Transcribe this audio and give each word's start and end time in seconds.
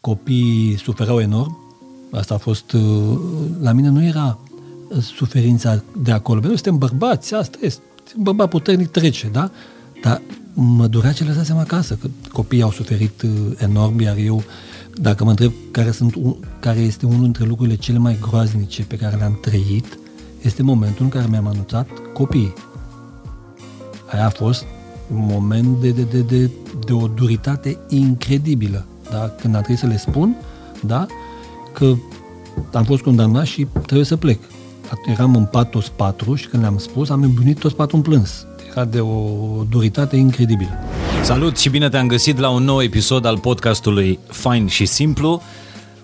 copiii 0.00 0.78
suferau 0.78 1.20
enorm. 1.20 1.58
Asta 2.10 2.34
a 2.34 2.38
fost... 2.38 2.72
Uh, 2.72 3.18
la 3.60 3.72
mine 3.72 3.88
nu 3.88 4.04
era 4.04 4.38
uh, 4.88 5.02
suferința 5.02 5.82
de 6.02 6.12
acolo. 6.12 6.40
Noi 6.40 6.54
suntem 6.54 6.78
bărbați, 6.78 7.34
asta 7.34 7.58
este. 7.60 7.82
Un 8.16 8.22
bărbat 8.22 8.48
puternic 8.48 8.88
trece, 8.88 9.28
da? 9.28 9.50
Dar 10.02 10.22
mă 10.54 10.86
durea 10.86 11.12
ce 11.12 11.24
lăsasem 11.24 11.56
acasă, 11.56 11.94
că 11.94 12.08
copiii 12.32 12.62
au 12.62 12.70
suferit 12.70 13.22
uh, 13.22 13.30
enorm, 13.56 14.00
iar 14.00 14.16
eu, 14.16 14.42
dacă 14.94 15.24
mă 15.24 15.30
întreb 15.30 15.52
care, 15.70 15.90
sunt, 15.90 16.14
care 16.60 16.78
este 16.78 17.06
unul 17.06 17.22
dintre 17.22 17.44
lucrurile 17.44 17.76
cele 17.76 17.98
mai 17.98 18.18
groaznice 18.20 18.84
pe 18.84 18.96
care 18.96 19.16
le-am 19.16 19.38
trăit, 19.40 19.98
este 20.42 20.62
momentul 20.62 21.04
în 21.04 21.10
care 21.10 21.26
mi-am 21.30 21.46
anunțat 21.46 21.88
copiii. 22.12 22.52
Aia 24.10 24.26
a 24.26 24.30
fost 24.30 24.64
un 25.12 25.26
moment 25.30 25.80
de, 25.80 25.90
de, 25.90 26.02
de, 26.02 26.20
de, 26.20 26.50
de 26.86 26.92
o 26.92 27.06
duritate 27.06 27.78
incredibilă. 27.88 28.86
Da? 29.10 29.32
Când 29.40 29.54
am 29.54 29.60
trebuit 29.60 29.78
să 29.78 29.86
le 29.86 29.96
spun 29.96 30.36
da? 30.82 31.06
că 31.72 31.94
am 32.72 32.84
fost 32.84 33.02
condamnat 33.02 33.44
și 33.44 33.66
trebuie 33.86 34.06
să 34.06 34.16
plec. 34.16 34.38
Eram 35.06 35.34
în 35.34 35.44
pat 35.44 35.70
toți 35.70 35.92
patru 35.92 36.34
și 36.34 36.46
când 36.46 36.62
le-am 36.62 36.78
spus, 36.78 37.10
am 37.10 37.22
îmbunit 37.22 37.58
toți 37.58 37.74
patru 37.74 37.96
în 37.96 38.02
plâns. 38.02 38.46
Era 38.70 38.84
de 38.84 39.00
o 39.00 39.36
duritate 39.70 40.16
incredibilă. 40.16 40.70
Salut 41.22 41.56
și 41.56 41.68
bine 41.68 41.88
te-am 41.88 42.06
găsit 42.06 42.38
la 42.38 42.50
un 42.50 42.62
nou 42.62 42.82
episod 42.82 43.24
al 43.24 43.38
podcastului 43.38 44.18
Fain 44.26 44.66
și 44.66 44.86
Simplu, 44.86 45.42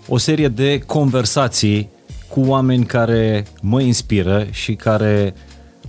o 0.09 0.19
serie 0.19 0.49
de 0.49 0.79
conversații 0.87 1.89
cu 2.29 2.41
oameni 2.41 2.85
care 2.85 3.47
mă 3.63 3.81
inspiră 3.81 4.47
și 4.51 4.75
care 4.75 5.35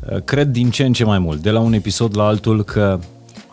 uh, 0.09 0.21
cred 0.23 0.47
din 0.47 0.69
ce 0.69 0.83
în 0.83 0.93
ce 0.93 1.03
mai 1.03 1.19
mult, 1.19 1.41
de 1.41 1.49
la 1.49 1.59
un 1.59 1.73
episod 1.73 2.17
la 2.17 2.25
altul, 2.25 2.63
că 2.63 2.99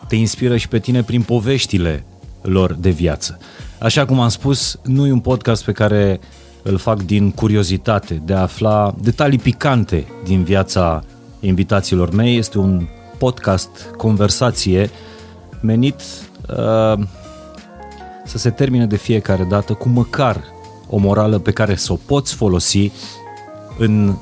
te 0.07 0.15
inspiră 0.15 0.57
și 0.57 0.67
pe 0.67 0.79
tine 0.79 1.03
prin 1.03 1.21
poveștile 1.21 2.05
lor 2.43 2.73
de 2.73 2.89
viață. 2.89 3.37
Așa 3.79 4.05
cum 4.05 4.19
am 4.19 4.29
spus, 4.29 4.79
nu 4.83 5.07
e 5.07 5.11
un 5.11 5.19
podcast 5.19 5.63
pe 5.63 5.71
care 5.71 6.19
îl 6.63 6.77
fac 6.77 7.01
din 7.01 7.31
curiozitate, 7.31 8.21
de 8.25 8.33
a 8.33 8.41
afla 8.41 8.95
detalii 9.01 9.37
picante 9.37 10.07
din 10.23 10.43
viața 10.43 11.03
invitațiilor 11.39 12.13
mei. 12.13 12.37
Este 12.37 12.57
un 12.57 12.87
podcast, 13.17 13.69
conversație, 13.97 14.89
menit 15.61 16.01
uh, 16.49 17.03
să 18.25 18.37
se 18.37 18.49
termine 18.49 18.85
de 18.85 18.97
fiecare 18.97 19.43
dată 19.43 19.73
cu 19.73 19.89
măcar 19.89 20.43
o 20.89 20.97
morală 20.97 21.39
pe 21.39 21.51
care 21.51 21.75
să 21.75 21.93
o 21.93 21.95
poți 22.05 22.33
folosi 22.33 22.91
în 23.77 24.15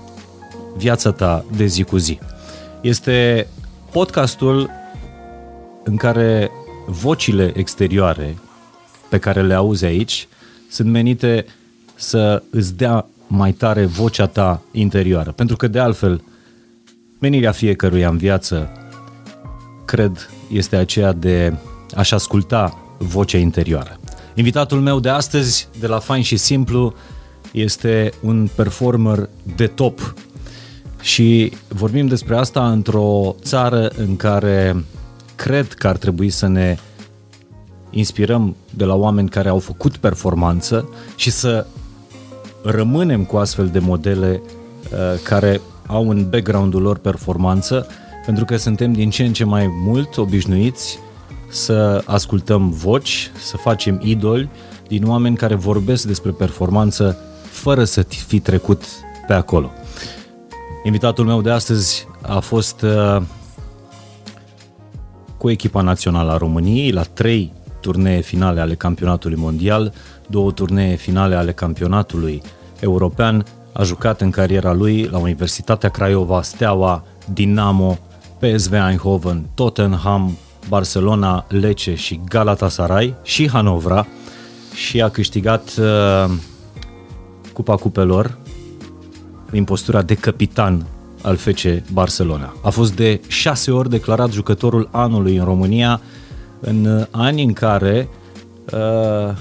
viața 0.77 1.11
ta 1.11 1.45
de 1.55 1.65
zi 1.65 1.83
cu 1.83 1.97
zi. 1.97 2.19
Este 2.81 3.47
podcastul 3.91 4.69
în 5.83 5.95
care 5.95 6.51
vocile 6.91 7.51
exterioare 7.55 8.37
pe 9.09 9.17
care 9.17 9.41
le 9.41 9.53
auzi 9.53 9.85
aici 9.85 10.27
sunt 10.69 10.89
menite 10.89 11.45
să 11.95 12.43
îți 12.49 12.75
dea 12.75 13.05
mai 13.27 13.51
tare 13.51 13.85
vocea 13.85 14.25
ta 14.25 14.61
interioară. 14.71 15.31
Pentru 15.31 15.55
că 15.55 15.67
de 15.67 15.79
altfel, 15.79 16.23
menirea 17.19 17.51
fiecăruia 17.51 18.09
în 18.09 18.17
viață, 18.17 18.69
cred, 19.85 20.29
este 20.51 20.75
aceea 20.75 21.11
de 21.11 21.53
a-și 21.95 22.13
asculta 22.13 22.77
vocea 22.97 23.37
interioară. 23.37 23.99
Invitatul 24.35 24.79
meu 24.79 24.99
de 24.99 25.09
astăzi, 25.09 25.67
de 25.79 25.87
la 25.87 25.99
Fain 25.99 26.23
și 26.23 26.37
Simplu, 26.37 26.93
este 27.51 28.13
un 28.21 28.49
performer 28.55 29.29
de 29.55 29.67
top. 29.67 30.13
Și 31.01 31.53
vorbim 31.67 32.07
despre 32.07 32.37
asta 32.37 32.71
într-o 32.71 33.35
țară 33.41 33.87
în 33.87 34.15
care 34.15 34.83
cred 35.41 35.73
că 35.73 35.87
ar 35.87 35.97
trebui 35.97 36.29
să 36.29 36.47
ne 36.47 36.77
inspirăm 37.89 38.55
de 38.69 38.85
la 38.85 38.95
oameni 38.95 39.29
care 39.29 39.49
au 39.49 39.59
făcut 39.59 39.97
performanță 39.97 40.89
și 41.15 41.31
să 41.31 41.65
rămânem 42.63 43.23
cu 43.23 43.37
astfel 43.37 43.67
de 43.67 43.79
modele 43.79 44.41
uh, 44.41 45.19
care 45.23 45.61
au 45.87 46.09
în 46.09 46.29
background-ul 46.29 46.81
lor 46.81 46.97
performanță, 46.97 47.87
pentru 48.25 48.45
că 48.45 48.57
suntem 48.57 48.93
din 48.93 49.09
ce 49.09 49.23
în 49.23 49.33
ce 49.33 49.43
mai 49.43 49.67
mult 49.67 50.17
obișnuiți 50.17 50.99
să 51.49 52.03
ascultăm 52.05 52.69
voci, 52.69 53.31
să 53.43 53.57
facem 53.57 54.01
idoli 54.03 54.49
din 54.87 55.07
oameni 55.07 55.35
care 55.35 55.55
vorbesc 55.55 56.05
despre 56.05 56.31
performanță 56.31 57.17
fără 57.49 57.83
să 57.83 58.01
fi 58.27 58.39
trecut 58.39 58.83
pe 59.27 59.33
acolo. 59.33 59.71
Invitatul 60.83 61.25
meu 61.25 61.41
de 61.41 61.49
astăzi 61.49 62.07
a 62.21 62.39
fost 62.39 62.81
uh, 62.81 63.21
cu 65.41 65.49
echipa 65.49 65.81
națională 65.81 66.31
a 66.31 66.37
României 66.37 66.91
la 66.91 67.01
trei 67.01 67.53
turnee 67.79 68.19
finale 68.19 68.59
ale 68.59 68.75
campionatului 68.75 69.37
mondial, 69.37 69.93
două 70.27 70.51
turnee 70.51 70.95
finale 70.95 71.35
ale 71.35 71.51
campionatului 71.51 72.41
european, 72.79 73.45
a 73.73 73.83
jucat 73.83 74.21
în 74.21 74.29
cariera 74.29 74.73
lui 74.73 75.03
la 75.03 75.17
Universitatea 75.17 75.89
Craiova, 75.89 76.41
Steaua, 76.41 77.03
Dinamo, 77.33 77.97
PSV 78.39 78.73
Eindhoven, 78.73 79.45
Tottenham, 79.53 80.37
Barcelona, 80.67 81.45
Lecce 81.47 81.95
și 81.95 82.19
Galatasaray 82.29 83.15
și 83.23 83.49
Hanovra. 83.49 84.07
Și 84.73 85.01
a 85.01 85.09
câștigat 85.09 85.73
uh, 85.79 86.31
Cupa 87.53 87.75
Cupelor 87.75 88.37
din 89.51 89.63
postura 89.63 90.01
de 90.01 90.15
capitan 90.15 90.85
al 91.21 91.35
FC 91.35 91.91
Barcelona. 91.93 92.55
A 92.63 92.69
fost 92.69 92.95
de 92.95 93.21
șase 93.27 93.71
ori 93.71 93.89
declarat 93.89 94.31
jucătorul 94.31 94.89
anului 94.91 95.35
în 95.35 95.43
România 95.43 96.01
în 96.59 97.07
ani 97.11 97.43
în 97.43 97.53
care 97.53 98.09
uh, 98.73 99.35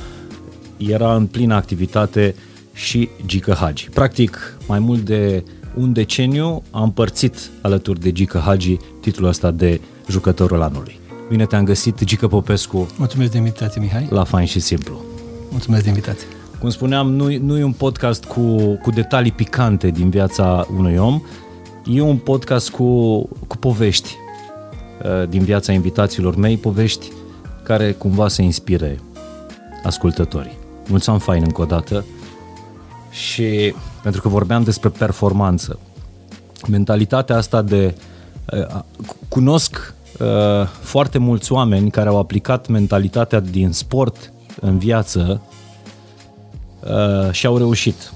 era 0.77 1.15
în 1.15 1.27
plină 1.27 1.55
activitate 1.55 2.35
și 2.73 3.09
Gică 3.27 3.53
Hagi. 3.53 3.89
Practic, 3.95 4.59
mai 4.67 4.79
mult 4.79 5.01
de 5.01 5.45
un 5.75 5.93
deceniu 5.93 6.63
a 6.71 6.83
împărțit 6.83 7.51
alături 7.63 8.01
de 8.01 8.13
Gică 8.13 8.39
Hagi 8.39 8.77
titlul 9.01 9.29
ăsta 9.29 9.51
de 9.51 9.81
jucătorul 10.09 10.63
anului. 10.63 11.01
Bine 11.29 11.47
te-am 11.47 11.65
găsit, 11.65 12.05
Gică 12.05 12.29
Popescu. 12.29 12.89
Mulțumesc 12.97 13.31
de 13.31 13.37
invitație, 13.37 13.81
Mihai. 13.81 14.07
La 14.11 14.25
Fain 14.25 14.47
și 14.47 14.61
Simplu. 14.61 15.05
Mulțumesc 15.51 15.83
de 15.83 15.89
invitație. 15.89 16.27
Cum 16.59 16.71
spuneam, 16.71 17.13
nu, 17.13 17.37
nu 17.39 17.59
e 17.59 17.65
un 17.65 17.73
podcast 17.73 18.25
cu, 18.25 18.57
cu 18.83 18.91
detalii 18.91 19.33
picante 19.33 19.89
din 19.89 20.11
viața 20.11 20.67
unui 20.77 20.97
om, 20.97 21.23
e 21.87 22.01
un 22.01 22.17
podcast 22.17 22.71
cu, 22.71 23.19
cu 23.47 23.57
povești 23.57 24.17
uh, 25.05 25.29
din 25.29 25.43
viața 25.43 25.73
invitațiilor 25.73 26.37
mei, 26.37 26.57
povești 26.57 27.13
care 27.63 27.93
cumva 27.93 28.29
să 28.29 28.43
inspire 28.43 29.01
ascultătorii. 29.85 30.59
Mulțumim 30.89 31.19
fain 31.19 31.43
încă 31.43 31.61
o 31.61 31.65
dată 31.65 32.05
și 33.11 33.75
pentru 34.03 34.21
că 34.21 34.29
vorbeam 34.29 34.63
despre 34.63 34.89
performanță. 34.89 35.79
Mentalitatea 36.69 37.37
asta 37.37 37.63
de... 37.63 37.95
Uh, 38.53 38.81
cunosc 39.29 39.95
uh, 40.21 40.67
foarte 40.81 41.19
mulți 41.19 41.53
oameni 41.53 41.91
care 41.91 42.09
au 42.09 42.19
aplicat 42.19 42.69
mentalitatea 42.69 43.41
din 43.41 43.73
sport 43.73 44.33
în 44.61 44.79
viață 44.79 45.43
uh, 46.81 47.33
și 47.33 47.47
au 47.47 47.57
reușit. 47.57 48.13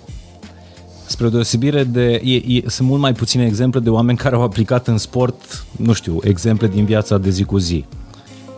Spre 1.06 1.28
deosebire 1.28 1.84
de... 1.84 2.20
E, 2.24 2.34
e, 2.34 2.62
sunt 2.66 2.88
mult 2.88 3.00
mai 3.00 3.12
puține 3.12 3.44
exemple 3.44 3.80
de 3.80 3.90
oameni 3.90 4.18
care 4.18 4.34
au 4.34 4.42
aplicat 4.42 4.86
în 4.88 4.98
sport, 4.98 5.64
nu 5.76 5.92
știu, 5.92 6.18
exemple 6.22 6.68
din 6.68 6.84
viața 6.84 7.18
de 7.18 7.30
zi 7.30 7.44
cu 7.44 7.58
zi 7.58 7.84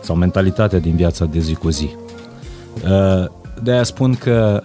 sau 0.07 0.15
mentalitatea 0.15 0.79
din 0.79 0.95
viața 0.95 1.25
de 1.25 1.39
zi 1.39 1.53
cu 1.53 1.69
zi. 1.69 1.89
Uh, 2.83 3.25
de 3.63 3.71
aia 3.71 3.83
spun 3.83 4.15
că 4.15 4.63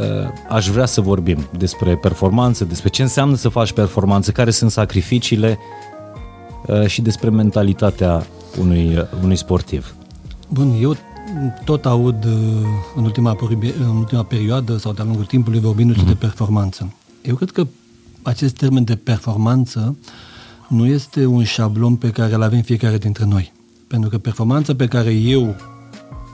uh, 0.00 0.28
aș 0.48 0.68
vrea 0.68 0.86
să 0.86 1.00
vorbim 1.00 1.48
despre 1.58 1.96
performanță, 1.96 2.64
despre 2.64 2.88
ce 2.88 3.02
înseamnă 3.02 3.36
să 3.36 3.48
faci 3.48 3.72
performanță, 3.72 4.30
care 4.30 4.50
sunt 4.50 4.70
sacrificiile 4.70 5.58
uh, 6.66 6.86
și 6.86 7.02
despre 7.02 7.30
mentalitatea 7.30 8.26
unui, 8.60 9.06
unui 9.22 9.36
sportiv. 9.36 9.94
Bun, 10.48 10.74
eu 10.80 10.96
tot 11.64 11.86
aud 11.86 12.24
în 12.96 13.04
ultima, 13.04 13.36
în 13.80 13.96
ultima 13.96 14.22
perioadă 14.22 14.76
sau 14.76 14.92
de-a 14.92 15.04
lungul 15.04 15.24
timpului 15.24 15.60
vorbindu-se 15.60 16.02
mm-hmm. 16.02 16.06
de 16.06 16.14
performanță. 16.14 16.92
Eu 17.22 17.34
cred 17.34 17.50
că 17.50 17.66
acest 18.22 18.54
termen 18.54 18.84
de 18.84 18.96
performanță 18.96 19.96
nu 20.68 20.86
este 20.86 21.26
un 21.26 21.44
șablon 21.44 21.96
pe 21.96 22.10
care 22.10 22.34
îl 22.34 22.42
avem 22.42 22.62
fiecare 22.62 22.98
dintre 22.98 23.24
noi. 23.24 23.52
Pentru 23.86 24.10
că 24.10 24.18
performanța 24.18 24.74
pe 24.74 24.86
care 24.86 25.12
eu 25.12 25.56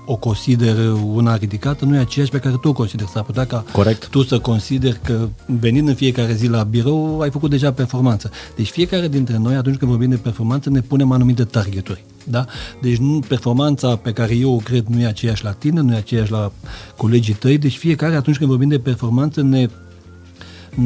o 0.07 0.17
consider 0.17 0.93
una 0.93 1.37
ridicată 1.37 1.85
nu 1.85 1.95
e 1.95 1.99
aceeași 1.99 2.31
pe 2.31 2.39
care 2.39 2.57
tu 2.61 2.69
o 2.69 2.73
consideri. 2.73 3.11
S-ar 3.11 3.23
putea 3.23 3.47
ca 3.47 3.65
Corect. 3.73 4.09
tu 4.09 4.23
să 4.23 4.39
consideri 4.39 5.01
că 5.05 5.29
venind 5.47 5.89
în 5.89 5.95
fiecare 5.95 6.35
zi 6.35 6.47
la 6.47 6.63
birou 6.63 7.21
ai 7.21 7.31
făcut 7.31 7.51
deja 7.51 7.73
performanță. 7.73 8.31
Deci 8.57 8.71
fiecare 8.71 9.09
dintre 9.09 9.39
noi, 9.39 9.55
atunci 9.55 9.77
când 9.77 9.91
vorbim 9.91 10.11
de 10.11 10.17
performanță, 10.17 10.71
ne 10.71 10.81
punem 10.81 11.13
anumite 11.13 11.45
targeturi. 11.45 12.05
Da? 12.25 12.45
Deci 12.81 12.97
nu, 12.97 13.21
performanța 13.29 13.97
pe 13.97 14.13
care 14.13 14.35
eu 14.35 14.55
o 14.55 14.57
cred 14.57 14.87
nu 14.87 15.01
e 15.01 15.07
aceeași 15.07 15.45
la 15.45 15.53
tine, 15.53 15.81
nu 15.81 15.93
e 15.93 15.97
aceeași 15.97 16.31
la 16.31 16.53
colegii 16.97 17.35
tăi, 17.35 17.59
deci 17.59 17.77
fiecare 17.77 18.15
atunci 18.15 18.37
când 18.37 18.51
vorbim 18.51 18.69
de 18.69 18.79
performanță 18.79 19.43
ne, 19.43 19.69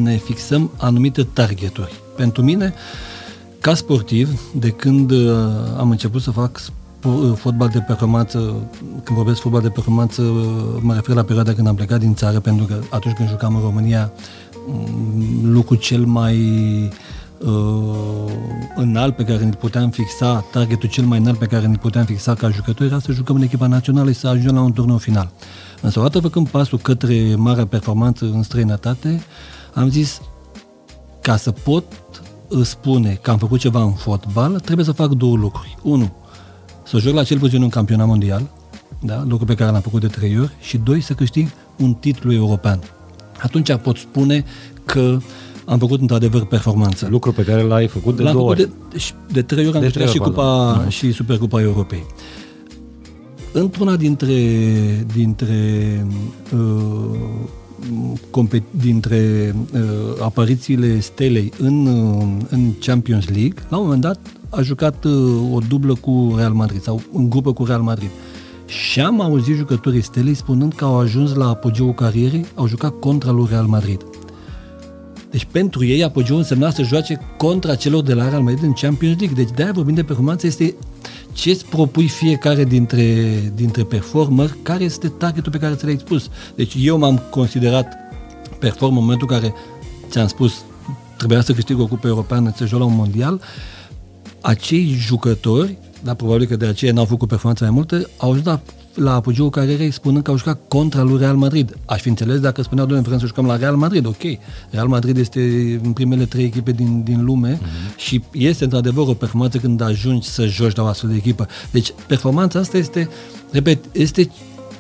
ne 0.03 0.17
fixăm 0.17 0.71
anumite 0.77 1.23
targeturi. 1.23 2.01
Pentru 2.17 2.43
mine, 2.43 2.75
uh, 2.75 3.11
ca 3.61 3.75
sportiv, 3.75 4.41
de 4.55 4.71
când 4.71 5.11
uh, 5.11 5.39
am 5.79 5.91
început 5.91 6.23
să 6.23 6.31
fac 6.31 6.61
fotbal 7.35 7.69
de 7.69 7.81
performanță, 7.81 8.55
când 9.05 9.17
vorbesc 9.17 9.41
fotbal 9.41 9.61
de 9.61 9.69
performanță, 9.69 10.23
mă 10.81 10.95
refer 10.95 11.15
la 11.15 11.23
perioada 11.23 11.53
când 11.53 11.67
am 11.67 11.75
plecat 11.75 11.99
din 11.99 12.15
țară, 12.15 12.41
pentru 12.41 12.65
că 12.65 12.81
atunci 12.91 13.15
când 13.15 13.29
jucam 13.29 13.55
în 13.55 13.61
România, 13.61 14.13
mm, 14.67 15.53
lucrul 15.53 15.77
cel 15.77 16.05
mai 16.05 16.37
uh, 17.39 18.33
înalt 18.77 19.17
pe 19.17 19.25
care 19.25 19.45
ne 19.45 19.51
puteam 19.51 19.91
fixa, 19.91 20.45
targetul 20.53 20.89
cel 20.89 21.05
mai 21.05 21.19
înalt 21.19 21.39
pe 21.39 21.47
care 21.47 21.67
ne 21.67 21.77
puteam 21.77 22.05
fixa 22.05 22.35
ca 22.35 22.51
jucători 22.51 22.89
era 22.89 22.99
să 22.99 23.13
jucăm 23.13 23.37
în 23.37 23.43
echipa 23.43 23.67
națională 23.67 24.11
și 24.11 24.19
să 24.19 24.29
ajungem 24.29 24.55
la 24.55 24.63
un 24.63 24.73
turneu 24.73 24.99
final. 24.99 25.31
Însă, 25.81 25.99
odată 25.99 26.21
făcând 26.21 26.49
pasul 26.49 26.79
către 26.79 27.35
marea 27.37 27.67
performanță 27.67 28.25
în 28.25 28.43
străinătate, 28.43 29.23
am 29.75 29.89
zis, 29.89 30.21
ca 31.21 31.37
să 31.37 31.51
pot 31.51 31.85
spune 32.63 33.19
că 33.23 33.31
am 33.31 33.39
făcut 33.39 33.59
ceva 33.59 33.83
în 33.83 33.93
fotbal, 33.93 34.61
trebuie 34.61 34.85
să 34.85 34.93
fac 34.93 35.11
două 35.11 35.37
lucruri. 35.37 35.79
Unu, 35.83 36.13
să 36.83 36.99
joc 36.99 37.15
la 37.15 37.25
cel 37.25 37.39
puțin 37.39 37.63
un 37.63 37.69
campionat 37.69 38.07
mondial, 38.07 38.51
da? 39.03 39.25
lucru 39.29 39.45
pe 39.45 39.55
care 39.55 39.71
l-am 39.71 39.81
făcut 39.81 40.01
de 40.01 40.07
trei 40.07 40.39
ori, 40.39 40.53
și 40.61 40.79
doi, 40.79 41.01
să 41.01 41.13
câștig 41.13 41.49
un 41.79 41.95
titlu 41.95 42.33
european. 42.33 42.81
Atunci 43.43 43.75
pot 43.75 43.97
spune 43.97 44.45
că 44.85 45.19
am 45.65 45.79
făcut 45.79 46.01
într-adevăr 46.01 46.47
performanță. 46.47 47.07
Lucru 47.11 47.33
pe 47.33 47.43
care 47.43 47.63
l-ai 47.63 47.87
făcut 47.87 48.17
de 48.17 48.23
l-am 48.23 48.33
două 48.33 48.55
făcut 48.55 48.65
ori. 48.65 48.73
De, 48.93 49.15
de 49.33 49.43
trei 49.43 49.67
ori 49.67 49.77
am 49.77 49.83
câștigat 49.83 50.09
și, 50.09 50.19
Cupa, 50.19 50.81
da. 50.83 50.89
și 50.89 51.13
Supercupa 51.13 51.61
Europei. 51.61 52.07
Într-una 53.53 53.97
dintre, 53.97 54.37
dintre 55.15 56.07
uh, 56.53 57.19
dintre 58.71 59.55
uh, 59.73 59.81
aparițiile 60.23 61.01
Stelei 61.01 61.53
în, 61.59 61.87
uh, 61.87 62.47
în 62.49 62.73
Champions 62.81 63.29
League, 63.29 63.55
la 63.69 63.77
un 63.77 63.83
moment 63.83 64.03
dat 64.03 64.19
a 64.51 64.63
jucat 64.63 65.05
uh, 65.05 65.13
o 65.53 65.59
dublă 65.69 65.95
cu 65.95 66.35
Real 66.37 66.53
Madrid 66.53 66.83
sau 66.83 67.03
în 67.13 67.31
grupă 67.31 67.53
cu 67.53 67.65
Real 67.65 67.81
Madrid. 67.81 68.11
Și 68.67 69.01
am 69.01 69.21
auzit 69.21 69.57
jucătorii 69.57 70.03
Stelei 70.03 70.35
spunând 70.35 70.73
că 70.73 70.85
au 70.85 70.99
ajuns 70.99 71.35
la 71.35 71.49
apogeul 71.49 71.95
carierei, 71.95 72.47
au 72.55 72.67
jucat 72.67 72.99
contra 72.99 73.31
lui 73.31 73.47
Real 73.51 73.67
Madrid. 73.67 74.05
Deci 75.31 75.47
pentru 75.51 75.85
ei 75.85 76.05
apogeul 76.05 76.39
însemna 76.39 76.71
să 76.71 76.83
joace 76.83 77.21
contra 77.37 77.75
celor 77.75 78.03
de 78.03 78.15
la 78.15 78.29
Real 78.29 78.43
Madrid 78.43 78.63
în 78.63 78.73
Champions 78.73 79.19
League. 79.19 79.45
Deci 79.45 79.55
de-aia 79.55 79.73
vorbim 79.73 79.95
de 79.95 80.05
performanță, 80.05 80.47
este 80.47 80.75
ce 81.33 81.51
îți 81.51 81.67
propui 81.67 82.09
fiecare 82.09 82.65
dintre, 82.65 83.27
dintre 83.55 83.85
performer, 83.85 84.57
care 84.63 84.85
este 84.85 85.09
targetul 85.09 85.53
pe 85.53 85.59
care 85.59 85.75
ți 85.75 85.85
l-ai 85.85 85.99
spus. 85.99 86.29
Deci 86.55 86.75
eu 86.79 86.99
m-am 86.99 87.23
considerat 87.31 87.93
perform 88.59 88.97
în 88.97 89.03
momentul 89.03 89.29
în 89.31 89.39
care 89.39 89.55
ți-am 90.09 90.27
spus 90.27 90.65
trebuia 91.17 91.41
să 91.41 91.53
câștig 91.53 91.81
o 91.81 91.87
cupă 91.87 92.07
europeană, 92.07 92.53
să 92.57 92.67
joc 92.67 92.79
la 92.79 92.85
un 92.85 92.95
mondial, 92.95 93.41
acei 94.41 94.95
jucători, 94.99 95.79
dar 96.03 96.15
probabil 96.15 96.47
că 96.47 96.57
de 96.57 96.67
aceea 96.67 96.93
n-au 96.93 97.05
făcut 97.05 97.29
performanță 97.29 97.65
mai 97.65 97.73
multe, 97.73 98.07
au 98.17 98.31
ajuns 98.31 98.47
la 98.47 98.61
la 99.01 99.15
apogeul 99.15 99.51
carierei 99.51 99.91
spunând 99.91 100.23
că 100.23 100.31
au 100.31 100.37
jucat 100.37 100.61
contra 100.69 101.03
lui 101.03 101.19
Real 101.19 101.37
Madrid. 101.37 101.77
Aș 101.85 102.01
fi 102.01 102.09
înțeles 102.09 102.41
dacă 102.41 102.63
spuneau, 102.63 102.87
domnule, 102.87 103.09
vrem 103.09 103.21
să 103.21 103.27
jucăm 103.27 103.47
la 103.47 103.57
Real 103.57 103.77
Madrid, 103.77 104.07
ok. 104.07 104.23
Real 104.71 104.89
Madrid 104.89 105.17
este 105.17 105.41
în 105.83 105.93
primele 105.93 106.25
trei 106.25 106.45
echipe 106.45 106.73
din, 106.73 107.03
din 107.03 107.25
lume 107.25 107.57
mm-hmm. 107.57 107.97
și 107.97 108.23
este 108.33 108.65
într-adevăr 108.65 109.09
o 109.09 109.15
performanță 109.15 109.59
când 109.59 109.81
ajungi 109.81 110.29
să 110.29 110.47
joci 110.47 110.77
la 110.77 110.83
o 110.83 110.87
astfel 110.87 111.11
de 111.11 111.17
echipă. 111.17 111.47
Deci 111.71 111.93
performanța 112.07 112.59
asta 112.59 112.77
este, 112.77 113.09
repet, 113.51 113.85
este 113.93 114.31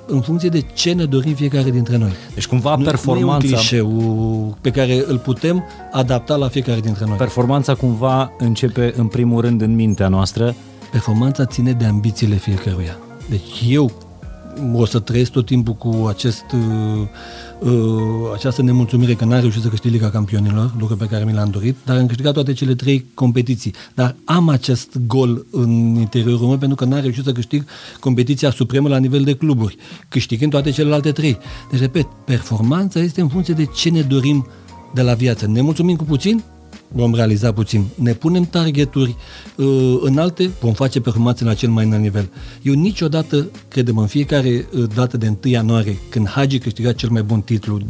în 0.06 0.20
funcție 0.20 0.48
de 0.48 0.60
ce 0.74 0.92
ne 0.92 1.04
dorim 1.04 1.34
fiecare 1.34 1.70
dintre 1.70 1.96
noi. 1.96 2.12
Deci 2.34 2.46
cumva 2.46 2.76
nu, 2.76 2.84
performanța... 2.84 3.46
Nu 3.46 3.76
e 3.76 3.80
un 3.80 3.98
clișeu 3.98 4.58
pe 4.60 4.70
care 4.70 5.04
îl 5.06 5.18
putem 5.18 5.64
adapta 5.92 6.36
la 6.36 6.48
fiecare 6.48 6.80
dintre 6.80 7.04
noi. 7.06 7.16
Performanța 7.16 7.74
cumva 7.74 8.32
începe 8.38 8.94
în 8.96 9.06
primul 9.06 9.40
rând 9.40 9.60
în 9.60 9.74
mintea 9.74 10.08
noastră. 10.08 10.54
Performanța 10.90 11.44
ține 11.44 11.72
de 11.72 11.84
ambițiile 11.84 12.36
fiecăruia. 12.36 12.98
Deci 13.28 13.64
eu 13.68 13.92
o 14.74 14.84
să 14.84 14.98
trăiesc 14.98 15.30
tot 15.30 15.46
timpul 15.46 15.74
cu 15.74 16.06
acest, 16.08 16.44
uh, 16.52 17.08
uh, 17.60 17.72
această 18.34 18.62
nemulțumire 18.62 19.14
că 19.14 19.24
n-am 19.24 19.40
reușit 19.40 19.62
să 19.62 19.68
câștig 19.68 19.92
Liga 19.92 20.10
Campionilor, 20.10 20.74
lucru 20.78 20.96
pe 20.96 21.06
care 21.06 21.24
mi 21.24 21.32
l-am 21.32 21.50
dorit, 21.50 21.76
dar 21.84 21.96
am 21.96 22.06
câștigat 22.06 22.32
toate 22.32 22.52
cele 22.52 22.74
trei 22.74 23.06
competiții. 23.14 23.74
Dar 23.94 24.16
am 24.24 24.48
acest 24.48 24.98
gol 25.06 25.46
în 25.50 25.70
interiorul 25.94 26.46
meu 26.46 26.58
pentru 26.58 26.76
că 26.76 26.84
n-am 26.84 27.00
reușit 27.00 27.24
să 27.24 27.32
câștig 27.32 27.64
competiția 28.00 28.50
supremă 28.50 28.88
la 28.88 28.98
nivel 28.98 29.22
de 29.22 29.34
cluburi, 29.34 29.76
câștigând 30.08 30.50
toate 30.50 30.70
celelalte 30.70 31.12
trei. 31.12 31.38
Deci, 31.70 31.80
repet, 31.80 32.06
performanța 32.24 33.00
este 33.00 33.20
în 33.20 33.28
funcție 33.28 33.54
de 33.54 33.64
ce 33.64 33.90
ne 33.90 34.00
dorim 34.00 34.46
de 34.94 35.02
la 35.02 35.14
viață. 35.14 35.46
Ne 35.46 35.60
mulțumim 35.60 35.96
cu 35.96 36.04
puțin, 36.04 36.42
vom 36.92 37.14
realiza 37.14 37.52
puțin. 37.52 37.84
Ne 37.94 38.12
punem 38.12 38.44
targeturi 38.44 39.16
uh, 39.56 39.98
înalte, 40.00 40.50
vom 40.60 40.72
face 40.72 41.00
performanțe 41.00 41.44
la 41.44 41.54
cel 41.54 41.68
mai 41.68 41.84
înalt 41.84 42.02
nivel. 42.02 42.30
Eu 42.62 42.74
niciodată, 42.74 43.50
credem, 43.68 43.98
în 43.98 44.06
fiecare 44.06 44.66
uh, 44.74 44.84
dată 44.94 45.16
de 45.16 45.26
1 45.26 45.36
ianuarie, 45.42 45.98
când 46.08 46.28
Hagi 46.28 46.58
câștiga 46.58 46.92
cel 46.92 47.08
mai 47.08 47.22
bun 47.22 47.40
titlu, 47.40 47.80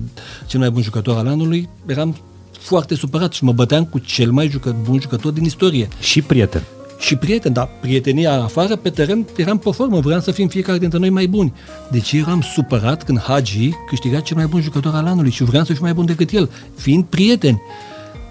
cel 0.47 0.61
mai 0.61 0.70
bun 0.70 0.82
jucător 0.82 1.17
al 1.17 1.26
anului, 1.26 1.69
eram 1.87 2.17
foarte 2.58 2.94
supărat 2.94 3.32
și 3.32 3.44
mă 3.44 3.52
băteam 3.52 3.85
cu 3.85 3.99
cel 3.99 4.31
mai 4.31 4.49
jucă, 4.49 4.76
bun 4.82 5.00
jucător 5.00 5.32
din 5.32 5.44
istorie. 5.44 5.88
Și 6.00 6.23
prieten. 6.23 6.62
Și 6.99 7.17
prieten, 7.17 7.53
dar 7.53 7.69
prietenia 7.81 8.43
afară, 8.43 8.76
pe 8.76 8.91
teren, 8.91 9.26
eram 9.37 9.58
pe 9.58 9.70
formă, 9.70 10.00
vreau 10.00 10.20
să 10.20 10.31
fim 10.31 10.49
fiecare 10.49 10.79
dintre 10.79 10.99
noi 10.99 11.11
mai 11.11 11.26
buni. 11.26 11.53
Deci 11.91 12.12
eram 12.12 12.41
supărat 12.55 13.05
când 13.05 13.20
Hagi 13.20 13.70
câștiga 13.88 14.20
cel 14.20 14.37
mai 14.37 14.46
bun 14.46 14.61
jucător 14.61 14.94
al 14.94 15.06
anului 15.06 15.31
și 15.31 15.44
vreau 15.44 15.64
să 15.64 15.73
fiu 15.73 15.82
mai 15.82 15.94
bun 15.94 16.06
decât 16.06 16.31
el, 16.31 16.50
fiind 16.76 17.05
prieteni. 17.05 17.62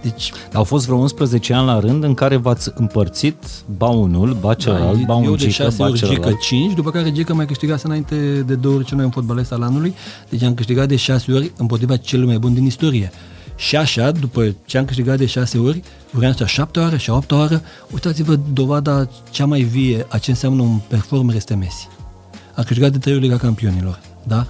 Deci, 0.02 0.32
Au 0.54 0.64
fost 0.64 0.86
vreo 0.86 0.98
11 0.98 1.54
ani 1.54 1.66
la 1.66 1.80
rând 1.80 2.04
în 2.04 2.14
care 2.14 2.36
v-ați 2.36 2.72
împărțit 2.76 3.36
ba 3.78 3.88
unul, 3.88 4.38
ba 4.40 4.54
celălalt, 4.54 4.98
da, 4.98 5.04
ba 5.06 5.16
un 5.16 5.24
eu 5.24 5.36
de 5.36 5.50
6 5.50 5.84
ori 5.84 6.06
Gică 6.06 6.32
5, 6.42 6.74
după 6.74 6.92
care 6.92 7.12
Gică 7.12 7.34
mai 7.34 7.46
câștigase 7.46 7.88
înainte 7.88 8.44
de 8.48 8.56
două 8.56 8.76
ori 8.76 8.86
cel 8.86 8.96
mai 8.96 9.06
bun 9.06 9.14
fotbalist 9.14 9.52
al 9.52 9.62
anului, 9.62 9.94
deci 10.30 10.42
am 10.42 10.54
câștigat 10.54 10.88
de 10.88 10.96
6 10.96 11.32
ori 11.32 11.52
împotriva 11.58 11.98
celui 11.98 12.26
mai 12.26 12.38
bun 12.38 12.54
din 12.54 12.66
istorie. 12.66 13.12
Și 13.56 13.76
așa, 13.76 14.12
după 14.12 14.56
ce 14.66 14.78
am 14.78 14.86
câștigat 14.86 15.18
de 15.18 15.26
6 15.26 15.58
ori, 15.58 15.82
vreau 16.12 16.34
să 16.34 16.46
7 16.46 16.80
ore 16.80 16.98
și 16.98 17.10
8 17.10 17.32
ore, 17.32 17.62
uitați-vă 17.94 18.40
dovada 18.54 19.10
cea 19.30 19.46
mai 19.46 19.62
vie 19.62 20.06
a 20.10 20.18
ce 20.18 20.30
înseamnă 20.30 20.62
un 20.62 20.80
performer 20.88 21.36
este 21.36 21.56
Messi. 21.56 21.88
A 22.56 22.64
câștigat 22.64 22.92
de 22.92 22.98
3 22.98 23.14
ori 23.14 23.24
Liga 23.24 23.38
Campionilor, 23.38 24.00
da? 24.24 24.46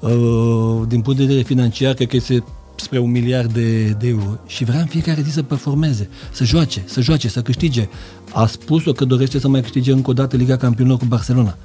Uh, 0.00 0.82
din 0.88 1.00
punct 1.00 1.18
de 1.18 1.24
vedere 1.24 1.42
financiar, 1.42 1.94
cred 1.94 2.08
că 2.08 2.16
este 2.16 2.44
spre 2.82 2.98
un 2.98 3.10
miliard 3.10 3.52
de, 3.52 3.88
de 3.88 4.08
euro 4.08 4.38
și 4.46 4.64
vrea 4.64 4.80
în 4.80 4.86
fiecare 4.86 5.22
zi 5.22 5.30
să 5.30 5.42
performeze, 5.42 6.08
să 6.32 6.44
joace, 6.44 6.82
să 6.86 7.00
joace, 7.00 7.28
să 7.28 7.42
câștige. 7.42 7.88
A 8.32 8.46
spus-o 8.46 8.92
că 8.92 9.04
dorește 9.04 9.38
să 9.38 9.48
mai 9.48 9.60
câștige 9.60 9.92
încă 9.92 10.10
o 10.10 10.12
dată 10.12 10.36
Liga 10.36 10.56
Campionilor 10.56 10.98
cu 10.98 11.04
Barcelona. 11.04 11.56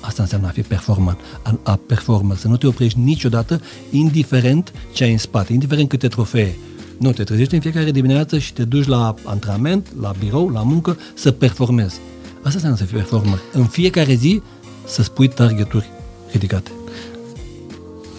Asta 0.00 0.22
înseamnă 0.22 0.46
a 0.46 0.50
fi 0.50 0.62
performant, 0.62 1.18
a, 1.42 1.58
a 1.62 1.78
performer, 1.86 2.36
să 2.36 2.48
nu 2.48 2.56
te 2.56 2.66
oprești 2.66 2.98
niciodată, 2.98 3.60
indiferent 3.90 4.72
ce 4.92 5.04
ai 5.04 5.12
în 5.12 5.18
spate, 5.18 5.52
indiferent 5.52 5.88
câte 5.88 6.08
trofee. 6.08 6.56
Nu, 6.98 7.12
te 7.12 7.24
trezești 7.24 7.54
în 7.54 7.60
fiecare 7.60 7.90
dimineață 7.90 8.38
și 8.38 8.52
te 8.52 8.64
duci 8.64 8.86
la 8.86 9.14
antrenament, 9.24 9.86
la 10.00 10.14
birou, 10.18 10.48
la 10.48 10.62
muncă, 10.62 10.98
să 11.14 11.30
performezi. 11.30 12.00
Asta 12.36 12.50
înseamnă 12.52 12.76
să 12.76 12.84
fii 12.84 12.96
performer. 12.96 13.38
În 13.52 13.64
fiecare 13.64 14.14
zi 14.14 14.42
să 14.86 15.02
spui 15.02 15.28
targeturi 15.28 15.90
ridicate. 16.32 16.70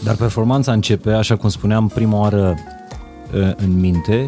Dar 0.04 0.16
performanța 0.16 0.72
începe, 0.72 1.12
așa 1.12 1.36
cum 1.36 1.50
spuneam, 1.50 1.88
prima 1.88 2.20
oară 2.20 2.56
ă, 3.36 3.54
în 3.58 3.80
minte 3.80 4.26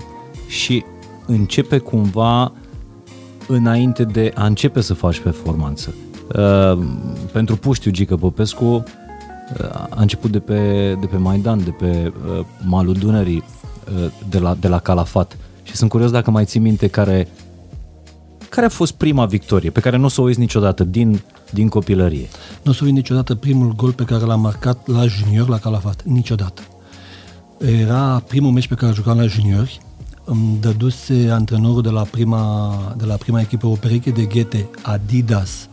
și 0.47 0.83
începe 1.25 1.77
cumva 1.77 2.51
înainte 3.47 4.03
de 4.03 4.31
a 4.35 4.45
începe 4.45 4.81
să 4.81 4.93
faci 4.93 5.19
performanță. 5.19 5.93
Ă, 6.35 6.79
pentru 7.31 7.55
Puștiu 7.55 7.91
Gică 7.91 8.15
Popescu 8.15 8.65
ă, 8.65 8.83
a 9.89 10.01
început 10.01 10.31
de 10.31 10.39
pe, 10.39 10.93
de 10.99 11.05
pe 11.05 11.17
Maidan, 11.17 11.63
de 11.63 11.69
pe 11.69 12.13
malul 12.65 12.93
Dunării, 12.93 13.43
de 14.29 14.39
la, 14.39 14.55
de 14.59 14.67
la 14.67 14.79
Calafat. 14.79 15.37
Și 15.63 15.75
sunt 15.75 15.89
curios 15.89 16.11
dacă 16.11 16.31
mai 16.31 16.45
ții 16.45 16.59
minte 16.59 16.87
care, 16.87 17.27
care 18.49 18.65
a 18.65 18.69
fost 18.69 18.93
prima 18.93 19.25
victorie 19.25 19.69
pe 19.69 19.79
care 19.79 19.97
nu 19.97 20.05
o 20.05 20.07
să 20.07 20.21
o 20.21 20.23
uiți 20.23 20.39
niciodată 20.39 20.83
din 20.83 21.21
din 21.49 21.67
copilărie? 21.67 22.27
Nu 22.63 22.71
o 22.71 22.73
să 22.73 22.83
niciodată 22.83 23.35
primul 23.35 23.73
gol 23.75 23.91
pe 23.91 24.03
care 24.03 24.25
l-am 24.25 24.41
marcat 24.41 24.87
la 24.87 25.05
junior, 25.05 25.47
la 25.47 25.57
Calafat. 25.57 26.03
Niciodată. 26.03 26.61
Era 27.57 28.23
primul 28.27 28.51
meci 28.51 28.67
pe 28.67 28.75
care 28.75 28.93
jucam 28.93 29.17
la 29.17 29.25
juniori. 29.25 29.79
Îmi 30.23 30.57
dăduse 30.59 31.29
antrenorul 31.31 31.81
de 31.81 31.89
la 31.89 32.01
prima, 32.01 32.73
de 32.97 33.05
la 33.05 33.15
prima 33.15 33.39
echipă 33.39 33.67
o 33.67 33.75
pereche 33.75 34.09
de 34.09 34.23
ghete 34.23 34.69
Adidas 34.81 35.69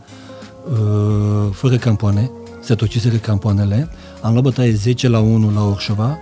uh, 0.71 1.49
fără 1.51 1.77
campoane. 1.77 2.31
Se 2.61 2.75
tociseră 2.75 3.15
campoanele. 3.15 3.89
Am 4.21 4.31
luat 4.31 4.43
bătaie 4.43 4.73
10 4.73 5.07
la 5.07 5.19
1 5.19 5.51
la 5.51 5.63
Orșova 5.63 6.17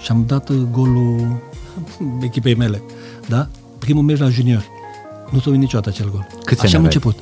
și 0.00 0.10
am 0.10 0.24
dat 0.26 0.52
golul 0.52 1.42
echipei 2.26 2.54
mele. 2.54 2.82
Da? 3.28 3.48
Primul 3.78 4.02
meci 4.02 4.18
la 4.18 4.28
juniori. 4.28 4.68
Nu 5.34 5.40
s-a 5.40 5.50
niciodată 5.50 5.88
acel 5.88 6.10
gol. 6.10 6.26
Câți 6.44 6.64
Așa 6.64 6.78
am 6.78 6.84
început. 6.84 7.18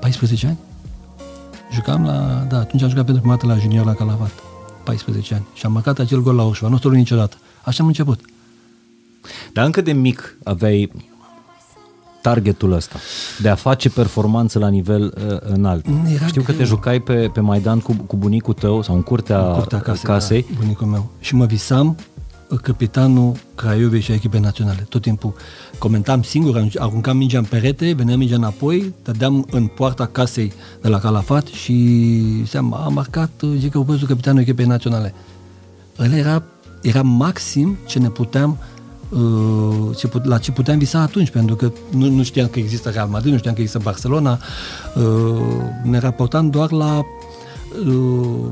14 0.00 0.46
ani. 0.46 0.58
Jucam 1.72 2.04
la, 2.04 2.46
da, 2.48 2.58
atunci 2.58 2.82
am 2.82 2.88
jucat 2.88 3.04
pentru 3.04 3.22
prima 3.22 3.54
la 3.54 3.60
junior 3.60 3.84
la 3.84 3.94
Calavat. 3.94 4.30
14 4.84 5.34
ani. 5.34 5.44
Și 5.54 5.66
am 5.66 5.72
marcat 5.72 5.98
acel 5.98 6.20
gol 6.20 6.34
la 6.34 6.42
Orșova. 6.42 6.70
Nu 6.70 6.90
o 6.90 6.94
niciodată. 6.94 7.36
Așa 7.64 7.82
am 7.82 7.88
început. 7.88 8.20
Dar 9.52 9.64
încă 9.64 9.80
de 9.80 9.92
mic 9.92 10.36
aveai 10.44 10.92
targetul 12.22 12.72
ăsta, 12.72 12.98
de 13.40 13.48
a 13.48 13.54
face 13.54 13.90
performanță 13.90 14.58
la 14.58 14.68
nivel 14.68 15.14
uh, 15.30 15.36
înalt. 15.40 15.86
Era 16.14 16.26
Știu 16.26 16.42
că 16.42 16.50
te 16.50 16.56
greu. 16.56 16.66
jucai 16.66 17.00
pe, 17.00 17.30
pe 17.32 17.40
Maidan 17.40 17.80
cu, 17.80 17.92
cu 17.92 18.16
bunicul 18.16 18.54
tău 18.54 18.82
sau 18.82 18.94
în 18.94 19.02
curtea, 19.02 19.46
În 19.46 19.52
curtea 19.52 19.80
casei, 19.80 20.04
casei. 20.04 20.46
Da, 20.50 20.58
bunicul 20.58 20.86
meu. 20.86 21.10
Și 21.20 21.34
mă 21.34 21.46
visam 21.46 21.86
uh, 21.88 21.94
capitanul 22.56 23.36
Craiovei 23.54 24.00
și 24.00 24.10
a 24.10 24.14
echipei 24.14 24.40
naționale. 24.40 24.86
Tot 24.88 25.02
timpul 25.02 25.34
comentam 25.78 26.22
singur, 26.22 26.66
aruncam 26.78 27.16
mingea 27.16 27.38
în 27.38 27.44
perete, 27.44 27.92
venea 27.92 28.16
mingea 28.16 28.36
înapoi, 28.36 28.94
dădeam 29.04 29.46
în 29.50 29.66
poarta 29.66 30.06
casei 30.06 30.52
de 30.80 30.88
la 30.88 30.98
Calafat 30.98 31.46
și 31.46 32.46
seama, 32.46 32.76
a 32.76 32.88
marcat 32.88 33.30
uh, 33.42 33.54
Gică 33.58 33.78
Popescu, 33.78 34.06
capitanul 34.06 34.40
echipei 34.40 34.66
naționale. 34.66 35.14
Ăla 35.98 36.16
era, 36.16 36.42
era 36.82 37.02
maxim 37.02 37.76
ce 37.86 37.98
ne 37.98 38.08
puteam 38.08 38.58
uh, 39.08 39.96
ce 39.96 40.06
put, 40.06 40.24
la 40.24 40.38
ce 40.38 40.52
puteam 40.52 40.78
visa 40.78 41.00
atunci, 41.00 41.30
pentru 41.30 41.56
că 41.56 41.72
nu, 41.90 42.10
nu 42.10 42.22
știam 42.22 42.46
că 42.46 42.58
există 42.58 42.90
Real 42.90 43.08
Madrid, 43.08 43.32
nu 43.32 43.38
știam 43.38 43.54
că 43.54 43.60
există 43.60 43.82
Barcelona, 43.84 44.38
uh, 44.96 45.02
ne 45.82 45.98
raportam 45.98 46.50
doar 46.50 46.70
la 46.70 47.02
uh, 47.86 48.46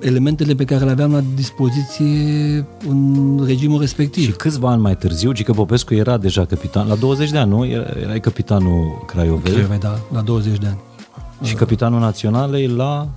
elementele 0.00 0.54
pe 0.54 0.64
care 0.64 0.84
le 0.84 0.90
aveam 0.90 1.12
la 1.12 1.22
dispoziție 1.34 2.66
în 2.88 3.42
regimul 3.46 3.80
respectiv. 3.80 4.24
Și 4.24 4.30
câțiva 4.30 4.70
ani 4.70 4.80
mai 4.80 4.96
târziu, 4.96 5.32
Gică 5.32 5.52
Popescu 5.52 5.94
era 5.94 6.16
deja 6.16 6.44
capitan, 6.44 6.88
la 6.88 6.94
20 6.94 7.30
de 7.30 7.38
ani, 7.38 7.50
nu? 7.50 7.66
Era, 7.66 7.86
erai 8.02 8.20
capitanul 8.20 9.04
Craiovei 9.06 9.52
Craiovei, 9.52 9.78
da, 9.78 9.98
la 10.12 10.20
20 10.20 10.58
de 10.58 10.66
ani. 10.66 10.78
și 11.42 11.54
capitanul 11.54 12.00
naționalei 12.00 12.66
la... 12.66 13.08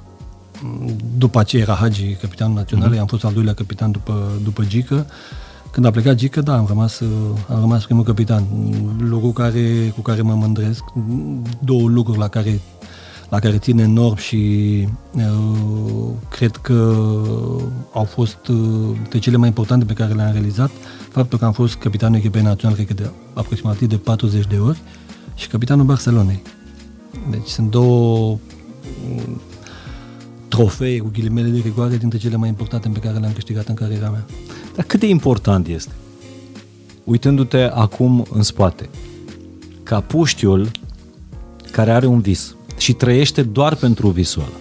După 1.17 1.39
aceea 1.39 1.61
era 1.61 1.73
Hagi, 1.73 2.17
capitanul 2.21 2.55
național, 2.55 2.95
mm-hmm. 2.95 2.99
am 2.99 3.05
fost 3.05 3.25
al 3.25 3.33
doilea 3.33 3.53
capitan 3.53 3.91
după, 3.91 4.31
după 4.43 4.63
Gică. 4.63 5.05
Când 5.71 5.85
a 5.85 5.91
plecat 5.91 6.15
Gică, 6.15 6.41
da, 6.41 6.57
am 6.57 6.65
rămas, 6.67 7.01
am 7.49 7.59
rămas 7.59 7.85
primul 7.85 8.03
capitan. 8.03 8.43
Lucru 8.99 9.29
care, 9.29 9.93
cu 9.95 10.01
care 10.01 10.21
mă 10.21 10.33
mândresc. 10.33 10.83
Două 11.59 11.89
lucruri 11.89 12.19
la 12.19 12.27
care, 12.27 12.59
la 13.29 13.39
care 13.39 13.57
țin 13.57 13.79
enorm 13.79 14.15
și 14.15 14.87
uh, 15.11 16.09
cred 16.29 16.51
că 16.51 16.95
au 17.93 18.03
fost 18.03 18.47
uh, 18.47 18.97
de 19.09 19.19
cele 19.19 19.37
mai 19.37 19.47
importante 19.47 19.85
pe 19.85 19.93
care 19.93 20.13
le-am 20.13 20.31
realizat. 20.31 20.71
Faptul 21.09 21.37
că 21.39 21.45
am 21.45 21.51
fost 21.51 21.75
capitanul 21.75 22.17
echipei 22.17 22.41
naționale, 22.41 22.83
cred 22.83 22.97
că 22.97 23.03
de 23.03 23.09
aproximativ 23.33 23.87
de 23.87 23.97
40 23.97 24.47
de 24.47 24.57
ori, 24.57 24.81
și 25.35 25.47
capitanul 25.47 25.85
Barcelonei. 25.85 26.41
Deci 27.29 27.47
sunt 27.47 27.69
două 27.69 28.37
trofee 30.47 30.99
cu 30.99 31.09
ghilimele 31.13 31.49
de 31.49 31.59
rigoare 31.59 31.97
dintre 31.97 32.17
cele 32.17 32.35
mai 32.35 32.49
importante 32.49 32.89
pe 32.89 32.99
care 32.99 33.17
le-am 33.17 33.33
câștigat 33.33 33.67
în 33.67 33.75
cariera 33.75 34.09
mea. 34.09 34.25
Dar 34.75 34.85
cât 34.85 34.99
de 34.99 35.07
important 35.07 35.67
este, 35.67 35.91
uitându-te 37.03 37.61
acum 37.63 38.25
în 38.31 38.41
spate, 38.41 38.89
ca 39.83 40.01
puștiul 40.01 40.71
care 41.71 41.91
are 41.91 42.05
un 42.05 42.19
vis 42.19 42.55
și 42.77 42.93
trăiește 42.93 43.43
doar 43.43 43.75
pentru 43.75 44.09
visul 44.09 44.41
ăla, 44.41 44.57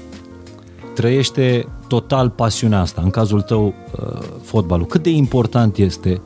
trăiește 0.95 1.69
total 1.89 2.31
pasiunea 2.31 2.81
asta, 2.81 3.01
în 3.03 3.11
cazul 3.11 3.41
tău 3.41 3.67
uh, 3.67 4.19
fotbalul, 4.43 4.87
cât 4.87 5.03
de 5.03 5.11
important 5.11 5.77
este 5.77 6.21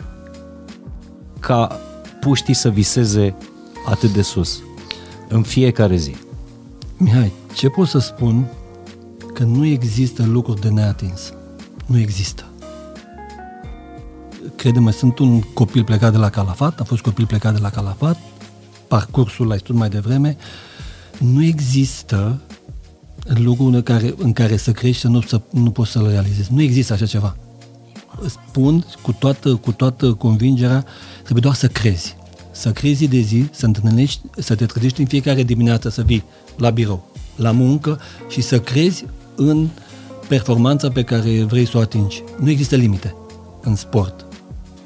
ca 1.41 1.81
puștii 2.21 2.55
să 2.55 2.69
viseze 2.69 3.37
atât 3.87 4.11
de 4.11 4.23
sus, 4.23 4.63
în 5.29 5.43
fiecare 5.43 5.97
zi. 5.97 6.17
Mihai, 6.97 7.33
ce 7.55 7.69
pot 7.69 7.89
să 7.89 7.99
spun 7.99 8.47
că 9.35 9.43
nu 9.43 9.65
există 9.65 10.25
lucruri 10.27 10.61
de 10.61 10.69
neatins. 10.69 11.33
Nu 11.87 11.99
există. 11.99 12.45
Crede-mă, 14.57 14.91
sunt 14.91 15.19
un 15.19 15.41
copil 15.41 15.85
plecat 15.85 16.13
de 16.13 16.19
la 16.19 16.31
Calafat, 16.31 16.79
am 16.79 16.85
fost 16.85 17.03
copil 17.03 17.27
plecat 17.27 17.55
de 17.55 17.61
la 17.61 17.71
Calafat, 17.71 18.19
parcursul 18.89 19.47
l-ai 19.47 19.59
spus 19.59 19.75
mai 19.75 19.89
devreme, 19.89 20.37
nu 21.21 21.45
există 21.45 22.41
lucruri 23.27 23.75
în 23.75 23.83
care, 23.83 24.15
în 24.17 24.33
care 24.33 24.57
să 24.57 24.73
crești 24.73 24.97
și 24.97 25.01
să 25.01 25.09
nu, 25.09 25.21
să 25.21 25.41
nu 25.51 25.71
poți 25.71 25.91
să-l 25.91 26.09
realizezi. 26.09 26.53
Nu 26.53 26.63
există 26.63 26.93
așa 26.93 27.07
ceva. 27.07 27.37
Spun 28.27 28.85
cu 29.03 29.13
toată, 29.13 29.55
cu 29.55 29.73
toată 29.73 30.13
convingerea, 30.13 30.85
trebuie 31.23 31.43
doar 31.43 31.55
să 31.55 31.69
crezi. 31.69 32.17
Să 32.51 32.73
crezi 32.73 33.07
de 33.07 33.21
zi, 33.21 33.49
să, 33.51 33.67
întâlnești, 33.67 34.21
să 34.37 34.55
te 34.55 34.67
trezești 34.67 35.01
în 35.01 35.07
fiecare 35.07 35.43
dimineață, 35.43 35.89
să 35.89 36.03
vii 36.03 36.25
la 36.57 36.71
birou, 36.71 37.05
la 37.37 37.51
muncă 37.51 38.01
și 38.29 38.41
să 38.41 38.61
crezi 38.61 39.05
în 39.37 39.69
performanța 40.29 40.91
pe 40.91 41.03
care 41.03 41.45
vrei 41.45 41.67
să 41.67 41.77
o 41.77 41.81
atingi. 41.81 42.23
Nu 42.39 42.51
există 42.51 42.77
limite 42.77 43.15
în 43.61 43.75
sport, 43.75 44.27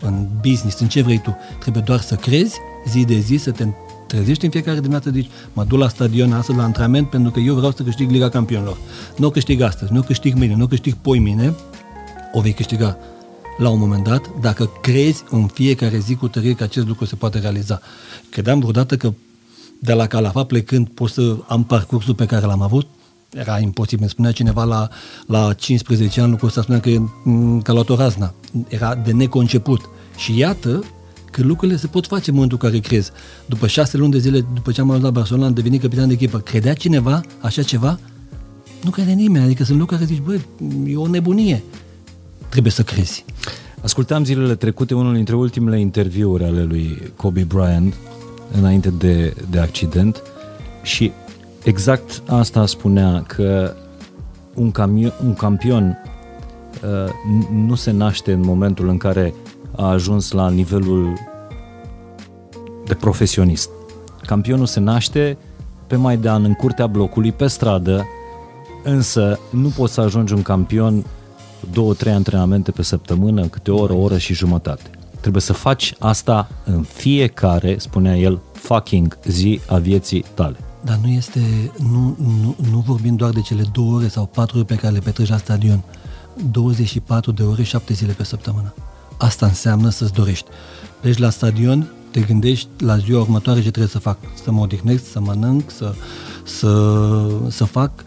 în 0.00 0.26
business, 0.40 0.80
în 0.80 0.88
ce 0.88 1.02
vrei 1.02 1.18
tu. 1.18 1.36
Trebuie 1.60 1.82
doar 1.86 2.00
să 2.00 2.14
crezi 2.14 2.56
zi 2.88 3.04
de 3.04 3.18
zi, 3.18 3.36
să 3.36 3.50
te 3.50 3.66
trezești 4.06 4.44
în 4.44 4.50
fiecare 4.50 4.76
dimineață, 4.76 5.10
zici, 5.10 5.30
mă 5.52 5.64
duc 5.64 5.78
la 5.78 5.88
stadion 5.88 6.32
astăzi 6.32 6.58
la 6.58 6.64
antrenament 6.64 7.10
pentru 7.10 7.30
că 7.30 7.40
eu 7.40 7.54
vreau 7.54 7.72
să 7.72 7.82
câștig 7.82 8.10
Liga 8.10 8.28
Campionilor. 8.28 8.76
Nu 9.16 9.26
o 9.26 9.30
câștig 9.30 9.60
astăzi, 9.60 9.92
nu 9.92 9.98
o 9.98 10.02
câștig 10.02 10.34
mâine, 10.34 10.54
nu 10.54 10.64
o 10.64 10.66
câștig 10.66 10.94
poi 10.94 11.18
mine, 11.18 11.54
o 12.32 12.40
vei 12.40 12.52
câștiga 12.52 12.98
la 13.58 13.68
un 13.68 13.78
moment 13.78 14.04
dat, 14.04 14.40
dacă 14.40 14.70
crezi 14.80 15.24
în 15.30 15.46
fiecare 15.46 15.98
zi 15.98 16.14
cu 16.14 16.28
tărie 16.28 16.54
că 16.54 16.62
acest 16.62 16.86
lucru 16.86 17.04
se 17.04 17.14
poate 17.14 17.38
realiza. 17.38 17.80
Credeam 18.30 18.58
vreodată 18.58 18.96
că 18.96 19.12
de 19.80 19.92
la 19.92 20.06
Calafa 20.06 20.44
plecând 20.44 20.88
pot 20.88 21.10
să 21.10 21.36
am 21.48 21.64
parcursul 21.64 22.14
pe 22.14 22.26
care 22.26 22.46
l-am 22.46 22.62
avut, 22.62 22.86
era 23.34 23.58
imposibil. 23.58 24.00
Îmi 24.00 24.10
spunea 24.10 24.32
cineva 24.32 24.64
la, 24.64 24.88
la 25.26 25.52
15 25.52 26.20
ani 26.20 26.30
lucrul 26.30 26.48
ăsta, 26.48 26.62
spunea 26.62 26.80
că 26.80 26.90
e 26.90 27.00
mm, 27.24 27.60
ca 27.60 27.72
la 27.72 27.84
o 27.88 27.94
razna. 27.94 28.34
Era 28.68 28.94
de 28.94 29.12
neconceput. 29.12 29.88
Și 30.16 30.38
iată 30.38 30.84
că 31.34 31.42
lucrurile 31.42 31.78
se 31.78 31.86
pot 31.86 32.06
face 32.06 32.30
în 32.30 32.34
momentul 32.34 32.58
în 32.62 32.68
care 32.68 32.82
crezi. 32.82 33.10
După 33.46 33.66
șase 33.66 33.96
luni 33.96 34.12
de 34.12 34.18
zile, 34.18 34.46
după 34.54 34.72
ce 34.72 34.80
am 34.80 34.88
ajuns 34.88 35.04
la 35.04 35.10
Barcelona, 35.10 35.46
am 35.46 35.52
devenit 35.52 35.80
capitan 35.80 36.06
de 36.06 36.12
echipă. 36.12 36.38
Credea 36.38 36.74
cineva 36.74 37.20
așa 37.40 37.62
ceva? 37.62 37.98
Nu 38.82 38.90
crede 38.90 39.12
nimeni. 39.12 39.44
Adică 39.44 39.64
sunt 39.64 39.78
lucruri 39.78 40.00
care 40.00 40.12
zici, 40.14 40.24
bă, 40.24 40.38
e 40.90 40.96
o 40.96 41.06
nebunie. 41.06 41.62
Trebuie 42.48 42.72
să 42.72 42.82
crezi. 42.82 43.24
Ascultam 43.82 44.24
zilele 44.24 44.54
trecute 44.54 44.94
unul 44.94 45.14
dintre 45.14 45.34
ultimele 45.34 45.80
interviuri 45.80 46.44
ale 46.44 46.62
lui 46.62 47.12
Kobe 47.16 47.42
Bryant 47.42 47.94
înainte 48.58 48.90
de, 48.90 49.34
de 49.50 49.58
accident 49.58 50.22
și 50.82 51.12
exact 51.64 52.22
asta 52.26 52.66
spunea 52.66 53.22
că 53.26 53.74
un, 54.54 54.70
camio, 54.70 55.10
un 55.24 55.34
campion 55.34 55.98
uh, 56.82 57.12
nu 57.52 57.74
se 57.74 57.90
naște 57.90 58.32
în 58.32 58.40
momentul 58.40 58.88
în 58.88 58.96
care 58.96 59.34
a 59.76 59.88
ajuns 59.88 60.30
la 60.30 60.50
nivelul 60.50 61.12
de 62.84 62.94
profesionist. 62.94 63.70
Campionul 64.26 64.66
se 64.66 64.80
naște 64.80 65.38
pe 65.86 65.96
Maidan, 65.96 66.44
în 66.44 66.54
curtea 66.54 66.86
blocului, 66.86 67.32
pe 67.32 67.46
stradă, 67.46 68.06
însă 68.84 69.38
nu 69.50 69.68
poți 69.68 69.92
să 69.92 70.00
ajungi 70.00 70.32
un 70.32 70.42
campion 70.42 71.04
două, 71.72 71.94
trei 71.94 72.12
antrenamente 72.12 72.70
pe 72.70 72.82
săptămână, 72.82 73.46
câte 73.46 73.70
o 73.70 73.80
oră, 73.80 73.92
o 73.92 74.00
oră 74.00 74.18
și 74.18 74.34
jumătate. 74.34 74.90
Trebuie 75.20 75.42
să 75.42 75.52
faci 75.52 75.94
asta 75.98 76.48
în 76.64 76.82
fiecare, 76.82 77.78
spunea 77.78 78.16
el, 78.16 78.40
fucking 78.52 79.18
zi 79.24 79.60
a 79.68 79.76
vieții 79.76 80.24
tale. 80.34 80.56
Dar 80.84 80.98
nu 81.02 81.08
este, 81.08 81.40
nu, 81.78 82.16
nu, 82.18 82.56
nu 82.70 82.78
vorbim 82.78 83.16
doar 83.16 83.30
de 83.30 83.40
cele 83.40 83.62
două 83.72 83.94
ore 83.94 84.08
sau 84.08 84.26
patru 84.26 84.56
ore 84.56 84.66
pe 84.66 84.74
care 84.74 84.92
le 84.92 84.98
petreci 84.98 85.28
la 85.28 85.36
stadion. 85.36 85.84
24 86.50 87.32
de 87.32 87.42
ore, 87.42 87.62
7 87.62 87.92
zile 87.92 88.12
pe 88.12 88.24
săptămână. 88.24 88.74
Asta 89.16 89.46
înseamnă 89.46 89.88
să-ți 89.90 90.12
dorești. 90.12 90.46
Pleci 91.00 91.18
la 91.18 91.30
stadion, 91.30 91.92
te 92.10 92.20
gândești 92.20 92.68
la 92.78 92.98
ziua 92.98 93.20
următoare 93.20 93.62
ce 93.62 93.70
trebuie 93.70 93.92
să 93.92 93.98
fac. 93.98 94.18
Să 94.42 94.52
mă 94.52 94.60
odihnesc, 94.60 95.10
să 95.10 95.20
mănânc, 95.20 95.70
să, 95.70 95.94
să, 96.44 97.26
să 97.48 97.64
fac 97.64 98.04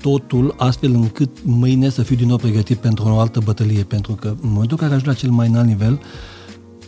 totul 0.00 0.54
astfel 0.58 0.92
încât 0.92 1.30
mâine 1.42 1.88
să 1.88 2.02
fiu 2.02 2.16
din 2.16 2.26
nou 2.26 2.36
pregătit 2.36 2.78
pentru 2.78 3.04
o 3.04 3.18
altă 3.18 3.40
bătălie. 3.44 3.82
Pentru 3.82 4.12
că 4.12 4.28
în 4.28 4.48
momentul 4.48 4.70
în 4.70 4.76
care 4.76 4.92
ajung 4.94 5.06
la 5.06 5.14
cel 5.14 5.30
mai 5.30 5.48
înalt 5.48 5.66
nivel, 5.66 6.00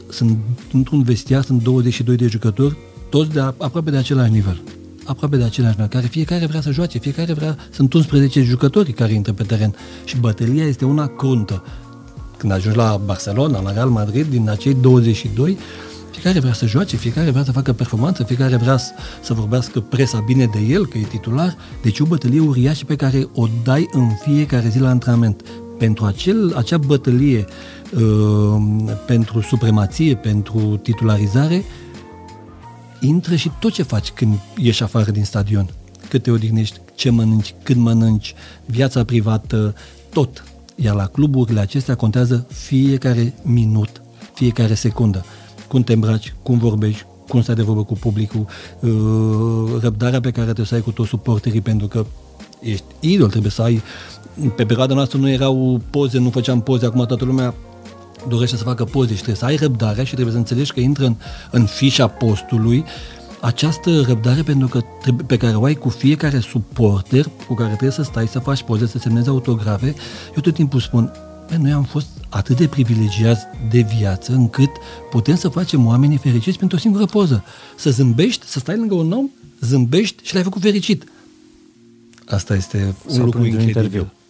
sunt 0.08 0.38
într-un 0.72 1.02
vestiar, 1.02 1.42
sunt 1.42 1.62
22 1.62 2.16
de 2.16 2.26
jucători, 2.26 2.76
toți 3.08 3.30
de 3.30 3.40
aproape 3.40 3.90
de 3.90 3.96
același 3.96 4.32
nivel. 4.32 4.62
Aproape 5.04 5.36
de 5.36 5.44
același 5.44 5.74
nivel, 5.74 5.88
care 5.88 6.06
fiecare 6.06 6.46
vrea 6.46 6.60
să 6.60 6.70
joace, 6.70 6.98
fiecare 6.98 7.32
vrea, 7.32 7.56
sunt 7.70 7.92
11 7.92 8.42
jucători 8.42 8.92
care 8.92 9.12
intră 9.12 9.32
pe 9.32 9.42
teren 9.42 9.74
și 10.04 10.16
bătălia 10.16 10.64
este 10.64 10.84
una 10.84 11.06
cruntă. 11.06 11.62
Când 12.42 12.54
ajungi 12.54 12.78
la 12.78 13.00
Barcelona, 13.04 13.60
la 13.60 13.72
Real 13.72 13.88
Madrid, 13.88 14.26
din 14.26 14.48
acei 14.48 14.74
22, 14.74 15.58
fiecare 16.10 16.40
vrea 16.40 16.52
să 16.52 16.66
joace, 16.66 16.96
fiecare 16.96 17.30
vrea 17.30 17.44
să 17.44 17.52
facă 17.52 17.72
performanță, 17.72 18.22
fiecare 18.22 18.56
vrea 18.56 18.76
să, 18.76 18.90
să 19.22 19.34
vorbească 19.34 19.80
presa 19.80 20.20
bine 20.20 20.46
de 20.46 20.58
el, 20.58 20.86
că 20.86 20.98
e 20.98 21.02
titular. 21.02 21.56
Deci 21.82 22.00
o 22.00 22.04
bătălie 22.04 22.40
uriașă 22.40 22.84
pe 22.84 22.96
care 22.96 23.28
o 23.34 23.46
dai 23.64 23.88
în 23.92 24.08
fiecare 24.22 24.68
zi 24.68 24.78
la 24.78 24.88
antrenament. 24.88 25.42
Pentru 25.78 26.04
acel, 26.04 26.54
acea 26.56 26.78
bătălie, 26.78 27.44
uh, 27.94 28.92
pentru 29.06 29.40
supremație, 29.40 30.14
pentru 30.14 30.80
titularizare, 30.82 31.64
intră 33.00 33.34
și 33.34 33.50
tot 33.60 33.72
ce 33.72 33.82
faci 33.82 34.10
când 34.10 34.38
ieși 34.56 34.82
afară 34.82 35.10
din 35.10 35.24
stadion. 35.24 35.68
Cât 36.08 36.22
te 36.22 36.30
odihnești, 36.30 36.80
ce 36.94 37.10
mănânci, 37.10 37.54
când 37.62 37.80
mănânci, 37.80 38.34
viața 38.66 39.04
privată, 39.04 39.74
tot. 40.12 40.44
Iar 40.84 40.94
la 40.94 41.06
cluburile 41.06 41.60
acestea 41.60 41.94
contează 41.94 42.46
fiecare 42.48 43.34
minut, 43.42 44.02
fiecare 44.34 44.74
secundă. 44.74 45.24
Cum 45.68 45.82
te 45.82 45.92
îmbraci, 45.92 46.34
cum 46.42 46.58
vorbești, 46.58 47.04
cum 47.28 47.42
stai 47.42 47.54
de 47.54 47.62
vorbă 47.62 47.84
cu 47.84 47.94
publicul, 47.94 48.46
uh, 48.80 49.80
răbdarea 49.80 50.20
pe 50.20 50.30
care 50.30 50.44
trebuie 50.44 50.66
să 50.66 50.74
ai 50.74 50.80
cu 50.80 50.90
toți 50.90 51.08
suporterii, 51.08 51.60
pentru 51.60 51.86
că 51.86 52.06
ești 52.60 52.84
idol, 53.00 53.28
trebuie 53.28 53.50
să 53.50 53.62
ai... 53.62 53.82
Pe 54.56 54.64
perioada 54.64 54.94
noastră 54.94 55.18
nu 55.18 55.30
erau 55.30 55.80
poze, 55.90 56.18
nu 56.18 56.30
făceam 56.30 56.60
poze, 56.60 56.86
acum 56.86 57.06
toată 57.06 57.24
lumea 57.24 57.54
dorește 58.28 58.56
să 58.56 58.62
facă 58.62 58.84
poze 58.84 59.10
și 59.10 59.14
trebuie 59.14 59.36
să 59.36 59.44
ai 59.44 59.56
răbdare 59.56 60.04
și 60.04 60.12
trebuie 60.12 60.32
să 60.32 60.38
înțelegi 60.38 60.72
că 60.72 60.80
intră 60.80 61.04
în, 61.04 61.16
în 61.50 61.64
fișa 61.64 62.06
postului 62.06 62.84
această 63.42 64.00
răbdare 64.00 64.42
pentru 64.42 64.68
că 64.68 64.80
trebuie, 65.00 65.26
pe 65.26 65.36
care 65.36 65.54
o 65.56 65.64
ai 65.64 65.74
cu 65.74 65.88
fiecare 65.88 66.38
suporter 66.40 67.30
cu 67.46 67.54
care 67.54 67.68
trebuie 67.68 67.90
să 67.90 68.02
stai, 68.02 68.26
să 68.28 68.38
faci 68.38 68.62
poze, 68.62 68.86
să 68.86 68.98
semnezi 68.98 69.28
autografe. 69.28 69.86
Eu 70.34 70.40
tot 70.42 70.54
timpul 70.54 70.80
spun, 70.80 71.12
Bă, 71.50 71.56
noi 71.58 71.72
am 71.72 71.82
fost 71.82 72.06
atât 72.28 72.56
de 72.56 72.66
privilegiați 72.66 73.42
de 73.70 73.86
viață 73.98 74.32
încât 74.32 74.70
putem 75.10 75.36
să 75.36 75.48
facem 75.48 75.86
oamenii 75.86 76.16
fericiți 76.16 76.58
pentru 76.58 76.76
o 76.76 76.80
singură 76.80 77.04
poză. 77.04 77.44
Să 77.76 77.90
zâmbești, 77.90 78.46
să 78.46 78.58
stai 78.58 78.76
lângă 78.76 78.94
un 78.94 79.12
om, 79.12 79.28
zâmbești 79.60 80.22
și 80.26 80.34
l-ai 80.34 80.42
făcut 80.42 80.60
fericit. 80.62 81.04
Asta 82.26 82.54
este 82.54 82.94
un 83.06 83.14
Sau 83.14 83.24
lucru 83.24 83.40
printr-un 83.40 83.66
incredibil. 83.66 83.98
interviu. 84.00 84.21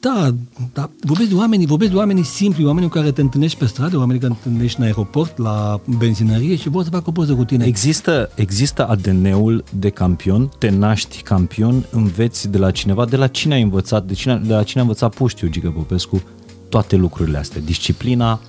Da, 0.00 0.34
da, 0.72 0.90
vorbesc 1.00 1.28
de 1.28 1.34
oamenii, 1.34 1.66
vorbesc 1.66 1.90
de 1.90 1.96
oamenii 1.96 2.24
simpli, 2.24 2.64
oamenii 2.64 2.88
cu 2.88 2.94
care 2.94 3.12
te 3.12 3.20
întâlnești 3.20 3.58
pe 3.58 3.66
stradă, 3.66 3.98
oamenii 3.98 4.20
care 4.20 4.36
te 4.42 4.48
întâlnești 4.48 4.78
în 4.78 4.84
aeroport, 4.84 5.38
la 5.38 5.80
benzinărie 5.98 6.56
și 6.56 6.68
vor 6.68 6.82
să 6.84 6.90
facă 6.90 7.04
o 7.06 7.12
poză 7.12 7.34
cu 7.34 7.44
tine. 7.44 7.64
Există, 7.64 8.30
există 8.34 8.88
ADN-ul 8.88 9.64
de 9.78 9.90
campion, 9.90 10.50
te 10.58 10.70
naști 10.70 11.22
campion, 11.22 11.86
înveți 11.90 12.48
de 12.48 12.58
la 12.58 12.70
cineva, 12.70 13.04
de 13.04 13.16
la 13.16 13.26
cine 13.26 13.54
ai 13.54 13.62
învățat, 13.62 14.04
de, 14.04 14.14
cine, 14.14 14.42
de 14.46 14.54
la 14.54 14.62
cine 14.62 14.80
a 14.80 14.84
învățat 14.84 15.14
Puștiu, 15.14 15.48
Gică 15.48 15.70
Popescu, 15.70 16.22
toate 16.68 16.96
lucrurile 16.96 17.38
astea. 17.38 17.60
Disciplina, 17.60 18.40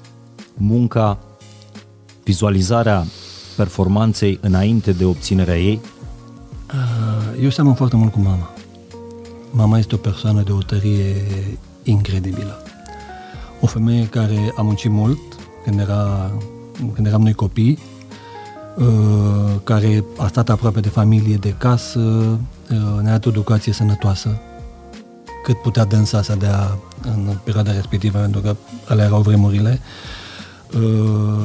munca, 0.53 1.19
vizualizarea 2.23 3.05
performanței 3.55 4.39
înainte 4.41 4.91
de 4.91 5.05
obținerea 5.05 5.59
ei. 5.59 5.79
Uh, 6.73 7.43
Eu 7.43 7.49
seamăn 7.49 7.73
foarte 7.73 7.95
mult 7.95 8.11
cu 8.11 8.19
mama. 8.19 8.49
Mama 9.51 9.77
este 9.77 9.95
o 9.95 9.97
persoană 9.97 10.41
de 10.41 10.51
o 10.51 10.57
tărie 10.57 11.15
incredibilă. 11.83 12.63
O 13.61 13.67
femeie 13.67 14.05
care 14.05 14.53
a 14.57 14.61
muncit 14.61 14.91
mult 14.91 15.19
când, 15.63 15.79
era, 15.79 16.31
când 16.93 17.07
eram 17.07 17.21
noi 17.21 17.33
copii, 17.33 17.79
uh, 18.77 19.55
care 19.63 20.03
a 20.17 20.27
stat 20.27 20.49
aproape 20.49 20.79
de 20.79 20.89
familie, 20.89 21.35
de 21.35 21.55
casă, 21.57 21.99
uh, 21.99 23.01
ne-a 23.01 23.11
dat 23.11 23.25
o 23.25 23.29
educație 23.29 23.73
sănătoasă, 23.73 24.39
cât 25.43 25.61
putea 25.61 25.85
dânsa 25.85 26.21
să 26.21 26.35
dea 26.35 26.77
în 27.01 27.37
perioada 27.43 27.71
respectivă, 27.71 28.17
pentru 28.17 28.41
că 28.41 28.55
alea 28.87 29.05
erau 29.05 29.21
vremurile. 29.21 29.79
Uh, 30.75 31.39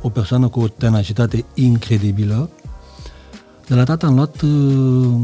O 0.00 0.08
persoană 0.08 0.48
cu 0.48 0.60
o 0.60 0.68
tenacitate 0.68 1.44
incredibilă, 1.54 2.50
de 3.66 3.74
la 3.74 3.84
tata 3.84 4.06
am 4.06 4.14
luat 4.14 4.40
uh, 4.40 4.50
uh, 4.50 5.20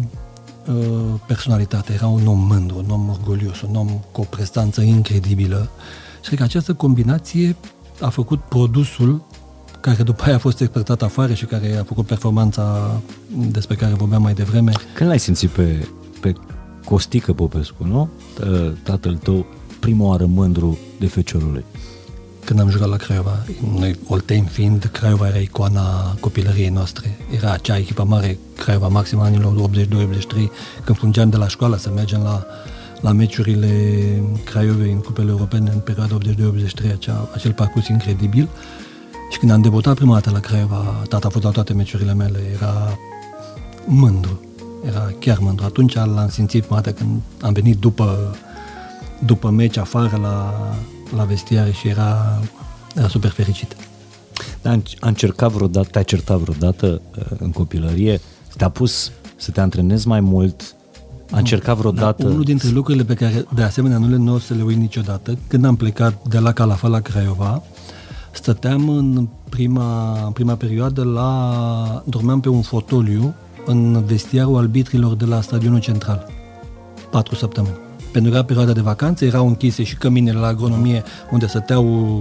personalitate. 1.26 1.92
Era 1.92 2.06
un 2.06 2.26
om 2.26 2.38
mândru, 2.38 2.78
un 2.78 2.90
om 2.90 3.08
orgolios, 3.08 3.60
un 3.62 3.74
om 3.74 3.88
cu 4.12 4.20
o 4.20 4.24
prestanță 4.24 4.80
incredibilă. 4.80 5.68
Și 6.20 6.26
cred 6.26 6.38
că 6.38 6.44
această 6.44 6.74
combinație 6.74 7.56
a 8.00 8.08
făcut 8.08 8.40
produsul 8.40 9.22
care 9.80 10.02
după 10.02 10.22
aia 10.24 10.34
a 10.34 10.38
fost 10.38 10.60
exportat 10.60 11.02
afară 11.02 11.34
și 11.34 11.44
care 11.44 11.76
a 11.76 11.84
făcut 11.84 12.06
performanța 12.06 12.90
despre 13.50 13.76
care 13.76 13.94
vorbeam 13.94 14.22
mai 14.22 14.34
devreme. 14.34 14.72
Când 14.94 15.08
l-ai 15.08 15.18
simțit 15.18 15.50
pe, 15.50 15.88
pe 16.20 16.34
Costică 16.84 17.32
Popescu, 17.32 17.84
nu? 17.84 18.08
Tă- 18.34 18.76
Tatăl 18.82 19.16
tău, 19.16 19.46
prima 19.80 20.04
oară 20.06 20.26
mândru 20.26 20.78
de 20.98 21.06
feciorul 21.06 21.52
lui. 21.52 21.64
Când 22.44 22.60
am 22.60 22.70
jucat 22.70 22.88
la 22.88 22.96
Craiova, 22.96 23.44
noi 23.78 23.98
Olteni 24.08 24.46
fiind, 24.46 24.88
Craiova 24.92 25.26
era 25.26 25.38
icoana 25.38 26.16
copilăriei 26.20 26.68
noastre. 26.68 27.18
Era 27.36 27.52
acea 27.52 27.76
echipă 27.76 28.04
mare, 28.04 28.38
Craiova 28.56 28.88
Maxim 28.88 29.20
anilor 29.20 29.70
82-83, 29.70 29.78
când 30.84 30.98
fungeam 30.98 31.30
de 31.30 31.36
la 31.36 31.48
școală 31.48 31.76
să 31.76 31.90
mergem 31.90 32.22
la, 32.22 32.46
la 33.00 33.12
meciurile 33.12 34.02
Craiovei 34.44 34.92
în 34.92 34.98
cupele 34.98 35.30
europene 35.30 35.70
în 35.70 35.78
perioada 35.78 36.18
82-83, 36.18 36.92
acea, 36.92 37.28
acel 37.34 37.52
parcurs 37.52 37.88
incredibil. 37.88 38.48
Și 39.30 39.38
când 39.38 39.50
am 39.50 39.60
debutat 39.60 39.94
prima 39.94 40.14
dată 40.14 40.30
la 40.30 40.40
Craiova, 40.40 41.02
tata 41.08 41.26
a 41.26 41.30
fost 41.30 41.44
la 41.44 41.50
toate 41.50 41.72
meciurile 41.72 42.14
mele, 42.14 42.38
era 42.54 42.98
mândru, 43.86 44.40
era 44.86 45.12
chiar 45.18 45.38
mândru. 45.38 45.64
Atunci 45.64 45.94
l-am 45.94 46.28
simțit 46.28 46.64
prima 46.64 46.80
dată 46.80 46.96
când 46.96 47.20
am 47.40 47.52
venit 47.52 47.78
după, 47.78 48.36
după 49.24 49.50
meci 49.50 49.76
afară 49.76 50.18
la, 50.22 50.54
la 51.14 51.24
vestiare 51.24 51.72
și 51.72 51.88
era, 51.88 52.40
era 52.94 53.08
super 53.08 53.30
fericit. 53.30 53.76
Dar 54.62 54.80
a 55.00 55.08
încercat 55.08 55.50
vreodată, 55.50 55.88
te-a 55.90 56.02
certat 56.02 56.38
vreodată 56.38 57.00
uh, 57.18 57.24
în 57.38 57.50
copilărie, 57.50 58.20
te-a 58.56 58.68
pus 58.68 59.10
să 59.36 59.50
te 59.50 59.60
antrenezi 59.60 60.08
mai 60.08 60.20
mult, 60.20 60.74
a 61.30 61.38
încercat 61.38 61.76
vreodată... 61.76 62.22
Dar 62.22 62.30
unul 62.30 62.44
dintre 62.44 62.68
lucrurile 62.68 63.04
pe 63.04 63.14
care, 63.14 63.44
de 63.54 63.62
asemenea, 63.62 63.98
nu 63.98 64.08
le 64.08 64.16
nu 64.16 64.34
o 64.34 64.38
să 64.38 64.54
le 64.54 64.62
uit 64.62 64.76
niciodată, 64.76 65.38
când 65.46 65.64
am 65.64 65.76
plecat 65.76 66.28
de 66.28 66.38
la 66.38 66.52
Calafat 66.52 66.90
la 66.90 67.00
Craiova, 67.00 67.62
stăteam 68.32 68.88
în 68.88 69.28
prima, 69.48 70.18
în 70.24 70.32
prima 70.32 70.54
perioadă 70.54 71.02
la... 71.02 72.02
dormeam 72.06 72.40
pe 72.40 72.48
un 72.48 72.62
fotoliu 72.62 73.34
în 73.66 74.04
vestiarul 74.04 74.56
arbitrilor 74.56 75.14
de 75.14 75.24
la 75.24 75.40
stadionul 75.40 75.80
central. 75.80 76.26
Patru 77.10 77.34
săptămâni. 77.34 77.83
Pentru 78.14 78.30
că 78.30 78.36
era 78.36 78.46
perioada 78.46 78.72
de 78.72 78.80
vacanțe, 78.80 79.26
erau 79.26 79.46
închise 79.46 79.82
și 79.82 79.96
căminele 79.96 80.38
la 80.38 80.46
agronomie 80.46 81.02
unde 81.30 81.46
stăteau 81.46 82.16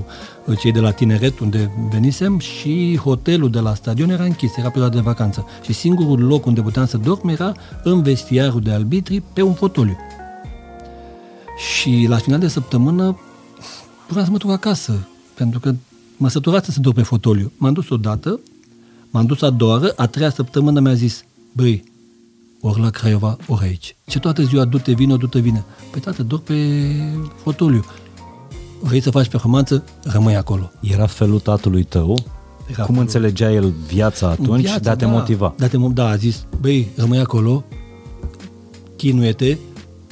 uh, 0.45 0.57
cei 0.59 0.71
de 0.71 0.79
la 0.79 0.91
tineret, 0.91 1.39
unde 1.39 1.71
venisem, 1.91 2.39
și 2.39 2.99
hotelul 3.03 3.49
de 3.49 3.59
la 3.59 3.73
stadion 3.73 4.09
era 4.09 4.23
închis, 4.23 4.57
era 4.57 4.67
perioada 4.69 4.95
de 4.95 5.01
vacanță. 5.01 5.45
Și 5.61 5.73
singurul 5.73 6.25
loc 6.25 6.45
unde 6.45 6.61
puteam 6.61 6.85
să 6.85 6.97
dorm 6.97 7.27
era 7.27 7.51
în 7.83 8.01
vestiarul 8.01 8.61
de 8.61 8.71
arbitri 8.71 9.23
pe 9.33 9.41
un 9.41 9.53
fotoliu. 9.53 9.97
Și 11.57 12.05
la 12.09 12.17
final 12.17 12.39
de 12.39 12.47
săptămână 12.47 13.19
vreau 14.07 14.25
să 14.25 14.31
mă 14.31 14.37
duc 14.37 14.51
acasă, 14.51 15.07
pentru 15.33 15.59
că 15.59 15.73
mă 16.17 16.29
săturase 16.29 16.71
să 16.71 16.79
dorm 16.79 16.95
pe 16.95 17.01
fotoliu. 17.01 17.51
M-am 17.57 17.73
dus 17.73 17.89
odată, 17.89 18.39
m-am 19.09 19.25
dus 19.25 19.41
a 19.41 19.49
doua 19.49 19.71
oară, 19.71 19.93
a 19.95 20.07
treia 20.07 20.29
săptămână 20.29 20.79
mi-a 20.79 20.93
zis, 20.93 21.23
băi, 21.51 21.83
ori 22.65 22.79
la 22.81 22.89
Craiova, 22.89 23.37
ori 23.47 23.63
aici. 23.63 23.95
Ce 24.05 24.19
toată 24.19 24.41
ziua, 24.43 24.65
du-te 24.65 24.91
vină, 24.91 25.15
du-te 25.15 25.39
vină. 25.39 25.63
Păi 25.91 26.01
tată, 26.01 26.23
dor 26.23 26.39
pe 26.39 26.53
fotoliu. 27.43 27.85
Vrei 28.79 29.01
să 29.01 29.11
faci 29.11 29.27
performanță? 29.27 29.83
Rămâi 30.03 30.35
acolo. 30.35 30.71
Era 30.81 31.05
felul 31.05 31.39
tatălui 31.39 31.83
tău? 31.83 32.17
Era 32.67 32.75
Cum 32.83 32.85
felul- 32.85 33.01
înțelegea 33.01 33.51
el 33.51 33.73
viața 33.87 34.29
atunci 34.29 34.61
Viața, 34.61 34.79
de 34.79 34.89
a 34.89 34.95
te 34.95 35.05
da. 35.05 35.11
motiva? 35.11 35.53
De 35.57 35.65
a 35.65 35.67
te, 35.67 35.77
mo- 35.77 35.93
da, 35.93 36.07
a 36.07 36.15
zis, 36.15 36.45
băi, 36.61 36.87
rămâi 36.95 37.19
acolo, 37.19 37.63
chinuie-te, 38.95 39.57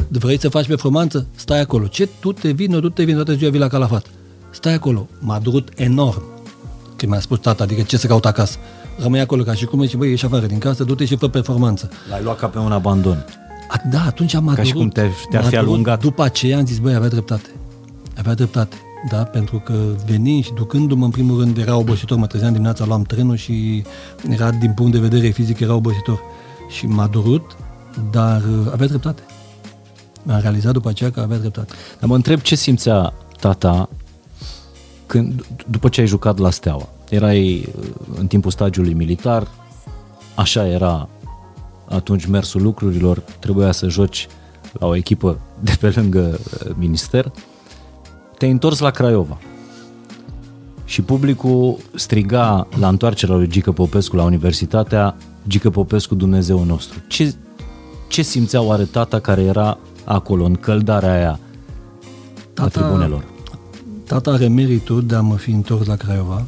vrei 0.07 0.39
să 0.39 0.49
faci 0.49 0.67
performanță? 0.67 1.27
Stai 1.35 1.59
acolo. 1.59 1.87
Ce? 1.87 2.09
Tu 2.19 2.31
te 2.33 2.51
vin, 2.51 2.71
tu 2.79 2.89
te 2.89 3.03
vin, 3.03 3.15
toată 3.15 3.33
ziua 3.33 3.49
vii 3.51 3.59
la 3.59 3.67
calafat. 3.67 4.05
Stai 4.49 4.73
acolo. 4.73 5.07
M-a 5.19 5.39
durut 5.39 5.69
enorm. 5.75 6.23
Când 6.95 7.11
mi-a 7.11 7.21
spus 7.21 7.39
tata, 7.39 7.63
adică 7.63 7.81
ce 7.81 7.97
să 7.97 8.07
caut 8.07 8.25
acasă? 8.25 8.57
Rămâi 8.97 9.19
acolo 9.19 9.43
ca 9.43 9.54
și 9.54 9.65
cum 9.65 9.82
zice, 9.82 9.97
băi, 9.97 10.10
ieși 10.10 10.25
afară 10.25 10.45
din 10.45 10.58
casă, 10.58 10.84
du-te 10.84 11.06
și 11.06 11.15
fă 11.15 11.27
performanță. 11.27 11.89
L-ai 12.10 12.23
luat 12.23 12.39
ca 12.39 12.47
pe 12.47 12.58
un 12.58 12.71
abandon. 12.71 13.25
A, 13.69 13.82
da, 13.89 14.04
atunci 14.06 14.34
am 14.34 14.54
Ca 14.56 14.63
și 14.63 14.73
cum 14.73 14.89
te- 14.89 15.10
te-ar 15.30 15.43
fi 15.43 15.58
alungat. 15.58 16.01
După 16.01 16.23
aceea 16.23 16.58
am 16.58 16.65
zis, 16.65 16.77
băi, 16.77 16.93
avea 16.93 17.10
dreptate. 17.10 17.49
Avea 18.17 18.34
dreptate, 18.34 18.75
da, 19.10 19.17
pentru 19.23 19.60
că 19.60 19.73
venind 20.06 20.43
și 20.43 20.54
ducându-mă, 20.54 21.06
în 21.06 21.12
primul 21.12 21.39
rând, 21.39 21.58
era 21.58 21.75
obositor, 21.77 22.17
mă 22.17 22.27
trezeam 22.27 22.51
dimineața, 22.51 22.86
luam 22.86 23.01
trenul 23.04 23.36
și 23.36 23.84
era, 24.30 24.51
din 24.51 24.73
punct 24.73 24.91
de 24.91 24.99
vedere 24.99 25.27
fizic, 25.30 25.60
era 25.60 25.73
obositor. 25.75 26.19
Și 26.69 26.86
m-a 26.88 27.08
durut, 27.08 27.56
dar 28.12 28.41
uh, 28.41 28.71
avea 28.71 28.88
dreptate. 28.88 29.21
Am 30.27 30.39
realizat 30.41 30.73
după 30.73 30.89
aceea 30.89 31.12
că 31.12 31.19
avea 31.19 31.38
dreptate. 31.38 31.73
Dar 31.99 32.10
mă 32.10 32.15
întreb 32.15 32.39
ce 32.39 32.56
simțea 32.56 33.13
tata 33.39 33.89
când, 35.06 35.45
după 35.69 35.89
ce 35.89 36.01
ai 36.01 36.08
jucat 36.08 36.38
la 36.38 36.49
Steaua. 36.49 36.89
Erai 37.12 37.69
uh, 37.78 37.86
în 38.17 38.28
timpul 38.28 38.52
stagiului 38.52 38.93
militar, 38.93 39.47
așa 40.36 40.67
era 40.67 41.10
atunci 41.89 42.26
mersul 42.26 42.62
lucrurilor, 42.62 43.17
trebuia 43.17 43.71
să 43.71 43.88
joci 43.88 44.28
la 44.71 44.88
o 44.88 44.95
echipă 44.95 45.39
de 45.60 45.78
pe 45.80 45.93
lângă 45.95 46.39
uh, 46.39 46.71
minister. 46.78 47.32
Te-ai 48.38 48.52
întors 48.52 48.80
la 48.80 48.89
Craiova 48.89 49.38
și 50.86 51.02
publicul 51.02 51.78
striga 51.95 52.67
la 52.80 52.88
întoarcerea 52.88 53.36
lui 53.36 53.47
Gică 53.47 53.71
Popescu 53.71 54.15
la 54.15 54.24
universitatea 54.24 55.15
Gică 55.47 55.69
Popescu 55.69 56.15
Dumnezeu 56.15 56.63
nostru. 56.63 57.00
Ce, 57.08 57.36
ce 58.08 58.21
simțea 58.21 58.62
oare 58.62 58.84
tata 58.84 59.19
care 59.19 59.41
era 59.41 59.78
acolo, 60.04 60.43
în 60.43 60.56
căldarea 60.56 61.13
aia 61.13 61.39
a 62.56 62.67
tribunelor? 62.67 63.24
Tata 64.06 64.32
are 64.32 64.47
meritul 64.47 65.06
de 65.06 65.15
a 65.15 65.21
mă 65.21 65.36
fi 65.36 65.52
întors 65.52 65.86
la 65.86 65.95
Craiova, 65.95 66.45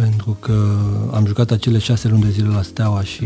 pentru 0.00 0.36
că 0.40 0.76
am 1.12 1.26
jucat 1.26 1.50
acele 1.50 1.78
șase 1.78 2.08
luni 2.08 2.22
de 2.22 2.30
zile 2.30 2.48
la 2.48 2.62
Steaua 2.62 3.02
și 3.02 3.24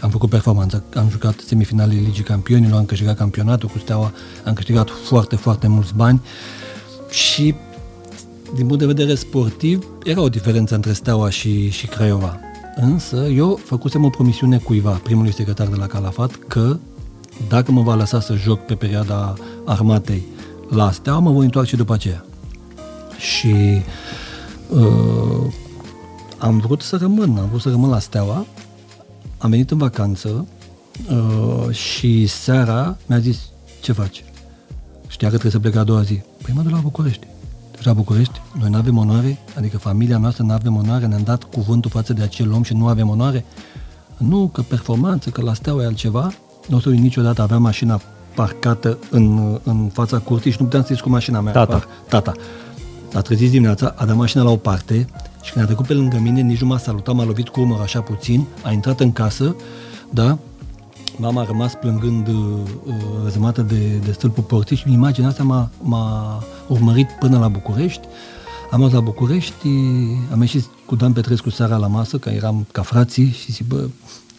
am 0.00 0.10
făcut 0.10 0.30
performanță. 0.30 0.82
Am 0.94 1.08
jucat 1.10 1.40
semifinalele 1.46 2.00
Ligii 2.00 2.22
Campionilor, 2.24 2.78
am 2.78 2.84
câștigat 2.84 3.16
campionatul 3.16 3.68
cu 3.68 3.78
Steaua, 3.78 4.12
am 4.44 4.52
câștigat 4.52 4.88
foarte, 5.04 5.36
foarte 5.36 5.68
mulți 5.68 5.94
bani 5.94 6.20
și 7.10 7.54
din 8.54 8.66
punct 8.66 8.78
de 8.78 8.86
vedere 8.86 9.14
sportiv, 9.14 9.86
era 10.04 10.20
o 10.20 10.28
diferență 10.28 10.74
între 10.74 10.92
Steaua 10.92 11.30
și, 11.30 11.70
și 11.70 11.86
Craiova. 11.86 12.38
Însă, 12.76 13.16
eu 13.16 13.60
făcusem 13.64 14.04
o 14.04 14.08
promisiune 14.08 14.58
cuiva, 14.58 14.90
primului 14.90 15.32
secretar 15.32 15.66
de 15.66 15.76
la 15.76 15.86
Calafat, 15.86 16.38
că 16.48 16.76
dacă 17.48 17.72
mă 17.72 17.82
va 17.82 17.94
lăsa 17.94 18.20
să 18.20 18.34
joc 18.34 18.60
pe 18.60 18.74
perioada 18.74 19.34
armatei 19.64 20.22
la 20.68 20.90
Steaua, 20.90 21.18
mă 21.18 21.30
voi 21.30 21.44
întoarce 21.44 21.76
după 21.76 21.92
aceea. 21.92 22.24
Și 23.18 23.82
uh, 24.68 25.52
am 26.44 26.58
vrut 26.58 26.82
să 26.82 26.96
rămân, 26.96 27.36
am 27.38 27.48
vrut 27.48 27.60
să 27.60 27.70
rămân 27.70 27.90
la 27.90 27.98
Steaua, 27.98 28.46
am 29.38 29.50
venit 29.50 29.70
în 29.70 29.78
vacanță 29.78 30.46
uh, 31.10 31.74
și 31.74 32.26
seara 32.26 32.96
mi-a 33.06 33.18
zis, 33.18 33.38
ce 33.80 33.92
faci? 33.92 34.24
Știa 35.06 35.28
că 35.28 35.36
trebuie 35.38 35.52
să 35.52 35.58
plec 35.58 35.76
a 35.76 35.84
doua 35.84 36.02
zi. 36.02 36.22
Păi 36.42 36.52
mă 36.56 36.62
duc 36.62 36.70
la 36.70 36.78
București. 36.78 37.26
Deci 37.70 37.84
la 37.84 37.92
București, 37.92 38.40
noi 38.58 38.70
nu 38.70 38.76
avem 38.76 38.96
onoare, 38.98 39.38
adică 39.56 39.78
familia 39.78 40.18
noastră 40.18 40.42
nu 40.42 40.52
avem 40.52 40.76
onoare, 40.76 41.06
ne-am 41.06 41.22
dat 41.22 41.44
cuvântul 41.44 41.90
față 41.90 42.12
de 42.12 42.22
acel 42.22 42.52
om 42.52 42.62
și 42.62 42.74
nu 42.74 42.86
avem 42.86 43.08
onoare. 43.08 43.44
Nu, 44.16 44.50
că 44.52 44.62
performanță, 44.62 45.30
că 45.30 45.42
la 45.42 45.54
Steaua 45.54 45.82
e 45.82 45.86
altceva. 45.86 46.32
Nu 46.68 46.76
o 46.76 46.80
să 46.80 46.88
niciodată, 46.88 47.42
aveam 47.42 47.62
mașina 47.62 48.00
parcată 48.34 48.98
în, 49.10 49.58
în 49.62 49.88
fața 49.92 50.18
curții 50.18 50.50
și 50.50 50.56
nu 50.58 50.64
puteam 50.64 50.82
să 50.82 50.88
ies 50.92 51.00
cu 51.00 51.08
mașina 51.08 51.40
mea. 51.40 51.52
Tata. 51.52 51.72
Par, 51.72 51.88
tata. 52.08 52.32
A 53.14 53.20
trezit 53.20 53.50
dimineața, 53.50 53.94
a 53.96 54.04
dat 54.04 54.16
mașina 54.16 54.42
la 54.42 54.50
o 54.50 54.56
parte 54.56 55.06
și 55.44 55.52
când 55.52 55.64
a 55.64 55.66
trecut 55.66 55.86
pe 55.86 55.92
lângă 55.92 56.18
mine, 56.18 56.40
nici 56.40 56.60
nu 56.60 56.66
m-a 56.66 56.78
salutat, 56.78 57.14
m-a 57.14 57.24
lovit 57.24 57.48
cu 57.48 57.60
umăr 57.60 57.80
așa 57.80 58.00
puțin, 58.00 58.46
a 58.62 58.72
intrat 58.72 59.00
în 59.00 59.12
casă, 59.12 59.56
da, 60.10 60.38
mama 61.16 61.40
a 61.40 61.44
rămas 61.44 61.74
plângând 61.74 62.28
uh, 62.28 62.34
răzămată 63.24 63.62
de, 63.62 64.00
de 64.04 64.12
stâlpul 64.12 64.42
porții 64.42 64.76
și 64.76 64.92
imaginea 64.92 65.28
asta 65.28 65.42
m-a, 65.42 65.70
m-a 65.80 66.42
urmărit 66.68 67.10
până 67.18 67.38
la 67.38 67.48
București. 67.48 68.06
Am 68.70 68.78
ajuns 68.78 68.92
la 68.92 69.00
București, 69.00 69.68
am 70.32 70.40
ieșit 70.40 70.64
cu 70.86 70.96
Dan 70.96 71.12
Petrescu 71.12 71.50
seara 71.50 71.76
la 71.76 71.86
masă, 71.86 72.18
că 72.18 72.28
eram 72.28 72.66
ca 72.72 72.82
frații 72.82 73.30
și 73.30 73.52
zic, 73.52 73.66
bă, 73.66 73.88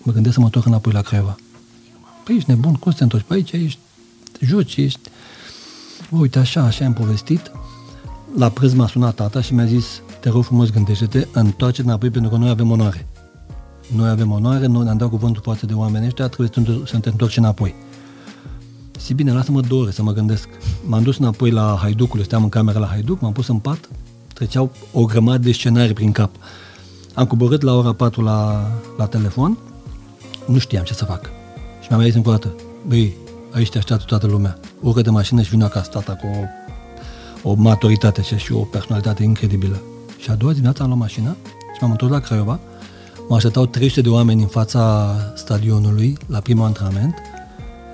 mă 0.01 0.11
gândesc 0.11 0.33
să 0.33 0.39
mă 0.39 0.45
întorc 0.45 0.65
înapoi 0.65 0.93
la 0.93 1.01
Craiova. 1.01 1.35
Păi 2.23 2.35
ești 2.35 2.49
nebun, 2.49 2.73
cum 2.73 2.91
să 2.91 2.97
te 2.97 3.03
întorci? 3.03 3.25
Păi 3.27 3.37
aici 3.37 3.51
ești, 3.51 3.79
joci, 4.39 4.75
ești... 4.75 4.99
Bă, 6.09 6.17
uite, 6.17 6.39
așa, 6.39 6.61
așa 6.61 6.85
am 6.85 6.93
povestit. 6.93 7.51
La 8.37 8.49
prânz 8.49 8.73
m-a 8.73 8.87
sunat 8.87 9.15
tata 9.15 9.41
și 9.41 9.53
mi-a 9.53 9.65
zis, 9.65 10.01
te 10.25 10.31
rog 10.31 10.43
frumos, 10.43 10.69
gândește-te, 10.69 11.27
întoarce 11.33 11.81
înapoi 11.81 12.09
pentru 12.09 12.31
că 12.31 12.37
noi 12.37 12.49
avem 12.49 12.71
onoare. 12.71 13.07
Noi 13.95 14.09
avem 14.09 14.31
onoare, 14.31 14.65
noi 14.65 14.83
ne-am 14.83 14.97
dat 14.97 15.09
cuvântul 15.09 15.41
față 15.45 15.65
de 15.65 15.73
oamenii 15.73 16.07
ăștia, 16.07 16.27
trebuie 16.27 16.65
să 16.85 16.97
te 16.97 17.09
întorci 17.09 17.37
înapoi. 17.37 17.75
Și 19.05 19.13
bine, 19.13 19.33
lasă-mă 19.33 19.61
două 19.61 19.81
ore 19.81 19.91
să 19.91 20.03
mă 20.03 20.11
gândesc. 20.11 20.49
M-am 20.85 21.03
dus 21.03 21.17
înapoi 21.17 21.51
la 21.51 21.77
Haiducul, 21.81 22.21
steam 22.21 22.43
în 22.43 22.49
camera 22.49 22.79
la 22.79 22.85
Haiduc, 22.85 23.19
m-am 23.19 23.31
pus 23.31 23.47
în 23.47 23.57
pat, 23.57 23.89
treceau 24.33 24.71
o 24.91 25.05
grămadă 25.05 25.37
de 25.37 25.51
scenarii 25.51 25.93
prin 25.93 26.11
cap. 26.11 26.31
Am 27.13 27.25
coborât 27.25 27.61
la 27.61 27.73
ora 27.73 27.93
4 27.93 28.21
la, 28.21 28.71
la 28.97 29.05
telefon, 29.05 29.57
nu 30.45 30.57
știam 30.57 30.83
ce 30.83 30.93
să 30.93 31.05
fac. 31.05 31.25
Și 31.81 31.87
mi-am 31.89 31.99
mai 31.99 32.05
zis 32.05 32.15
încă 32.15 32.29
o 32.29 32.31
dată, 32.31 32.53
băi, 32.87 33.15
aici 33.51 33.69
te 33.69 33.77
așteaptă 33.77 34.05
toată 34.07 34.27
lumea. 34.27 34.59
Urcă 34.81 35.01
de 35.01 35.09
mașină 35.09 35.41
și 35.41 35.49
vină 35.49 35.65
acasă, 35.65 35.89
tata, 35.89 36.13
cu 36.13 36.27
o, 37.43 37.49
o 37.49 37.53
maturitate 37.53 38.21
și 38.21 38.51
o 38.51 38.59
personalitate 38.59 39.23
incredibilă. 39.23 39.81
Și 40.17 40.29
a 40.29 40.35
doua 40.35 40.51
dimineață 40.51 40.81
am 40.81 40.87
luat 40.87 40.99
mașina 40.99 41.35
și 41.73 41.77
m-am 41.81 41.91
întors 41.91 42.11
la 42.11 42.19
Craiova, 42.19 42.59
Mă 43.27 43.35
așteptau 43.35 43.65
300 43.65 44.01
de 44.01 44.09
oameni 44.09 44.41
în 44.41 44.47
fața 44.47 45.15
stadionului 45.35 46.17
la 46.27 46.39
primul 46.39 46.65
antrenament 46.65 47.15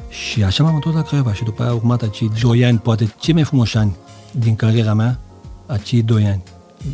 și 0.10 0.43
așa 0.43 0.63
m-am 0.63 0.75
întors 0.75 0.95
la 0.95 1.01
Craiova 1.01 1.34
și 1.34 1.43
după 1.43 1.62
aia 1.62 1.71
au 1.71 1.77
urmat 1.77 2.01
acei 2.01 2.31
doi 2.41 2.65
ani, 2.65 2.79
poate 2.79 3.13
cei 3.19 3.34
mai 3.34 3.43
frumoși 3.43 3.77
ani 3.77 3.95
din 4.31 4.55
cariera 4.55 4.93
mea, 4.93 5.19
acei 5.65 6.01
doi 6.01 6.25
ani. 6.25 6.43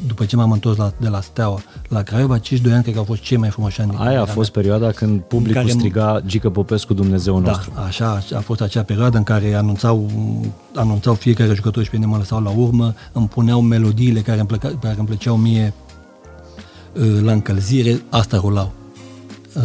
După 0.08 0.26
ce 0.26 0.36
m-am 0.36 0.52
întors 0.52 0.78
la, 0.78 0.92
de 1.00 1.08
la 1.08 1.22
Steaua 1.22 1.60
la 1.88 2.02
Craiova, 2.02 2.34
acești 2.34 2.64
doi 2.64 2.74
ani 2.74 2.82
cred 2.82 2.94
că 2.94 3.00
au 3.00 3.06
fost 3.06 3.22
cei 3.22 3.38
mai 3.38 3.50
frumoși 3.50 3.82
ani 3.82 3.90
din 3.90 4.00
Aia 4.00 4.22
a 4.22 4.26
fost 4.26 4.36
mea. 4.56 4.64
perioada 4.64 4.92
când 4.92 5.20
publicul 5.22 5.62
care- 5.62 5.74
striga 5.74 6.22
Gică 6.26 6.50
Popescu 6.50 6.94
Dumnezeu 6.94 7.42
Da, 7.42 7.50
nostru. 7.52 7.72
așa 7.88 8.22
a 8.36 8.40
fost 8.40 8.62
acea 8.62 8.84
perioadă 8.84 9.18
în 9.18 9.24
care 9.24 9.54
anunțau, 9.54 10.10
anunțau 10.76 11.14
fiecare 11.14 11.54
jucător 11.54 11.84
și 11.84 11.90
pe 11.90 11.96
mine 11.98 12.10
mă 12.10 12.18
lăsau 12.18 12.42
la 12.42 12.50
urmă, 12.50 12.94
îmi 13.12 13.28
puneau 13.28 13.62
melodiile 13.62 14.20
care 14.20 14.40
îmi, 14.40 14.48
plăca, 14.48 14.72
care 14.82 14.96
îmi 14.98 15.08
plăceau 15.08 15.36
mie 15.38 15.74
uh, 17.00 17.20
la 17.22 17.32
încălzire, 17.32 18.02
asta 18.10 18.38
rulau. 18.38 18.72
Uh, 19.58 19.64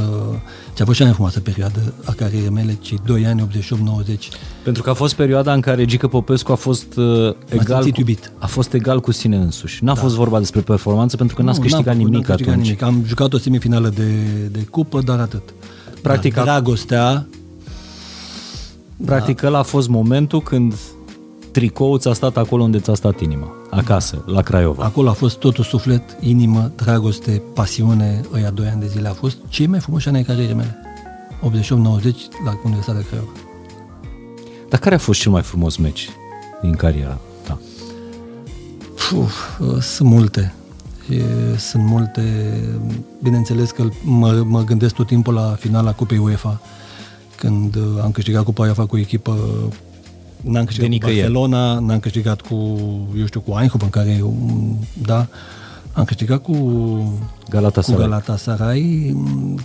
Ce 0.74 0.83
a 0.83 0.85
fost 0.85 0.98
cea 0.98 1.05
mai 1.05 1.12
frumoasă 1.12 1.40
perioadă 1.40 1.92
a 2.05 2.12
carierei 2.12 2.48
mele, 2.50 2.78
cei 2.81 2.98
2 3.07 3.26
ani, 3.26 3.48
88-90. 3.48 4.18
Pentru 4.62 4.83
că 4.83 4.90
a 4.90 4.94
fost 4.94 5.14
perioada 5.14 5.52
în 5.52 5.61
care 5.61 5.85
Gică 5.85 6.07
Popescu 6.09 6.52
a 6.52 6.55
fost 6.55 6.96
uh, 6.96 7.35
egal 7.48 7.64
simțit 7.83 7.92
cu, 7.94 7.98
iubit. 8.00 8.33
a 8.38 8.46
fost 8.46 8.72
egal 8.72 9.00
cu 9.00 9.12
sine 9.12 9.37
însuși. 9.37 9.85
N-a 9.85 9.94
fost 9.94 10.14
vorba 10.14 10.38
despre 10.38 10.61
performanță 10.61 11.16
pentru 11.16 11.37
că 11.37 11.42
n-ați 11.42 11.59
Nu, 11.59 11.62
câștigat 11.64 11.87
n-am 11.87 11.96
făcut- 11.96 12.11
nimic 12.12 12.26
n-am 12.28 12.37
câștigat 12.37 12.52
atunci. 12.59 12.78
Nimic. 12.81 12.83
Am 12.83 13.05
jucat 13.07 13.33
o 13.33 13.38
semifinală 13.38 13.88
de, 13.88 14.12
de 14.50 14.66
cupă, 14.70 15.00
dar 15.00 15.20
atât. 15.20 15.42
Practic, 16.02 16.35
Dar 16.35 16.42
a- 16.42 16.50
dragostea, 16.50 17.26
Practic 19.05 19.42
ăla 19.42 19.59
a 19.59 19.62
fost 19.62 19.88
momentul 19.88 20.40
când 20.42 20.74
tricoul 21.53 21.99
ți-a 21.99 22.12
stat 22.12 22.37
acolo 22.37 22.62
unde 22.62 22.79
ți-a 22.79 22.95
stat 22.95 23.21
inima, 23.21 23.53
acasă, 23.71 24.25
la 24.27 24.43
Craiova. 24.43 24.85
acolo 24.85 25.09
a 25.09 25.12
fost 25.12 25.38
totul 25.38 25.65
suflet, 25.65 26.17
inimă, 26.21 26.73
dragoste, 26.77 27.43
pasiune, 27.55 28.21
ăia 28.35 28.51
2 28.51 28.67
ani 28.67 28.81
de 28.81 28.87
zile. 28.87 29.09
A 29.09 29.12
fost 29.12 29.37
cei 29.49 29.67
mai 29.67 29.79
frumoși 29.81 30.09
ani 30.09 30.17
ai 30.17 30.23
carierei 30.23 30.55
mele. 30.55 30.77
88-90 31.41 31.45
la 32.45 32.61
Universitatea 32.65 33.05
Craiova. 33.09 33.31
Dar 34.69 34.81
care 34.81 34.95
a 34.95 34.99
fost 34.99 35.21
cel 35.21 35.33
mai 35.33 35.43
frumos 35.43 35.77
meci 35.77 36.09
din 36.62 36.75
cariera 36.75 37.19
ta? 37.47 37.59
Uf, 39.17 39.59
uh, 39.61 39.81
sunt 39.81 40.09
multe. 40.09 40.55
E, 41.11 41.57
sunt 41.57 41.85
multe. 41.85 42.23
Bineînțeles 43.23 43.71
că 43.71 43.88
mă, 44.05 44.43
mă 44.47 44.65
gândesc 44.65 44.95
tot 44.95 45.07
timpul 45.07 45.35
la 45.35 45.57
finala 45.59 45.93
Cupei 45.93 46.19
UEFA, 46.19 46.61
când 47.37 47.77
uh, 47.77 47.83
am 48.03 48.11
câștigat 48.11 48.45
Cupa 48.45 48.62
UEFA 48.62 48.87
cu 48.87 48.99
echipă 48.99 49.38
N-am 50.42 50.64
câștigat 50.64 50.90
De 50.90 50.96
cu 50.96 51.05
nicăieri. 51.05 51.33
Barcelona, 51.33 51.78
n-am 51.78 52.00
câștigat 52.00 52.40
cu, 52.40 52.55
eu 53.18 53.26
știu, 53.26 53.40
cu 53.40 53.57
Eindhoven, 53.59 53.88
care, 53.88 54.20
um, 54.22 54.78
da, 55.02 55.26
am 55.92 56.05
câștigat 56.05 56.42
cu, 56.42 56.52
cu 56.52 57.18
Galatasaray. 57.50 58.00
Galatasaray. 58.00 59.11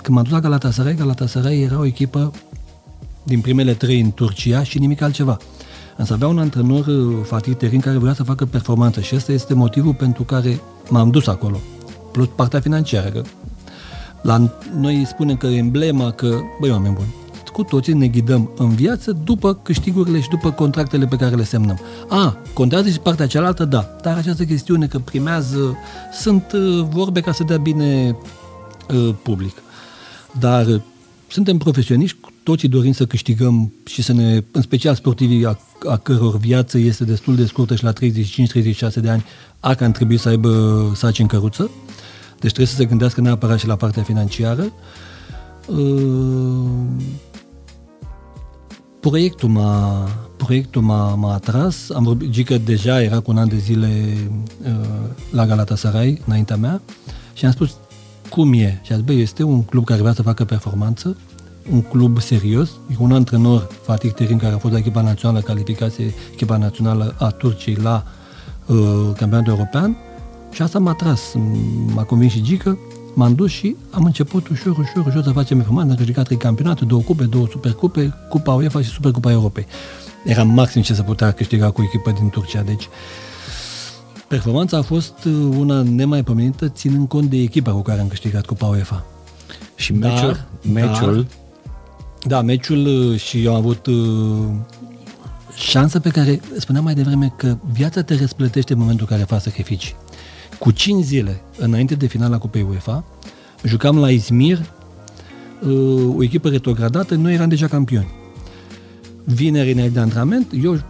Când 0.02 0.16
m-am 0.16 0.24
dus 0.24 0.32
la 0.32 0.40
Galatasaray, 0.40 0.96
Galatasaray 0.96 1.62
era 1.62 1.80
o 1.80 1.86
echipă 1.86 2.32
din 3.24 3.42
primele 3.42 3.74
trei 3.74 4.00
în 4.00 4.12
Turcia 4.12 4.64
și 4.64 4.80
nimic 4.80 5.02
altceva. 5.02 5.38
Însă 5.98 6.14
avea 6.14 6.28
un 6.28 6.40
antrenor, 6.40 6.86
uh, 6.86 7.18
Fatih 7.24 7.56
Terin, 7.56 7.80
care 7.80 7.98
vrea 7.98 8.14
să 8.14 8.24
facă 8.24 8.46
performanță 8.46 9.02
și 9.02 9.16
ăsta 9.16 9.32
este 9.32 9.54
motivul 9.54 9.94
pentru 9.94 10.24
care 10.24 10.62
m-am 10.90 11.10
dus 11.10 11.28
acolo. 11.28 11.58
Plus 12.12 12.28
partea 12.36 12.60
financiară. 12.60 13.10
Că 13.10 13.22
la 14.22 14.50
noi 14.80 15.06
spunem 15.08 15.36
că 15.36 15.48
emblema, 15.48 16.12
că, 16.12 16.40
băi, 16.60 16.72
oameni 16.72 16.94
buni, 16.94 17.14
cu 17.58 17.64
toții 17.64 17.94
ne 17.94 18.08
ghidăm 18.08 18.52
în 18.58 18.76
viață 18.76 19.12
după 19.12 19.54
câștigurile 19.54 20.20
și 20.20 20.30
după 20.30 20.52
contractele 20.52 21.06
pe 21.06 21.16
care 21.16 21.36
le 21.36 21.44
semnăm. 21.44 21.80
A, 22.08 22.38
contează 22.54 22.90
și 22.90 23.00
partea 23.00 23.28
cealaltă, 23.28 23.66
da, 23.66 23.96
dar 24.02 24.18
această 24.18 24.44
chestiune 24.44 24.88
că 24.88 25.00
primează, 25.00 25.78
sunt 26.22 26.52
uh, 26.54 26.86
vorbe 26.90 27.22
ca 27.22 27.32
să 27.32 27.44
dea 27.44 27.58
bine 27.58 28.18
uh, 28.94 29.16
public. 29.22 29.56
Dar 30.40 30.66
uh, 30.66 30.82
suntem 31.28 31.58
profesioniști, 31.58 32.18
cu 32.22 32.30
toții 32.44 32.68
dorim 32.68 32.92
să 32.92 33.06
câștigăm 33.06 33.74
și 33.86 34.02
să 34.02 34.14
ne, 34.14 34.44
în 34.52 34.62
special 34.62 34.96
sportivii 34.96 35.46
a, 35.46 35.60
a 35.90 35.98
căror 35.98 36.38
viață 36.38 36.78
este 36.78 37.04
destul 37.04 37.36
de 37.36 37.46
scurtă 37.46 37.76
și 37.76 37.84
la 37.84 37.94
35-36 37.94 37.96
de 38.96 39.10
ani, 39.10 39.26
a 39.60 39.74
că 39.74 39.90
trebui 39.90 40.18
să 40.18 40.30
aibă 40.30 40.92
saci 40.96 41.20
în 41.20 41.28
căruță. 41.28 41.70
Deci 42.40 42.52
trebuie 42.52 42.68
să 42.68 42.76
se 42.76 42.86
gândească 42.86 43.22
neapărat 43.22 43.60
și 43.60 43.68
la 43.68 43.76
partea 43.76 44.04
financiară. 44.04 44.72
Uh, 45.68 45.78
Proiectul 49.08 49.50
m-a, 49.50 50.08
proiectul 50.38 50.82
m-a, 50.82 51.16
m-a 51.16 51.34
atras. 51.34 51.90
Am 51.90 52.04
vorbit, 52.04 52.30
Gică 52.30 52.58
deja 52.58 53.02
era 53.02 53.20
cu 53.20 53.32
un 53.32 53.38
an 53.38 53.48
de 53.48 53.58
zile 53.58 54.18
uh, 54.64 54.72
la 55.32 55.46
Galatasaray, 55.46 56.22
înaintea 56.26 56.56
mea, 56.56 56.82
și 57.34 57.46
am 57.46 57.52
spus 57.52 57.76
cum 58.30 58.54
e. 58.54 58.82
Și 58.84 58.92
a 58.92 58.96
zis, 58.96 59.04
băi, 59.04 59.22
este 59.22 59.44
un 59.44 59.64
club 59.64 59.86
care 59.86 60.02
vrea 60.02 60.14
să 60.14 60.22
facă 60.22 60.46
performanță, 60.46 61.18
un 61.72 61.82
club 61.82 62.20
serios, 62.20 62.70
e 62.92 62.94
cu 62.94 63.04
un 63.04 63.12
antrenor, 63.12 63.68
Fatih 63.84 64.12
Terin, 64.12 64.38
care 64.38 64.54
a 64.54 64.58
fost 64.58 64.74
la 64.74 64.80
echipa 64.80 65.02
națională, 65.02 65.40
calificație 65.40 66.14
echipa 66.34 66.58
națională 66.58 67.16
a 67.18 67.30
Turciei 67.30 67.76
la 67.76 68.04
uh, 68.66 68.78
campionatul 69.18 69.54
european 69.54 69.98
și 70.52 70.62
asta 70.62 70.80
m-a 70.80 70.94
tras, 70.94 71.22
m-a 71.94 72.04
convins 72.04 72.32
și 72.32 72.42
Gică, 72.42 72.78
m-am 73.18 73.36
dus 73.36 73.52
și 73.52 73.76
am 73.90 74.04
început 74.04 74.48
ușor, 74.48 74.78
ușor, 74.78 75.06
ușor 75.06 75.24
să 75.24 75.32
facem 75.32 75.58
performanță. 75.58 75.92
Am 75.92 75.98
câștigat 75.98 76.26
trei 76.26 76.38
campionate, 76.38 76.86
două 76.86 77.02
cupe, 77.02 77.24
două 77.24 77.48
supercupe, 77.52 78.14
Cupa 78.30 78.54
UEFA 78.54 78.82
și 78.82 78.90
Supercupa 78.90 79.32
Europei. 79.32 79.66
Era 80.26 80.44
maxim 80.44 80.82
ce 80.82 80.94
se 80.94 81.02
putea 81.02 81.32
câștiga 81.32 81.72
cu 81.72 81.82
echipa 81.82 82.12
din 82.12 82.30
Turcia, 82.30 82.62
deci 82.62 82.88
performanța 84.28 84.78
a 84.78 84.82
fost 84.82 85.14
uh, 85.26 85.34
una 85.58 85.82
nemaipomenită, 85.82 86.70
ținând 86.70 87.08
cont 87.08 87.30
de 87.30 87.38
echipa 87.38 87.72
cu 87.72 87.82
care 87.82 88.02
am 88.02 88.08
câștigat 88.08 88.46
Cupa 88.46 88.66
UEFA. 88.66 89.06
Și 89.76 89.94
meciul, 89.94 90.32
Dar- 90.32 90.48
meciul 90.74 91.28
Da, 92.24 92.42
meciul 92.42 92.86
uh, 92.86 93.20
și 93.20 93.44
eu 93.44 93.52
am 93.52 93.58
avut 93.58 93.86
uh, 93.86 93.96
șansă 95.56 96.00
pe 96.00 96.10
care, 96.10 96.40
spuneam 96.58 96.84
mai 96.84 96.94
devreme, 96.94 97.34
că 97.38 97.58
viața 97.72 98.02
te 98.02 98.16
răsplătește 98.16 98.74
în 98.74 98.80
momentul 98.80 99.08
în 99.10 99.16
care 99.16 99.28
faci 99.30 99.42
sacrificii. 99.42 99.96
Cu 100.60 100.72
5 100.72 101.04
zile 101.04 101.42
înainte 101.58 101.96
de 101.96 102.08
finala 102.08 102.38
Cupei 102.38 102.66
UEFA, 102.70 103.04
jucam 103.64 103.98
la 103.98 104.12
Izmir, 104.12 104.60
uh, 105.62 106.16
o 106.16 106.24
echipă 106.24 106.50
retrogradată, 106.50 107.16
noi 107.16 107.34
eram 107.34 107.50
deja 107.50 107.68
campioni. 107.68 108.08
Vineri 109.24 109.72
înainte 109.72 109.94
de 109.94 110.00
antrenament, 110.00 110.48
eu 110.64 110.82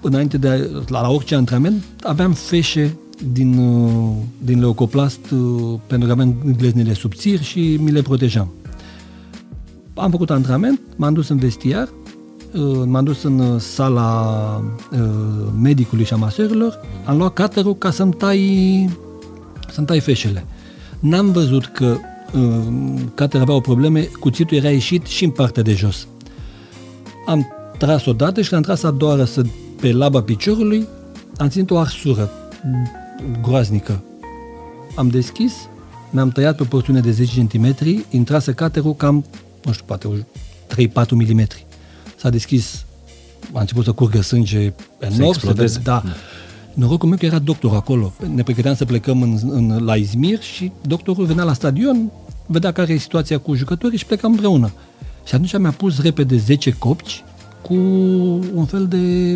înainte 0.00 0.38
de 0.38 0.70
la, 0.88 1.00
la 1.00 1.10
orice 1.10 1.34
antrenament 1.34 1.84
aveam 2.02 2.32
feșe 2.32 2.96
din, 3.32 3.58
uh, 3.58 4.16
din 4.38 4.60
leucoplast 4.60 5.30
uh, 5.30 5.78
pentru 5.86 6.06
că 6.06 6.12
aveam 6.12 6.54
gleznile 6.56 6.94
subțiri 6.94 7.42
și 7.42 7.78
mi 7.80 7.90
le 7.90 8.02
protejam. 8.02 8.52
Am 9.94 10.10
făcut 10.10 10.30
antrenament, 10.30 10.80
m-am 10.96 11.14
dus 11.14 11.28
în 11.28 11.36
vestiar, 11.36 11.88
m-am 12.84 13.04
dus 13.04 13.22
în 13.22 13.58
sala 13.58 14.64
medicului 15.60 16.04
și 16.04 16.12
a 16.12 16.16
maserilor, 16.16 16.80
am 17.04 17.16
luat 17.16 17.32
caterul 17.32 17.76
ca 17.76 17.90
să-mi 17.90 18.12
tai, 18.12 18.88
să-mi 19.72 19.86
tai 19.86 20.00
feșele. 20.00 20.44
N-am 20.98 21.32
văzut 21.32 21.66
că 21.66 21.96
caterul 23.14 23.42
avea 23.42 23.54
o 23.54 23.60
probleme, 23.60 24.00
cuțitul 24.02 24.56
era 24.56 24.70
ieșit 24.70 25.06
și 25.06 25.24
în 25.24 25.30
partea 25.30 25.62
de 25.62 25.72
jos. 25.72 26.06
Am 27.26 27.46
tras 27.78 28.06
odată 28.06 28.42
și 28.42 28.52
l-am 28.52 28.62
tras 28.62 28.82
a 28.82 28.90
doua 28.90 29.12
oară 29.12 29.28
pe 29.80 29.92
laba 29.92 30.22
piciorului, 30.22 30.86
am 31.36 31.48
ținut 31.48 31.70
o 31.70 31.78
arsură 31.78 32.30
groaznică. 33.42 34.02
Am 34.94 35.08
deschis, 35.08 35.52
mi-am 36.10 36.30
tăiat 36.30 36.56
pe 36.56 36.62
o 36.62 36.66
porțiune 36.66 37.00
de 37.00 37.10
10 37.10 37.46
cm, 37.46 37.74
intrase 38.10 38.52
caterul 38.52 38.94
cam, 38.94 39.24
nu 39.64 39.72
știu, 39.72 39.84
poate 39.86 40.26
3-4 41.04 41.08
mm. 41.10 41.46
S-a 42.16 42.30
deschis, 42.30 42.84
a 43.52 43.60
început 43.60 43.84
să 43.84 43.92
curgă 43.92 44.20
sânge 44.20 44.72
enorm, 44.98 45.38
să 45.38 45.52
vede, 45.52 45.72
da. 45.82 46.02
Norocul 46.76 47.08
meu 47.08 47.18
că 47.18 47.26
era 47.26 47.38
doctor 47.38 47.74
acolo. 47.74 48.12
Ne 48.34 48.42
pregăteam 48.42 48.74
să 48.74 48.84
plecăm 48.84 49.22
în, 49.22 49.38
în, 49.48 49.84
la 49.84 49.96
Izmir 49.96 50.40
și 50.40 50.72
doctorul 50.86 51.24
venea 51.24 51.44
la 51.44 51.52
stadion, 51.52 52.10
vedea 52.46 52.72
care 52.72 52.92
e 52.92 52.96
situația 52.96 53.38
cu 53.38 53.54
jucătorii 53.54 53.98
și 53.98 54.06
plecam 54.06 54.30
împreună. 54.30 54.72
Și 55.24 55.34
atunci 55.34 55.58
mi-a 55.58 55.70
pus 55.70 56.02
repede 56.02 56.36
10 56.36 56.70
copci 56.70 57.24
cu 57.62 57.74
un 58.54 58.64
fel 58.64 58.86
de... 58.86 59.34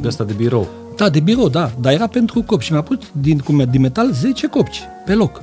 De 0.00 0.08
asta 0.08 0.24
de 0.24 0.32
birou. 0.32 0.68
Da, 0.96 1.08
de 1.08 1.20
birou, 1.20 1.48
da. 1.48 1.72
Dar 1.80 1.92
era 1.92 2.06
pentru 2.06 2.42
copci 2.42 2.64
și 2.64 2.72
mi-a 2.72 2.82
pus 2.82 2.98
din, 3.12 3.38
cum, 3.38 3.64
din 3.70 3.80
metal 3.80 4.12
10 4.12 4.46
copci 4.46 4.80
pe 5.04 5.14
loc. 5.14 5.42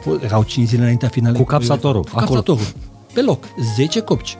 Fost, 0.00 0.22
erau 0.22 0.42
5 0.42 0.68
zile 0.68 0.82
înaintea 0.82 1.08
finalei. 1.08 1.40
Cu 1.40 1.46
capsatorul. 1.46 2.02
Cu 2.02 2.14
capsatorul. 2.14 2.66
Pe 3.12 3.22
loc. 3.22 3.44
10 3.74 4.00
copci. 4.00 4.36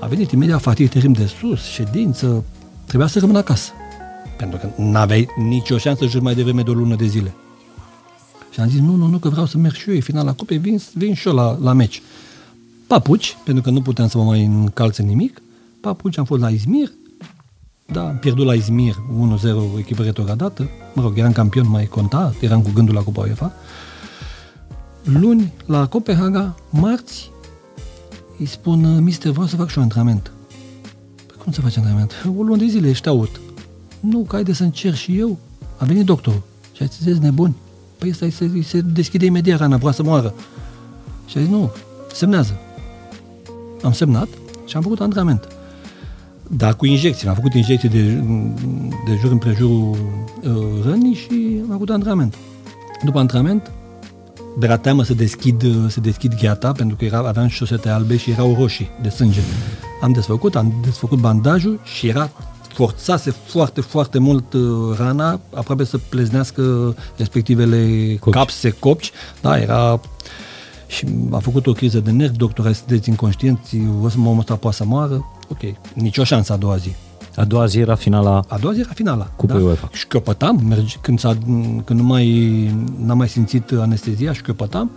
A 0.00 0.06
venit 0.06 0.30
imediat 0.30 0.60
Fatih 0.60 0.88
Terim 0.88 1.12
de 1.12 1.26
sus, 1.26 1.64
ședință. 1.64 2.44
Trebuia 2.86 3.08
să 3.08 3.18
rămân 3.18 3.36
acasă. 3.36 3.70
Pentru 4.38 4.58
că 4.58 4.82
n-aveai 4.82 5.28
nicio 5.36 5.78
șansă 5.78 6.06
să 6.06 6.20
mai 6.20 6.34
devreme 6.34 6.62
de 6.62 6.70
o 6.70 6.72
lună 6.72 6.94
de 6.94 7.06
zile. 7.06 7.34
Și 8.50 8.60
am 8.60 8.68
zis, 8.68 8.80
nu, 8.80 8.94
nu, 8.94 9.06
nu, 9.06 9.18
că 9.18 9.28
vreau 9.28 9.46
să 9.46 9.58
merg 9.58 9.74
și 9.74 9.88
eu, 9.88 9.94
e 9.94 10.00
finala 10.00 10.32
cupei, 10.32 10.58
vin, 10.58 10.80
vin 10.94 11.14
și 11.14 11.28
eu 11.28 11.34
la, 11.34 11.58
la 11.60 11.72
meci. 11.72 12.02
Papuci, 12.86 13.36
pentru 13.44 13.62
că 13.62 13.70
nu 13.70 13.82
puteam 13.82 14.08
să 14.08 14.18
mă 14.18 14.24
mai 14.24 14.44
încalțe 14.44 15.02
nimic. 15.02 15.42
Papuci, 15.80 16.18
am 16.18 16.24
fost 16.24 16.40
la 16.40 16.48
Izmir, 16.48 16.92
da, 17.92 18.08
am 18.08 18.16
pierdut 18.16 18.46
la 18.46 18.54
Izmir 18.54 18.94
1-0 19.74 19.78
echipă 19.78 20.02
retrogradată. 20.02 20.68
Mă 20.94 21.02
rog, 21.02 21.18
eram 21.18 21.32
campion, 21.32 21.68
mai 21.68 21.86
conta, 21.86 22.34
eram 22.40 22.62
cu 22.62 22.70
gândul 22.74 22.94
la 22.94 23.00
Cupa 23.00 23.20
UEFA. 23.20 23.52
Luni, 25.02 25.52
la 25.66 25.86
Copenhaga, 25.86 26.54
marți, 26.70 27.30
îi 28.38 28.46
spun, 28.46 29.02
mister, 29.02 29.30
vreau 29.30 29.46
să 29.46 29.56
fac 29.56 29.68
și 29.68 29.78
un 29.78 29.82
antrenament. 29.82 30.32
Păi 31.26 31.36
cum 31.42 31.52
să 31.52 31.60
faci 31.60 31.76
antrenament? 31.76 32.12
O 32.38 32.42
lună 32.42 32.56
de 32.56 32.66
zile 32.66 32.88
ești 32.88 33.08
aut. 33.08 33.40
Nu, 34.00 34.18
că 34.18 34.34
haide 34.34 34.52
să 34.52 34.62
încerc 34.62 34.94
și 34.94 35.18
eu. 35.18 35.38
A 35.76 35.84
venit 35.84 36.04
doctorul. 36.04 36.42
Și 36.72 36.82
a 36.82 36.86
zis, 36.86 37.18
nebuni. 37.18 37.54
Păi 37.98 38.08
ăsta 38.10 38.26
se, 38.30 38.50
se 38.62 38.80
deschide 38.80 39.24
imediat 39.24 39.58
rana, 39.58 39.76
vrea 39.76 39.92
să 39.92 40.02
moară. 40.02 40.34
Și 41.26 41.38
a 41.38 41.40
zis, 41.40 41.50
nu, 41.50 41.70
semnează. 42.12 42.58
Am 43.82 43.92
semnat 43.92 44.28
și 44.66 44.76
am 44.76 44.82
făcut 44.82 45.00
antrenament. 45.00 45.48
Dar 46.48 46.76
cu 46.76 46.86
injecții. 46.86 47.28
Am 47.28 47.34
făcut 47.34 47.54
injecții 47.54 47.88
de, 47.88 48.02
de 49.06 49.18
jur 49.20 49.30
împrejurul 49.30 49.96
uh, 50.42 50.84
rănii 50.84 51.14
și 51.14 51.60
am 51.62 51.70
făcut 51.70 51.90
antrenament. 51.90 52.34
După 53.04 53.18
antrenament, 53.18 53.70
de 54.58 54.66
la 54.66 54.76
teamă 54.76 55.02
să 55.02 55.14
deschid, 55.14 55.64
să 55.88 56.00
deschid 56.00 56.34
gheata, 56.40 56.72
pentru 56.72 56.96
că 56.96 57.04
era, 57.04 57.18
aveam 57.18 57.48
șosete 57.48 57.88
albe 57.88 58.16
și 58.16 58.30
erau 58.30 58.56
roșii 58.58 58.88
de 59.02 59.08
sânge. 59.08 59.40
Am 60.00 60.12
desfăcut, 60.12 60.56
am 60.56 60.72
desfăcut 60.82 61.18
bandajul 61.18 61.80
și 61.84 62.08
era 62.08 62.30
forțase 62.78 63.30
foarte, 63.30 63.80
foarte 63.80 64.18
mult 64.18 64.52
uh, 64.52 64.96
rana, 64.98 65.40
aproape 65.54 65.84
să 65.84 65.98
pleznească 65.98 66.94
respectivele 67.16 68.14
copci. 68.20 68.36
capse, 68.36 68.70
copci. 68.70 69.10
Da, 69.40 69.58
era 69.58 70.00
și 70.86 71.06
a 71.30 71.38
făcut 71.38 71.66
o 71.66 71.72
criză 71.72 72.00
de 72.00 72.10
nervi, 72.10 72.36
doctora 72.36 72.72
sunteți 72.72 73.08
inconștienți, 73.08 73.76
o 74.02 74.08
să 74.08 74.16
omul 74.18 74.38
ăsta 74.38 74.54
poate 74.54 74.76
să 74.76 74.84
moară, 74.84 75.24
ok, 75.48 75.58
nicio 75.94 76.24
șansă 76.24 76.52
a 76.52 76.56
doua 76.56 76.76
zi. 76.76 76.94
A 77.36 77.44
doua 77.44 77.66
zi 77.66 77.78
era 77.78 77.94
finala. 77.94 78.44
A 78.48 78.58
doua 78.58 78.72
zi 78.72 78.80
era 78.80 78.92
finala. 78.94 79.30
Cupa 79.36 79.54
da? 79.54 79.64
UEFA. 79.64 79.88
Și 79.92 80.06
căpătam, 80.06 80.60
merge, 80.68 80.96
când, 81.00 81.18
s-a, 81.18 81.38
când 81.84 82.00
nu 82.00 82.02
mai, 82.02 82.26
n-am 83.04 83.16
mai 83.16 83.28
simțit 83.28 83.70
anestezia 83.70 84.32
și 84.32 84.42
căpătam, 84.42 84.90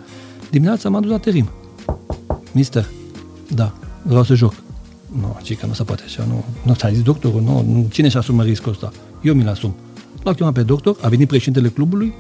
dimineața 0.50 0.90
m-am 0.90 1.02
dus 1.02 1.12
la 1.12 1.18
terim. 1.18 1.50
Mister, 2.52 2.90
da, 3.48 3.72
vreau 4.02 4.24
să 4.24 4.34
joc. 4.34 4.54
Nu, 5.20 5.40
ci 5.44 5.58
că 5.58 5.66
nu 5.66 5.74
se 5.74 5.84
poate 5.84 6.04
așa, 6.06 6.26
nu. 6.28 6.46
Nu, 6.66 6.74
ți-a 6.74 6.90
zis 6.90 7.02
doctorul, 7.02 7.42
nu, 7.42 7.88
cine 7.92 8.10
și 8.10 8.18
asumă 8.18 8.44
riscul 8.44 8.72
ăsta? 8.72 8.92
Eu 9.22 9.34
mi-l 9.34 9.48
asum. 9.48 9.76
L-a 10.24 10.34
chemat 10.34 10.54
pe 10.54 10.64
doctor, 10.64 10.98
a 11.02 11.08
venit 11.08 11.28
președintele 11.28 11.70
clubului, 11.70 12.14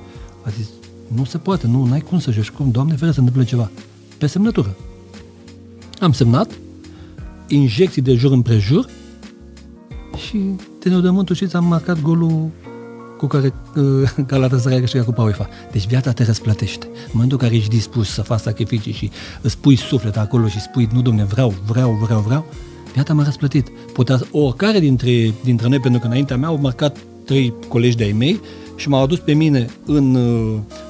a 0.43 0.49
zis, 0.49 0.67
nu 1.07 1.23
se 1.23 1.37
poate, 1.37 1.67
nu, 1.67 1.85
n-ai 1.85 1.99
cum 1.99 2.19
să 2.19 2.31
joci, 2.31 2.49
cum, 2.49 2.71
Doamne 2.71 2.93
ferește 2.93 3.13
să 3.13 3.19
întâmple 3.19 3.45
ceva. 3.45 3.71
Pe 4.17 4.27
semnătură. 4.27 4.75
Am 5.99 6.11
semnat, 6.11 6.51
injecții 7.47 8.01
de 8.01 8.13
jur 8.13 8.31
împrejur 8.31 8.89
și 10.27 10.37
Tenodământul 10.79 11.35
știți, 11.35 11.55
am 11.55 11.65
marcat 11.65 12.01
golul 12.01 12.49
cu 13.17 13.27
care 13.27 13.53
uh, 13.75 14.11
Galatasaray 14.27 14.77
a 14.77 14.79
câștigat 14.79 15.05
Cupa 15.05 15.23
UEFA. 15.23 15.49
Deci 15.71 15.87
viața 15.87 16.11
te 16.11 16.23
răsplătește. 16.23 16.85
În 16.85 17.11
momentul 17.11 17.37
în 17.41 17.47
care 17.47 17.59
ești 17.59 17.69
dispus 17.69 18.09
să 18.09 18.21
faci 18.21 18.39
sacrificii 18.39 18.91
și 18.91 19.11
îți 19.41 19.57
pui 19.57 19.75
suflet 19.75 20.17
acolo 20.17 20.47
și 20.47 20.61
spui, 20.61 20.89
nu 20.93 21.01
domne, 21.01 21.23
vreau, 21.23 21.53
vreau, 21.67 21.91
vreau, 21.91 22.19
vreau, 22.19 22.45
viața 22.93 23.13
m-a 23.13 23.23
răsplătit. 23.23 23.69
Putea, 23.93 24.19
oricare 24.31 24.79
dintre, 24.79 25.33
dintre 25.43 25.67
noi, 25.67 25.79
pentru 25.79 25.99
că 25.99 26.07
înaintea 26.07 26.37
mea 26.37 26.47
au 26.47 26.59
marcat 26.61 26.97
trei 27.25 27.53
colegi 27.67 27.97
de-ai 27.97 28.11
mei 28.11 28.41
și 28.75 28.89
m-au 28.89 29.03
adus 29.03 29.19
pe 29.19 29.33
mine 29.33 29.69
în, 29.85 30.15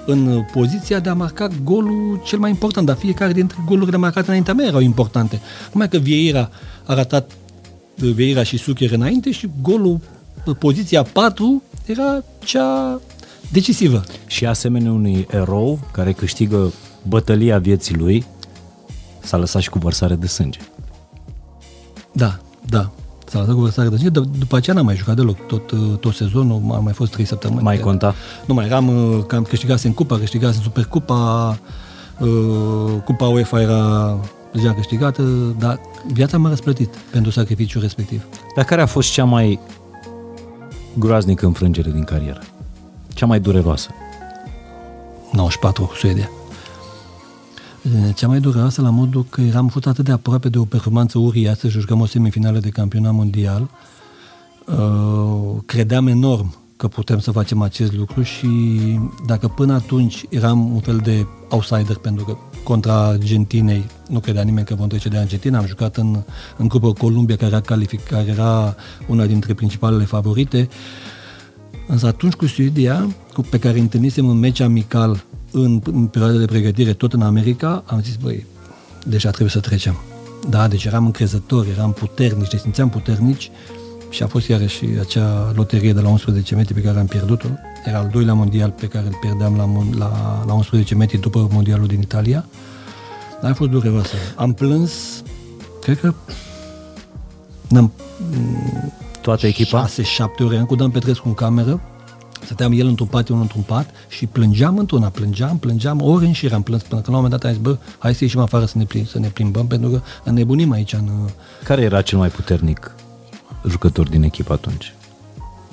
în 0.05 0.45
poziția 0.53 0.99
de 0.99 1.09
a 1.09 1.13
marca 1.13 1.47
golul 1.63 2.21
cel 2.25 2.39
mai 2.39 2.49
important, 2.49 2.85
dar 2.85 2.95
fiecare 2.95 3.33
dintre 3.33 3.57
golurile 3.65 3.97
marcate 3.97 4.27
înaintea 4.27 4.53
mea 4.53 4.65
erau 4.65 4.79
importante. 4.79 5.41
Numai 5.71 5.89
că 5.89 5.97
Vieira 5.97 6.49
a 6.85 6.93
ratat 6.93 7.31
Vieira 7.95 8.43
și 8.43 8.57
Sucher 8.57 8.91
înainte 8.91 9.31
și 9.31 9.49
golul, 9.61 9.99
poziția 10.59 11.03
4, 11.03 11.63
era 11.85 12.23
cea 12.43 13.01
decisivă. 13.51 14.03
Și 14.27 14.45
asemenea 14.45 14.91
unui 14.91 15.27
erou 15.31 15.79
care 15.91 16.11
câștigă 16.11 16.73
bătălia 17.07 17.57
vieții 17.57 17.95
lui, 17.95 18.25
s-a 19.19 19.37
lăsat 19.37 19.61
și 19.61 19.69
cu 19.69 19.79
vărsare 19.79 20.15
de 20.15 20.27
sânge. 20.27 20.59
Da, 22.11 22.37
da. 22.69 22.89
S-a 23.25 23.39
lăsat 23.39 23.53
cu 23.53 23.59
vărsare 23.59 23.89
de 23.89 23.95
sânge, 23.95 24.19
dar 24.19 24.23
după 24.23 24.55
aceea 24.55 24.75
n-am 24.75 24.85
mai 24.85 24.95
jucat 24.95 25.15
deloc. 25.15 25.45
Tot, 25.45 25.71
tot 25.99 26.13
sezonul, 26.13 26.61
a 26.71 26.77
mai 26.77 26.93
fost 26.93 27.11
3 27.11 27.25
săptămâni. 27.25 27.63
Mai 27.63 27.79
conta? 27.79 28.15
Nu 28.45 28.53
mai 28.53 28.65
eram, 28.65 28.87
că 29.27 29.35
am 29.35 29.43
câștigat 29.43 29.81
în 29.81 29.93
Cupa, 29.93 30.17
câștigat 30.17 30.53
în 30.53 30.61
Supercupa, 30.61 31.57
Cupa 33.05 33.25
UEFA 33.25 33.61
era 33.61 34.17
deja 34.53 34.73
câștigată, 34.73 35.23
dar 35.59 35.79
viața 36.11 36.37
m-a 36.37 36.49
răsplătit 36.49 36.95
pentru 37.11 37.31
sacrificiul 37.31 37.81
respectiv. 37.81 38.23
Dar 38.55 38.65
care 38.65 38.81
a 38.81 38.85
fost 38.85 39.11
cea 39.11 39.23
mai 39.23 39.59
groaznică 40.93 41.45
înfrângere 41.45 41.91
din 41.91 42.03
carieră? 42.03 42.41
Cea 43.13 43.25
mai 43.25 43.39
dureroasă? 43.39 43.89
94 45.31 45.83
cu 45.83 45.95
Suedia. 45.95 46.29
Cea 48.15 48.27
mai 48.27 48.39
dureroasă 48.39 48.81
la 48.81 48.89
modul 48.89 49.25
că 49.29 49.41
eram 49.41 49.67
fost 49.67 49.87
atât 49.87 50.05
de 50.05 50.11
aproape 50.11 50.49
de 50.49 50.57
o 50.57 50.65
performanță 50.65 51.17
uriață 51.17 51.69
și 51.69 51.79
jucăm 51.79 51.99
o 51.99 52.05
semifinală 52.05 52.59
de 52.59 52.69
campionat 52.69 53.13
mondial. 53.13 53.69
Credeam 55.65 56.07
enorm 56.07 56.55
că 56.77 56.87
putem 56.87 57.19
să 57.19 57.31
facem 57.31 57.61
acest 57.61 57.93
lucru 57.93 58.21
și 58.21 58.47
dacă 59.25 59.47
până 59.47 59.73
atunci 59.73 60.25
eram 60.29 60.73
un 60.73 60.79
fel 60.79 60.97
de 60.97 61.25
outsider 61.49 61.95
pentru 61.95 62.25
că 62.25 62.37
contra 62.63 63.05
Argentinei 63.05 63.85
nu 64.09 64.19
credea 64.19 64.43
nimeni 64.43 64.65
că 64.65 64.75
vom 64.75 64.87
trece 64.87 65.09
de 65.09 65.17
Argentina, 65.17 65.57
am 65.57 65.65
jucat 65.65 65.97
în, 65.97 66.23
în 66.57 66.67
Cupa 66.67 66.91
Columbia 66.91 67.35
care 67.35 67.51
era, 67.51 67.61
calific, 67.61 68.03
care 68.03 68.27
era 68.27 68.75
una 69.07 69.25
dintre 69.25 69.53
principalele 69.53 70.03
favorite, 70.03 70.69
însă 71.87 72.07
atunci 72.07 72.33
cu 72.33 72.45
Suedia, 72.45 73.07
cu, 73.33 73.41
pe 73.41 73.59
care 73.59 73.79
întâlnisem 73.79 74.29
în 74.29 74.37
meci 74.37 74.59
amical 74.59 75.23
în, 75.51 75.81
în 75.83 76.05
perioada 76.05 76.37
de 76.37 76.45
pregătire 76.45 76.93
tot 76.93 77.13
în 77.13 77.21
America, 77.21 77.83
am 77.85 78.01
zis, 78.01 78.15
băi, 78.15 78.45
deja 79.05 79.29
trebuie 79.29 79.49
să 79.49 79.59
trecem. 79.59 79.97
Da, 80.49 80.67
deci 80.67 80.83
eram 80.83 81.05
încrezători, 81.05 81.69
eram 81.69 81.93
puternici, 81.93 82.51
ne 82.51 82.57
simțeam 82.57 82.89
puternici 82.89 83.51
și 84.09 84.23
a 84.23 84.27
fost 84.27 84.47
iarăși 84.47 84.85
acea 84.99 85.51
loterie 85.55 85.93
de 85.93 86.01
la 86.01 86.09
11 86.09 86.55
metri 86.55 86.73
pe 86.73 86.81
care 86.81 86.99
am 86.99 87.05
pierdut-o. 87.05 87.47
Era 87.85 87.97
al 87.97 88.09
doilea 88.11 88.33
mondial 88.33 88.69
pe 88.69 88.87
care 88.87 89.05
îl 89.05 89.17
pierdeam 89.21 89.55
la, 89.55 89.69
la, 89.97 90.43
la 90.47 90.53
11 90.53 90.95
metri 90.95 91.19
după 91.19 91.47
mondialul 91.51 91.87
din 91.87 92.01
Italia. 92.01 92.45
Dar 93.41 93.51
a 93.51 93.53
fost 93.53 93.69
dureroasă. 93.69 94.15
Am 94.35 94.53
plâns, 94.53 95.23
cred 95.81 95.99
că 95.99 96.13
n-am, 97.67 97.91
Toată 99.21 99.47
echipa? 99.47 99.87
6-7 99.87 99.89
ore. 100.45 100.57
Am 100.57 100.65
cu 100.65 100.75
Dan 100.75 100.89
Petrescu 100.89 101.27
în 101.27 101.33
cameră, 101.33 101.81
stăteam 102.43 102.71
el 102.71 102.87
într-un 102.87 103.07
pat, 103.07 103.29
eu 103.29 103.39
într-un 103.39 103.61
pat 103.61 103.89
și 104.07 104.25
plângeam 104.25 104.77
într-una, 104.77 105.09
plângeam, 105.09 105.57
plângeam, 105.57 106.01
ori 106.01 106.25
în 106.25 106.31
șir 106.31 106.53
am 106.53 106.61
plâns 106.61 106.81
până 106.81 107.01
că 107.01 107.11
la 107.11 107.17
un 107.17 107.23
moment 107.23 107.41
dat 107.41 107.49
am 107.49 107.57
zis, 107.57 107.61
bă, 107.61 107.77
hai 107.97 108.15
să 108.15 108.23
ieșim 108.23 108.39
afară 108.39 108.65
să 108.65 108.77
ne, 108.77 108.83
plim, 108.83 109.05
să 109.05 109.19
ne 109.19 109.27
plimbăm, 109.27 109.67
pentru 109.67 109.89
că 109.89 110.01
înnebunim 110.23 110.71
aici 110.71 110.93
în, 110.93 111.09
Care 111.63 111.81
era 111.81 112.01
cel 112.01 112.17
mai 112.17 112.29
puternic 112.29 112.95
jucător 113.67 114.09
din 114.09 114.23
echipă 114.23 114.53
atunci? 114.53 114.93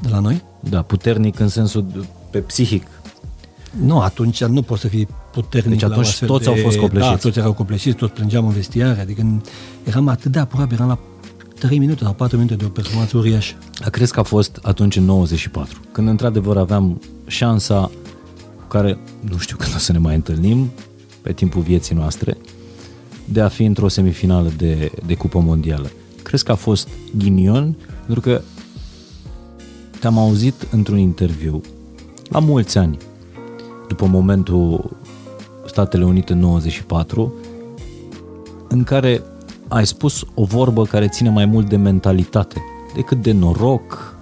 de 0.03 0.09
la 0.09 0.19
noi. 0.19 0.43
Da, 0.61 0.83
puternic 0.83 1.39
în 1.39 1.49
sensul 1.49 1.87
de- 1.93 2.07
pe 2.31 2.39
psihic. 2.39 2.87
Nu, 3.81 4.01
atunci 4.01 4.45
nu 4.45 4.63
poți 4.63 4.81
să 4.81 4.89
fii 4.89 5.09
puternic 5.33 5.71
Deci 5.71 5.81
la 5.81 5.87
o 5.87 5.91
atunci 5.91 6.07
astfel 6.07 6.29
toți 6.29 6.45
de... 6.45 6.51
au 6.51 6.57
fost 6.57 6.79
copleșiți. 6.79 7.11
Da, 7.11 7.17
toți 7.17 7.39
erau 7.39 7.53
copleșiți, 7.53 7.97
toți 7.97 8.13
plângeam 8.13 8.47
în 8.47 8.53
vestiare, 8.53 9.01
adică 9.01 9.43
eram 9.85 10.09
atât 10.09 10.33
de 10.33 10.39
aproape, 10.39 10.75
eram 10.75 10.89
la 10.89 10.99
3 11.59 11.79
minute 11.79 12.05
sau 12.05 12.13
4 12.13 12.37
minute 12.37 12.55
de 12.55 12.65
o 12.65 12.69
performanță 12.69 13.17
uriașă. 13.17 13.55
Dar 13.81 13.91
crezi 13.91 14.13
că 14.13 14.21
a 14.21 14.23
fost 14.23 14.59
atunci 14.63 14.97
în 14.97 15.05
94, 15.05 15.81
când 15.93 16.09
într-adevăr 16.09 16.57
aveam 16.57 17.01
șansa 17.27 17.91
cu 18.57 18.65
care 18.69 18.99
nu 19.21 19.39
știu 19.39 19.57
când 19.57 19.75
o 19.75 19.79
să 19.79 19.93
ne 19.93 19.99
mai 19.99 20.15
întâlnim 20.15 20.71
pe 21.23 21.33
timpul 21.33 21.63
vieții 21.63 21.95
noastre 21.95 22.37
de 23.25 23.41
a 23.41 23.49
fi 23.49 23.65
într-o 23.65 23.89
semifinală 23.89 24.53
de, 24.57 24.93
de 25.07 25.15
cupă 25.15 25.39
mondială. 25.39 25.91
Crezi 26.23 26.45
că 26.45 26.53
a 26.53 26.55
fost 26.55 26.89
ghinion? 27.17 27.77
Pentru 28.07 28.21
că 28.21 28.41
te-am 30.01 30.19
auzit 30.19 30.67
într-un 30.71 30.99
interviu 30.99 31.61
la 32.29 32.39
mulți 32.39 32.79
ani 32.79 32.97
după 33.89 34.07
momentul 34.07 34.97
Statele 35.67 36.05
Unite 36.05 36.33
în 36.33 36.39
94 36.39 37.35
în 38.69 38.85
care 38.85 39.23
ai 39.69 39.87
spus 39.87 40.25
o 40.35 40.45
vorbă 40.45 40.85
care 40.85 41.09
ține 41.09 41.31
mai 41.31 41.45
mult 41.45 41.69
de 41.69 41.77
mentalitate 41.77 42.63
decât 42.95 43.23
de 43.23 43.33
noroc, 43.33 44.17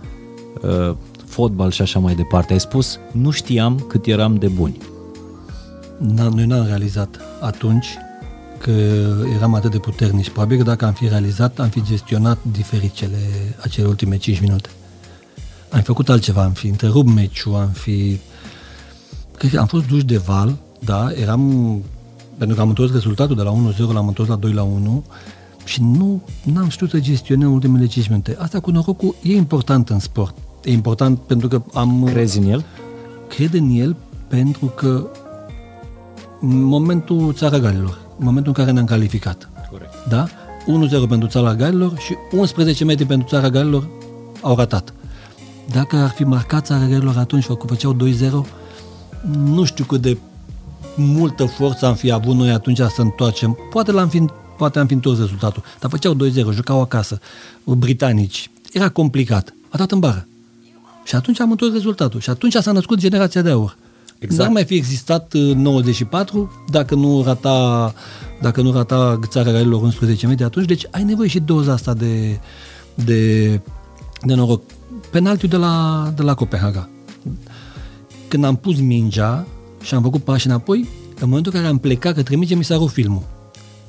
uh, 0.63 0.95
fotbal 1.27 1.71
și 1.71 1.83
așa 1.83 1.99
mai 1.99 2.15
departe. 2.15 2.53
Ai 2.53 2.61
spus, 2.61 2.99
nu 3.13 3.31
știam 3.31 3.85
cât 3.89 4.07
eram 4.07 4.35
de 4.35 4.49
buni. 4.49 4.79
N- 5.99 6.35
noi 6.35 6.47
n-am 6.47 6.67
realizat 6.67 7.21
atunci 7.41 7.87
că 8.59 8.71
eram 9.37 9.55
atât 9.55 9.71
de 9.71 9.79
puternici. 9.79 10.31
Probabil 10.31 10.57
că 10.57 10.63
dacă 10.63 10.85
am 10.85 10.93
fi 10.93 11.09
realizat, 11.09 11.59
am 11.59 11.69
fi 11.69 11.83
gestionat 11.83 12.39
diferit 12.53 12.93
cele, 12.93 13.19
acele 13.63 13.87
ultime 13.87 14.17
5 14.17 14.41
minute. 14.41 14.69
Am 15.71 15.81
făcut 15.81 16.09
altceva, 16.09 16.43
am 16.43 16.53
fi 16.53 16.67
întrerupt 16.67 17.15
meciul, 17.15 17.55
am 17.55 17.69
fi... 17.69 18.19
Cred 19.37 19.51
că 19.51 19.59
am 19.59 19.67
fost 19.67 19.87
duși 19.87 20.05
de 20.05 20.17
val, 20.17 20.57
da, 20.79 21.09
eram... 21.21 21.83
Pentru 22.39 22.57
că 22.57 22.63
am 22.63 22.69
întors 22.69 22.93
rezultatul 22.93 23.37
de 23.37 23.43
la 23.43 23.73
1-0, 23.75 23.77
l-am 23.93 24.07
întors 24.07 24.29
la 24.29 24.39
2-1 24.39 24.43
și 25.67 25.83
nu 25.83 26.23
n-am 26.43 26.69
știut 26.69 26.91
să 26.91 27.01
gestionăm 27.01 27.53
ultimele 27.53 27.87
5 27.87 28.09
minute. 28.09 28.37
Asta 28.41 28.61
cu 28.61 28.71
norocul 28.71 29.15
e 29.23 29.37
important 29.37 29.89
în 29.89 29.99
sport. 29.99 30.35
E 30.65 30.73
important 30.73 31.19
pentru 31.19 31.49
că 31.49 31.63
am... 31.75 32.05
Crezi 32.05 32.39
în 32.39 32.49
el? 32.51 32.65
cred 33.29 33.55
în 33.55 33.71
el 33.71 33.97
pentru 34.29 34.67
că 34.67 35.07
în 36.41 36.63
momentul 36.63 37.33
Țara 37.33 37.59
Galilor, 37.59 37.99
în 38.19 38.25
momentul 38.25 38.53
în 38.57 38.63
care 38.63 38.71
ne-am 38.71 38.87
calificat, 38.87 39.51
Corect. 39.71 40.09
da? 40.09 40.27
1-0 41.07 41.09
pentru 41.09 41.29
Țara 41.29 41.55
Galilor 41.55 41.99
și 41.99 42.15
11 42.37 42.85
metri 42.85 43.05
pentru 43.05 43.29
Țara 43.29 43.49
Galilor 43.51 43.89
au 44.41 44.57
ratat. 44.57 44.95
Dacă 45.73 45.97
ar 45.97 46.11
fi 46.11 46.25
marcat 46.25 46.65
Țara 46.65 46.85
Galilor 46.85 47.17
atunci, 47.17 47.45
făcu- 47.45 47.67
făceau 47.67 47.97
2-0, 47.97 48.47
nu 49.45 49.65
știu 49.65 49.85
cât 49.85 50.01
de 50.01 50.19
multă 50.97 51.45
forță 51.45 51.87
am 51.87 51.95
fi 51.95 52.13
avut 52.13 52.35
noi 52.35 52.51
atunci 52.51 52.79
să 52.79 53.03
întoarcem. 53.03 53.59
Poate 53.71 53.93
l-am 53.93 54.09
fi, 54.09 54.25
poate 54.57 54.79
am 54.79 54.87
fi 54.87 54.93
întors 54.93 55.19
rezultatul, 55.19 55.63
dar 55.81 55.91
făceau 55.91 56.15
2-0, 56.15 56.19
jucau 56.53 56.81
acasă, 56.81 57.21
britanici. 57.65 58.51
Era 58.73 58.89
complicat. 58.89 59.55
A 59.69 59.77
dat 59.77 59.91
în 59.91 59.99
bară. 59.99 60.27
Și 61.05 61.15
atunci 61.15 61.41
am 61.41 61.51
întors 61.51 61.73
rezultatul. 61.73 62.21
Și 62.21 62.31
atunci 62.31 62.55
s-a 62.55 62.73
născut 62.73 62.99
generația 62.99 63.43
de 63.43 63.51
aur. 63.51 63.77
Exact. 64.19 64.43
N-ar 64.43 64.53
mai 64.53 64.65
fi 64.65 64.75
existat 64.75 65.33
uh, 65.33 65.55
94 65.55 66.65
dacă 66.71 66.95
nu 66.95 67.23
rata 67.23 67.95
dacă 68.41 68.63
nu 68.63 68.73
rata 68.73 69.19
țara 69.27 69.51
Galilor 69.51 69.83
11 69.83 70.27
metri 70.27 70.45
atunci, 70.45 70.67
deci 70.67 70.87
ai 70.91 71.05
nevoie 71.05 71.29
și 71.29 71.41
doza 71.41 71.73
asta 71.73 71.95
de, 71.95 72.41
de, 72.95 73.49
de 74.23 74.35
noroc. 74.35 74.63
Penaltiul 75.11 75.51
de 75.51 75.57
la, 75.57 76.13
de 76.17 76.23
la 76.23 76.35
Copenhaga. 76.35 76.89
Când 78.29 78.45
am 78.45 78.57
pus 78.57 78.81
mingea 78.81 79.47
și 79.83 79.95
am 79.95 80.03
făcut 80.03 80.23
pași 80.25 80.47
înapoi, 80.47 80.89
în 81.21 81.29
momentul 81.29 81.53
în 81.55 81.59
care 81.59 81.73
am 81.73 81.79
plecat 81.79 82.15
către 82.15 82.37
minge, 82.37 82.55
mi 82.55 82.65
s-a 82.65 82.77
rupt 82.77 82.93
filmul. 82.93 83.36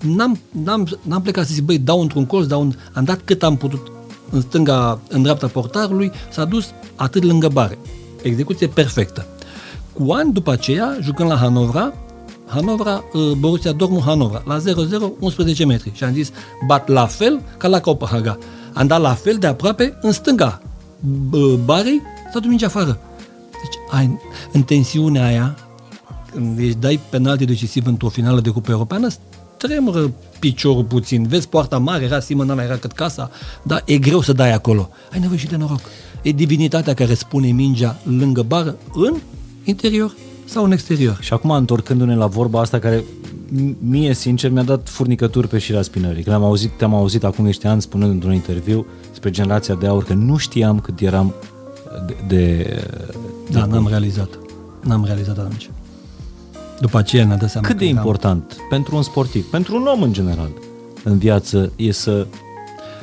N-am, 0.01 0.39
n-am, 0.51 0.87
n-am 1.01 1.21
plecat 1.21 1.45
să 1.45 1.53
zic, 1.53 1.63
băi, 1.63 1.77
dau 1.77 2.01
într-un 2.01 2.25
colț, 2.25 2.47
dau 2.47 2.61
un... 2.61 2.73
am 2.93 3.03
dat 3.03 3.21
cât 3.23 3.43
am 3.43 3.57
putut 3.57 3.91
în 4.29 4.41
stânga, 4.41 4.99
în 5.09 5.21
dreapta 5.21 5.47
portarului, 5.47 6.11
s-a 6.31 6.45
dus 6.45 6.65
atât 6.95 7.23
lângă 7.23 7.47
bare. 7.47 7.77
Execuție 8.21 8.67
perfectă. 8.67 9.25
Cu 9.93 10.11
ani 10.11 10.33
după 10.33 10.51
aceea, 10.51 10.97
jucând 11.01 11.29
la 11.29 11.35
Hanovra, 11.35 11.93
Hanovra, 12.45 13.03
uh, 13.13 13.31
Borussia 13.31 13.71
Dortmund 13.71 14.03
Hanovra, 14.03 14.43
la 14.45 14.57
0-0, 14.57 14.61
11 15.19 15.65
metri. 15.65 15.91
Și 15.93 16.03
am 16.03 16.13
zis, 16.13 16.31
bat 16.67 16.87
la 16.87 17.05
fel 17.05 17.41
ca 17.57 17.67
la 17.67 17.79
Copenhaga. 17.79 18.37
Am 18.73 18.87
dat 18.87 19.01
la 19.01 19.13
fel 19.13 19.37
de 19.37 19.47
aproape 19.47 19.97
în 20.01 20.11
stânga 20.11 20.61
b- 20.99 21.65
barei, 21.65 22.01
s-a 22.33 22.39
dus 22.39 22.47
mingea 22.47 22.65
afară. 22.65 22.99
Deci, 23.51 23.99
ai, 23.99 24.19
în 24.51 24.63
tensiunea 24.63 25.25
aia, 25.25 25.57
când 26.31 26.59
își 26.59 26.73
dai 26.73 26.99
penalti 27.09 27.45
decisiv 27.45 27.85
într-o 27.85 28.09
finală 28.09 28.39
de 28.39 28.49
cupă 28.49 28.71
europeană, 28.71 29.07
tremură 29.57 30.11
piciorul 30.39 30.83
puțin. 30.83 31.27
Vezi 31.27 31.47
poarta 31.49 31.77
mare, 31.77 32.03
era 32.03 32.19
Simon 32.19 32.49
ăla, 32.49 32.63
era 32.63 32.75
cât 32.77 32.91
casa, 32.91 33.31
dar 33.63 33.81
e 33.85 33.97
greu 33.97 34.21
să 34.21 34.33
dai 34.33 34.53
acolo. 34.53 34.89
Ai 35.11 35.19
nevoie 35.19 35.39
și 35.39 35.47
de 35.47 35.55
noroc. 35.55 35.79
E 36.21 36.31
divinitatea 36.31 36.93
care 36.93 37.13
spune 37.13 37.47
mingea 37.47 37.99
lângă 38.03 38.41
bară, 38.41 38.75
în 38.93 39.15
interior 39.63 40.15
sau 40.45 40.63
în 40.63 40.71
exterior. 40.71 41.17
Și 41.21 41.33
acum, 41.33 41.51
întorcându-ne 41.51 42.15
la 42.15 42.27
vorba 42.27 42.59
asta 42.61 42.79
care 42.79 42.99
m- 42.99 43.75
mie, 43.79 44.13
sincer, 44.13 44.51
mi-a 44.51 44.63
dat 44.63 44.89
furnicături 44.89 45.47
pe 45.47 45.57
șirea 45.57 45.81
spinării. 45.81 46.23
Când 46.23 46.35
am 46.35 46.43
auzit, 46.43 46.71
te-am 46.77 46.93
auzit 46.93 47.23
acum 47.23 47.45
niște 47.45 47.67
ani 47.67 47.81
spunând 47.81 48.11
într-un 48.11 48.33
interviu 48.33 48.85
despre 49.09 49.29
generația 49.29 49.75
de 49.75 49.87
aur 49.87 50.03
că 50.03 50.13
nu 50.13 50.37
știam 50.37 50.79
cât 50.79 50.99
eram 50.99 51.33
de... 52.07 52.15
de 52.27 52.83
Da, 53.51 53.65
n-am 53.65 53.87
realizat. 53.87 54.29
N-am 54.83 55.05
realizat 55.05 55.37
atunci. 55.37 55.69
După 56.79 56.97
aceea 56.97 57.25
ne-a 57.25 57.37
dat 57.37 57.49
seama 57.49 57.67
Cât 57.67 57.77
că 57.77 57.83
de 57.83 57.89
eram- 57.89 57.95
important 57.95 58.55
pentru 58.69 58.95
un 58.95 59.01
sportiv, 59.01 59.45
pentru 59.49 59.75
un 59.75 59.85
om 59.85 60.01
în 60.01 60.13
general, 60.13 60.49
în 61.03 61.17
viață, 61.17 61.71
e 61.75 61.91
să 61.91 62.27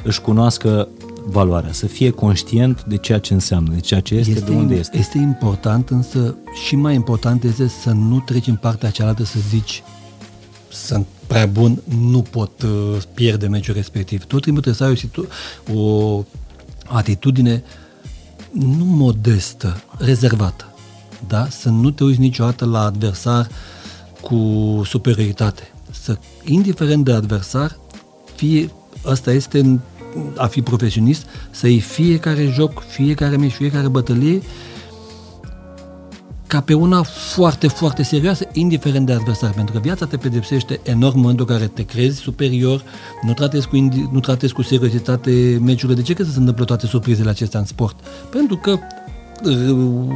își 0.02 0.20
cunoască 0.20 0.88
valoarea, 1.26 1.72
să 1.72 1.86
fie 1.86 2.10
conștient 2.10 2.84
de 2.84 2.96
ceea 2.96 3.18
ce 3.18 3.32
înseamnă, 3.32 3.74
de 3.74 3.80
ceea 3.80 4.00
ce 4.00 4.14
este, 4.14 4.40
de 4.40 4.50
unde 4.50 4.74
este. 4.74 4.98
Este 4.98 5.18
important, 5.18 5.88
însă 5.90 6.34
și 6.66 6.76
mai 6.76 6.94
important 6.94 7.44
este 7.44 7.68
să 7.68 7.90
nu 7.90 8.20
treci 8.20 8.46
în 8.46 8.56
partea 8.56 8.90
cealaltă 8.90 9.24
să 9.24 9.38
zici 9.48 9.82
sunt 10.68 11.06
prea 11.26 11.46
bun, 11.46 11.82
nu 11.98 12.22
pot 12.22 12.62
uh, 12.62 12.96
pierde 13.14 13.46
meciul 13.46 13.74
respectiv. 13.74 14.24
Tot 14.24 14.42
timpul 14.42 14.62
trebuie 14.62 14.74
să 14.74 14.84
ai 14.84 14.90
o, 14.90 14.94
situ- 14.94 15.28
o 15.74 16.22
atitudine 16.86 17.62
nu 18.50 18.84
modestă, 18.84 19.82
rezervată. 19.98 20.73
Da? 21.28 21.46
Să 21.50 21.68
nu 21.68 21.90
te 21.90 22.04
uiți 22.04 22.20
niciodată 22.20 22.64
la 22.64 22.84
adversar 22.84 23.48
cu 24.20 24.36
superioritate. 24.84 25.72
Să, 25.90 26.18
indiferent 26.44 27.04
de 27.04 27.12
adversar, 27.12 27.78
fie, 28.34 28.70
asta 29.04 29.32
este 29.32 29.58
în- 29.58 29.78
a 30.36 30.46
fi 30.46 30.62
profesionist, 30.62 31.26
să 31.50 31.68
iei 31.68 31.80
fiecare 31.80 32.46
joc, 32.46 32.82
fiecare 32.88 33.36
meci, 33.36 33.52
fiecare 33.52 33.88
bătălie 33.88 34.42
ca 36.46 36.60
pe 36.60 36.74
una 36.74 37.02
foarte, 37.02 37.68
foarte 37.68 38.02
serioasă, 38.02 38.44
indiferent 38.52 39.06
de 39.06 39.12
adversar, 39.12 39.50
pentru 39.50 39.74
că 39.74 39.80
viața 39.80 40.06
te 40.06 40.16
pedepsește 40.16 40.80
enorm 40.82 41.14
în 41.14 41.20
momentul 41.20 41.46
în 41.48 41.56
care 41.56 41.68
te 41.68 41.82
crezi 41.84 42.18
superior, 42.18 42.82
nu 43.22 43.32
tratezi 43.32 43.68
cu, 43.68 43.76
indi- 43.76 44.10
nu 44.12 44.20
tratezi 44.20 44.52
cu 44.52 44.62
seriozitate 44.62 45.58
meciurile. 45.62 45.98
De 46.00 46.02
ce 46.06 46.12
crezi 46.12 46.28
că 46.28 46.34
se 46.34 46.40
întâmplă 46.40 46.64
toate 46.64 46.86
surprizele 46.86 47.30
acestea 47.30 47.60
în 47.60 47.66
sport? 47.66 47.96
Pentru 48.30 48.56
că 48.56 48.70
uh, 48.70 48.78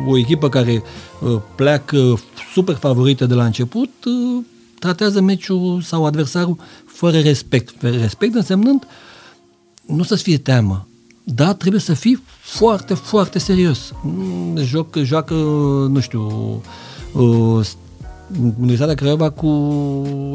o 0.08 0.18
echipă 0.18 0.48
care 0.48 0.82
uh, 1.20 1.40
pleacă 1.54 2.20
super 2.52 2.74
favorită 2.74 3.26
de 3.26 3.34
la 3.34 3.44
început 3.44 3.90
uh, 4.04 4.44
tratează 4.78 5.20
meciul 5.20 5.80
sau 5.82 6.06
adversarul 6.06 6.56
fără 6.86 7.18
respect. 7.18 7.74
Fără 7.78 7.96
respect 7.96 8.34
însemnând 8.34 8.86
nu 9.86 10.02
să-ți 10.02 10.22
fie 10.22 10.38
teamă, 10.38 10.88
dar 11.24 11.52
trebuie 11.52 11.80
să 11.80 11.94
fii 11.94 12.22
foarte, 12.40 12.94
foarte 12.94 13.38
serios. 13.38 13.92
Mm, 14.02 14.56
Joc, 14.56 14.96
joacă, 14.96 15.34
nu 15.90 16.00
știu, 16.00 16.22
uh, 17.12 17.66
Universitatea 18.58 18.94
Craiova 18.94 19.30
cu 19.30 19.48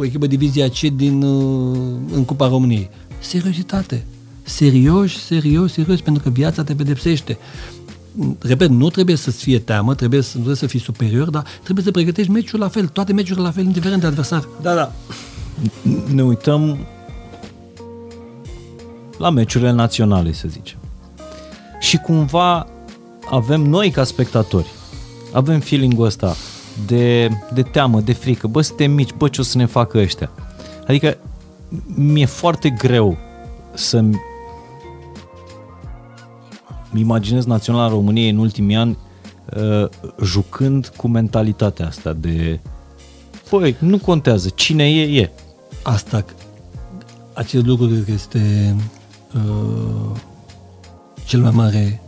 echipă 0.01 0.27
divizia 0.27 0.69
C 0.69 0.79
din, 0.79 1.21
uh, 1.21 1.77
în 2.13 2.25
Cupa 2.25 2.47
României. 2.47 2.89
Seriozitate. 3.19 4.05
Serios, 4.43 5.11
serios, 5.25 5.71
serios, 5.71 6.01
pentru 6.01 6.23
că 6.23 6.29
viața 6.29 6.63
te 6.63 6.75
pedepsește. 6.75 7.37
Repet, 8.39 8.69
nu 8.69 8.89
trebuie 8.89 9.15
să-ți 9.15 9.43
fie 9.43 9.59
teamă, 9.59 9.95
trebuie 9.95 10.21
să, 10.21 10.31
trebuie 10.33 10.55
să 10.55 10.67
fii 10.67 10.79
superior, 10.79 11.29
dar 11.29 11.43
trebuie 11.63 11.85
să 11.85 11.91
pregătești 11.91 12.31
meciul 12.31 12.59
la 12.59 12.67
fel, 12.67 12.87
toate 12.87 13.13
meciurile 13.13 13.45
la 13.45 13.51
fel, 13.51 13.63
indiferent 13.63 14.01
de 14.01 14.07
adversar. 14.07 14.47
Da, 14.61 14.75
da. 14.75 14.91
Ne 16.13 16.23
uităm 16.23 16.77
la 19.17 19.29
meciurile 19.29 19.71
naționale, 19.71 20.33
să 20.33 20.47
zicem. 20.47 20.77
Și 21.79 21.97
cumva 21.97 22.67
avem 23.29 23.61
noi 23.61 23.91
ca 23.91 24.03
spectatori, 24.03 24.71
avem 25.31 25.59
feeling-ul 25.59 26.05
ăsta 26.05 26.35
de, 26.85 27.29
de 27.53 27.61
teamă, 27.61 27.99
de 27.99 28.13
frică. 28.13 28.47
Bă, 28.47 28.61
suntem 28.61 28.91
mici, 28.91 29.13
bă, 29.17 29.27
ce 29.27 29.41
o 29.41 29.43
să 29.43 29.57
ne 29.57 29.65
facă 29.65 29.97
ăștia? 29.97 30.31
Adică 30.87 31.17
mi-e 31.85 32.25
foarte 32.25 32.69
greu 32.69 33.17
să-mi 33.73 34.19
imaginez 36.95 37.45
Naționala 37.45 37.87
României 37.87 38.29
în 38.29 38.37
ultimii 38.37 38.75
ani 38.75 38.97
uh, 39.55 39.89
jucând 40.23 40.87
cu 40.87 41.07
mentalitatea 41.07 41.87
asta 41.87 42.13
de 42.13 42.59
păi, 43.49 43.75
nu 43.79 43.97
contează, 43.97 44.49
cine 44.49 44.89
e, 44.89 45.21
e. 45.21 45.29
Asta, 45.83 46.25
acest 47.33 47.65
lucru 47.65 47.87
cred 47.87 48.03
că 48.05 48.11
este 48.11 48.75
uh, 49.35 50.17
cel 51.25 51.41
mai 51.41 51.51
mare 51.51 52.01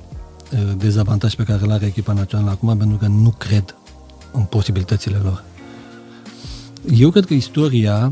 uh, 0.54 0.60
dezavantaj 0.78 1.36
pe 1.36 1.44
care 1.44 1.64
îl 1.64 1.72
are 1.72 1.86
echipa 1.86 2.14
națională 2.14 2.50
acum, 2.50 2.78
pentru 2.78 2.98
că 2.98 3.08
nu 3.08 3.30
cred 3.30 3.76
în 4.32 4.44
posibilitățile 4.44 5.18
lor. 5.24 5.44
Eu 6.96 7.10
cred 7.10 7.26
că 7.26 7.34
istoria 7.34 8.12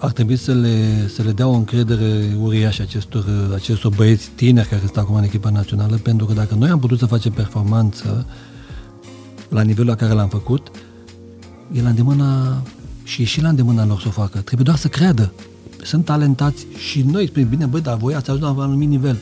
ar 0.00 0.12
trebui 0.12 0.36
să 0.36 0.52
le, 0.52 1.08
să 1.14 1.22
le 1.22 1.32
dea 1.32 1.46
o 1.46 1.52
încredere 1.52 2.36
uriașă 2.42 2.82
acestor, 2.82 3.24
acestor 3.54 3.94
băieți 3.94 4.30
tineri 4.34 4.68
care 4.68 4.82
stau 4.86 5.02
acum 5.02 5.14
în 5.14 5.22
echipa 5.22 5.50
națională, 5.50 5.96
pentru 5.96 6.26
că 6.26 6.32
dacă 6.32 6.54
noi 6.54 6.68
am 6.68 6.78
putut 6.78 6.98
să 6.98 7.06
facem 7.06 7.32
performanță 7.32 8.26
la 9.48 9.62
nivelul 9.62 9.88
la 9.88 9.94
care 9.94 10.12
l-am 10.12 10.28
făcut, 10.28 10.70
e 11.72 11.82
la 11.82 11.88
îndemâna 11.88 12.62
și 13.02 13.22
e 13.22 13.24
și 13.24 13.42
la 13.42 13.48
îndemâna 13.48 13.86
lor 13.86 14.00
să 14.00 14.08
o 14.08 14.10
facă. 14.10 14.38
Trebuie 14.38 14.64
doar 14.64 14.76
să 14.76 14.88
creadă. 14.88 15.32
Sunt 15.82 16.04
talentați 16.04 16.66
și 16.76 17.02
noi 17.02 17.26
spune, 17.26 17.44
bine, 17.44 17.66
băi, 17.66 17.80
dar 17.80 17.96
voi 17.96 18.14
ați 18.14 18.30
ajuns 18.30 18.44
la 18.44 18.50
un 18.50 18.62
anumit 18.62 18.88
nivel. 18.88 19.18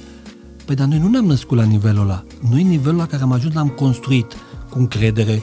Păi, 0.64 0.74
dar 0.74 0.87
noi 0.87 0.99
nu 0.99 1.09
ne-am 1.09 1.24
născut 1.24 1.57
la 1.57 1.64
nivelul 1.64 2.03
ăla. 2.03 2.24
Noi 2.51 2.62
nivelul 2.62 2.99
la 2.99 3.07
care 3.07 3.22
am 3.22 3.33
ajuns 3.33 3.55
l-am 3.55 3.68
construit 3.68 4.33
cu 4.70 4.79
încredere, 4.79 5.43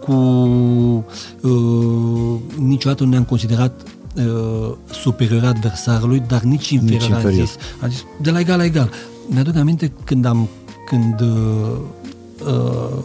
cu... 0.00 0.12
Uh, 1.40 2.40
niciodată 2.58 3.04
nu 3.04 3.10
ne-am 3.10 3.24
considerat 3.24 3.93
uh, 4.14 4.72
superior 4.90 5.44
adversarului, 5.44 6.22
dar 6.28 6.40
nici 6.40 6.70
inferior, 6.70 7.00
nici 7.00 7.08
inferior. 7.08 7.42
A 7.42 7.44
zis. 7.44 7.56
A 7.80 7.86
zis, 7.86 8.04
de 8.20 8.30
la 8.30 8.40
egal 8.40 8.58
la 8.58 8.64
egal. 8.64 8.90
Mi-aduc 9.28 9.56
aminte 9.56 9.92
când 10.04 10.24
am 10.24 10.48
când 10.86 11.20
uh, 11.20 11.76
uh, 12.46 13.04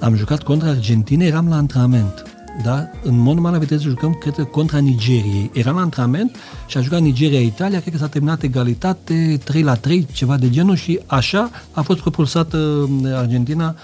am 0.00 0.14
jucat 0.14 0.42
contra 0.42 0.68
Argentina, 0.68 1.24
eram 1.24 1.48
la 1.48 1.56
antrenament. 1.56 2.22
Da? 2.62 2.90
În 3.02 3.18
mod 3.18 3.34
normal 3.34 3.54
aveți 3.54 3.72
să 3.72 3.88
jucăm, 3.88 4.12
cred 4.12 4.34
că, 4.34 4.44
contra 4.44 4.78
Nigeriei. 4.78 5.50
Eram 5.54 5.74
la 5.74 5.80
antrenament 5.80 6.36
și 6.66 6.76
a 6.76 6.80
jucat 6.80 7.00
Nigeria-Italia, 7.00 7.80
cred 7.80 7.92
că 7.92 7.98
s-a 7.98 8.08
terminat 8.08 8.42
egalitate, 8.42 9.40
3 9.44 9.62
la 9.62 9.74
3, 9.74 10.06
ceva 10.12 10.36
de 10.36 10.50
genul 10.50 10.76
și 10.76 11.00
așa 11.06 11.50
a 11.72 11.82
fost 11.82 12.00
propulsată 12.00 12.56
uh, 12.56 13.12
Argentina 13.14 13.74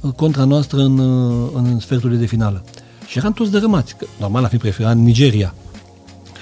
uh, 0.00 0.12
contra 0.12 0.44
noastră 0.44 0.78
în, 0.78 0.98
uh, 0.98 1.50
în 1.54 1.78
sferturile 1.78 2.18
de 2.18 2.26
finală. 2.26 2.64
Și 3.06 3.18
eram 3.18 3.32
toți 3.32 3.50
dărâmați, 3.50 3.96
că 3.96 4.06
normal 4.20 4.44
a 4.44 4.48
fi 4.48 4.56
preferat 4.56 4.96
Nigeria. 4.96 5.54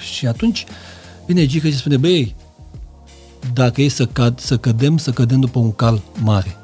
Și 0.01 0.27
atunci 0.27 0.65
vine 1.25 1.45
Gica 1.45 1.67
și 1.67 1.75
spune, 1.75 1.97
băi, 1.97 2.35
dacă 3.53 3.81
e 3.81 3.87
să, 3.87 4.05
cad, 4.05 4.39
să 4.39 4.57
cădem, 4.57 4.97
să 4.97 5.11
cădem 5.11 5.39
după 5.39 5.59
un 5.59 5.71
cal 5.71 6.01
mare. 6.21 6.55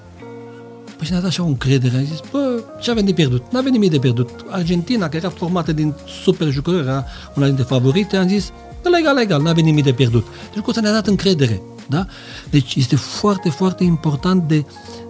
Păi 0.98 1.06
și 1.06 1.12
ne-a 1.12 1.22
dat 1.22 1.30
așa 1.30 1.44
o 1.44 1.46
încredere, 1.46 1.98
a 1.98 2.02
zis, 2.02 2.20
bă, 2.32 2.64
ce 2.82 2.92
avem 2.92 3.06
de 3.06 3.14
pierdut? 3.14 3.52
Nu 3.52 3.58
avem 3.58 3.72
nimic 3.72 3.92
de 3.92 4.00
pierdut. 4.00 4.30
Argentina, 4.50 5.06
care 5.06 5.18
era 5.18 5.30
formată 5.30 5.74
din 5.74 5.94
super 6.24 6.50
jucători, 6.50 6.84
era 6.84 7.06
una 7.36 7.46
dintre 7.46 7.64
favorite, 7.64 8.18
am 8.18 8.28
zis, 8.28 8.52
de 8.82 8.90
la 8.90 8.98
egal 8.98 9.16
la 9.16 9.22
egal, 9.22 9.42
nu 9.42 9.50
avem 9.50 9.64
nimic 9.64 9.84
de 9.84 9.94
pierdut. 9.94 10.26
Deci 10.54 10.64
cu 10.64 10.80
ne-a 10.80 10.92
dat 10.92 11.08
încredere. 11.08 11.62
Da? 11.90 12.06
Deci 12.50 12.76
este 12.76 12.96
foarte, 12.96 13.50
foarte 13.50 13.84
important 13.84 14.48
de, 14.48 14.66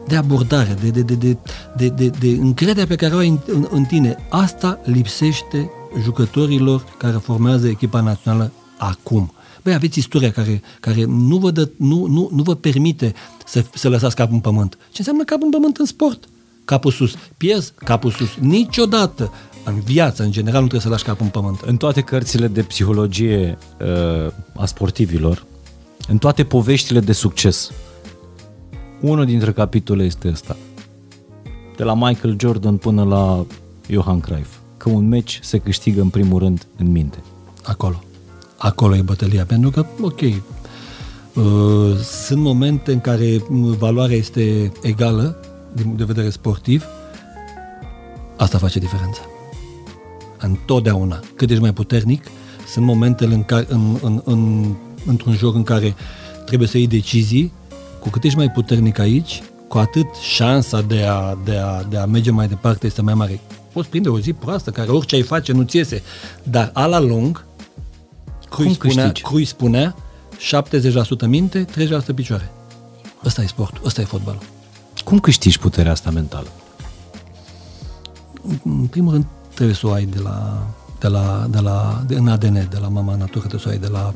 de 0.08 0.16
abordare, 0.16 0.78
de, 0.82 0.90
de, 0.90 1.02
de, 1.02 1.16
de, 1.16 1.38
de, 1.78 1.88
de, 1.88 2.08
de 2.08 2.28
încrederea 2.28 2.86
pe 2.86 2.96
care 2.96 3.16
o 3.16 3.18
ai 3.18 3.28
în, 3.28 3.40
în, 3.48 3.68
în 3.72 3.84
tine. 3.84 4.16
Asta 4.30 4.80
lipsește 4.84 5.70
jucătorilor 6.02 6.84
care 6.98 7.18
formează 7.18 7.68
echipa 7.68 8.02
națională 8.02 8.52
acum. 8.78 9.32
Băi, 9.64 9.74
aveți 9.74 10.00
istoria 10.00 10.32
care, 10.32 10.62
care 10.80 11.04
nu, 11.04 11.38
vă 11.38 11.52
dă, 11.52 11.70
nu, 11.78 12.06
nu, 12.06 12.30
nu 12.32 12.44
vă 12.44 12.56
permite 12.56 13.14
să, 13.46 13.64
să 13.74 13.90
lăsați 13.90 14.16
capul 14.16 14.34
în 14.34 14.40
pământ. 14.40 14.78
Ce 14.78 14.96
înseamnă 14.98 15.24
capul 15.24 15.46
în 15.46 15.52
pământ 15.52 15.78
în 15.78 15.86
sport? 15.86 16.24
Capul 16.66 16.92
sus. 16.92 17.16
Pierzi 17.38 17.74
capul 17.76 18.12
sus. 18.12 18.36
Niciodată 18.40 19.32
în 19.64 19.80
viață, 19.80 20.24
în 20.24 20.32
general, 20.32 20.62
nu 20.62 20.68
trebuie 20.68 20.82
să 20.82 20.90
lași 20.90 21.04
capul 21.04 21.26
în 21.26 21.32
pământ. 21.32 21.62
În 21.62 21.78
toate 21.78 22.02
cărțile 22.02 22.48
de 22.48 22.62
psihologie 22.62 23.58
uh, 23.82 24.34
a 24.56 24.66
sportivilor, 24.66 25.46
în 26.08 26.18
toate 26.18 26.44
poveștile 26.44 27.00
de 27.00 27.12
succes, 27.12 27.72
unul 29.02 29.26
dintre 29.26 29.52
capitole 29.52 30.04
este 30.04 30.28
ăsta. 30.28 30.56
De 31.76 31.84
la 31.84 31.94
Michael 31.94 32.36
Jordan 32.40 32.78
până 32.78 33.04
la 33.04 33.46
Johan 33.90 34.20
Cruyff 34.20 34.58
că 34.78 34.90
un 34.90 35.08
meci 35.08 35.40
se 35.44 35.58
câștigă 35.58 36.02
în 36.02 36.10
primul 36.10 36.40
rând 36.40 36.68
în 36.78 36.92
minte. 36.92 37.18
Acolo. 37.64 38.04
Acolo 38.58 38.96
e 38.96 39.02
bătălia, 39.02 39.46
pentru 39.46 39.70
că, 39.70 39.86
ok, 40.02 40.22
uh, 40.22 41.98
sunt 41.98 42.42
momente 42.42 42.92
în 42.92 43.00
care 43.00 43.44
valoarea 43.78 44.16
este 44.16 44.72
egală 44.82 45.36
din 45.74 45.84
punct 45.84 45.98
de 45.98 46.04
vedere 46.04 46.30
sportiv, 46.30 46.84
asta 48.38 48.58
face 48.58 48.80
diferența. 48.80 49.22
Întotdeauna. 50.38 51.20
Cât 51.36 51.50
ești 51.50 51.62
mai 51.62 51.74
puternic, 51.74 52.24
sunt 52.68 52.86
momentele 52.86 53.34
în 53.34 53.44
care, 53.44 53.66
în, 53.70 53.98
în, 54.02 54.22
în, 54.26 54.66
într-un 55.06 55.34
joc 55.34 55.56
în 55.56 55.64
care 55.64 55.96
trebuie 56.46 56.68
să 56.68 56.78
iei 56.78 56.88
decizii, 56.88 57.52
cu 58.00 58.10
cât 58.10 58.24
ești 58.24 58.38
mai 58.38 58.52
puternic 58.52 59.00
aici, 59.00 59.42
cu 59.68 59.78
atât 59.78 60.16
șansa 60.16 60.82
de 60.82 61.04
a, 61.04 61.38
de 61.44 61.58
a, 61.58 61.84
de 61.84 61.98
a 61.98 62.06
merge 62.06 62.32
mai 62.32 62.48
departe 62.48 62.86
este 62.86 63.02
mai 63.02 63.14
mare 63.14 63.40
poți 63.78 63.90
prinde 63.90 64.10
o 64.10 64.20
zi 64.20 64.34
proastă, 64.34 64.72
care 64.72 64.92
orice 64.92 65.16
ai 65.16 65.22
face 65.22 65.52
nu 65.52 65.62
ți 65.62 65.76
iese. 65.76 66.02
Dar 66.44 66.70
a 66.74 66.86
la 66.86 67.00
lung, 67.00 67.46
Crui 68.50 68.74
spunea, 68.74 69.12
Crui 69.12 69.46
spunea 69.46 69.96
70% 71.26 71.28
minte, 71.28 71.66
30% 72.12 72.16
picioare. 72.16 72.52
Ăsta 73.26 73.42
e 73.42 73.46
sportul, 73.46 73.82
ăsta 73.86 74.02
e 74.02 74.04
fotbalul. 74.04 74.42
Cum 75.04 75.20
câștigi 75.20 75.60
puterea 75.60 75.92
asta 75.92 76.10
mentală? 76.10 76.48
În 78.64 78.86
primul 78.86 79.12
rând, 79.12 79.26
trebuie 79.54 79.76
să 79.76 79.88
o 79.88 79.92
ai 79.92 80.06
de 80.06 80.20
la, 80.20 80.68
de 81.00 81.08
la, 81.08 81.48
de 81.50 81.60
la 81.60 82.04
de, 82.08 82.16
în 82.16 82.28
ADN, 82.28 82.54
de 82.54 82.78
la 82.82 82.88
mama 82.88 83.16
natură, 83.16 83.46
trebuie 83.48 83.62
să 83.62 83.68
o 83.68 83.72
ai 83.72 83.78
de 83.78 83.88
la 83.88 84.14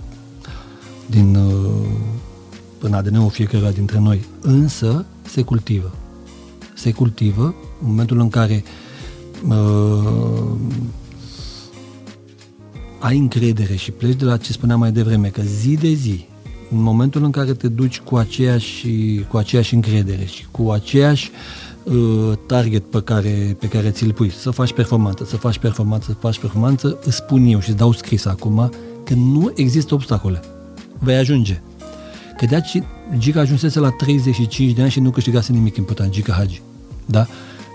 din 1.05 1.35
uh, 1.35 1.87
în 2.79 2.93
ADN-ul 2.93 3.29
fiecare 3.29 3.71
dintre 3.71 3.99
noi. 3.99 4.25
Însă, 4.41 5.05
se 5.21 5.41
cultivă. 5.41 5.91
Se 6.73 6.91
cultivă 6.91 7.55
în 7.81 7.87
momentul 7.87 8.19
în 8.19 8.29
care 8.29 8.63
uh, 8.65 8.89
uh, 9.47 10.55
ai 12.99 13.17
încredere 13.17 13.75
și 13.75 13.91
pleci 13.91 14.15
de 14.15 14.25
la 14.25 14.37
ce 14.37 14.51
spuneam 14.51 14.79
mai 14.79 14.91
devreme, 14.91 15.27
că 15.27 15.41
zi 15.41 15.75
de 15.75 15.93
zi, 15.93 16.25
în 16.71 16.81
momentul 16.81 17.23
în 17.23 17.31
care 17.31 17.53
te 17.53 17.67
duci 17.67 17.99
cu 17.99 18.15
aceeași, 18.15 18.87
cu 19.29 19.37
aceeași 19.37 19.73
încredere 19.73 20.25
și 20.25 20.45
cu 20.51 20.69
aceeași 20.69 21.31
uh, 21.83 22.31
target 22.45 22.83
pe 22.83 23.01
care, 23.01 23.57
pe 23.59 23.67
care 23.67 23.89
ți-l 23.89 24.13
pui, 24.13 24.29
să 24.29 24.49
faci 24.49 24.73
performanță, 24.73 25.25
să 25.25 25.37
faci 25.37 25.57
performanță, 25.57 26.11
să 26.11 26.17
faci 26.19 26.39
performanță, 26.39 26.99
îți 27.05 27.15
spun 27.15 27.45
eu 27.45 27.59
și 27.59 27.69
îți 27.69 27.77
dau 27.77 27.91
scris 27.91 28.25
acum 28.25 28.71
că 29.03 29.13
nu 29.13 29.51
există 29.55 29.93
obstacole. 29.93 30.39
Vei 30.99 31.15
ajunge. 31.15 31.61
Că 32.37 32.45
de 32.45 32.55
aici 32.55 32.83
Gica 33.17 33.39
ajunsese 33.39 33.79
la 33.79 33.89
35 33.89 34.73
de 34.73 34.81
ani 34.81 34.91
și 34.91 34.99
nu 34.99 35.09
câștigase 35.09 35.51
nimic 35.51 35.77
important, 35.77 36.11
Gica 36.11 36.33
Hagi. 36.33 36.61
Da? 37.05 37.27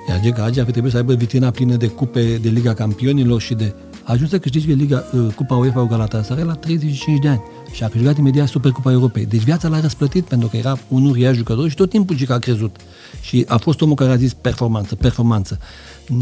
Iar 0.09 0.21
Giga 0.21 0.43
Hagi 0.43 0.59
ar 0.59 0.65
fi 0.65 0.71
trebuit 0.71 0.93
să 0.93 0.99
aibă 0.99 1.15
vitrina 1.15 1.51
plină 1.51 1.77
de 1.77 1.87
cupe 1.87 2.37
de 2.37 2.49
Liga 2.49 2.75
Campionilor 2.75 3.41
și 3.41 3.55
de... 3.55 3.75
A 4.05 4.13
ajuns 4.13 4.31
să 4.31 4.39
câștige 4.39 4.73
Liga, 4.73 5.05
uh, 5.13 5.35
Cupa 5.35 5.55
UEFA 5.55 5.81
cu 5.81 5.87
Galatasaray 5.87 6.45
la 6.45 6.55
35 6.55 7.21
de 7.21 7.29
ani 7.29 7.43
și 7.73 7.85
a 7.85 7.89
câștigat 7.89 8.19
imediat 8.19 8.49
Supercupa 8.49 8.91
Europei. 8.91 9.27
Deci 9.27 9.43
viața 9.43 9.69
l-a 9.69 9.81
răsplătit 9.81 10.25
pentru 10.25 10.49
că 10.49 10.57
era 10.57 10.79
un 10.89 11.05
uriaș 11.05 11.37
jucător 11.37 11.69
și 11.69 11.75
tot 11.75 11.91
timpul 11.91 12.17
Giga 12.17 12.35
a 12.35 12.39
crezut. 12.39 12.77
Și 13.21 13.45
a 13.49 13.57
fost 13.57 13.81
omul 13.81 13.95
care 13.95 14.11
a 14.11 14.17
zis 14.17 14.33
performanță, 14.33 14.95
performanță. 14.95 15.59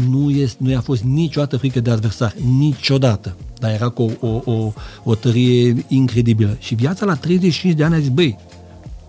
Nu, 0.09 0.29
este, 0.29 0.57
nu 0.63 0.69
i-a 0.69 0.81
fost 0.81 1.03
niciodată 1.03 1.57
frică 1.57 1.79
de 1.79 1.89
adversar, 1.89 2.35
niciodată. 2.57 3.35
Dar 3.59 3.71
era 3.71 3.89
cu 3.89 4.11
o, 4.19 4.27
o, 4.27 4.41
o, 4.51 4.73
o 5.03 5.15
tărie 5.15 5.85
incredibilă. 5.87 6.57
Și 6.59 6.75
viața 6.75 7.05
la 7.05 7.15
35 7.15 7.75
de 7.75 7.83
ani 7.83 7.95
a 7.95 7.99
zis, 7.99 8.09
băi, 8.09 8.37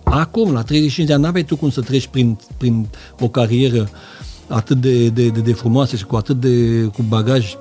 acum, 0.03 0.51
la 0.51 0.61
35 0.61 1.07
de 1.07 1.13
ani, 1.13 1.23
n-aveai 1.23 1.43
tu 1.43 1.55
cum 1.55 1.69
să 1.69 1.81
treci 1.81 2.07
prin, 2.07 2.37
prin 2.57 2.87
o 3.19 3.27
carieră 3.27 3.81
uh, 3.81 4.16
atât 4.47 4.77
de, 4.77 5.09
de, 5.09 5.27
de, 5.27 5.39
de 5.39 5.53
frumoase 5.53 5.95
și 5.95 6.05
cu 6.05 6.15
atât 6.15 6.39
de 6.39 6.83
cu 6.83 7.01
bagaj 7.07 7.55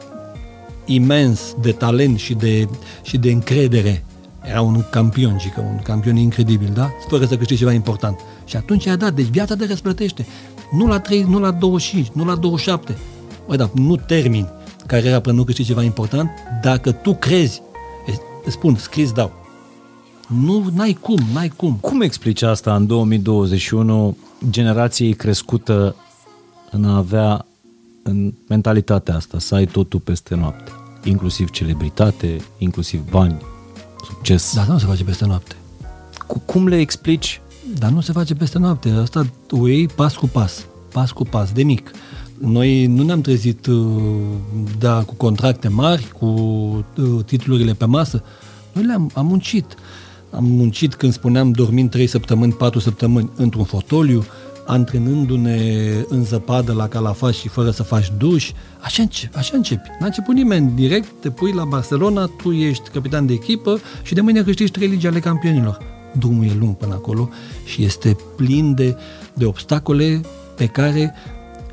imens 0.85 1.55
de 1.61 1.73
talent 1.73 2.19
și 2.19 2.35
de, 2.35 2.69
și 3.03 3.17
de 3.19 3.31
încredere. 3.31 4.05
Era 4.43 4.61
un 4.61 4.85
campion, 4.91 5.39
zică, 5.41 5.61
un 5.61 5.81
campion 5.83 6.17
incredibil, 6.17 6.71
da? 6.75 6.91
Fără 7.09 7.25
să 7.25 7.37
câștige 7.37 7.59
ceva 7.59 7.73
important. 7.73 8.21
Și 8.45 8.57
atunci 8.57 8.85
i-a 8.85 8.97
dat. 8.97 9.15
Deci 9.15 9.27
viața 9.27 9.57
te 9.57 9.67
răsplătește. 9.67 10.27
Nu 10.73 10.87
la 10.87 11.01
3, 11.01 11.23
nu 11.23 11.39
la 11.39 11.51
25, 11.51 12.09
nu 12.13 12.25
la 12.25 12.35
27. 12.35 12.97
Băi, 13.47 13.57
da, 13.57 13.71
nu 13.75 13.97
termin 13.97 14.49
cariera 14.87 15.21
până 15.21 15.37
nu 15.37 15.45
câștigi 15.45 15.69
ceva 15.69 15.83
important 15.83 16.31
dacă 16.63 16.93
tu 16.93 17.15
crezi. 17.15 17.63
Îți 18.45 18.55
spun, 18.55 18.77
scris 18.77 19.13
dau. 19.13 19.33
Nu, 20.45 20.71
n-ai 20.75 20.99
cum, 21.01 21.19
n-ai 21.33 21.49
cum. 21.49 21.79
Cum 21.81 22.01
explici 22.01 22.43
asta 22.43 22.75
în 22.75 22.87
2021 22.87 24.17
generației 24.51 25.13
crescută 25.13 25.97
în 26.71 26.85
a 26.85 26.97
avea 26.97 27.47
în 28.03 28.33
mentalitatea 28.49 29.15
asta, 29.15 29.39
să 29.39 29.55
ai 29.55 29.67
totul 29.67 30.01
peste 30.01 30.35
noapte? 30.35 30.71
Inclusiv 31.05 31.51
celebritate, 31.51 32.41
inclusiv 32.59 33.11
bani, 33.11 33.37
succes. 34.05 34.55
Dar 34.55 34.67
nu 34.67 34.79
se 34.79 34.87
face 34.87 35.05
peste 35.05 35.27
noapte. 35.27 35.57
Cu, 36.27 36.39
cum 36.39 36.69
le 36.69 36.79
explici? 36.79 37.41
Dar 37.79 37.91
nu 37.91 38.01
se 38.01 38.13
face 38.13 38.35
peste 38.35 38.59
noapte. 38.59 38.89
Asta 38.89 39.27
o 39.51 39.69
iei 39.69 39.87
pas 39.87 40.15
cu 40.17 40.27
pas. 40.27 40.67
Pas 40.93 41.11
cu 41.11 41.25
pas, 41.25 41.53
de 41.53 41.63
mic. 41.63 41.91
Noi 42.39 42.87
nu 42.87 43.03
ne-am 43.03 43.21
trezit 43.21 43.67
uh, 43.67 43.87
da, 44.79 45.03
cu 45.03 45.15
contracte 45.15 45.69
mari, 45.69 46.13
cu 46.19 46.27
uh, 46.27 47.25
titlurile 47.25 47.73
pe 47.73 47.85
masă. 47.85 48.23
Noi 48.73 48.85
le-am 48.85 49.11
am 49.15 49.27
muncit. 49.27 49.75
Am 50.31 50.45
muncit 50.45 50.95
când 50.95 51.13
spuneam 51.13 51.51
dormind 51.51 51.91
3 51.91 52.07
săptămâni, 52.07 52.53
4 52.53 52.79
săptămâni 52.79 53.31
într-un 53.37 53.65
fotoliu, 53.65 54.25
antrenându-ne 54.67 55.59
în 56.09 56.25
zăpadă 56.25 56.73
la 56.73 56.89
calafat 56.89 57.33
și 57.33 57.49
fără 57.49 57.71
să 57.71 57.83
faci 57.83 58.13
duș. 58.19 58.51
Așa, 58.81 59.03
începi, 59.03 59.37
așa 59.37 59.57
începi. 59.57 59.89
N-a 60.01 60.07
început 60.07 60.35
nimeni. 60.35 60.73
Direct 60.75 61.09
te 61.21 61.31
pui 61.31 61.53
la 61.53 61.65
Barcelona, 61.65 62.31
tu 62.43 62.53
ești 62.53 62.89
capitan 62.89 63.27
de 63.27 63.33
echipă 63.33 63.81
și 64.03 64.15
de 64.15 64.21
mâine 64.21 64.43
câștigi 64.43 64.71
trei 64.71 64.89
ligi 64.89 65.07
ale 65.07 65.21
campionilor. 65.21 65.79
Drumul 66.19 66.45
e 66.45 66.57
lung 66.59 66.77
până 66.77 66.95
acolo 66.95 67.29
și 67.65 67.85
este 67.85 68.17
plin 68.37 68.75
de, 68.75 68.97
de 69.35 69.45
obstacole 69.45 70.21
pe 70.57 70.67
care, 70.67 71.15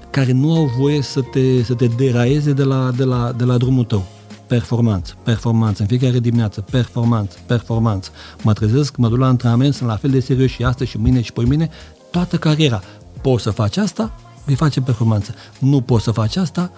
care 0.10 0.32
nu 0.32 0.56
au 0.56 0.72
voie 0.78 1.02
să 1.02 1.22
te, 1.22 1.64
să 1.64 1.74
te 1.74 1.86
deraieze 1.86 2.54
de 2.54 2.64
la, 2.64 2.91
de, 2.98 3.04
la, 3.04 3.32
de 3.38 3.44
la 3.44 3.58
drumul 3.58 3.84
tău 3.84 4.06
performanță, 4.48 5.16
performanță, 5.24 5.82
în 5.82 5.88
fiecare 5.88 6.20
dimineață, 6.20 6.62
performanță, 6.62 7.38
performanță. 7.46 8.10
Mă 8.44 8.54
trezesc, 8.54 8.96
mă 8.96 9.10
duc 9.10 9.18
la 9.18 9.28
antrenament, 9.28 9.74
sunt 9.74 9.89
la 9.89 9.96
fel 9.96 10.10
de 10.10 10.20
serios 10.20 10.50
și 10.50 10.64
astăzi 10.64 10.89
și 10.89 10.98
mâine 10.98 11.22
și 11.22 11.34
pe 11.34 11.41
mine, 11.41 11.70
toată 12.14 12.38
cariera. 12.38 12.82
Poți 13.22 13.43
să 13.43 13.49
faci 13.49 13.78
asta, 13.78 14.14
vei 14.45 14.55
face 14.55 14.82
performanță. 14.82 15.34
Nu 15.59 15.82
poți 15.82 16.03
să 16.03 16.11
faci 16.11 16.36
asta, 16.36 16.72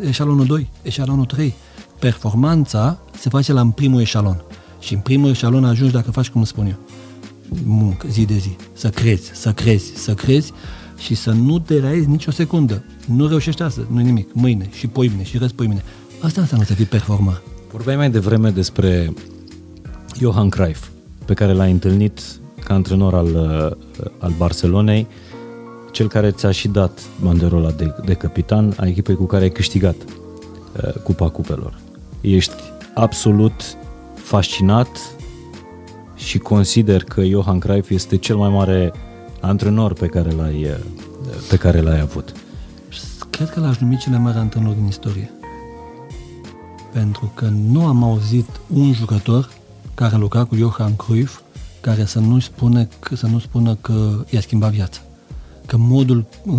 eșalonul 0.00 0.46
2, 0.46 0.70
eșalonul 0.82 1.24
3. 1.24 1.54
Performanța 1.98 2.98
se 3.18 3.28
face 3.28 3.52
la 3.52 3.60
în 3.60 3.70
primul 3.70 4.00
eșalon. 4.00 4.44
Și 4.80 4.94
în 4.94 5.00
primul 5.00 5.30
eșalon 5.30 5.64
ajungi 5.64 5.92
dacă 5.92 6.10
faci 6.10 6.28
cum 6.28 6.44
spun 6.44 6.66
eu. 6.66 6.76
Muncă, 7.64 8.06
zi 8.08 8.24
de 8.24 8.36
zi. 8.36 8.56
Să 8.72 8.88
crezi, 8.90 9.30
să 9.34 9.52
crezi, 9.52 9.92
să 9.96 10.14
crezi 10.14 10.52
și 10.98 11.14
să 11.14 11.30
nu 11.30 11.58
te 11.58 11.80
raiezi 11.80 12.08
nicio 12.08 12.30
secundă. 12.30 12.84
Nu 13.06 13.28
reușești 13.28 13.62
astăzi, 13.62 13.86
nu 13.90 14.00
nimic. 14.00 14.32
Mâine 14.32 14.68
și 14.72 14.86
poimine 14.86 15.22
și 15.22 15.38
răs 15.38 15.52
poimine. 15.52 15.82
Asta 16.20 16.40
înseamnă 16.40 16.66
să 16.66 16.74
fii 16.74 16.84
performă. 16.84 17.40
Vorbeai 17.70 17.96
mai 17.96 18.10
devreme 18.10 18.50
despre 18.50 19.12
Johan 20.18 20.48
Cruyff, 20.48 20.88
pe 21.24 21.34
care 21.34 21.52
l-ai 21.52 21.70
întâlnit 21.70 22.20
ca 22.64 22.74
antrenor 22.74 23.14
al, 23.14 23.26
uh, 23.26 24.04
al 24.18 24.32
Barcelonei, 24.36 25.06
cel 25.92 26.08
care 26.08 26.30
ți-a 26.30 26.50
și 26.50 26.68
dat 26.68 27.00
banderola 27.22 27.70
de, 27.70 27.94
de 28.04 28.14
capitan 28.14 28.74
a 28.76 28.86
echipei 28.86 29.14
cu 29.14 29.24
care 29.24 29.42
ai 29.42 29.50
câștigat 29.50 29.94
uh, 29.96 30.92
Cupa 31.02 31.28
Cupelor. 31.28 31.78
Ești 32.20 32.54
absolut 32.94 33.76
fascinat 34.14 34.88
și 36.14 36.38
consider 36.38 37.04
că 37.04 37.22
Johan 37.22 37.58
Cruyff 37.58 37.90
este 37.90 38.16
cel 38.16 38.36
mai 38.36 38.48
mare 38.48 38.92
antrenor 39.40 39.92
pe 39.92 40.06
care 40.06 40.30
l-ai, 40.30 40.64
uh, 40.64 40.76
pe 41.48 41.56
care 41.56 41.80
l-ai 41.80 42.00
avut. 42.00 42.32
Cred 43.30 43.50
că 43.50 43.60
l-aș 43.60 43.78
numi 43.78 43.96
cel 43.96 44.12
mai 44.12 44.20
mare 44.20 44.38
antrenor 44.38 44.72
din 44.72 44.86
istorie. 44.86 45.30
Pentru 46.92 47.32
că 47.34 47.48
nu 47.72 47.86
am 47.86 48.02
auzit 48.02 48.46
un 48.74 48.92
jucător 48.92 49.50
care 49.94 50.14
a 50.14 50.18
lucrat 50.18 50.48
cu 50.48 50.54
Johan 50.54 50.96
Cruyff 50.96 51.40
care 51.84 52.04
să 52.04 52.18
nu 52.18 52.38
spune 52.38 52.88
că, 52.98 53.16
să 53.16 53.26
nu 53.26 53.38
spună 53.38 53.74
că 53.80 54.24
i-a 54.30 54.40
schimbat 54.40 54.70
viața. 54.70 55.00
Că 55.66 55.76
modul 55.76 56.26
uh, 56.44 56.56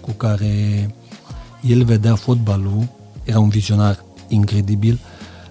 cu 0.00 0.10
care 0.10 0.94
el 1.60 1.84
vedea 1.84 2.14
fotbalul 2.14 2.88
era 3.24 3.38
un 3.38 3.48
vizionar 3.48 4.04
incredibil. 4.28 5.00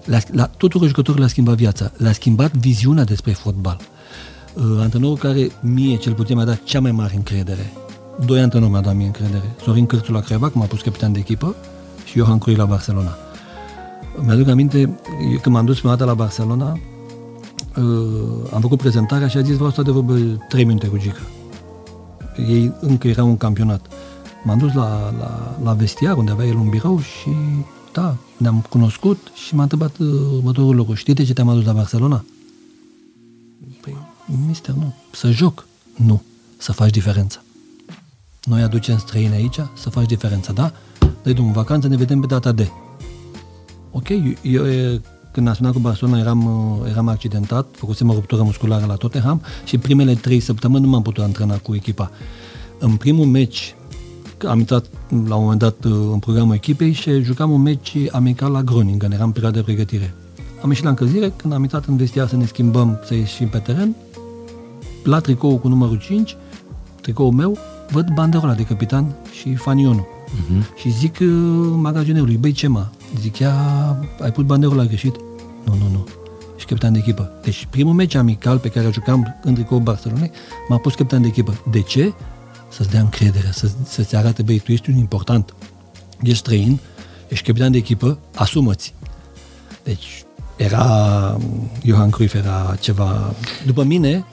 La, 0.04 0.18
la, 0.32 0.46
tuturor 0.46 0.86
jucătorilor 0.86 1.18
le-a 1.18 1.28
schimbat 1.28 1.56
viața, 1.56 1.92
le-a 1.96 2.12
schimbat 2.12 2.56
viziunea 2.56 3.04
despre 3.04 3.32
fotbal. 3.32 3.80
Uh, 4.54 4.62
antrenorul 4.80 5.16
care 5.16 5.50
mie 5.60 5.96
cel 5.96 6.12
puțin 6.12 6.36
mi-a 6.36 6.44
dat 6.44 6.62
cea 6.64 6.80
mai 6.80 6.92
mare 6.92 7.14
încredere. 7.14 7.72
Doi 8.26 8.40
antrenori 8.40 8.70
mi-au 8.70 8.82
dat 8.82 8.94
mie 8.94 9.06
încredere. 9.06 9.54
Sorin 9.62 9.86
Cârțu 9.86 10.12
la 10.12 10.20
Craiova, 10.20 10.48
cum 10.48 10.62
a 10.62 10.64
pus 10.64 10.80
capitan 10.80 11.12
de 11.12 11.18
echipă, 11.18 11.54
și 12.04 12.18
Johan 12.18 12.38
Cruyff 12.38 12.60
la 12.60 12.66
Barcelona. 12.66 13.16
Mi-aduc 14.20 14.48
aminte, 14.48 14.98
când 15.42 15.54
m-am 15.54 15.64
dus 15.64 15.78
prima 15.78 15.92
dată 15.92 16.04
la 16.04 16.14
Barcelona, 16.14 16.72
uh, 16.72 16.93
am 18.52 18.60
făcut 18.60 18.78
prezentarea 18.78 19.28
și 19.28 19.36
a 19.36 19.42
zis 19.42 19.54
vreau 19.54 19.70
să 19.70 19.82
de 19.82 19.90
vorbă 19.90 20.14
3 20.48 20.64
minute 20.64 20.86
cu 20.86 20.98
Gica. 20.98 21.20
Ei 22.48 22.72
încă 22.80 23.08
erau 23.08 23.28
un 23.28 23.36
campionat. 23.36 23.86
M-am 24.44 24.58
dus 24.58 24.72
la, 24.72 25.14
la, 25.18 25.58
la 25.62 25.72
vestiar 25.72 26.16
unde 26.16 26.30
avea 26.30 26.46
el 26.46 26.56
un 26.56 26.68
birou 26.68 27.00
și 27.00 27.30
da, 27.92 28.16
ne-am 28.36 28.64
cunoscut 28.68 29.30
și 29.34 29.54
m-a 29.54 29.62
întrebat 29.62 29.98
uh, 29.98 30.06
următorul 30.36 30.74
lucru. 30.74 30.94
Știi 30.94 31.14
de 31.14 31.24
ce 31.24 31.32
te-am 31.32 31.48
adus 31.48 31.64
la 31.64 31.72
Barcelona? 31.72 32.24
Păi, 33.80 33.96
mister, 34.46 34.74
nu. 34.74 34.94
Să 35.12 35.30
joc? 35.30 35.66
Nu. 35.96 36.22
Să 36.56 36.72
faci 36.72 36.90
diferența. 36.90 37.42
Noi 38.42 38.62
aducem 38.62 38.98
străini 38.98 39.34
aici 39.34 39.58
să 39.74 39.90
faci 39.90 40.06
diferența, 40.06 40.52
da? 40.52 40.72
Dă-i 41.22 41.34
drumul 41.34 41.52
vacanță, 41.52 41.88
ne 41.88 41.96
vedem 41.96 42.20
pe 42.20 42.26
data 42.26 42.52
de. 42.52 42.70
Ok, 43.90 44.08
eu, 44.08 44.66
eu 44.66 45.00
când 45.34 45.48
am 45.48 45.54
sunat 45.54 45.72
cu 45.72 45.78
Barcelona 45.78 46.18
eram, 46.18 46.44
uh, 46.44 46.90
eram 46.90 47.08
accidentat, 47.08 47.66
făcusem 47.72 48.08
o 48.08 48.12
ruptură 48.12 48.42
musculară 48.42 48.84
la 48.86 48.94
Tottenham 48.94 49.40
și 49.64 49.78
primele 49.78 50.14
trei 50.14 50.40
săptămâni 50.40 50.84
nu 50.84 50.90
m-am 50.90 51.02
putut 51.02 51.24
antrena 51.24 51.56
cu 51.56 51.74
echipa. 51.74 52.10
În 52.78 52.96
primul 52.96 53.26
meci, 53.26 53.74
am 54.48 54.58
intrat 54.58 54.84
la 55.08 55.34
un 55.34 55.42
moment 55.42 55.58
dat 55.58 55.84
uh, 55.84 55.92
în 56.12 56.18
programul 56.18 56.54
echipei 56.54 56.92
și 56.92 57.22
jucam 57.22 57.50
un 57.50 57.62
meci 57.62 57.96
amical 58.10 58.52
la 58.52 58.62
Groningen, 58.62 59.12
eram 59.12 59.26
în 59.26 59.32
perioada 59.32 59.56
de 59.56 59.62
pregătire. 59.62 60.14
Am 60.62 60.68
ieșit 60.68 60.84
la 60.84 60.90
încălzire, 60.90 61.32
când 61.36 61.52
am 61.52 61.62
intrat 61.62 61.84
în 61.84 61.96
vestiar 61.96 62.28
să 62.28 62.36
ne 62.36 62.46
schimbăm, 62.46 63.00
să 63.04 63.14
ieșim 63.14 63.48
pe 63.48 63.58
teren, 63.58 63.94
la 65.04 65.18
tricou 65.18 65.58
cu 65.58 65.68
numărul 65.68 65.98
5, 65.98 66.36
tricoul 67.00 67.32
meu, 67.32 67.58
văd 67.90 68.06
banderola 68.14 68.54
de 68.54 68.62
capitan 68.62 69.14
și 69.40 69.54
fanionul. 69.54 70.06
Uh-huh. 70.34 70.74
Și 70.76 70.90
zic 70.90 71.18
uh, 71.20 71.28
magazinerului, 71.76 72.36
băi 72.36 72.52
ce 72.52 72.68
mă? 72.68 72.86
Zic, 73.20 73.38
ia, 73.38 73.54
ai 74.20 74.32
pus 74.32 74.44
banderola 74.44 74.84
greșit? 74.84 75.14
Nu, 75.64 75.74
nu, 75.74 75.88
nu. 75.88 76.06
Și 76.56 76.66
capitan 76.66 76.92
de 76.92 76.98
echipă. 76.98 77.30
Deci 77.42 77.66
primul 77.70 77.92
meci 77.92 78.14
amical 78.14 78.58
pe 78.58 78.68
care 78.68 78.90
jucam 78.90 79.40
în 79.42 79.54
tricou 79.54 79.78
Barcelona 79.78 80.26
m-a 80.68 80.76
pus 80.76 80.94
capitan 80.94 81.22
de 81.22 81.26
echipă. 81.26 81.62
De 81.70 81.80
ce? 81.80 82.12
Să-ți 82.68 82.90
dea 82.90 83.00
încredere, 83.00 83.50
să, 83.52 83.70
să-ți 83.84 84.16
arate, 84.16 84.42
băi, 84.42 84.58
tu 84.58 84.72
ești 84.72 84.90
un 84.90 84.96
important, 84.96 85.54
ești 86.22 86.38
străin, 86.38 86.80
ești 87.28 87.46
capitan 87.46 87.70
de 87.70 87.78
echipă, 87.78 88.18
asumă-ți. 88.34 88.94
Deci 89.82 90.24
era, 90.56 91.36
Johan 91.84 92.10
Cruyff 92.10 92.34
era 92.34 92.76
ceva, 92.80 93.34
după 93.66 93.82
mine, 93.82 94.24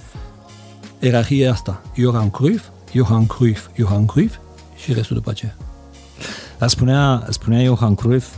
ierarhia 1.00 1.52
asta, 1.52 1.82
Johan 1.96 2.30
Cruyff, 2.30 2.70
Johan 2.94 3.26
Cruyff, 3.26 3.70
Johan 3.78 4.06
Cruyff 4.06 4.38
și 4.76 4.94
restul 4.94 5.16
după 5.16 5.30
aceea. 5.30 5.58
Dar 6.58 6.70
spunea, 6.70 7.28
spunea 7.30 7.64
Johan 7.64 7.96
Cruyff 7.96 8.36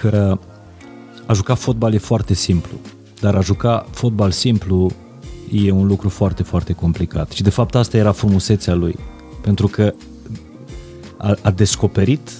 că 0.00 0.38
a 1.32 1.34
juca 1.34 1.54
fotbal 1.54 1.94
e 1.94 1.98
foarte 1.98 2.34
simplu, 2.34 2.72
dar 3.20 3.34
a 3.34 3.40
juca 3.40 3.86
fotbal 3.90 4.30
simplu 4.30 4.90
e 5.52 5.70
un 5.70 5.86
lucru 5.86 6.08
foarte, 6.08 6.42
foarte 6.42 6.72
complicat. 6.72 7.30
Și 7.30 7.42
de 7.42 7.50
fapt 7.50 7.74
asta 7.74 7.96
era 7.96 8.12
frumusețea 8.12 8.74
lui, 8.74 8.96
pentru 9.40 9.66
că 9.66 9.94
a, 11.16 11.36
a 11.42 11.50
descoperit, 11.50 12.30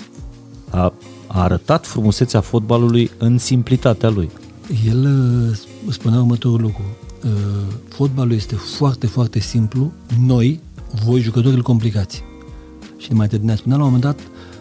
a, 0.70 0.92
a 1.26 1.42
arătat 1.42 1.86
frumusețea 1.86 2.40
fotbalului 2.40 3.10
în 3.18 3.38
simplitatea 3.38 4.08
lui. 4.08 4.30
El 4.86 5.04
uh, 5.88 5.92
spunea 5.92 6.18
următorul 6.18 6.60
lucru. 6.60 6.82
Uh, 7.24 7.30
fotbalul 7.88 8.32
este 8.32 8.54
foarte, 8.54 9.06
foarte 9.06 9.38
simplu. 9.38 9.92
Noi, 10.26 10.60
voi 11.04 11.20
jucători, 11.20 11.54
îl 11.54 11.62
complicați. 11.62 12.22
Și 12.96 13.12
mai 13.12 13.28
ne 13.40 13.56
spunea 13.56 13.76
la 13.76 13.84
un 13.84 13.92
moment 13.92 14.02
dat, 14.02 14.20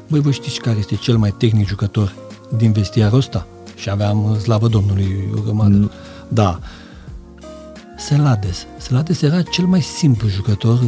băi, 0.10 0.20
vă 0.20 0.32
știți 0.32 0.60
care 0.60 0.80
este 0.80 0.96
cel 0.96 1.18
mai 1.18 1.34
tehnic 1.38 1.68
jucător 1.68 2.16
din 2.58 2.72
vestiarul 2.72 3.18
ăsta? 3.18 3.48
Și 3.82 3.90
aveam, 3.90 4.38
slavă 4.42 4.68
Domnului, 4.68 5.30
o 5.38 5.42
grămadă. 5.42 5.76
Mm. 5.76 5.92
Da. 6.28 6.60
Selades. 7.98 8.66
Selades 8.78 9.22
era 9.22 9.42
cel 9.42 9.66
mai 9.66 9.82
simplu 9.82 10.28
jucător, 10.28 10.80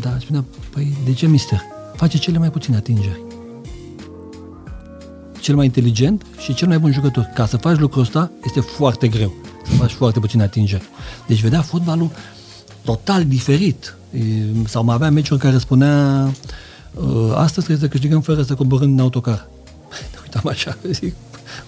da, 0.00 0.16
spunea, 0.20 0.44
păi, 0.70 0.96
de 1.04 1.12
ce, 1.12 1.26
mister? 1.26 1.60
Face 1.96 2.18
cele 2.18 2.38
mai 2.38 2.50
puține 2.50 2.76
atingeri. 2.76 3.20
cel 5.40 5.54
mai 5.54 5.64
inteligent 5.64 6.22
și 6.38 6.54
cel 6.54 6.68
mai 6.68 6.78
bun 6.78 6.92
jucător. 6.92 7.30
Ca 7.34 7.46
să 7.46 7.56
faci 7.56 7.78
lucrul 7.78 8.02
ăsta, 8.02 8.30
este 8.44 8.60
foarte 8.60 9.08
greu. 9.08 9.32
Să 9.66 9.72
faci 9.74 9.90
foarte 9.92 10.18
puțin 10.20 10.40
atingeri. 10.42 10.82
Deci 11.26 11.40
vedea 11.42 11.60
fotbalul 11.62 12.10
total 12.84 13.24
diferit. 13.24 13.96
E, 14.12 14.20
Sau 14.66 14.84
mai 14.84 14.94
avea 14.94 15.10
meciuri 15.10 15.40
care 15.40 15.58
spunea 15.58 16.24
"Uh, 16.94 17.30
astăzi 17.34 17.66
trebuie 17.66 17.78
să 17.78 17.88
câștigăm 17.88 18.20
fără 18.20 18.42
să 18.42 18.54
coborâm 18.54 18.88
din 18.88 19.00
autocar. 19.00 19.48
Ne 20.12 20.18
uitam 20.22 20.42
așa, 20.50 20.76
zic, 20.92 21.14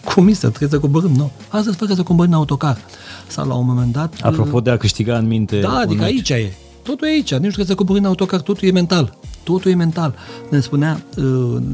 cum 0.04 0.28
este? 0.28 0.46
Trebuie 0.46 0.68
să 0.68 0.78
coborâm, 0.78 1.10
nu. 1.12 1.30
Astăzi 1.48 1.76
fără 1.76 1.94
să 1.94 2.02
coborâm 2.02 2.30
din 2.30 2.34
autocar. 2.38 2.78
Sau 3.26 3.46
la 3.46 3.54
un 3.54 3.66
moment 3.66 3.92
dat... 3.92 4.14
Apropo 4.22 4.60
de 4.60 4.70
a 4.70 4.76
câștiga 4.76 5.16
în 5.16 5.26
minte 5.26 5.60
Da, 5.60 5.68
un 5.68 5.74
adică 5.74 6.02
meci. 6.02 6.10
aici 6.12 6.28
e. 6.30 6.52
Totul 6.82 7.06
e 7.06 7.10
aici. 7.10 7.30
Nici 7.30 7.40
nu 7.40 7.46
trebuie 7.46 7.66
să 7.66 7.74
cobori 7.74 7.98
în 7.98 8.04
autocar, 8.04 8.40
totul 8.40 8.68
e 8.68 8.72
mental. 8.72 9.18
Totul 9.42 9.70
e 9.70 9.74
mental. 9.74 10.14
Ne 10.50 10.60
spunea, 10.60 11.02
uh, 11.16 11.24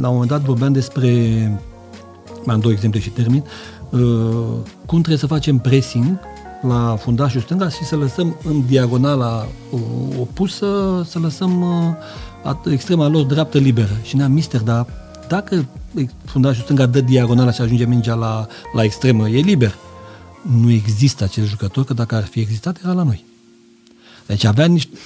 la 0.01 0.09
un 0.09 0.12
moment 0.12 0.29
dat 0.29 0.41
vorbeam 0.41 0.73
despre, 0.73 1.11
mai 2.45 2.55
am 2.55 2.61
două 2.61 2.73
exemple 2.73 3.01
și 3.01 3.09
termin, 3.11 3.45
uh, 3.91 4.01
cum 4.87 4.99
trebuie 4.99 5.17
să 5.19 5.27
facem 5.27 5.59
pressing 5.59 6.19
la 6.69 6.97
fundașul 7.01 7.41
stânga 7.41 7.69
și 7.69 7.85
să 7.85 7.97
lăsăm 7.97 8.37
în 8.49 8.62
diagonala 8.67 9.47
uh, 9.71 9.81
opusă, 10.21 10.67
să 11.09 11.19
lăsăm 11.19 11.62
uh, 11.62 12.53
at- 12.53 12.73
extrema 12.73 13.09
lor 13.09 13.25
dreaptă 13.25 13.59
liberă. 13.59 13.97
Și 14.03 14.17
ne-am 14.17 14.33
mister, 14.33 14.61
dar 14.61 14.87
dacă 15.29 15.66
fundașul 16.25 16.62
stânga 16.62 16.87
dă 16.87 17.01
diagonala 17.01 17.51
și 17.51 17.61
ajunge 17.61 17.85
mingea 17.85 18.14
la, 18.14 18.47
la 18.72 18.83
extremă, 18.83 19.29
e 19.29 19.41
liber. 19.41 19.75
Nu 20.43 20.70
există 20.70 21.25
acel 21.25 21.47
jucător, 21.47 21.85
că 21.85 21.95
dacă 21.95 22.14
ar 22.14 22.25
fi 22.25 22.41
existat, 22.41 22.79
era 22.83 22.93
la 22.93 23.03
noi. 23.03 23.25
Deci 24.27 24.45
avea 24.45 24.66
niște... 24.66 24.97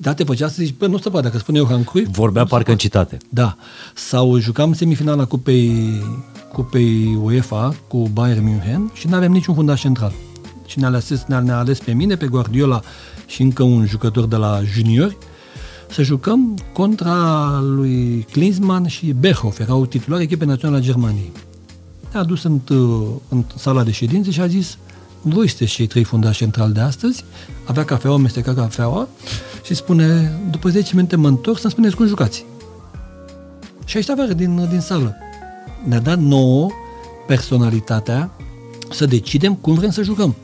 Da, 0.00 0.14
te 0.14 0.24
făcea 0.24 0.48
să 0.48 0.54
zici, 0.58 0.74
bă, 0.78 0.86
nu 0.86 0.98
se 0.98 1.10
poate, 1.10 1.26
dacă 1.26 1.38
spune 1.38 1.58
Johan 1.58 1.84
Cruyff... 1.84 2.10
Vorbea 2.10 2.42
nu 2.42 2.48
se 2.48 2.54
parcă 2.54 2.70
în 2.70 2.76
poate. 2.76 2.88
citate. 2.88 3.18
Da. 3.28 3.56
Sau 3.94 4.38
jucam 4.38 4.72
semifinala 4.72 5.24
Cupei, 5.24 6.02
Cupei 6.52 7.18
UEFA 7.22 7.74
cu 7.88 8.08
Bayern 8.12 8.44
München 8.44 8.90
și 8.94 9.08
nu 9.08 9.14
aveam 9.14 9.32
niciun 9.32 9.54
fundaș 9.54 9.80
central. 9.80 10.12
Și 10.66 10.78
ne-a 10.78 10.88
ales, 10.88 11.24
ne-a, 11.26 11.40
ne-a 11.40 11.58
ales 11.58 11.78
pe 11.78 11.92
mine, 11.92 12.16
pe 12.16 12.26
Guardiola 12.26 12.82
și 13.26 13.42
încă 13.42 13.62
un 13.62 13.86
jucător 13.86 14.26
de 14.26 14.36
la 14.36 14.60
juniori 14.64 15.16
să 15.90 16.02
jucăm 16.02 16.58
contra 16.72 17.60
lui 17.60 18.26
Klinsmann 18.30 18.86
și 18.86 19.12
Berhoff, 19.12 19.58
erau 19.58 19.86
titulari 19.86 20.22
echipei 20.22 20.46
naționale 20.46 20.80
a 20.80 20.84
Germaniei. 20.84 21.32
Ne-a 22.12 22.22
dus 22.22 22.42
în, 22.42 22.60
în 23.28 23.44
sala 23.56 23.82
de 23.82 23.90
ședințe 23.90 24.30
și 24.30 24.40
a 24.40 24.46
zis 24.46 24.78
voi 25.22 25.48
sunteți 25.48 25.72
cei 25.72 25.86
trei 25.86 26.04
fundași 26.04 26.38
centrali 26.38 26.72
de 26.72 26.80
astăzi, 26.80 27.24
avea 27.64 27.84
cafeaua, 27.84 28.16
amesteca 28.16 28.54
cafeaua 28.54 29.08
și 29.64 29.74
spune, 29.74 30.38
după 30.50 30.68
10 30.68 30.94
minute 30.94 31.16
mă 31.16 31.28
întorc 31.28 31.58
să-mi 31.58 31.72
spuneți 31.72 31.96
cum 31.96 32.06
jucați. 32.06 32.44
Și 33.84 33.98
ăștia 33.98 34.14
afară 34.14 34.32
din, 34.32 34.68
din 34.70 34.80
sală. 34.80 35.16
Ne-a 35.84 36.00
dat 36.00 36.18
nouă 36.18 36.70
personalitatea 37.26 38.30
să 38.90 39.06
decidem 39.06 39.54
cum 39.54 39.74
vrem 39.74 39.90
să 39.90 40.02
jucăm. 40.02 40.34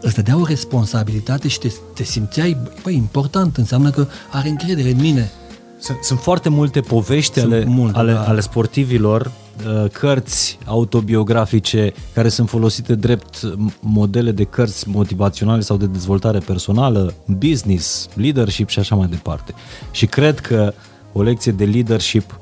Deci 0.00 0.08
îți 0.08 0.14
dădea 0.14 0.40
o 0.40 0.44
responsabilitate 0.44 1.48
și 1.48 1.58
te, 1.58 1.72
te 1.94 2.02
simțeai, 2.02 2.56
băi, 2.82 2.94
important, 2.94 3.56
înseamnă 3.56 3.90
că 3.90 4.06
are 4.30 4.48
încredere 4.48 4.90
în 4.90 5.00
mine. 5.00 5.30
Sunt, 5.78 5.98
sunt 6.02 6.18
foarte 6.18 6.48
multe 6.48 6.80
povești 6.80 7.40
Sunt 7.40 7.52
ale, 7.52 7.64
multe, 7.64 7.98
ale, 7.98 8.12
da. 8.12 8.22
ale 8.22 8.40
sportivilor, 8.40 9.30
uh, 9.66 9.90
cărți 9.90 10.58
autobiografice 10.64 11.92
care 12.14 12.28
sunt 12.28 12.48
folosite 12.48 12.94
drept 12.94 13.40
modele 13.80 14.30
de 14.30 14.44
cărți 14.44 14.88
motivaționale 14.88 15.60
sau 15.60 15.76
de 15.76 15.86
dezvoltare 15.86 16.38
personală, 16.38 17.14
business, 17.26 18.08
leadership 18.14 18.68
și 18.68 18.78
așa 18.78 18.94
mai 18.94 19.06
departe. 19.06 19.54
Și 19.90 20.06
cred 20.06 20.40
că 20.40 20.72
o 21.12 21.22
lecție 21.22 21.52
de 21.52 21.64
leadership, 21.64 22.40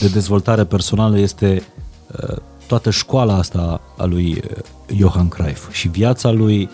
de 0.00 0.08
dezvoltare 0.08 0.64
personală 0.64 1.18
este 1.18 1.62
uh, 2.22 2.36
toată 2.66 2.90
școala 2.90 3.36
asta 3.36 3.80
a 3.96 4.04
lui 4.04 4.42
uh, 4.50 4.96
Johan 4.96 5.28
Cruyff 5.28 5.72
și 5.72 5.88
viața 5.88 6.30
lui 6.30 6.68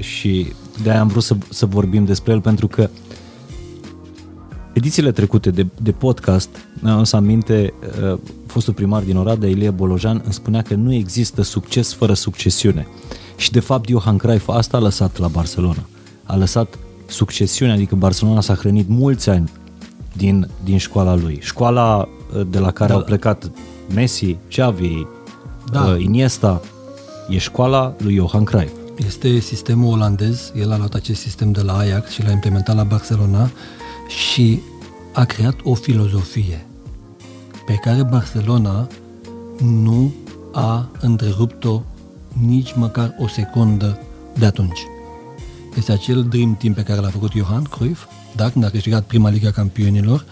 și 0.00 0.52
de-aia 0.82 1.00
am 1.00 1.06
vrut 1.08 1.22
să, 1.22 1.36
să 1.48 1.66
vorbim 1.66 2.04
despre 2.04 2.32
el 2.32 2.40
pentru 2.40 2.66
că 2.68 2.88
Edițiile 4.72 5.12
trecute 5.12 5.50
de, 5.50 5.66
de 5.82 5.92
podcast, 5.92 6.48
mi-am 6.80 6.94
adus 6.96 7.12
aminte, 7.12 7.72
uh, 8.12 8.18
fostul 8.46 8.72
primar 8.72 9.02
din 9.02 9.16
Oradea, 9.16 9.48
Ilie 9.48 9.70
Bolojan, 9.70 10.20
îmi 10.24 10.32
spunea 10.32 10.62
că 10.62 10.74
nu 10.74 10.92
există 10.92 11.42
succes 11.42 11.92
fără 11.94 12.14
succesiune. 12.14 12.86
Și 13.36 13.50
de 13.50 13.60
fapt 13.60 13.88
Johan 13.88 14.16
Cruyff 14.16 14.48
asta 14.48 14.76
a 14.76 14.80
lăsat 14.80 15.18
la 15.18 15.28
Barcelona. 15.28 15.82
A 16.24 16.36
lăsat 16.36 16.78
succesiunea, 17.06 17.74
adică 17.74 17.94
Barcelona 17.94 18.40
s-a 18.40 18.54
hrănit 18.54 18.88
mulți 18.88 19.28
ani 19.30 19.50
din, 20.16 20.48
din 20.64 20.78
școala 20.78 21.14
lui. 21.16 21.38
Școala 21.40 22.08
uh, 22.36 22.46
de 22.50 22.58
la 22.58 22.70
care 22.70 22.90
Da. 22.92 22.98
au 22.98 23.04
plecat 23.04 23.50
Messi, 23.94 24.36
Xavi, 24.48 25.06
Da. 25.72 25.80
uh, 25.80 26.02
Iniesta, 26.02 26.60
e 27.28 27.38
școala 27.38 27.94
lui 27.98 28.14
Johan 28.14 28.44
Cruyff. 28.44 28.72
Este 29.06 29.38
sistemul 29.38 29.92
olandez, 29.92 30.52
el 30.54 30.72
a 30.72 30.76
luat 30.76 30.94
acest 30.94 31.20
sistem 31.20 31.52
de 31.52 31.62
la 31.62 31.76
Ajax 31.76 32.10
și 32.10 32.22
l-a 32.22 32.30
implementat 32.30 32.76
la 32.76 32.84
Barcelona 32.84 33.50
și 34.08 34.60
a 35.12 35.24
creat 35.24 35.54
o 35.62 35.74
filozofie 35.74 36.66
pe 37.66 37.74
care 37.74 38.02
Barcelona 38.02 38.88
nu 39.58 40.14
a 40.52 40.90
întrerupt-o 41.00 41.82
nici 42.46 42.74
măcar 42.74 43.14
o 43.18 43.28
secundă 43.28 44.00
de 44.38 44.46
atunci. 44.46 44.80
Este 45.76 45.92
acel 45.92 46.24
dream 46.24 46.56
team 46.56 46.74
pe 46.74 46.82
care 46.82 47.00
l-a 47.00 47.08
făcut 47.08 47.30
Johan 47.30 47.62
Cruyff, 47.62 48.06
da, 48.36 48.50
când 48.50 48.64
a 48.64 48.70
câștigat 48.70 49.04
prima 49.04 49.30
Liga 49.30 49.50
Campionilor. 49.50 50.24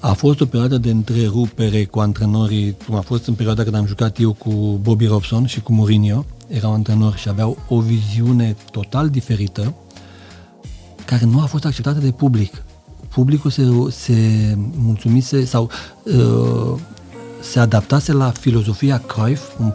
A 0.00 0.12
fost 0.12 0.40
o 0.40 0.46
perioadă 0.46 0.78
de 0.78 0.90
întrerupere 0.90 1.84
cu 1.84 1.98
antrenorii, 1.98 2.76
cum 2.86 2.94
a 2.94 3.00
fost 3.00 3.26
în 3.26 3.34
perioada 3.34 3.62
când 3.62 3.74
am 3.74 3.86
jucat 3.86 4.18
eu 4.18 4.32
cu 4.32 4.78
Bobby 4.82 5.06
Robson 5.06 5.46
și 5.46 5.60
cu 5.60 5.72
Mourinho, 5.72 6.24
erau 6.48 6.72
antrenori 6.72 7.18
și 7.18 7.28
aveau 7.28 7.58
o 7.68 7.80
viziune 7.80 8.56
total 8.70 9.08
diferită, 9.08 9.74
care 11.04 11.24
nu 11.24 11.40
a 11.40 11.44
fost 11.44 11.64
acceptată 11.64 11.98
de 11.98 12.10
public. 12.10 12.62
Publicul 13.08 13.50
se, 13.50 13.62
se 13.90 14.14
mulțumise 14.76 15.44
sau 15.44 15.70
uh, 16.04 16.80
se 17.40 17.58
adaptase 17.58 18.12
la 18.12 18.30
filozofia 18.30 19.02
Cruyff, 19.06 19.58
un 19.60 19.72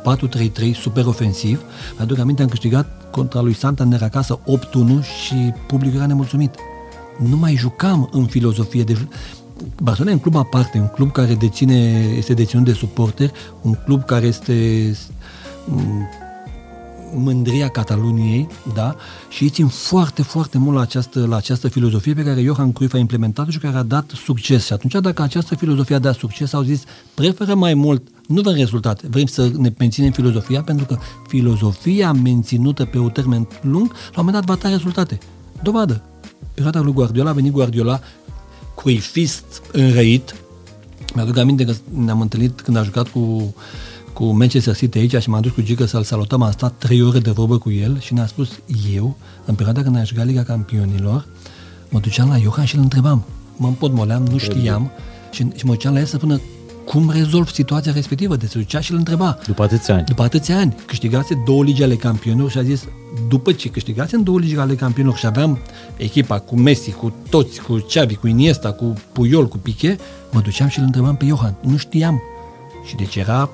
4-3-3 0.73 0.75
super 0.81 1.05
ofensiv. 1.05 1.61
Mi-aduc 1.95 2.17
aminte, 2.17 2.41
am 2.41 2.47
câștigat 2.47 3.09
contra 3.11 3.41
lui 3.41 3.53
Santander 3.53 4.01
acasă 4.01 4.39
8-1 4.39 4.43
și 5.25 5.53
publicul 5.67 5.97
era 5.97 6.05
nemulțumit. 6.05 6.55
Nu 7.29 7.37
mai 7.37 7.55
jucam 7.55 8.09
în 8.11 8.25
filozofie 8.25 8.83
de 8.83 8.93
ju- 8.93 9.07
Barcelona 9.81 10.11
e 10.11 10.13
un 10.13 10.19
club 10.19 10.35
aparte, 10.35 10.79
un 10.79 10.87
club 10.87 11.11
care 11.11 11.35
deține, 11.35 12.13
este 12.17 12.33
deținut 12.33 12.65
de 12.65 12.73
suporteri, 12.73 13.31
un 13.61 13.75
club 13.85 14.05
care 14.05 14.25
este 14.25 14.95
m, 15.65 16.07
mândria 17.13 17.67
Cataluniei, 17.67 18.47
da? 18.73 18.95
Și 19.29 19.43
ei 19.43 19.49
țin 19.49 19.67
foarte, 19.67 20.21
foarte 20.21 20.57
mult 20.57 20.75
la 20.75 20.81
această, 20.81 21.25
la 21.25 21.35
această 21.35 21.67
filozofie 21.67 22.13
pe 22.13 22.23
care 22.23 22.41
Johan 22.41 22.71
Cruyff 22.71 22.93
a 22.93 22.97
implementat 22.97 23.49
și 23.49 23.57
care 23.57 23.77
a 23.77 23.83
dat 23.83 24.09
succes. 24.09 24.65
Și 24.65 24.73
atunci, 24.73 24.93
dacă 24.93 25.21
această 25.21 25.55
filozofie 25.55 25.95
a 25.95 25.99
dat 25.99 26.15
succes, 26.15 26.53
au 26.53 26.61
zis, 26.61 26.83
preferă 27.13 27.55
mai 27.55 27.73
mult, 27.73 28.07
nu 28.27 28.41
vrem 28.41 28.55
rezultate, 28.55 29.07
vrem 29.09 29.25
să 29.25 29.51
ne 29.57 29.73
menținem 29.77 30.11
filozofia, 30.11 30.61
pentru 30.61 30.85
că 30.85 30.97
filozofia 31.27 32.11
menținută 32.11 32.85
pe 32.85 32.97
un 32.97 33.09
termen 33.09 33.47
lung, 33.61 33.91
la 33.91 34.19
un 34.19 34.25
moment 34.25 34.33
dat 34.33 34.45
va 34.45 34.55
da 34.61 34.69
rezultate. 34.69 35.17
Dovadă. 35.63 36.01
Perioada 36.53 36.79
lui 36.79 36.93
Guardiola 36.93 37.29
a 37.29 37.33
venit 37.33 37.51
Guardiola, 37.51 37.99
Cruyffist 38.75 39.61
înrăit, 39.71 40.35
mi-aduc 41.15 41.37
aminte 41.37 41.65
că 41.65 41.73
ne-am 41.93 42.21
întâlnit 42.21 42.61
când 42.61 42.77
a 42.77 42.83
jucat 42.83 43.07
cu, 43.07 43.55
cu 44.13 44.25
Manchester 44.25 44.75
City 44.75 44.97
aici 44.97 45.21
și 45.21 45.29
m-am 45.29 45.41
dus 45.41 45.51
cu 45.51 45.61
Gică 45.61 45.85
să-l 45.85 46.03
salutăm, 46.03 46.41
am 46.41 46.51
stat 46.51 46.73
trei 46.77 47.01
ore 47.01 47.19
de 47.19 47.31
vorbă 47.31 47.57
cu 47.57 47.71
el 47.71 47.99
și 47.99 48.13
ne-a 48.13 48.27
spus 48.27 48.49
eu, 48.93 49.17
în 49.45 49.55
perioada 49.55 49.81
când 49.81 49.97
a 49.97 50.03
jucat 50.03 50.25
Liga 50.25 50.43
Campionilor, 50.43 51.25
mă 51.89 51.99
duceam 51.99 52.29
la 52.29 52.37
Johan 52.37 52.65
și 52.65 52.75
îl 52.75 52.81
întrebam. 52.81 53.25
Mă 53.57 53.67
împotmoleam, 53.67 54.23
nu 54.23 54.37
știam 54.37 54.91
și, 55.31 55.47
și 55.55 55.65
mă 55.65 55.73
duceam 55.73 55.93
la 55.93 55.99
el 55.99 56.05
să 56.05 56.15
spună 56.15 56.39
cum 56.85 57.09
rezolv 57.09 57.49
situația 57.49 57.91
respectivă. 57.91 58.35
Deci 58.35 58.49
se 58.49 58.57
ducea 58.57 58.79
și 58.79 58.91
îl 58.91 58.97
întreba. 58.97 59.37
După 59.45 59.63
atâția 59.63 59.95
ani. 59.95 60.03
După 60.03 60.23
atâția 60.23 60.57
ani, 60.57 60.75
câștigase 60.85 61.41
două 61.45 61.63
ligi 61.63 61.83
ale 61.83 61.95
campionilor 61.95 62.49
și 62.49 62.57
a 62.57 62.63
zis, 62.63 62.83
după 63.27 63.51
ce 63.51 63.69
câștigase 63.69 64.15
în 64.15 64.23
două 64.23 64.39
ligi 64.39 64.57
ale 64.57 64.75
campionilor 64.75 65.17
și 65.17 65.25
aveam 65.25 65.59
echipa 65.97 66.39
cu 66.39 66.55
Messi, 66.55 66.91
cu 66.91 67.13
toți, 67.29 67.61
cu 67.61 67.73
Xavi, 67.73 68.15
cu 68.15 68.27
Iniesta, 68.27 68.71
cu 68.71 68.93
Puyol, 69.11 69.47
cu 69.47 69.57
Piqué, 69.57 69.97
mă 70.31 70.39
duceam 70.39 70.67
și 70.67 70.79
îl 70.79 70.85
întrebam 70.85 71.15
pe 71.15 71.25
Johan. 71.25 71.55
Nu 71.61 71.77
știam. 71.77 72.21
Și 72.85 72.95
deci 72.95 73.15
era, 73.15 73.49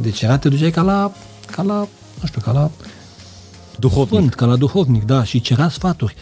deci 0.00 0.22
era, 0.22 0.38
te 0.38 0.48
duceai 0.48 0.70
ca 0.70 0.82
la, 0.82 1.12
ca 1.50 1.62
la, 1.62 1.74
nu 2.20 2.26
știu, 2.26 2.40
ca 2.40 2.52
la 2.52 2.70
Duhovnic. 3.78 4.18
Sfânt, 4.18 4.34
ca 4.34 4.46
la 4.46 4.56
duhovnic, 4.56 5.04
da, 5.04 5.24
și 5.24 5.40
cerea 5.40 5.68
sfaturi. 5.68 6.14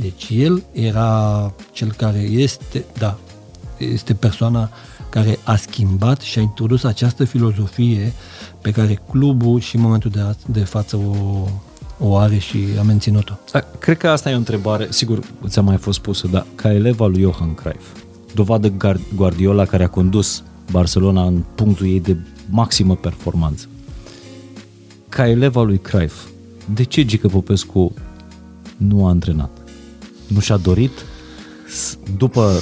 Deci 0.00 0.26
el 0.30 0.62
era 0.72 1.52
cel 1.72 1.92
care 1.92 2.18
este, 2.18 2.84
da, 2.98 3.18
este 3.78 4.14
persoana 4.14 4.70
care 5.14 5.38
a 5.44 5.56
schimbat 5.56 6.20
și 6.20 6.38
a 6.38 6.42
introdus 6.42 6.84
această 6.84 7.24
filozofie 7.24 8.12
pe 8.60 8.70
care 8.70 9.00
clubul 9.10 9.60
și 9.60 9.76
în 9.76 9.82
momentul 9.82 10.10
de, 10.10 10.20
a- 10.20 10.34
de 10.46 10.60
față 10.60 10.96
o, 10.96 11.44
o 11.98 12.16
are 12.16 12.38
și 12.38 12.58
a 12.78 12.82
menținut-o. 12.82 13.32
Da, 13.52 13.64
Cred 13.78 13.96
că 13.96 14.08
asta 14.08 14.30
e 14.30 14.34
o 14.34 14.36
întrebare, 14.36 14.86
sigur, 14.90 15.18
ți-a 15.48 15.62
mai 15.62 15.76
fost 15.76 15.98
pusă, 15.98 16.26
dar 16.26 16.46
ca 16.54 16.72
elev 16.72 17.00
al 17.00 17.10
lui 17.10 17.20
Johan 17.20 17.54
Cruyff, 17.54 17.86
dovadă 18.34 18.68
Gar- 18.68 19.14
Guardiola 19.14 19.64
care 19.64 19.84
a 19.84 19.88
condus 19.88 20.42
Barcelona 20.70 21.22
în 21.26 21.42
punctul 21.54 21.86
ei 21.86 22.00
de 22.00 22.16
maximă 22.50 22.96
performanță. 22.96 23.68
Ca 25.08 25.28
elev 25.28 25.56
al 25.56 25.66
lui 25.66 25.78
Cruyff, 25.78 26.26
de 26.74 26.82
ce 26.82 27.04
Gică 27.04 27.28
Popescu 27.28 27.92
nu 28.76 29.06
a 29.06 29.08
antrenat? 29.08 29.50
Nu 30.26 30.40
și-a 30.40 30.56
dorit 30.56 30.90
după 32.16 32.52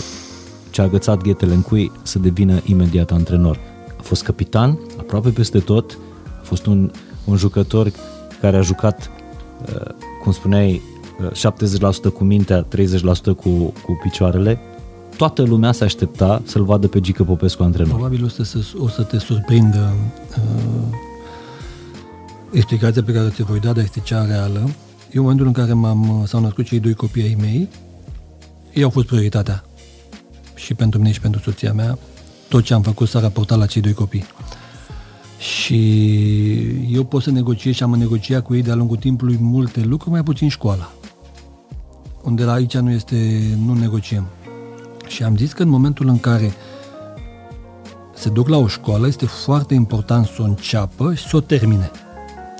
ce 0.72 0.80
a 0.80 0.84
agățat 0.84 1.22
ghetele 1.22 1.54
în 1.54 1.62
cui 1.62 1.92
să 2.02 2.18
devină 2.18 2.60
imediat 2.64 3.10
antrenor. 3.10 3.58
A 3.98 4.02
fost 4.02 4.22
capitan, 4.22 4.78
aproape 4.98 5.28
peste 5.28 5.58
tot, 5.58 5.98
a 6.40 6.44
fost 6.44 6.66
un, 6.66 6.90
un 7.24 7.36
jucător 7.36 7.92
care 8.40 8.56
a 8.56 8.60
jucat, 8.60 9.10
uh, 9.74 9.94
cum 10.22 10.32
spuneai, 10.32 10.82
70% 11.30 12.12
cu 12.14 12.24
mintea, 12.24 12.66
30% 12.66 12.66
cu, 13.36 13.48
cu 13.58 13.98
picioarele, 14.02 14.60
toată 15.16 15.42
lumea 15.42 15.72
se 15.72 15.84
aștepta 15.84 16.42
să-l 16.44 16.64
vadă 16.64 16.88
pe 16.88 17.00
Gică 17.00 17.24
Popescu 17.24 17.62
antrenor. 17.62 17.92
Probabil 17.92 18.24
o 18.24 18.28
să, 18.28 18.64
o 18.78 18.88
să 18.88 19.02
te 19.02 19.18
surprindă 19.18 19.94
uh, 20.30 20.96
explicația 22.50 23.02
pe 23.02 23.12
care 23.12 23.28
ți-o 23.28 23.44
voi 23.44 23.60
da, 23.60 23.72
dar 23.72 23.84
este 23.84 24.00
cea 24.00 24.26
reală. 24.26 24.58
Eu, 24.58 24.70
în 25.12 25.20
momentul 25.20 25.46
în 25.46 25.52
care 25.52 25.72
m-am, 25.72 26.22
s-au 26.26 26.40
născut 26.40 26.64
cei 26.64 26.80
doi 26.80 26.94
copii 26.94 27.22
ai 27.22 27.36
mei, 27.40 27.68
ei 28.74 28.82
au 28.82 28.90
fost 28.90 29.06
prioritatea. 29.06 29.64
Și 30.64 30.74
pentru 30.74 30.98
mine 30.98 31.12
și 31.12 31.20
pentru 31.20 31.40
soția 31.40 31.72
mea, 31.72 31.98
tot 32.48 32.64
ce 32.64 32.74
am 32.74 32.82
făcut 32.82 33.08
s-a 33.08 33.20
raportat 33.20 33.58
la 33.58 33.66
cei 33.66 33.82
doi 33.82 33.92
copii. 33.92 34.24
Și 35.38 35.78
eu 36.92 37.04
pot 37.04 37.22
să 37.22 37.30
negociez 37.30 37.74
și 37.74 37.82
am 37.82 37.94
negociat 37.94 38.42
cu 38.42 38.54
ei 38.54 38.62
de-a 38.62 38.74
lungul 38.74 38.96
timpului 38.96 39.36
multe 39.40 39.80
lucruri, 39.80 40.12
mai 40.12 40.22
puțin 40.22 40.48
școala 40.48 40.92
unde 42.22 42.44
la 42.44 42.52
aici 42.52 42.76
nu 42.76 42.90
este, 42.90 43.42
nu 43.64 43.74
negociem. 43.74 44.26
Și 45.06 45.22
am 45.22 45.36
zis 45.36 45.52
că 45.52 45.62
în 45.62 45.68
momentul 45.68 46.08
în 46.08 46.20
care 46.20 46.52
se 48.14 48.28
duc 48.28 48.48
la 48.48 48.56
o 48.56 48.66
școală, 48.66 49.06
este 49.06 49.26
foarte 49.26 49.74
important 49.74 50.26
să 50.26 50.42
o 50.42 50.44
înceapă 50.44 51.14
și 51.14 51.28
să 51.28 51.36
o 51.36 51.40
termine. 51.40 51.90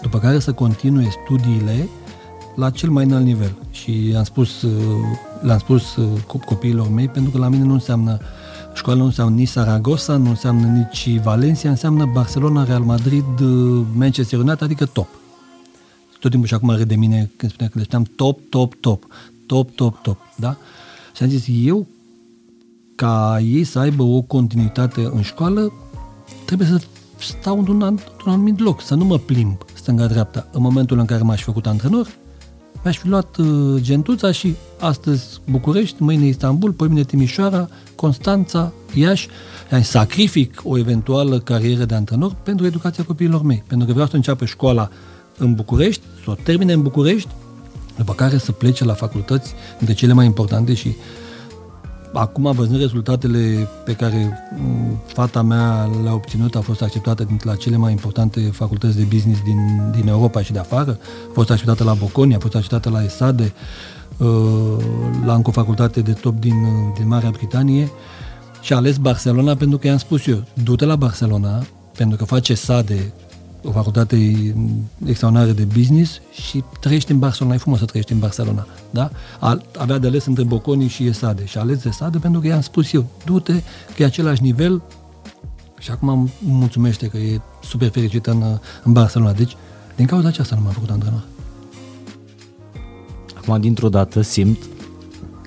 După 0.03 0.19
care 0.19 0.39
să 0.39 0.53
continue 0.53 1.09
studiile 1.25 1.89
la 2.55 2.71
cel 2.71 2.91
mai 2.91 3.05
înalt 3.05 3.25
nivel. 3.25 3.57
Și 3.71 4.15
am 4.17 4.25
spus, 4.25 4.67
le-am 5.43 5.59
spus 5.59 5.99
copiilor 6.27 6.89
mei, 6.91 7.09
pentru 7.09 7.31
că 7.31 7.39
la 7.39 7.49
mine 7.49 7.65
nu 7.65 7.73
înseamnă 7.73 8.19
școala 8.75 8.99
nu 8.99 9.05
înseamnă 9.05 9.37
nici 9.37 9.49
Saragossa, 9.49 10.17
nu 10.17 10.29
înseamnă 10.29 10.67
nici 10.67 11.21
Valencia, 11.23 11.71
înseamnă 11.71 12.11
Barcelona, 12.13 12.65
Real 12.65 12.83
Madrid, 12.83 13.41
Manchester 13.95 14.39
United, 14.39 14.63
adică 14.63 14.87
top. 14.87 15.09
Tot 16.19 16.31
timpul 16.31 16.49
și 16.49 16.55
acum 16.55 16.71
râde 16.71 16.85
de 16.85 16.97
mine 16.97 17.31
când 17.37 17.53
spunea 17.53 17.71
că 17.71 17.79
le 17.79 17.85
știam 17.85 18.03
top, 18.17 18.39
top, 18.49 18.75
top 18.75 19.05
top, 19.53 19.71
top, 19.75 20.03
top, 20.03 20.19
da? 20.37 20.57
Și 21.17 21.23
am 21.23 21.29
zis, 21.29 21.45
eu, 21.49 21.87
ca 22.95 23.39
ei 23.41 23.65
să 23.65 23.79
aibă 23.79 24.03
o 24.03 24.21
continuitate 24.21 25.11
în 25.13 25.23
școală, 25.23 25.73
trebuie 26.45 26.69
să 26.69 26.81
stau 27.19 27.59
într-un, 27.59 27.83
într-un 27.83 28.33
anumit 28.33 28.59
loc, 28.59 28.83
să 28.83 28.95
nu 28.95 29.05
mă 29.05 29.19
plimb 29.19 29.57
stânga-dreapta. 29.75 30.49
În 30.53 30.63
momentul 30.63 30.99
în 30.99 31.05
care 31.05 31.23
m-aș 31.23 31.43
făcut 31.43 31.67
antrenor, 31.67 32.09
mi-aș 32.83 32.99
fi 32.99 33.09
luat 33.09 33.37
uh, 33.37 33.81
gentuța 33.81 34.33
și 34.33 34.55
astăzi 34.81 35.41
București, 35.51 36.03
mâine 36.03 36.27
Istanbul, 36.27 36.73
poi 36.73 36.89
mine 36.89 37.03
Timișoara, 37.03 37.69
Constanța, 37.95 38.73
Iași, 38.95 39.29
și 39.77 39.83
sacrific 39.83 40.61
o 40.65 40.79
eventuală 40.79 41.39
carieră 41.39 41.85
de 41.85 41.95
antrenor 41.95 42.37
pentru 42.43 42.67
educația 42.67 43.05
copiilor 43.05 43.43
mei. 43.43 43.63
Pentru 43.67 43.87
că 43.87 43.93
vreau 43.93 44.09
să 44.09 44.17
înceapă 44.17 44.45
școala 44.45 44.91
în 45.39 45.55
București, 45.55 46.03
să 46.25 46.31
o 46.31 46.35
termine 46.35 46.73
în 46.73 46.83
București 46.83 47.29
după 47.97 48.13
care 48.13 48.39
să 48.39 48.53
plece 48.53 48.85
la 48.85 48.95
facultăți 48.95 49.55
dintre 49.79 49.95
cele 49.95 50.13
mai 50.13 50.27
importante 50.27 50.75
și 50.75 50.95
acum 52.13 52.53
văzând 52.53 52.81
rezultatele 52.81 53.69
pe 53.85 53.93
care 53.93 54.51
mm, 54.59 54.99
fata 55.07 55.43
mea 55.43 55.91
le-a 56.03 56.15
obținut, 56.15 56.55
a 56.55 56.61
fost 56.61 56.83
acceptată 56.83 57.25
dintre 57.25 57.49
la 57.49 57.57
cele 57.57 57.77
mai 57.77 57.91
importante 57.91 58.41
facultăți 58.41 58.97
de 58.97 59.03
business 59.03 59.43
din, 59.43 59.91
din 59.97 60.09
Europa 60.09 60.43
și 60.43 60.53
de 60.53 60.59
afară, 60.59 60.99
a 61.01 61.33
fost 61.33 61.51
acceptată 61.51 61.85
la 61.85 61.95
Bocconi, 61.95 62.35
a 62.35 62.39
fost 62.39 62.55
acceptată 62.55 62.91
la 62.91 63.05
ESADE, 63.05 63.53
uh, 64.17 64.29
la 65.25 65.35
încă 65.35 65.49
o 65.49 65.53
facultate 65.53 66.01
de 66.01 66.13
top 66.13 66.41
din, 66.41 66.55
din 66.97 67.09
Marea 67.09 67.31
Britanie 67.31 67.91
și 68.61 68.73
a 68.73 68.77
ales 68.77 68.97
Barcelona 68.97 69.55
pentru 69.55 69.79
că 69.79 69.87
i-am 69.87 69.99
spus 69.99 70.27
eu, 70.27 70.45
du-te 70.63 70.85
la 70.85 70.97
Barcelona, 70.97 71.63
pentru 71.97 72.17
că 72.17 72.25
face 72.25 72.55
SADE 72.55 73.13
o 73.65 73.71
facultate 73.71 74.17
extraordinară 75.05 75.53
de 75.53 75.65
business 75.65 76.21
și 76.33 76.65
trăiești 76.81 77.13
în 77.13 77.19
Barcelona, 77.19 77.55
e 77.55 77.59
frumos 77.59 77.79
să 77.79 77.85
trăiești 77.85 78.13
în 78.13 78.19
Barcelona, 78.19 78.67
da? 78.91 79.11
Avea 79.79 79.99
de 79.99 80.07
ales 80.07 80.27
între 80.27 80.45
Bocconi 80.45 80.89
și 80.89 81.07
Esade 81.07 81.45
și 81.45 81.59
a 81.59 81.61
ales 81.61 81.85
Esade 81.85 82.19
pentru 82.19 82.41
că 82.41 82.47
i-am 82.47 82.61
spus 82.61 82.93
eu, 82.93 83.07
du-te, 83.25 83.63
că 83.97 84.03
e 84.03 84.05
același 84.05 84.43
nivel 84.43 84.83
și 85.79 85.91
acum 85.91 86.09
îmi 86.09 86.31
mulțumește 86.41 87.07
că 87.07 87.17
e 87.17 87.41
super 87.63 87.91
fericită 87.91 88.31
în, 88.31 88.43
în 88.83 88.93
Barcelona. 88.93 89.33
Deci, 89.33 89.57
din 89.97 90.07
cauza 90.07 90.29
aceasta 90.29 90.55
nu 90.55 90.63
m-am 90.63 90.73
făcut 90.73 90.91
antrenor. 90.91 91.23
Acum, 93.37 93.61
dintr-o 93.61 93.89
dată, 93.89 94.21
simt 94.21 94.59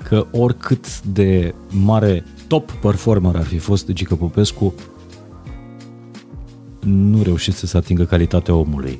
că 0.03 0.27
oricât 0.31 1.01
de 1.01 1.55
mare 1.69 2.23
top 2.47 2.71
performer 2.71 3.35
ar 3.35 3.43
fi 3.43 3.57
fost 3.57 3.91
Gică 3.91 4.15
Popescu, 4.15 4.73
nu 6.85 7.23
reușește 7.23 7.65
să 7.65 7.77
atingă 7.77 8.03
calitatea 8.03 8.53
omului, 8.53 8.99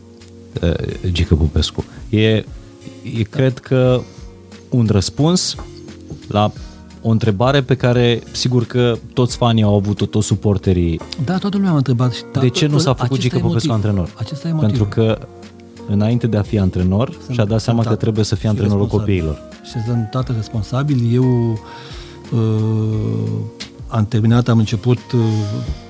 Gică 1.12 1.36
Popescu. 1.36 1.84
E, 2.10 2.36
e 2.38 2.44
cred 3.30 3.58
că 3.58 4.02
un 4.70 4.88
răspuns 4.90 5.56
la 6.28 6.52
o 7.02 7.10
întrebare 7.10 7.62
pe 7.62 7.76
care 7.76 8.22
sigur 8.32 8.66
că 8.66 8.98
toți 9.14 9.38
fanii 9.38 9.64
au 9.64 9.76
avut-o, 9.76 10.06
toți 10.06 10.28
suporterii. 10.28 11.00
Da, 11.26 11.38
toată 11.38 11.56
lumea 11.58 11.72
m-a 11.72 11.78
întrebat. 11.78 12.14
Și 12.14 12.24
de 12.40 12.50
ce 12.50 12.68
nu 12.68 12.78
s-a 12.78 12.94
făcut 12.94 13.20
Gică 13.20 13.40
Popescu 13.40 13.72
antrenor? 13.72 14.14
Acesta 14.18 14.48
e 14.48 14.52
motivul. 14.52 14.78
Pentru 14.78 15.02
că 15.02 15.28
înainte 15.88 16.28
de 16.28 16.38
a 16.38 16.42
fi 16.42 16.60
antrenor 16.60 17.18
sunt 17.24 17.36
și-a 17.36 17.46
dat 17.46 17.62
seama 17.62 17.84
că 17.84 17.96
trebuie 17.96 18.24
să 18.24 18.36
fie 18.36 18.50
antrenorul 18.50 18.88
copiilor. 18.88 19.42
Și 19.64 19.84
sunt 19.86 20.08
tată 20.12 20.34
responsabil. 20.36 21.14
Eu 21.14 21.60
uh, 22.32 22.40
am 23.96 24.06
terminat, 24.06 24.48
am 24.48 24.58
început, 24.58 25.12
uh, 25.14 25.22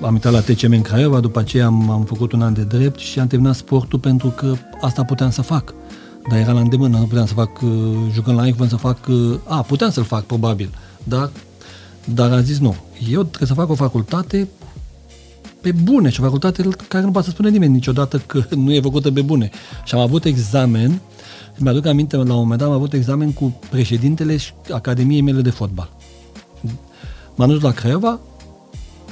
am 0.02 0.14
intrat 0.14 0.32
la 0.32 0.40
TCM 0.40 0.72
în 0.72 0.82
Craiova, 0.82 1.20
după 1.20 1.38
aceea 1.38 1.66
am, 1.66 1.90
am 1.90 2.04
făcut 2.04 2.32
un 2.32 2.42
an 2.42 2.54
de 2.54 2.62
drept 2.62 2.98
și 2.98 3.18
am 3.18 3.26
terminat 3.26 3.54
sportul 3.54 3.98
pentru 3.98 4.28
că 4.28 4.54
asta 4.80 5.04
puteam 5.04 5.30
să 5.30 5.42
fac. 5.42 5.74
Dar 6.28 6.38
era 6.38 6.52
la 6.52 6.60
îndemână, 6.60 6.98
nu 6.98 7.04
puteam 7.04 7.26
să 7.26 7.34
fac, 7.34 7.60
uh, 7.62 7.70
jucând 8.12 8.36
la 8.36 8.46
Eichmann, 8.46 8.70
să 8.70 8.76
fac, 8.76 9.06
uh, 9.08 9.38
a, 9.44 9.62
puteam 9.62 9.90
să-l 9.90 10.04
fac, 10.04 10.24
probabil, 10.24 10.70
dar, 11.04 11.30
dar 12.04 12.32
am 12.32 12.42
zis 12.42 12.58
nu. 12.58 12.76
Eu 13.10 13.22
trebuie 13.22 13.48
să 13.48 13.54
fac 13.54 13.70
o 13.70 13.74
facultate 13.74 14.48
pe 15.60 15.72
bune 15.72 16.08
și 16.08 16.20
o 16.20 16.24
facultate 16.24 16.68
care 16.88 17.04
nu 17.04 17.10
poate 17.10 17.26
să 17.26 17.32
spune 17.32 17.48
nimeni 17.48 17.72
niciodată 17.72 18.18
că 18.18 18.44
nu 18.64 18.72
e 18.72 18.80
făcută 18.80 19.10
pe 19.10 19.22
bune. 19.22 19.50
Și 19.84 19.94
am 19.94 20.00
avut 20.00 20.24
examen, 20.24 21.00
mi-aduc 21.58 21.86
aminte, 21.86 22.16
la 22.16 22.22
un 22.22 22.28
moment 22.28 22.58
dat 22.58 22.68
am 22.68 22.74
avut 22.74 22.92
examen 22.92 23.32
cu 23.32 23.60
președintele 23.70 24.36
Academiei 24.70 25.20
mele 25.20 25.40
de 25.40 25.50
fotbal. 25.50 25.95
M-am 27.36 27.48
dus 27.48 27.62
la 27.62 27.72
Craiova, 27.72 28.18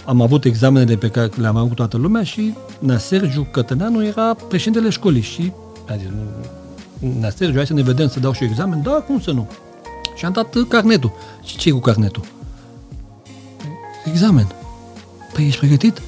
am 0.04 0.20
avut 0.20 0.44
examenele 0.44 0.96
pe 0.96 1.08
care 1.08 1.30
le-am 1.36 1.56
avut 1.56 1.76
toată 1.76 1.96
lumea 1.96 2.22
și 2.22 2.54
Nea 2.78 2.98
Sergiu 2.98 3.46
Cătăneanu 3.50 4.04
era 4.04 4.34
președintele 4.34 4.90
școlii 4.90 5.22
și 5.22 5.52
a 5.88 5.96
zis, 5.96 6.06
Nea 7.20 7.30
Sergiu, 7.30 7.56
hai 7.56 7.66
să 7.66 7.72
ne 7.72 7.82
vedem, 7.82 8.08
să 8.08 8.20
dau 8.20 8.32
și 8.32 8.44
examen. 8.44 8.82
Da, 8.82 8.90
cum 8.90 9.20
să 9.20 9.30
nu? 9.30 9.50
Și 10.16 10.24
am 10.24 10.32
dat 10.32 10.56
carnetul. 10.68 11.12
Și 11.42 11.56
ce 11.56 11.70
cu 11.70 11.78
carnetul? 11.78 12.24
Examen. 14.04 14.46
Păi 15.32 15.46
ești 15.46 15.58
pregătit? 15.58 16.02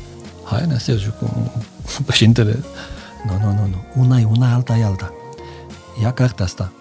Hai, 0.44 0.66
Nea 0.66 0.78
Sergiu, 0.78 1.14
cu 1.18 1.52
președintele. 2.06 2.64
Nu, 3.26 3.46
nu, 3.46 3.52
nu, 3.52 3.66
nu. 3.66 4.02
Una 4.02 4.20
e 4.20 4.24
una, 4.24 4.54
alta 4.54 4.76
e 4.76 4.84
alta. 4.84 5.12
Ia 6.02 6.12
cartea 6.12 6.44
asta. 6.44 6.72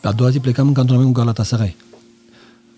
Pe 0.00 0.08
a 0.08 0.12
doua 0.12 0.30
zi 0.30 0.40
plecam 0.40 0.66
în 0.66 0.72
cantonament 0.72 1.12
cu 1.12 1.20
Galatasaray. 1.20 1.76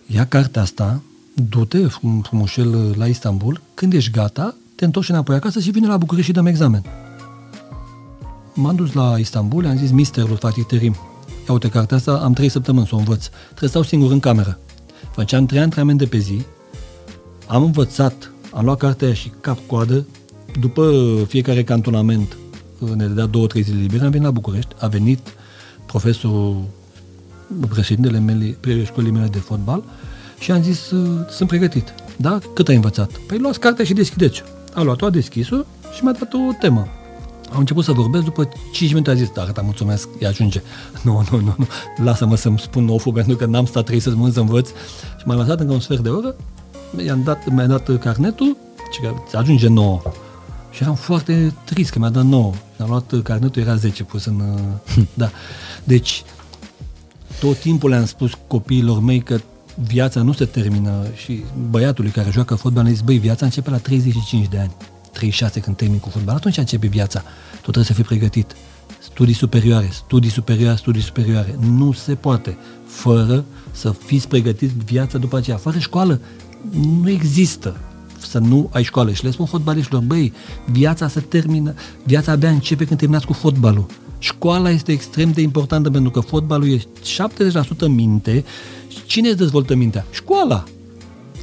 Ia 0.06 0.26
cartea 0.26 0.62
asta, 0.62 1.02
du-te 1.34 1.86
frumușel 2.22 2.94
la 2.96 3.06
Istanbul, 3.06 3.60
când 3.74 3.92
ești 3.92 4.10
gata, 4.10 4.54
te 4.74 4.84
întorci 4.84 5.08
înapoi 5.08 5.34
acasă 5.34 5.60
și 5.60 5.70
vine 5.70 5.86
la 5.86 5.96
București 5.96 6.28
și 6.28 6.34
dăm 6.36 6.46
examen. 6.46 6.82
M-am 8.54 8.74
dus 8.74 8.92
la 8.92 9.18
Istanbul, 9.18 9.66
am 9.66 9.76
zis 9.76 9.90
misterul 9.90 10.36
Fatih 10.36 10.64
Terim, 10.64 10.96
ia 11.46 11.52
uite 11.52 11.68
cartea 11.68 11.96
asta, 11.96 12.12
am 12.12 12.32
trei 12.32 12.48
săptămâni 12.48 12.86
să 12.86 12.94
o 12.94 12.98
învăț. 12.98 13.26
Trebuie 13.26 13.58
să 13.58 13.66
stau 13.66 13.82
singur 13.82 14.10
în 14.10 14.20
cameră. 14.20 14.58
Făceam 15.12 15.46
trei 15.46 15.60
antrenamente 15.60 16.04
pe 16.04 16.18
zi, 16.18 16.42
am 17.46 17.62
învățat, 17.62 18.32
am 18.52 18.64
luat 18.64 18.78
cartea 18.78 19.12
și 19.12 19.32
cap-coadă, 19.40 20.06
după 20.60 20.92
fiecare 21.28 21.64
cantonament 21.64 22.36
ne 22.94 23.06
dea 23.06 23.26
două, 23.26 23.46
trei 23.46 23.62
zile 23.62 23.80
libere, 23.80 24.04
am 24.04 24.10
venit 24.10 24.26
la 24.26 24.32
București, 24.32 24.74
a 24.78 24.86
venit 24.86 25.18
profesorul, 25.86 26.64
președintele 27.68 28.18
mele, 28.18 28.56
școlii 28.84 29.10
mele 29.10 29.26
de 29.26 29.38
fotbal, 29.38 29.82
și 30.42 30.50
am 30.50 30.62
zis, 30.62 30.92
sunt 31.30 31.48
pregătit. 31.48 31.94
Da? 32.16 32.38
Cât 32.54 32.68
ai 32.68 32.74
învățat? 32.74 33.10
Păi 33.26 33.38
luați 33.38 33.60
cartea 33.60 33.84
și 33.84 33.92
deschideți-o. 33.92 34.44
A 34.74 34.82
luat-o, 34.82 35.06
a 35.06 35.10
deschis-o 35.10 35.56
și 35.94 36.04
mi-a 36.04 36.12
dat 36.12 36.32
o 36.32 36.38
temă. 36.60 36.88
Am 37.52 37.58
început 37.58 37.84
să 37.84 37.92
vorbesc, 37.92 38.24
după 38.24 38.48
5 38.72 38.90
minute 38.90 39.10
a 39.10 39.14
zis, 39.14 39.30
da, 39.30 39.44
gata, 39.44 39.60
mulțumesc, 39.60 40.08
e 40.18 40.26
ajunge. 40.26 40.62
Nu, 41.04 41.24
nu, 41.30 41.40
nu, 41.40 41.54
nu, 41.58 41.66
lasă-mă 42.04 42.36
să-mi 42.36 42.58
spun 42.58 42.88
oful, 42.88 43.12
pentru 43.12 43.36
că 43.36 43.46
n-am 43.46 43.66
stat 43.66 43.84
trei 43.84 44.00
să 44.00 44.14
să 44.30 44.40
învăț. 44.40 44.68
Și 45.18 45.26
m-a 45.26 45.34
lăsat 45.34 45.60
încă 45.60 45.72
un 45.72 45.80
sfert 45.80 46.00
de 46.00 46.08
oră, 46.08 46.34
i-am 47.04 47.22
dat, 47.22 47.48
mi-a 47.50 47.66
dat 47.66 47.98
carnetul, 47.98 48.56
și 48.92 49.00
că 49.00 49.36
ajunge 49.36 49.68
nouă. 49.68 50.02
Și 50.70 50.82
eram 50.82 50.94
foarte 50.94 51.54
trist 51.64 51.90
că 51.90 51.98
mi-a 51.98 52.08
dat 52.08 52.24
9. 52.24 52.52
Am 52.78 52.88
luat 52.88 53.22
carnetul, 53.22 53.62
era 53.62 53.74
10 53.74 54.04
pus 54.04 54.24
în... 54.24 54.58
da. 55.14 55.30
Deci, 55.84 56.22
tot 57.40 57.56
timpul 57.56 57.90
le-am 57.90 58.06
spus 58.06 58.30
copiilor 58.46 59.00
mei 59.00 59.20
că 59.20 59.38
viața 59.74 60.22
nu 60.22 60.32
se 60.32 60.44
termină 60.44 61.06
și 61.14 61.44
băiatului 61.70 62.10
care 62.10 62.30
joacă 62.30 62.54
fotbal 62.54 62.84
ne 62.84 62.90
zis, 62.90 63.00
băi, 63.00 63.18
viața 63.18 63.44
începe 63.44 63.70
la 63.70 63.76
35 63.76 64.48
de 64.48 64.58
ani, 64.58 64.72
36 65.12 65.60
când 65.60 65.76
termin 65.76 65.98
cu 65.98 66.08
fotbal, 66.08 66.34
atunci 66.34 66.56
începe 66.56 66.86
viața. 66.86 67.22
Tu 67.52 67.60
trebuie 67.60 67.84
să 67.84 67.92
fii 67.92 68.04
pregătit. 68.04 68.56
Studii 68.98 69.34
superioare, 69.34 69.88
studii 69.92 70.30
superioare, 70.30 70.76
studii 70.76 71.02
superioare. 71.02 71.58
Nu 71.60 71.92
se 71.92 72.14
poate 72.14 72.56
fără 72.86 73.44
să 73.70 73.90
fiți 73.90 74.28
pregătiți 74.28 74.74
viața 74.84 75.18
după 75.18 75.36
aceea. 75.36 75.56
Fără 75.56 75.78
școală 75.78 76.20
nu 77.00 77.10
există 77.10 77.76
să 78.18 78.38
nu 78.38 78.68
ai 78.72 78.82
școală. 78.82 79.12
Și 79.12 79.24
le 79.24 79.30
spun 79.30 79.46
fotbaliștilor, 79.46 80.02
băi, 80.02 80.32
viața 80.70 81.08
se 81.08 81.20
termină, 81.20 81.74
viața 82.04 82.32
abia 82.32 82.50
începe 82.50 82.84
când 82.84 82.98
terminați 82.98 83.26
cu 83.26 83.32
fotbalul. 83.32 83.86
Școala 84.18 84.70
este 84.70 84.92
extrem 84.92 85.32
de 85.32 85.40
importantă 85.40 85.90
pentru 85.90 86.10
că 86.10 86.20
fotbalul 86.20 86.72
e 86.72 86.78
70% 86.78 86.82
minte. 87.88 88.44
Cine 89.06 89.28
îți 89.28 89.38
dezvoltă 89.38 89.74
mintea? 89.74 90.06
Școala. 90.10 90.64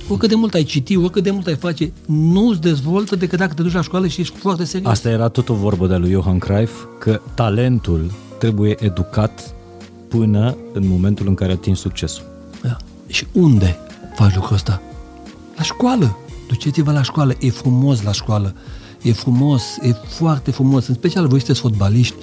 Oricât 0.10 0.30
de 0.30 0.36
mult 0.36 0.54
ai 0.54 0.64
citi, 0.64 0.98
oricât 0.98 1.24
de 1.24 1.32
mult 1.32 1.48
ai 1.48 1.56
face, 1.56 1.94
nu 2.06 2.48
îți 2.48 2.62
dezvoltă 2.62 3.16
decât 3.16 3.40
dacă 3.40 3.54
te 3.54 3.62
duci 3.62 3.74
la 3.74 3.82
școală 3.82 4.08
și 4.08 4.22
ești 4.22 4.38
foarte 4.38 4.64
serios. 4.64 4.92
Asta 4.92 5.10
era 5.10 5.28
tot 5.28 5.50
o 5.50 5.54
vorbă 5.54 5.88
de 5.88 5.96
lui 5.96 6.12
Johan 6.12 6.40
Cruyff, 6.40 6.86
că 7.00 7.22
talentul 7.34 8.12
trebuie 8.40 8.76
educat 8.80 9.54
până 10.08 10.58
în 10.74 10.88
momentul 10.88 11.28
în 11.28 11.34
care 11.34 11.52
atingi 11.52 11.80
succesul. 11.80 12.24
Da. 12.62 12.78
Și 13.08 13.28
unde 13.32 13.78
faci 14.16 14.36
lucrul 14.36 14.56
ăsta? 14.56 14.82
La 15.58 15.64
școală. 15.64 16.18
Duceți-vă 16.48 16.92
la 16.92 17.02
școală. 17.02 17.34
E 17.40 17.50
frumos 17.50 18.02
la 18.02 18.12
școală. 18.12 18.56
E 19.02 19.12
frumos, 19.12 19.64
e 19.82 19.92
foarte 19.92 20.52
frumos. 20.52 20.88
În 20.88 20.94
special 20.94 21.28
voi 21.28 21.38
sunteți 21.38 21.60
fotbaliști, 21.60 22.16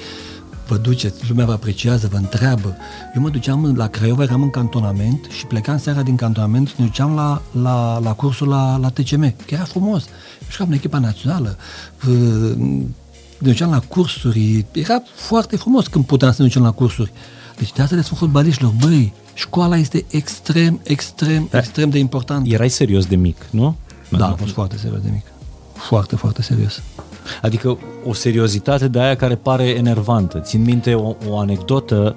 vă 0.67 0.77
duceți, 0.77 1.29
lumea 1.29 1.45
vă 1.45 1.53
apreciază, 1.53 2.09
vă 2.11 2.17
întreabă. 2.17 2.77
Eu 3.15 3.23
mă 3.23 3.29
duceam 3.29 3.77
la 3.77 3.87
Craiova, 3.89 4.23
eram 4.23 4.43
în 4.43 4.51
cantonament 4.51 5.25
și 5.31 5.47
plecam 5.47 5.79
seara 5.79 6.03
din 6.03 6.17
cantonament 6.17 6.69
și 6.69 6.75
ne 6.77 6.85
duceam 6.85 7.15
la, 7.15 7.43
la, 7.63 7.99
la 7.99 8.13
cursul 8.13 8.49
la, 8.49 8.77
la 8.77 8.89
TCM, 8.89 9.35
că 9.47 9.55
era 9.55 9.65
frumos. 9.65 10.05
Jucam 10.51 10.67
în 10.69 10.75
echipa 10.75 10.99
națională, 10.99 11.57
ne 13.39 13.51
duceam 13.51 13.71
la 13.71 13.81
cursuri, 13.81 14.67
era 14.73 15.03
foarte 15.15 15.57
frumos 15.57 15.87
când 15.87 16.05
puteam 16.05 16.33
să 16.33 16.43
ne 16.43 16.49
ducem 16.49 16.63
la 16.63 16.71
cursuri. 16.71 17.13
Deci 17.59 17.73
de 17.73 17.83
asta 17.83 17.95
le 17.95 18.03
spun 18.03 18.19
fotbaliștilor, 18.19 18.73
băi, 18.81 19.13
școala 19.35 19.77
este 19.77 20.05
extrem, 20.11 20.81
extrem, 20.83 21.49
da. 21.51 21.59
extrem 21.59 21.91
de 21.91 21.99
importantă. 21.99 22.49
Erai 22.49 22.69
serios 22.69 23.07
de 23.07 23.17
mic, 23.17 23.47
nu? 23.51 23.77
Da, 24.09 24.27
am 24.27 24.37
fost 24.37 24.53
foarte 24.53 24.77
serios 24.77 25.01
de 25.01 25.09
mic. 25.13 25.25
Foarte, 25.75 26.17
foarte 26.17 26.43
serios. 26.43 26.83
Adică 27.43 27.79
o 28.05 28.13
seriozitate 28.13 28.89
de 28.89 29.01
aia 29.01 29.17
care 29.17 29.35
pare 29.35 29.65
enervantă. 29.65 30.41
Țin 30.41 30.63
minte 30.63 30.95
o, 30.95 31.15
o 31.29 31.39
anecdotă, 31.39 32.17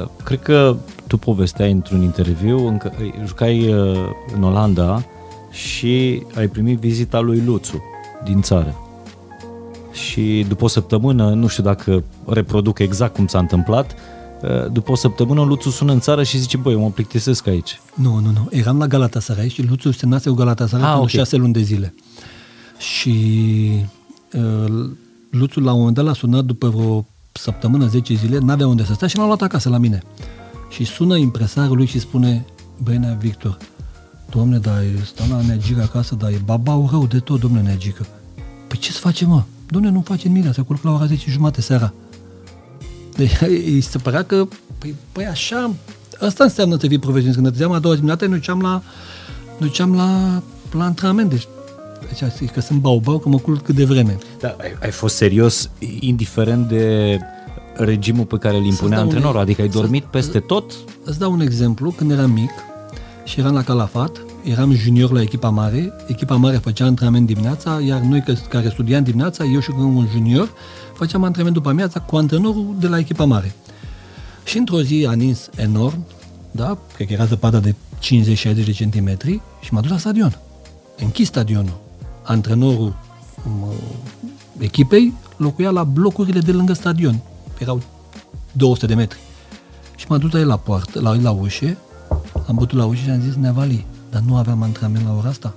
uh, 0.00 0.08
cred 0.24 0.40
că 0.42 0.76
tu 1.06 1.16
povesteai 1.16 1.70
într-un 1.70 2.02
interviu, 2.02 2.66
încă, 2.66 2.92
jucai 3.26 3.72
uh, 3.72 3.98
în 4.36 4.42
Olanda 4.42 5.04
și 5.50 6.22
ai 6.34 6.48
primit 6.48 6.78
vizita 6.78 7.20
lui 7.20 7.42
Luțu 7.46 7.82
din 8.24 8.42
țară. 8.42 8.74
Și 9.92 10.44
după 10.48 10.64
o 10.64 10.68
săptămână, 10.68 11.30
nu 11.30 11.46
știu 11.46 11.62
dacă 11.62 12.04
reproduc 12.26 12.78
exact 12.78 13.14
cum 13.14 13.26
s-a 13.26 13.38
întâmplat, 13.38 13.94
uh, 14.42 14.70
după 14.72 14.92
o 14.92 14.94
săptămână 14.94 15.42
Luțu 15.42 15.70
sună 15.70 15.92
în 15.92 16.00
țară 16.00 16.22
și 16.22 16.38
zice, 16.38 16.56
băi, 16.56 16.72
eu 16.72 16.80
mă 16.80 16.90
plictisesc 16.90 17.46
aici. 17.46 17.80
Nu, 17.94 18.14
nu, 18.14 18.30
nu. 18.30 18.48
Eram 18.50 18.78
la 18.78 18.86
Galatasaray 18.86 19.48
și 19.48 19.62
Luțu 19.62 19.90
semnase 19.90 20.28
cu 20.28 20.34
Galatasaray 20.34 20.84
ah, 20.84 20.90
pentru 20.90 21.04
okay. 21.04 21.24
șase 21.24 21.36
luni 21.36 21.52
de 21.52 21.60
zile. 21.60 21.94
Și 22.78 23.14
uh, 23.76 23.99
Luțul 25.30 25.62
la 25.62 25.72
un 25.72 25.78
moment 25.78 25.96
dat 25.96 26.04
l-a 26.04 26.14
sunat 26.14 26.44
după 26.44 26.68
vreo 26.68 27.06
săptămână, 27.32 27.86
10 27.86 28.14
zile, 28.14 28.38
n-avea 28.38 28.66
unde 28.66 28.84
să 28.84 28.92
stea 28.92 29.08
și 29.08 29.16
l-a 29.16 29.26
luat 29.26 29.42
acasă 29.42 29.68
la 29.68 29.78
mine. 29.78 30.02
Și 30.68 30.84
sună 30.84 31.16
impresarul 31.16 31.76
lui 31.76 31.86
și 31.86 31.98
spune, 31.98 32.44
băi, 32.82 32.98
Nea 32.98 33.16
Victor, 33.20 33.58
domne, 34.30 34.58
dar 34.58 34.82
stau 35.04 35.26
la 35.28 35.40
Neagică 35.46 35.82
acasă, 35.82 36.14
dar 36.14 36.30
e 36.30 36.42
babau 36.44 36.88
rău 36.90 37.06
de 37.06 37.18
tot, 37.18 37.40
domne 37.40 37.60
Neagică. 37.60 38.06
Păi 38.66 38.78
ce 38.78 38.92
să 38.92 38.98
facem, 38.98 39.28
mă? 39.28 39.42
Domne, 39.68 39.90
nu 39.90 40.00
face 40.00 40.28
nimic, 40.28 40.54
se 40.54 40.62
culcă 40.62 40.88
la 40.88 40.94
ora 40.94 41.06
10 41.06 41.30
jumate 41.30 41.60
seara. 41.60 41.92
Deci 43.16 43.40
îi 43.72 43.80
se 43.80 43.98
părea 43.98 44.24
că, 44.24 44.46
păi, 44.78 44.94
păi 45.12 45.26
așa, 45.26 45.74
asta 46.20 46.44
înseamnă 46.44 46.76
să 46.78 46.86
fii 46.86 46.98
profesionist. 46.98 47.34
Când 47.34 47.46
ne 47.46 47.52
trezeam 47.52 47.72
a 47.72 47.78
doua 47.78 47.94
dimineață, 47.94 48.26
ne 48.26 48.36
duceam 48.36 48.60
la, 48.60 48.82
ne 49.58 49.66
duceam 49.66 49.94
la, 49.94 50.42
la 50.72 50.84
antrenament. 50.84 51.30
Deci 51.30 51.48
deci, 52.18 52.50
că 52.50 52.60
sunt 52.60 52.80
baubau, 52.80 53.18
că 53.18 53.28
mă 53.28 53.38
culc 53.38 53.62
cât 53.62 53.74
de 53.74 53.84
vreme. 53.84 54.18
Da, 54.40 54.56
ai, 54.60 54.76
ai 54.82 54.90
fost 54.90 55.16
serios, 55.16 55.70
indiferent 56.00 56.68
de 56.68 57.18
regimul 57.74 58.24
pe 58.24 58.36
care 58.36 58.56
îl 58.56 58.64
impunea 58.64 58.98
antrenorul, 58.98 59.34
un, 59.34 59.40
adică 59.40 59.62
ai 59.62 59.68
dormit 59.68 60.02
să, 60.02 60.08
peste 60.10 60.40
tot? 60.40 60.72
Îți 61.04 61.18
dau 61.18 61.32
un 61.32 61.40
exemplu, 61.40 61.90
când 61.90 62.10
eram 62.10 62.30
mic 62.30 62.50
și 63.24 63.40
eram 63.40 63.54
la 63.54 63.62
Calafat, 63.62 64.20
eram 64.44 64.72
junior 64.74 65.12
la 65.12 65.20
echipa 65.20 65.48
mare, 65.48 65.92
echipa 66.06 66.36
mare 66.36 66.56
făcea 66.56 66.84
antrenament 66.84 67.26
dimineața, 67.26 67.80
iar 67.86 68.00
noi 68.00 68.24
care 68.48 68.68
studiam 68.68 69.02
dimineața, 69.02 69.44
eu 69.44 69.60
și 69.60 69.70
un 69.76 70.06
junior, 70.12 70.50
făceam 70.94 71.24
antrenament 71.24 71.56
după 71.56 71.68
amiața 71.68 72.00
cu 72.00 72.16
antrenorul 72.16 72.74
de 72.78 72.86
la 72.86 72.98
echipa 72.98 73.24
mare. 73.24 73.54
Și 74.44 74.58
într-o 74.58 74.82
zi 74.82 75.06
a 75.08 75.12
nins 75.12 75.48
enorm, 75.56 76.04
da, 76.50 76.78
cred 76.94 77.06
că 77.06 77.12
era 77.12 77.24
zăpada 77.24 77.58
de 77.58 77.74
50-60 77.74 78.64
de 78.64 78.72
centimetri 78.72 79.40
și 79.60 79.72
m-a 79.72 79.80
dus 79.80 79.90
la 79.90 79.98
stadion. 79.98 80.38
Închis 80.98 81.26
stadionul 81.26 81.89
antrenorul 82.30 82.94
echipei 84.58 85.12
locuia 85.36 85.70
la 85.70 85.84
blocurile 85.84 86.40
de 86.40 86.52
lângă 86.52 86.72
stadion. 86.72 87.20
Erau 87.58 87.82
200 88.52 88.86
de 88.86 88.94
metri. 88.94 89.18
Și 89.96 90.06
m-a 90.08 90.18
dus 90.18 90.32
la 90.32 90.38
el 90.38 90.46
la 90.46 90.56
poartă, 90.56 91.00
la, 91.00 91.20
la 91.20 91.30
ușă, 91.30 91.76
am 92.46 92.54
bătut 92.54 92.78
la 92.78 92.84
ușă 92.84 93.02
și 93.02 93.10
am 93.10 93.20
zis, 93.20 93.34
Nevali, 93.34 93.86
dar 94.10 94.22
nu 94.26 94.36
aveam 94.36 94.62
antrenament 94.62 95.04
la 95.04 95.16
ora 95.16 95.28
asta. 95.28 95.54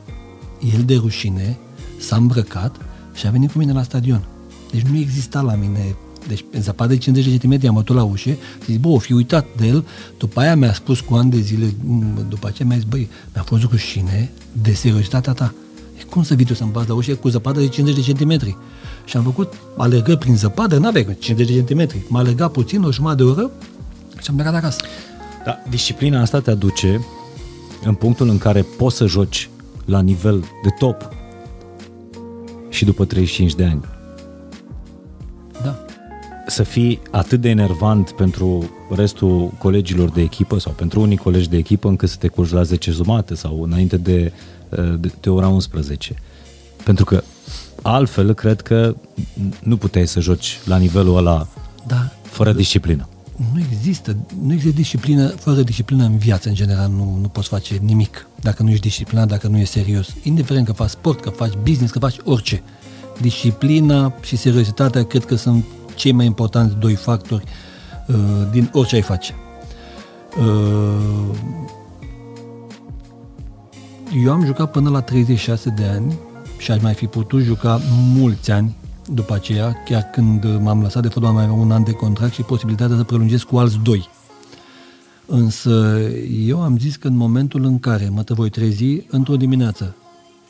El 0.76 0.84
de 0.84 0.96
rușine 0.96 1.58
s-a 2.00 2.16
îmbrăcat 2.16 2.76
și 3.14 3.28
a 3.28 3.32
venit 3.32 3.52
cu 3.52 3.58
mine 3.58 3.74
la 3.74 3.84
stadion. 3.84 4.26
Deci 4.72 4.82
nu 4.82 4.98
exista 4.98 5.42
la 5.42 5.54
mine 5.54 5.96
deci 6.28 6.46
în 6.52 6.62
zăpadă 6.62 6.94
de 6.94 7.00
50 7.00 7.24
de 7.24 7.32
centimetri 7.32 7.68
am 7.68 7.74
bătut 7.74 7.96
la 7.96 8.04
ușă 8.04 8.30
și 8.30 8.38
zic, 8.66 8.80
bă, 8.80 8.88
o 8.88 8.98
fi 8.98 9.14
uitat 9.14 9.46
de 9.58 9.68
el. 9.68 9.86
După 10.18 10.40
aia 10.40 10.56
mi-a 10.56 10.74
spus 10.74 11.00
cu 11.00 11.14
ani 11.14 11.32
de 11.32 11.40
zile, 11.40 11.74
după 12.30 12.48
aceea 12.48 12.68
mi-a 12.68 12.78
zis, 12.78 12.88
băi, 12.88 13.10
mi-a 13.34 13.44
fost 13.44 13.64
rușine 13.64 14.32
de 14.52 14.74
seriozitatea 14.74 15.34
ta 15.34 15.54
cum 16.10 16.24
să 16.24 16.34
vii 16.34 16.46
tu 16.46 16.54
să-mi 16.54 16.72
bați 16.72 16.88
la 16.88 16.96
ușă 16.96 17.16
cu 17.16 17.30
zăpadă 17.30 17.60
de 17.60 17.68
50 17.68 17.96
de 17.96 18.02
centimetri? 18.02 18.58
Și 19.06 19.18
am 19.18 19.24
făcut 19.24 19.54
alergări 19.78 20.18
prin 20.18 20.36
zăpadă, 20.36 20.78
n-aveai 20.78 21.18
50 21.20 21.48
de 21.48 21.54
centimetri. 21.54 22.06
M-a 22.08 22.20
alergat 22.20 22.52
puțin, 22.52 22.84
o 22.84 22.92
jumătate 22.92 23.24
de 23.24 23.30
oră 23.30 23.52
și 24.22 24.30
am 24.30 24.36
plecat 24.36 24.54
acasă. 24.54 24.82
Da, 25.46 25.60
disciplina 25.70 26.22
asta 26.22 26.40
te 26.40 26.52
aduce 26.52 27.06
în 27.84 27.94
punctul 27.94 28.30
în 28.30 28.38
care 28.38 28.62
poți 28.62 28.96
să 28.96 29.06
joci 29.06 29.50
la 29.86 30.02
nivel 30.02 30.40
de 30.40 30.70
top 30.80 31.10
și 32.70 32.86
după 32.86 33.06
35 33.06 33.56
de 33.56 33.64
ani. 33.64 33.86
Da. 35.64 35.86
Să 36.48 36.64
fii 36.64 37.02
atât 37.12 37.42
de 37.42 37.50
enervant 37.50 38.12
pentru 38.12 38.70
restul 38.90 39.52
colegilor 39.58 40.10
de 40.10 40.22
echipă 40.22 40.60
sau 40.60 40.72
pentru 40.72 41.02
unii 41.02 41.18
colegi 41.18 41.50
de 41.50 41.58
echipă 41.58 41.88
încât 41.88 42.10
să 42.10 42.16
te 42.20 42.28
curci 42.28 42.52
la 42.52 42.64
10 42.64 42.92
jumate 42.92 43.36
sau 43.36 43.62
înainte 43.64 43.98
de 43.98 44.32
de, 45.00 45.12
de 45.20 45.30
ora 45.30 45.48
11. 45.48 46.16
Pentru 46.84 47.06
că 47.06 47.24
altfel 47.82 48.34
cred 48.34 48.62
că 48.62 48.96
nu 49.64 49.78
puteai 49.78 50.08
să 50.08 50.20
joci 50.20 50.60
la 50.66 50.78
nivelul 50.78 51.18
ăla 51.18 51.48
da, 51.88 52.12
fără 52.22 52.52
disciplină. 52.54 53.08
Nu 53.54 53.60
există, 53.72 54.16
nu 54.42 54.54
există 54.54 54.76
disciplină, 54.76 55.28
fără 55.28 55.62
disciplină 55.62 56.04
în 56.04 56.18
viață, 56.18 56.50
în 56.50 56.56
general, 56.56 56.90
nu, 56.90 57.18
nu 57.22 57.28
poți 57.28 57.48
face 57.48 57.80
nimic 57.82 58.28
dacă 58.42 58.64
nu 58.64 58.70
ești 58.70 58.82
disciplinat, 58.82 59.28
dacă 59.28 59.48
nu 59.48 59.58
ești 59.58 59.74
serios. 59.74 60.08
Indiferent 60.24 60.66
că 60.66 60.72
faci 60.72 60.90
sport, 60.90 61.20
că 61.20 61.30
faci 61.30 61.54
business, 61.64 61.92
că 61.92 62.00
faci 62.00 62.16
orice. 62.24 62.64
Disciplina 63.22 64.14
și 64.22 64.36
seriozitatea 64.36 65.04
cred 65.04 65.26
că 65.26 65.36
sunt 65.36 65.66
cei 65.96 66.12
mai 66.12 66.26
importanți 66.26 66.76
doi 66.76 66.96
factori 66.96 67.44
uh, 68.08 68.16
din 68.52 68.70
orice 68.74 68.96
ai 68.96 69.02
face. 69.02 69.36
Uh, 70.40 71.38
eu 74.12 74.32
am 74.32 74.46
jucat 74.46 74.72
până 74.72 74.90
la 74.90 75.02
36 75.02 75.70
de 75.70 75.84
ani 75.84 76.18
și 76.58 76.72
aș 76.72 76.82
mai 76.82 76.94
fi 76.94 77.06
putut 77.06 77.42
juca 77.42 77.80
mulți 78.16 78.52
ani 78.52 78.76
după 79.12 79.34
aceea, 79.34 79.84
chiar 79.86 80.02
când 80.02 80.60
m-am 80.60 80.82
lăsat 80.82 81.02
de 81.02 81.08
fotbal, 81.08 81.32
mai 81.32 81.44
aveam 81.44 81.60
un 81.60 81.72
an 81.72 81.84
de 81.84 81.92
contract 81.92 82.34
și 82.34 82.42
posibilitatea 82.42 82.96
să 82.96 83.04
prelungesc 83.04 83.46
cu 83.46 83.58
alți 83.58 83.80
doi. 83.84 84.10
Însă 85.26 86.00
eu 86.46 86.62
am 86.62 86.78
zis 86.78 86.96
că 86.96 87.08
în 87.08 87.16
momentul 87.16 87.64
în 87.64 87.80
care 87.80 88.10
mă 88.12 88.24
te 88.24 88.34
voi 88.34 88.50
trezi 88.50 89.02
într-o 89.10 89.36
dimineață 89.36 89.96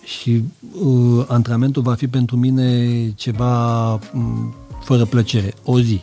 și 0.03 0.43
uh, 0.83 1.25
antrenamentul 1.27 1.81
va 1.81 1.93
fi 1.93 2.07
pentru 2.07 2.37
mine 2.37 3.09
ceva 3.15 3.93
um, 3.93 4.53
fără 4.81 5.05
plăcere, 5.05 5.53
o 5.63 5.79
zi, 5.79 6.01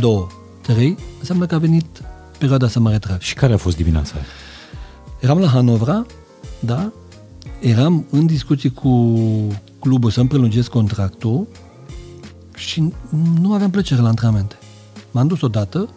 două, 0.00 0.26
trei, 0.60 0.96
înseamnă 1.18 1.46
că 1.46 1.54
a 1.54 1.58
venit 1.58 2.02
perioada 2.38 2.68
să 2.68 2.80
mă 2.80 2.90
retrag. 2.90 3.20
Și 3.20 3.34
care 3.34 3.52
a 3.52 3.56
fost 3.56 3.76
dimineața? 3.76 4.14
Eram 5.20 5.38
la 5.38 5.46
Hanovra 5.46 6.06
da? 6.64 6.92
Eram 7.60 8.06
în 8.10 8.26
discuții 8.26 8.72
cu, 8.72 9.16
clubul 9.84 10.10
să-mi 10.10 10.28
prelungesc 10.28 10.70
contractul 10.70 11.46
și 12.54 12.92
nu 13.40 13.52
aveam 13.52 13.70
plăcere 13.70 14.00
la 14.00 14.08
antrenamente. 14.08 14.58
M-am 15.10 15.26
dus 15.26 15.40
odată, 15.40 15.88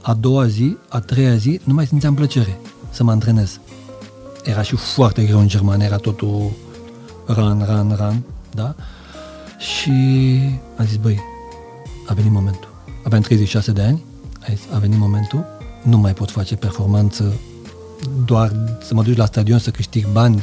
a 0.00 0.14
doua 0.14 0.46
zi, 0.46 0.76
a 0.88 1.00
treia 1.00 1.36
zi, 1.36 1.60
nu 1.64 1.74
mai 1.74 1.86
simțeam 1.86 2.14
plăcere 2.14 2.58
să 2.90 3.04
mă 3.04 3.10
antrenez. 3.10 3.60
Era 4.44 4.62
și 4.62 4.76
foarte 4.76 5.24
greu 5.24 5.38
în 5.38 5.48
german, 5.48 5.80
era 5.80 5.96
totul 5.96 6.50
run, 7.26 7.64
run, 7.66 7.94
run, 7.96 8.22
da? 8.54 8.74
Și 9.58 9.90
am 10.76 10.86
zis, 10.86 10.96
băi, 10.96 11.18
a 12.06 12.14
venit 12.14 12.32
momentul. 12.32 12.68
Aveam 13.04 13.22
36 13.22 13.72
de 13.72 13.82
ani, 13.82 14.02
a 14.72 14.78
venit 14.78 14.98
momentul, 14.98 15.44
nu 15.82 15.98
mai 15.98 16.14
pot 16.14 16.30
face 16.30 16.56
performanță 16.56 17.34
doar 18.24 18.52
să 18.82 18.94
mă 18.94 19.02
duci 19.02 19.16
la 19.16 19.24
stadion 19.24 19.58
să 19.58 19.70
câștig 19.70 20.06
bani, 20.12 20.42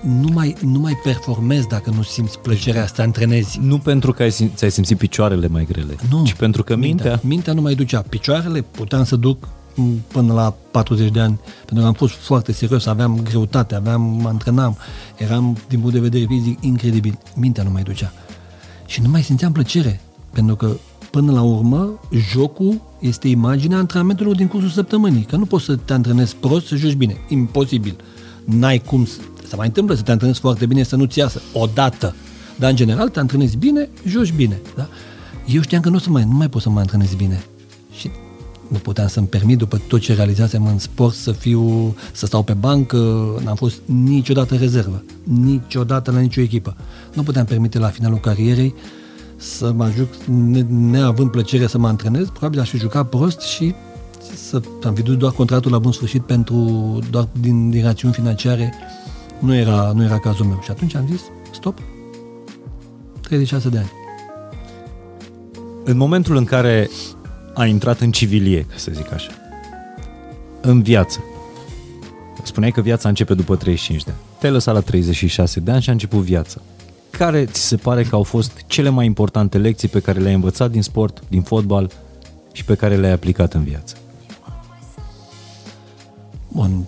nu 0.00 0.28
mai, 0.32 0.54
nu 0.60 0.78
mai 0.78 1.00
performezi 1.04 1.68
dacă 1.68 1.90
nu 1.90 2.02
simți 2.02 2.38
plăcerea 2.38 2.86
să 2.86 2.92
te 2.94 3.02
antrenezi. 3.02 3.58
Nu 3.62 3.78
pentru 3.78 4.12
că 4.12 4.22
ai, 4.22 4.30
sim- 4.30 4.54
ți-ai 4.54 4.70
simțit 4.70 4.98
picioarele 4.98 5.48
mai 5.48 5.64
grele, 5.64 5.96
nu. 6.10 6.24
ci 6.24 6.34
pentru 6.34 6.62
că 6.62 6.76
mintea... 6.76 7.10
Mintea, 7.10 7.28
mintea 7.28 7.52
nu 7.52 7.60
mai 7.60 7.74
ducea. 7.74 8.00
Picioarele 8.08 8.60
puteam 8.60 9.04
să 9.04 9.16
duc 9.16 9.48
până 10.08 10.32
la 10.32 10.54
40 10.70 11.10
de 11.10 11.20
ani, 11.20 11.40
pentru 11.56 11.80
că 11.80 11.84
am 11.84 11.92
fost 11.92 12.14
foarte 12.14 12.52
serios, 12.52 12.86
aveam 12.86 13.20
greutate, 13.22 13.74
aveam, 13.74 14.00
mă 14.00 14.28
antrenam, 14.28 14.76
eram, 15.16 15.58
din 15.68 15.78
punct 15.78 15.94
de 15.94 16.00
vedere 16.00 16.24
fizic, 16.28 16.58
incredibil. 16.60 17.18
Mintea 17.34 17.62
nu 17.62 17.70
mai 17.70 17.82
ducea. 17.82 18.12
Și 18.86 19.00
nu 19.02 19.08
mai 19.08 19.22
simțeam 19.22 19.52
plăcere, 19.52 20.00
pentru 20.32 20.56
că 20.56 20.76
până 21.16 21.32
la 21.32 21.42
urmă, 21.42 22.00
jocul 22.32 22.80
este 22.98 23.28
imaginea 23.28 23.78
antrenamentelor 23.78 24.34
din 24.34 24.46
cursul 24.46 24.70
săptămânii. 24.70 25.22
Că 25.22 25.36
nu 25.36 25.44
poți 25.44 25.64
să 25.64 25.76
te 25.76 25.92
antrenezi 25.92 26.36
prost 26.36 26.66
să 26.66 26.76
joci 26.76 26.94
bine. 26.94 27.16
Imposibil. 27.28 27.96
N-ai 28.44 28.78
cum 28.78 29.04
să... 29.04 29.18
Se 29.48 29.56
mai 29.56 29.66
întâmplă 29.66 29.94
să 29.94 30.02
te 30.02 30.10
antrenezi 30.10 30.40
foarte 30.40 30.66
bine, 30.66 30.82
să 30.82 30.96
nu-ți 30.96 31.18
iasă 31.18 31.40
odată. 31.52 32.14
Dar, 32.58 32.70
în 32.70 32.76
general, 32.76 33.08
te 33.08 33.18
antrenezi 33.18 33.56
bine, 33.56 33.88
joci 34.06 34.32
bine. 34.32 34.60
Da? 34.76 34.88
Eu 35.46 35.60
știam 35.60 35.80
că 35.80 35.88
nu, 35.88 35.98
să 35.98 36.10
mai, 36.10 36.24
nu 36.24 36.36
mai 36.36 36.48
pot 36.48 36.62
să 36.62 36.70
mă 36.70 36.78
antrenez 36.78 37.14
bine. 37.14 37.44
Și 37.92 38.10
nu 38.68 38.78
puteam 38.78 39.08
să-mi 39.08 39.26
permit, 39.26 39.58
după 39.58 39.80
tot 39.88 40.00
ce 40.00 40.14
realizasem 40.14 40.66
în 40.66 40.78
sport, 40.78 41.14
să 41.14 41.32
fiu, 41.32 41.94
să 42.12 42.26
stau 42.26 42.42
pe 42.42 42.52
bancă, 42.52 42.96
n-am 43.44 43.56
fost 43.56 43.80
niciodată 43.84 44.54
rezervă, 44.54 45.02
niciodată 45.22 46.10
la 46.10 46.18
nicio 46.18 46.40
echipă. 46.40 46.76
Nu 47.14 47.22
puteam 47.22 47.44
permite 47.44 47.78
la 47.78 47.88
finalul 47.88 48.18
carierei 48.18 48.74
să 49.36 49.72
mă 49.72 49.84
ajut, 49.84 50.24
ne, 50.24 50.60
neavând 50.68 51.30
plăcere 51.30 51.66
să 51.66 51.78
mă 51.78 51.88
antrenez, 51.88 52.28
probabil 52.28 52.60
aș 52.60 52.68
fi 52.68 52.78
jucat 52.78 53.08
prost 53.08 53.40
și 53.40 53.74
să 54.34 54.60
am 54.84 54.94
fi 54.94 55.02
dus 55.02 55.16
doar 55.16 55.32
contractul 55.32 55.70
la 55.70 55.78
bun 55.78 55.92
sfârșit 55.92 56.22
pentru, 56.22 56.54
doar 57.10 57.28
din, 57.40 57.70
din 57.70 57.82
rațiuni 57.82 58.14
financiare, 58.14 58.74
nu 59.38 59.54
era, 59.54 59.92
nu 59.94 60.02
era 60.02 60.18
cazul 60.18 60.46
meu. 60.46 60.60
Și 60.62 60.70
atunci 60.70 60.94
am 60.94 61.06
zis, 61.10 61.20
stop, 61.50 61.78
36 63.20 63.68
de 63.68 63.78
ani. 63.78 63.90
În 65.84 65.96
momentul 65.96 66.36
în 66.36 66.44
care 66.44 66.90
a 67.54 67.66
intrat 67.66 68.00
în 68.00 68.10
civilie, 68.10 68.62
ca 68.62 68.74
să 68.76 68.90
zic 68.94 69.12
așa, 69.12 69.30
în 70.60 70.82
viață, 70.82 71.20
spuneai 72.42 72.72
că 72.72 72.80
viața 72.80 73.08
începe 73.08 73.34
după 73.34 73.56
35 73.56 74.04
de 74.04 74.10
ani. 74.10 74.20
Te-ai 74.38 74.52
lăsat 74.52 74.74
la 74.74 74.80
36 74.80 75.60
de 75.60 75.70
ani 75.70 75.82
și 75.82 75.88
a 75.88 75.92
început 75.92 76.20
viața 76.20 76.60
care 77.16 77.44
ți 77.44 77.60
se 77.60 77.76
pare 77.76 78.02
că 78.02 78.14
au 78.14 78.22
fost 78.22 78.52
cele 78.66 78.88
mai 78.88 79.06
importante 79.06 79.58
lecții 79.58 79.88
pe 79.88 80.00
care 80.00 80.20
le-ai 80.20 80.34
învățat 80.34 80.70
din 80.70 80.82
sport, 80.82 81.22
din 81.28 81.42
fotbal 81.42 81.90
și 82.52 82.64
pe 82.64 82.74
care 82.74 82.96
le-ai 82.96 83.12
aplicat 83.12 83.52
în 83.54 83.64
viață? 83.64 83.96
Bun, 86.48 86.86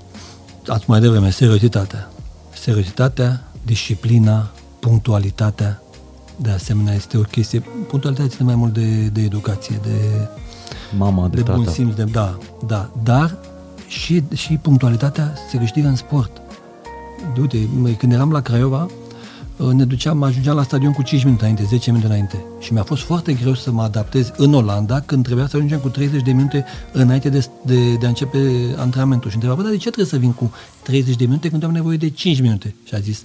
ați 0.67 0.85
mai 0.87 1.01
devreme, 1.01 1.31
seriozitatea. 1.31 2.11
Seriozitatea, 2.55 3.45
disciplina, 3.63 4.51
punctualitatea, 4.79 5.83
de 6.37 6.51
asemenea, 6.51 6.95
este 6.95 7.17
o 7.17 7.21
chestie, 7.21 7.61
punctualitatea 7.89 8.31
ține 8.31 8.47
mai 8.47 8.55
mult 8.55 8.73
de, 8.73 9.07
de 9.07 9.21
educație, 9.21 9.81
de, 9.83 10.29
Mama, 10.97 11.29
de, 11.29 11.37
de 11.37 11.43
tata. 11.43 11.57
bun 11.57 11.67
simț, 11.67 11.95
de, 11.95 12.05
da, 12.05 12.39
da, 12.67 12.91
dar 13.03 13.37
și, 13.87 14.23
și 14.35 14.55
punctualitatea 14.63 15.35
se 15.51 15.59
câștigă 15.59 15.89
în 15.89 15.97
sport. 15.97 16.41
De, 17.35 17.41
uite, 17.41 17.97
când 17.99 18.13
eram 18.13 18.33
la 18.33 18.41
Craiova, 18.41 18.83
Uh, 18.83 19.08
ne 19.73 19.85
duceam, 19.85 20.23
ajungeam 20.23 20.57
la 20.57 20.63
stadion 20.63 20.93
cu 20.93 21.03
5 21.03 21.25
minute 21.25 21.43
înainte, 21.43 21.65
10 21.65 21.91
minute 21.91 22.09
înainte. 22.09 22.45
Și 22.61 22.73
mi-a 22.73 22.83
fost 22.83 23.03
foarte 23.03 23.33
greu 23.33 23.55
să 23.55 23.71
mă 23.71 23.83
adaptez 23.83 24.33
în 24.37 24.55
Olanda 24.55 25.01
când 25.01 25.25
trebuia 25.25 25.47
să 25.47 25.57
ajungem 25.57 25.79
cu 25.79 25.89
30 25.89 26.23
de 26.23 26.33
minute 26.33 26.65
înainte 26.93 27.29
de, 27.29 27.47
de, 27.63 27.95
de 27.95 28.07
a 28.07 28.09
începe 28.09 28.39
antrenamentul. 28.77 29.31
Și 29.31 29.37
întreba, 29.37 29.63
dar 29.63 29.71
de 29.71 29.77
ce 29.77 29.91
trebuie 29.91 30.07
să 30.07 30.17
vin 30.17 30.33
cu 30.33 30.53
30 30.83 31.17
de 31.17 31.25
minute 31.25 31.49
când 31.49 31.65
am 31.65 31.71
nevoie 31.71 31.97
de 31.97 32.11
5 32.11 32.41
minute? 32.41 32.75
Și 32.85 32.95
a 32.95 32.99
zis, 32.99 33.23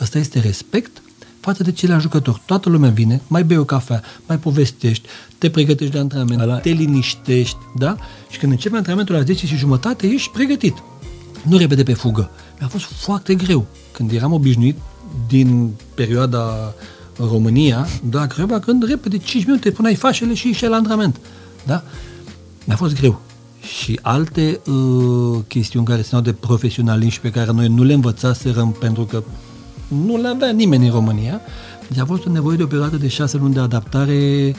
ăsta 0.00 0.18
este 0.18 0.40
respect 0.40 1.02
față 1.40 1.62
de 1.62 1.72
ceilalți 1.72 2.04
jucători. 2.04 2.42
Toată 2.44 2.68
lumea 2.68 2.90
vine, 2.90 3.20
mai 3.26 3.44
bei 3.44 3.56
o 3.56 3.64
cafea, 3.64 4.02
mai 4.26 4.38
povestești, 4.38 5.08
te 5.38 5.50
pregătești 5.50 5.92
de 5.92 5.98
antrenament, 5.98 6.40
Ala... 6.40 6.58
te 6.58 6.70
liniștești, 6.70 7.58
da? 7.78 7.96
Și 8.30 8.38
când 8.38 8.52
începe 8.52 8.76
antrenamentul 8.76 9.14
la 9.14 9.22
10 9.22 9.46
și 9.46 9.56
jumătate, 9.56 10.06
ești 10.06 10.30
pregătit. 10.30 10.82
Nu 11.42 11.56
repede 11.56 11.82
pe 11.82 11.92
fugă. 11.92 12.30
Mi-a 12.58 12.68
fost 12.68 12.84
foarte 12.84 13.34
greu. 13.34 13.66
Când 13.92 14.12
eram 14.12 14.32
obișnuit, 14.32 14.76
din 15.28 15.70
perioada 15.94 16.74
România, 17.16 17.86
da, 18.02 18.26
Craiova, 18.26 18.58
când 18.58 18.88
repede 18.88 19.18
5 19.18 19.44
minute 19.44 19.70
puneai 19.70 19.94
fașele 19.94 20.34
și 20.34 20.46
ieșeai 20.46 20.70
la 20.70 20.76
antrenament. 20.76 21.20
Da? 21.66 21.82
Mi-a 22.64 22.76
fost 22.76 22.94
greu. 22.94 23.20
Și 23.60 23.98
alte 24.02 24.60
uh, 24.66 25.40
chestiuni 25.48 25.86
care 25.86 26.02
țineau 26.02 26.22
de 26.22 26.32
profesionalism 26.32 27.20
pe 27.20 27.30
care 27.30 27.52
noi 27.52 27.68
nu 27.68 27.82
le 27.82 27.92
învățaserăm 27.92 28.72
pentru 28.72 29.04
că 29.04 29.22
nu 29.88 30.16
le 30.16 30.28
avea 30.28 30.50
nimeni 30.50 30.86
în 30.86 30.92
România. 30.92 31.40
Deci 31.88 31.98
a 31.98 32.04
fost 32.04 32.26
o 32.26 32.30
nevoie 32.30 32.56
de 32.56 32.62
o 32.62 32.66
perioadă 32.66 32.96
de 32.96 33.08
șase 33.08 33.36
luni 33.36 33.54
de 33.54 33.60
adaptare 33.60 34.54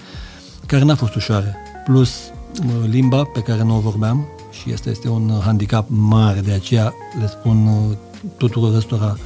care 0.66 0.84
n-a 0.84 0.95
fost 0.95 1.16
ușoară. 1.16 1.56
Plus 1.86 2.10
uh, 2.10 2.89
limba 2.89 3.24
pe 3.24 3.39
care 3.39 3.64
nu 3.64 3.76
o 3.76 3.80
vorbeam 3.80 4.28
și 4.52 4.74
asta 4.74 4.89
este 4.89 5.10
un 5.10 5.32
handicap 5.43 5.86
mare, 5.88 6.39
de 6.39 6.52
aceea 6.52 6.93
le 7.20 7.28
spun 7.28 7.68
uh, 7.68 7.97
tuturor 8.38 8.76
ăstora 8.76 9.18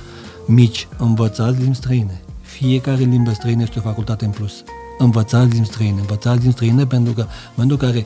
mici, 0.47 0.87
învățați 0.97 1.59
limbi 1.59 1.75
străine. 1.75 2.21
Fiecare 2.41 3.03
limbă 3.03 3.31
străină 3.33 3.61
este 3.61 3.79
o 3.79 3.81
facultate 3.81 4.25
în 4.25 4.31
plus. 4.31 4.63
Învățați 4.97 5.51
limbi 5.51 5.67
străine, 5.67 5.99
învățați 5.99 6.37
limbi 6.39 6.53
străine 6.53 6.85
pentru 6.85 7.13
că 7.13 7.21
în 7.21 7.27
momentul 7.55 7.77
în 7.81 7.91
care 7.91 8.05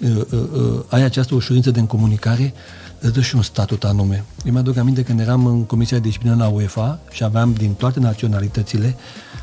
uh, 0.00 0.16
uh, 0.30 0.38
uh, 0.54 0.84
ai 0.88 1.02
această 1.02 1.34
ușurință 1.34 1.70
de 1.70 1.86
comunicare, 1.86 2.54
îți 3.00 3.12
dă 3.12 3.20
și 3.20 3.36
un 3.36 3.42
statut 3.42 3.84
anume. 3.84 4.24
Eu 4.44 4.52
mi-aduc 4.52 4.76
aminte 4.76 5.02
când 5.02 5.20
eram 5.20 5.46
în 5.46 5.64
Comisia 5.64 5.96
de 5.96 6.02
Disciplină 6.02 6.34
la 6.34 6.48
UEFA 6.48 6.98
și 7.10 7.24
aveam 7.24 7.52
din 7.52 7.72
toate 7.72 8.00
naționalitățile, 8.00 8.96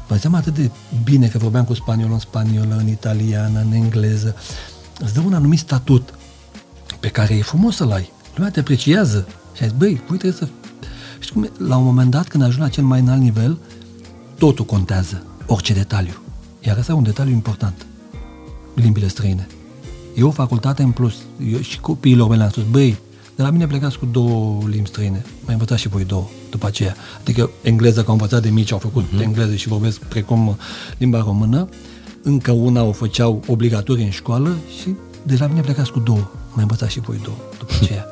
mă 0.09 0.15
ziceam 0.15 0.34
atât 0.34 0.53
de 0.53 0.69
bine 1.03 1.28
că 1.28 1.38
vorbeam 1.38 1.65
cu 1.65 1.74
spaniolă 1.74 2.13
în 2.13 2.19
spaniolă, 2.19 2.76
în 2.80 2.88
italiană, 2.88 3.59
în 3.59 3.72
engleză. 3.72 4.36
Îți 4.99 5.13
dă 5.13 5.19
un 5.26 5.34
anumit 5.34 5.59
statut 5.59 6.13
pe 6.99 7.07
care 7.07 7.34
e 7.34 7.41
frumos 7.41 7.76
să-l 7.76 7.91
ai. 7.91 8.11
Lumea 8.36 8.51
te 8.51 8.59
apreciază. 8.59 9.28
Și 9.55 9.63
ai 9.63 9.69
zis, 9.69 9.78
băi, 9.78 10.03
voi 10.07 10.17
trebuie 10.17 10.32
să 10.32 10.47
și 11.22 11.32
cum, 11.34 11.49
la 11.57 11.78
un 11.78 11.84
moment 11.84 12.11
dat, 12.11 12.28
când 12.28 12.43
ajungi 12.43 12.61
la 12.61 12.69
cel 12.69 12.84
mai 12.84 12.99
înalt 12.99 13.22
nivel, 13.22 13.57
totul 14.38 14.65
contează, 14.65 15.24
orice 15.45 15.74
detaliu. 15.74 16.13
Iar 16.59 16.78
ăsta 16.78 16.91
e 16.91 16.95
un 16.95 17.03
detaliu 17.03 17.34
important, 17.34 17.86
limbile 18.74 19.07
străine. 19.07 19.47
E 20.15 20.24
o 20.24 20.32
facultate 20.32 20.84
în 20.84 20.91
plus. 20.91 21.15
Eu 21.51 21.59
și 21.59 21.80
copiilor 21.80 22.28
mei 22.28 22.38
le-am 22.38 22.49
spus, 22.49 22.63
băi, 22.63 22.97
de 23.36 23.41
la 23.43 23.49
mine 23.49 23.67
plecați 23.67 23.99
cu 23.99 24.05
două 24.05 24.59
limbi 24.67 24.88
străine. 24.88 25.26
Mai 25.45 25.53
învățați 25.53 25.82
și 25.82 25.88
voi 25.88 26.05
două 26.05 26.28
după 26.49 26.67
aceea. 26.67 26.95
Adică 27.19 27.49
engleză, 27.61 27.99
că 28.01 28.07
au 28.07 28.13
învățat 28.13 28.41
de 28.41 28.49
mici, 28.49 28.72
au 28.72 28.78
făcut 28.78 29.03
uh-huh. 29.03 29.22
engleză 29.22 29.55
și 29.55 29.67
vorbesc 29.67 29.99
precum 29.99 30.57
limba 30.97 31.19
română. 31.19 31.69
Încă 32.24 32.51
una 32.51 32.84
o 32.84 32.91
făceau 32.91 33.43
obligatorie 33.47 34.03
în 34.03 34.11
școală 34.11 34.57
și 34.82 34.95
de 35.24 35.36
la 35.39 35.47
mine 35.47 35.61
plecați 35.61 35.91
cu 35.91 35.99
două. 35.99 36.32
Mai 36.53 36.61
învățați 36.61 36.91
și 36.91 36.99
voi 36.99 37.19
două 37.24 37.38
după 37.59 37.74
aceea. 37.82 38.05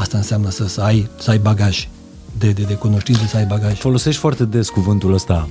Asta 0.00 0.16
înseamnă 0.16 0.50
să, 0.50 0.66
să, 0.66 0.80
ai, 0.80 1.08
să 1.18 1.30
ai 1.30 1.38
bagaj 1.38 1.88
de, 2.38 2.50
de, 2.50 2.62
de 2.62 2.74
cunoștințe, 2.74 3.26
să 3.26 3.36
ai 3.36 3.44
bagaj. 3.44 3.78
Folosești 3.78 4.20
foarte 4.20 4.44
des 4.44 4.68
cuvântul 4.68 5.12
ăsta, 5.12 5.48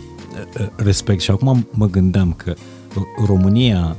respect, 0.76 1.22
și 1.22 1.32
acum 1.32 1.68
mă 1.72 1.88
gândeam 1.88 2.34
că 2.34 2.54
România 3.26 3.96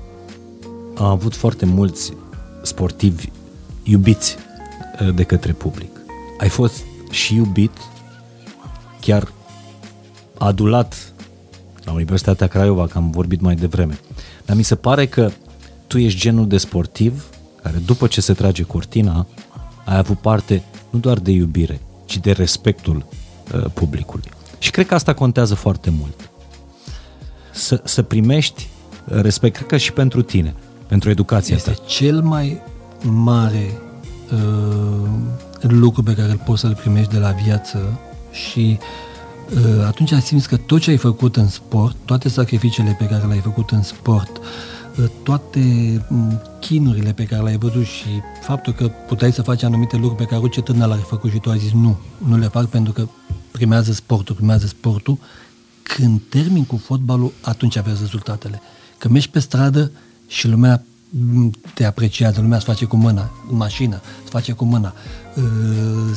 a 0.95 1.09
avut 1.09 1.37
foarte 1.37 1.65
mulți 1.65 2.13
sportivi 2.63 3.29
iubiți 3.83 4.37
de 5.15 5.23
către 5.23 5.53
public. 5.53 5.91
Ai 6.39 6.49
fost 6.49 6.83
și 7.11 7.35
iubit, 7.35 7.77
chiar 9.01 9.33
adulat 10.39 11.13
la 11.85 11.93
Universitatea 11.93 12.47
Craiova, 12.47 12.87
că 12.87 12.99
am 12.99 13.11
vorbit 13.11 13.41
mai 13.41 13.55
devreme. 13.55 13.99
Dar 14.47 14.57
mi 14.57 14.63
se 14.63 14.75
pare 14.75 15.07
că 15.07 15.31
tu 15.87 15.99
ești 15.99 16.21
genul 16.21 16.49
de 16.49 16.57
sportiv 16.57 17.25
care 17.63 17.83
după 17.85 18.07
ce 18.07 18.21
se 18.21 18.33
trage 18.33 18.63
cortina 18.63 19.27
ai 19.85 19.97
avut 19.97 20.19
parte 20.19 20.63
nu 20.91 20.99
doar 20.99 21.19
de 21.19 21.31
iubire, 21.31 21.81
ci 22.05 22.19
de 22.19 22.33
respectul 22.33 23.07
uh, 23.55 23.65
publicului. 23.75 24.31
Și 24.59 24.71
cred 24.71 24.87
că 24.87 24.95
asta 24.95 25.15
contează 25.15 25.55
foarte 25.55 25.91
mult. 25.91 26.31
Să, 27.53 27.81
să 27.85 28.03
primești 28.03 28.69
respect, 29.05 29.55
cred 29.55 29.67
că 29.67 29.77
și 29.77 29.93
pentru 29.93 30.23
tine, 30.23 30.55
pentru 30.87 31.11
educația 31.11 31.57
este 31.57 31.71
ta. 31.71 31.83
cel 31.87 32.21
mai 32.21 32.61
mare 33.03 33.79
uh, 34.33 35.09
lucru 35.61 36.03
pe 36.03 36.15
care 36.15 36.31
îl 36.31 36.41
poți 36.45 36.61
să-l 36.61 36.75
primești 36.75 37.13
de 37.13 37.19
la 37.19 37.31
viață 37.31 38.01
și 38.33 38.79
uh, 39.55 39.85
atunci 39.87 40.13
simți 40.13 40.49
că 40.49 40.57
tot 40.57 40.81
ce 40.81 40.91
ai 40.91 40.97
făcut 40.97 41.37
în 41.37 41.49
sport, 41.49 41.97
toate 42.05 42.29
sacrificiile 42.29 42.97
pe 42.99 43.05
care 43.05 43.27
le-ai 43.27 43.39
făcut 43.39 43.71
în 43.71 43.83
sport, 43.83 44.37
uh, 44.37 44.45
toate 45.23 45.61
mm, 46.09 46.41
chinurile 46.61 47.13
pe 47.13 47.25
care 47.25 47.43
le-ai 47.43 47.57
văzut 47.57 47.85
și 47.85 48.09
faptul 48.43 48.73
că 48.73 48.89
puteai 48.89 49.33
să 49.33 49.43
faci 49.43 49.63
anumite 49.63 49.97
lucruri 49.97 50.17
pe 50.17 50.25
care 50.25 50.41
orice 50.41 50.63
tânăr 50.63 50.89
l-ar 50.89 50.99
făcut 50.99 51.31
și 51.31 51.39
tu 51.39 51.51
ai 51.51 51.59
zis 51.59 51.73
nu, 51.73 51.99
nu 52.19 52.37
le 52.37 52.47
fac 52.47 52.67
pentru 52.67 52.93
că 52.93 53.09
primează 53.51 53.93
sportul, 53.93 54.35
primează 54.35 54.67
sportul, 54.67 55.19
când 55.83 56.21
termin 56.29 56.65
cu 56.65 56.77
fotbalul, 56.77 57.33
atunci 57.41 57.77
aveți 57.77 58.01
rezultatele. 58.01 58.61
Că 58.99 59.09
mergi 59.09 59.31
pe 59.31 59.39
stradă 59.39 59.91
și 60.27 60.49
lumea 60.49 60.85
te 61.75 61.85
apreciază, 61.85 62.41
lumea 62.41 62.57
îți 62.57 62.67
face 62.67 62.85
cu 62.85 62.97
mâna, 62.97 63.31
în 63.51 63.57
mașină, 63.57 64.01
îți 64.23 64.31
face 64.31 64.53
cu 64.53 64.65
mâna, 64.65 64.95
uh, 65.37 65.45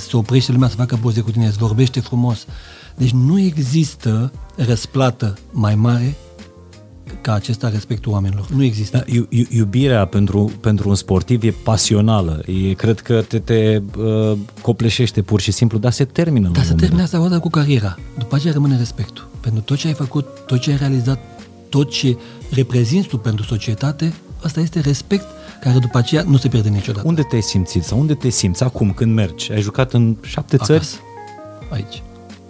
se 0.10 0.18
oprește 0.18 0.52
lumea 0.52 0.70
să 0.70 0.76
facă 0.76 0.96
poze 1.02 1.22
cu 1.22 1.32
tine, 1.32 1.46
îți 1.46 1.58
vorbește 1.58 2.00
frumos. 2.00 2.46
Deci 2.96 3.12
nu 3.12 3.40
există 3.40 4.32
răsplată 4.56 5.38
mai 5.52 5.76
mare 5.76 6.16
ca 7.22 7.34
acesta 7.34 7.70
respectul 7.70 8.12
oamenilor. 8.12 8.48
Nu 8.56 8.64
există. 8.64 9.06
Da, 9.08 9.26
iubirea 9.50 10.06
pentru, 10.06 10.52
pentru 10.60 10.90
un 10.90 10.96
sportiv 10.96 11.44
e 11.44 11.54
pasională. 11.64 12.42
E, 12.46 12.74
cred 12.74 13.00
că 13.00 13.22
te, 13.22 13.40
te 13.40 13.82
uh, 13.98 14.38
copleșește 14.62 15.22
pur 15.22 15.42
și 15.42 15.52
simplu, 15.52 15.78
dar 15.78 15.92
se 15.92 16.06
termină. 16.06 16.50
Dar 16.54 16.64
se 16.64 16.74
termină 16.74 17.02
asta 17.02 17.40
cu 17.40 17.50
cariera. 17.50 17.98
După 18.18 18.36
aceea 18.36 18.54
rămâne 18.54 18.78
respectul. 18.78 19.28
Pentru 19.40 19.62
tot 19.62 19.78
ce 19.78 19.88
ai 19.88 19.94
făcut, 19.94 20.28
tot 20.46 20.60
ce 20.60 20.72
ai 20.72 20.78
realizat, 20.78 21.20
tot 21.70 21.90
ce 21.92 22.18
reprezinți 22.50 23.08
tu 23.08 23.18
pentru 23.18 23.44
societate, 23.44 24.14
asta 24.44 24.60
este 24.60 24.80
respect 24.80 25.26
care 25.62 25.80
după 25.80 25.98
aceea 25.98 26.24
nu 26.28 26.38
se 26.38 26.48
pierde 26.48 26.70
niciodată. 26.70 27.08
Unde 27.08 27.22
te-ai 27.22 27.42
simțit 27.42 27.84
sau 27.84 28.00
unde 28.00 28.14
te 28.14 28.30
simți 28.30 28.64
acum 28.64 28.92
când 28.92 29.14
mergi? 29.14 29.52
Ai 29.52 29.62
jucat 29.62 29.94
în 29.94 30.16
șapte 30.22 30.56
Acasă. 30.56 30.74
țări? 30.74 30.88
Aici. 31.72 32.04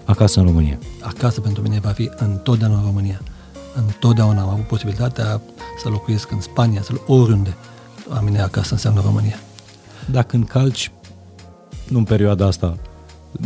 Acasă 0.06 0.40
în 0.40 0.46
România. 0.46 0.80
Acasă 1.02 1.42
pentru 1.42 1.62
mine 1.62 1.80
va 1.80 1.90
fi 1.90 2.10
întotdeauna 2.18 2.78
în 2.78 2.84
România. 2.86 3.22
Întotdeauna 3.76 4.42
am 4.42 4.50
avut 4.50 4.68
posibilitatea 4.68 5.42
să 5.84 5.90
locuiesc 5.90 6.32
în 6.32 6.42
Spania, 6.42 6.82
să 6.82 6.94
oriunde. 7.08 7.56
A 8.10 8.20
mine 8.20 8.42
acasă 8.42 8.74
înseamnă 8.74 9.02
România. 9.02 9.40
Dacă 10.12 10.36
încalci, 10.36 10.92
nu 11.88 11.98
în 11.98 12.04
perioada 12.04 12.46
asta 12.46 12.78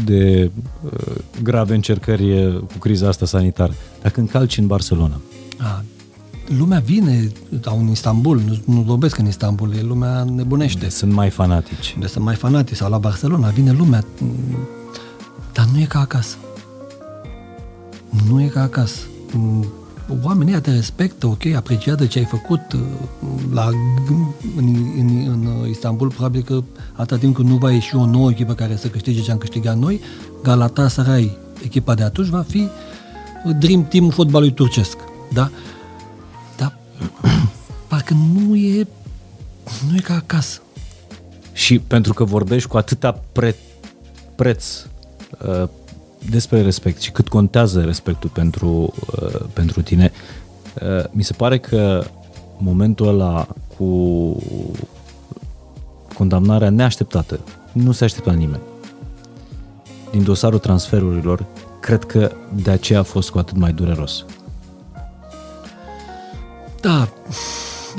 de 0.05 0.51
uh, 0.83 1.15
grave 1.43 1.75
încercări 1.75 2.53
cu 2.59 2.77
criza 2.79 3.07
asta 3.07 3.25
sanitară, 3.25 3.73
dacă 4.01 4.19
încalci 4.19 4.57
în 4.57 4.67
Barcelona, 4.67 5.21
a, 5.57 5.83
lumea 6.57 6.79
vine 6.79 7.31
sau 7.63 7.79
în 7.79 7.87
Istanbul, 7.87 8.41
nu, 8.45 8.73
nu 8.73 8.81
vorbesc 8.81 9.17
în 9.17 9.27
Istanbul, 9.27 9.73
e 9.75 9.81
lumea 9.81 10.23
nebunește. 10.23 10.79
De 10.79 10.89
sunt 10.89 11.13
mai 11.13 11.29
fanatici. 11.29 11.95
De 11.99 12.07
sunt 12.07 12.23
mai 12.23 12.35
fanatici 12.35 12.75
sau 12.75 12.89
la 12.89 12.97
Barcelona, 12.97 13.49
vine 13.49 13.71
lumea, 13.71 14.05
dar 15.53 15.67
nu 15.73 15.79
e 15.79 15.85
ca 15.85 15.99
acasă. 15.99 16.35
Nu 18.29 18.41
e 18.41 18.47
ca 18.47 18.61
acasă. 18.61 18.99
Oamenii 20.23 20.61
te 20.61 20.71
respectă, 20.71 21.27
ok, 21.27 21.45
apreciază 21.55 22.05
ce 22.05 22.19
ai 22.19 22.25
făcut 22.25 22.61
la, 23.53 23.67
în, 24.55 24.75
în, 24.97 25.27
în 25.27 25.69
Istanbul, 25.69 26.07
probabil 26.07 26.41
că 26.41 26.63
atâta 26.93 27.17
timp 27.19 27.35
când 27.35 27.49
nu 27.49 27.55
va 27.55 27.71
ieși 27.71 27.95
o 27.95 28.05
nouă 28.05 28.29
echipă 28.29 28.53
care 28.53 28.75
să 28.75 28.87
câștige 28.87 29.21
ce 29.21 29.31
am 29.31 29.37
câștigat 29.37 29.77
noi, 29.77 29.99
Galatasaray, 30.43 31.37
echipa 31.63 31.93
de 31.93 32.03
atunci, 32.03 32.27
va 32.27 32.45
fi 32.47 32.67
Dream 33.59 33.87
Team-ul 33.87 34.11
fotbalului 34.11 34.53
turcesc. 34.53 34.97
Da? 35.33 35.51
parcă 37.87 38.13
nu 38.13 38.55
e, 38.55 38.87
nu 39.89 39.95
e 39.95 39.99
ca 39.99 40.13
acasă. 40.13 40.61
Și 41.53 41.79
pentru 41.79 42.13
că 42.13 42.23
vorbești 42.23 42.69
cu 42.69 42.77
atâta 42.77 43.21
pre, 43.31 43.55
preț 44.35 44.85
uh, 45.47 45.69
despre 46.29 46.61
respect 46.61 47.01
și 47.01 47.11
cât 47.11 47.27
contează 47.27 47.81
respectul 47.81 48.29
pentru, 48.29 48.93
uh, 49.21 49.39
pentru 49.53 49.81
tine, 49.81 50.11
uh, 50.81 51.05
mi 51.11 51.23
se 51.23 51.33
pare 51.33 51.59
că 51.59 52.05
momentul 52.57 53.07
ăla 53.07 53.47
cu 53.77 54.43
condamnarea 56.13 56.69
neașteptată, 56.69 57.39
nu 57.71 57.91
se 57.91 58.03
aștepta 58.03 58.31
nimeni. 58.31 58.61
Din 60.11 60.23
dosarul 60.23 60.59
transferurilor, 60.59 61.45
cred 61.79 62.03
că 62.03 62.31
de 62.63 62.71
aceea 62.71 62.99
a 62.99 63.03
fost 63.03 63.29
cu 63.29 63.37
atât 63.37 63.57
mai 63.57 63.71
dureros. 63.71 64.25
Da, 66.81 67.09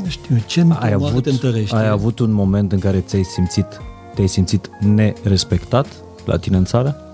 nu 0.02 0.08
știu, 0.08 0.36
ce 0.46 0.66
ai 0.78 0.92
avut, 0.92 1.22
te 1.22 1.30
întărește? 1.30 1.76
Ai 1.76 1.88
avut 1.88 2.18
un 2.18 2.30
moment 2.30 2.72
în 2.72 2.78
care 2.78 3.00
ți-ai 3.00 3.22
simțit, 3.22 3.66
te-ai 4.14 4.26
simțit 4.26 4.70
nerespectat 4.80 5.86
la 6.24 6.36
tine 6.36 6.56
în 6.56 6.64
țară? 6.64 7.07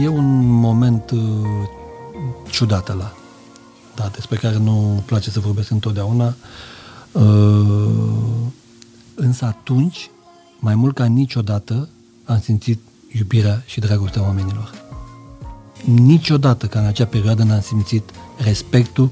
E 0.00 0.08
un 0.08 0.44
moment 0.60 1.10
uh, 1.10 1.20
ciudat 2.50 2.96
la, 2.96 3.12
da, 3.94 4.10
despre 4.14 4.36
care 4.36 4.58
nu 4.58 5.02
place 5.06 5.30
să 5.30 5.40
vorbesc 5.40 5.70
întotdeauna. 5.70 6.34
Uh, 7.12 7.22
însă 9.14 9.44
atunci, 9.44 10.10
mai 10.58 10.74
mult 10.74 10.94
ca 10.94 11.04
niciodată, 11.04 11.88
am 12.24 12.40
simțit 12.40 12.80
iubirea 13.12 13.62
și 13.66 13.80
dragostea 13.80 14.22
oamenilor. 14.22 14.70
Niciodată 15.84 16.66
ca 16.66 16.80
în 16.80 16.86
acea 16.86 17.06
perioadă 17.06 17.42
n-am 17.42 17.60
simțit 17.60 18.10
respectul 18.36 19.10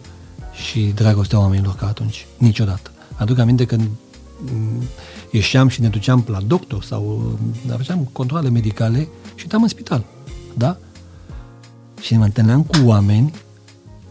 și 0.53 0.80
dragostea 0.80 1.38
oamenilor 1.38 1.74
ca 1.74 1.86
atunci. 1.86 2.26
Niciodată. 2.38 2.90
Aduc 3.14 3.38
aminte 3.38 3.64
când 3.64 3.88
mm, 4.38 4.82
ieșeam 5.30 5.68
și 5.68 5.80
ne 5.80 5.88
duceam 5.88 6.24
la 6.26 6.40
doctor 6.40 6.82
sau 6.82 7.36
mm, 7.66 7.76
făceam 7.76 8.09
controle 8.12 8.48
medicale 8.48 9.09
și 9.34 9.46
eram 9.48 9.62
în 9.62 9.68
spital. 9.68 10.05
Da? 10.55 10.76
Și 12.00 12.16
mă 12.16 12.24
întâlneam 12.24 12.62
cu 12.62 12.76
oameni 12.84 13.32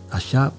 așa, 0.10 0.54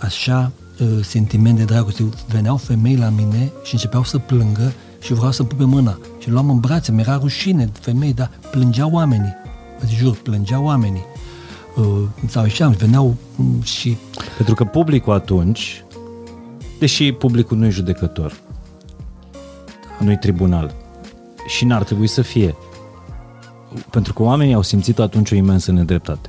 așa 0.00 0.52
uh, 0.80 1.04
sentiment 1.04 1.56
de 1.56 1.64
dragoste. 1.64 2.04
Veneau 2.28 2.56
femei 2.56 2.96
la 2.96 3.08
mine 3.08 3.52
și 3.62 3.72
începeau 3.72 4.04
să 4.04 4.18
plângă 4.18 4.72
și 5.00 5.12
vreau 5.12 5.32
să 5.32 5.44
pupe 5.44 5.64
mâna. 5.64 5.98
Și 6.18 6.30
luam 6.30 6.50
în 6.50 6.60
brațe, 6.60 6.92
mi-era 6.92 7.16
rușine 7.16 7.70
femei, 7.80 8.12
dar 8.12 8.30
plângeau 8.50 8.90
oamenii. 8.92 9.34
Îți 9.80 9.94
jur, 9.94 10.16
plângeau 10.16 10.64
oamenii. 10.64 11.04
Uh, 11.76 12.02
sau 12.28 12.42
ieșeam, 12.42 12.72
veneau 12.72 13.16
mm, 13.36 13.60
și... 13.62 13.96
Pentru 14.36 14.54
că 14.54 14.64
publicul 14.64 15.12
atunci, 15.12 15.84
deși 16.78 17.12
publicul 17.12 17.56
nu 17.56 17.66
e 17.66 17.70
judecător, 17.70 18.40
nu 19.98 20.10
e 20.10 20.16
tribunal, 20.16 20.74
și 21.46 21.64
n-ar 21.64 21.84
trebui 21.84 22.06
să 22.06 22.22
fie, 22.22 22.54
pentru 23.90 24.12
că 24.12 24.22
oamenii 24.22 24.54
au 24.54 24.62
simțit 24.62 24.98
atunci 24.98 25.30
o 25.30 25.34
imensă 25.34 25.72
nedreptate. 25.72 26.28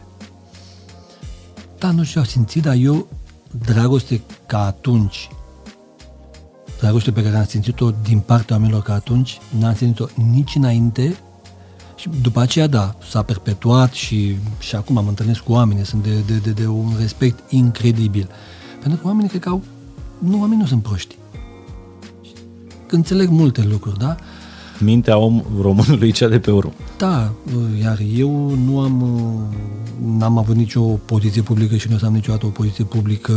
Da, 1.80 1.92
nu 1.92 2.04
știu, 2.04 2.20
au 2.22 2.28
simțit, 2.28 2.62
dar 2.62 2.76
eu, 2.76 3.08
dragoste 3.66 4.22
ca 4.46 4.66
atunci, 4.66 5.30
dragoste 6.80 7.12
pe 7.12 7.24
care 7.24 7.38
am 7.38 7.46
simțit-o 7.46 7.92
din 8.04 8.20
partea 8.20 8.56
oamenilor 8.56 8.82
ca 8.82 8.94
atunci, 8.94 9.40
n-am 9.60 9.76
simțit-o 9.76 10.06
nici 10.32 10.56
înainte 10.56 11.18
și 11.96 12.10
după 12.22 12.40
aceea, 12.40 12.68
da, 12.68 12.96
s-a 13.10 13.22
perpetuat 13.22 13.92
și, 13.92 14.38
și 14.60 14.76
acum 14.76 14.98
am 14.98 15.08
întâlnit 15.08 15.38
cu 15.38 15.52
oameni, 15.52 15.86
sunt 15.86 16.04
de, 16.04 16.20
de, 16.26 16.38
de, 16.38 16.52
de 16.52 16.68
un 16.68 16.92
respect 17.00 17.52
incredibil. 17.52 18.30
Pentru 18.82 19.00
că 19.02 19.08
oamenii 19.08 19.30
cred 19.30 19.42
că 19.42 19.50
au, 19.50 19.64
nu, 20.18 20.40
oamenii 20.40 20.62
nu 20.62 20.66
sunt 20.66 20.84
proști. 20.84 21.16
Înțeleg 22.90 23.30
multe 23.30 23.64
lucruri, 23.64 24.00
da? 24.00 24.16
Mintea 24.80 25.18
om 25.18 25.44
românului 25.62 26.12
cea 26.12 26.28
de 26.28 26.40
pe 26.40 26.52
urmă. 26.52 26.74
Da, 26.98 27.32
iar 27.82 28.00
eu 28.18 28.58
nu 28.66 28.80
am, 28.80 29.04
n-am 30.18 30.38
avut 30.38 30.56
nicio 30.56 30.82
poziție 30.82 31.42
publică 31.42 31.76
și 31.76 31.90
nu 31.90 31.96
o 31.96 31.98
să 31.98 32.06
am 32.06 32.14
niciodată 32.14 32.46
o 32.46 32.50
poziție 32.50 32.84
publică 32.84 33.34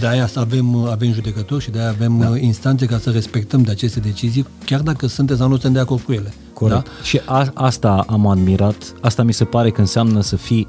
de 0.00 0.06
aia 0.06 0.26
să 0.26 0.40
avem, 0.40 0.76
avem 0.76 1.12
judecători 1.12 1.62
și 1.62 1.70
de 1.70 1.78
aia 1.78 1.88
avem 1.88 2.18
da. 2.18 2.36
instanțe 2.38 2.86
ca 2.86 2.98
să 2.98 3.10
respectăm 3.10 3.62
de 3.62 3.70
aceste 3.70 4.00
decizii, 4.00 4.46
chiar 4.64 4.80
dacă 4.80 5.06
sunteți 5.06 5.38
sau 5.38 5.48
nu 5.48 5.54
suntem 5.54 5.72
de 5.72 5.78
acord 5.78 6.02
cu 6.02 6.12
ele. 6.12 6.34
Corect. 6.52 6.84
Da? 6.84 6.90
Și 7.02 7.20
a, 7.24 7.50
asta 7.54 8.04
am 8.08 8.26
admirat, 8.26 8.94
asta 9.00 9.22
mi 9.22 9.32
se 9.32 9.44
pare 9.44 9.70
că 9.70 9.80
înseamnă 9.80 10.20
să 10.20 10.36
fii 10.36 10.68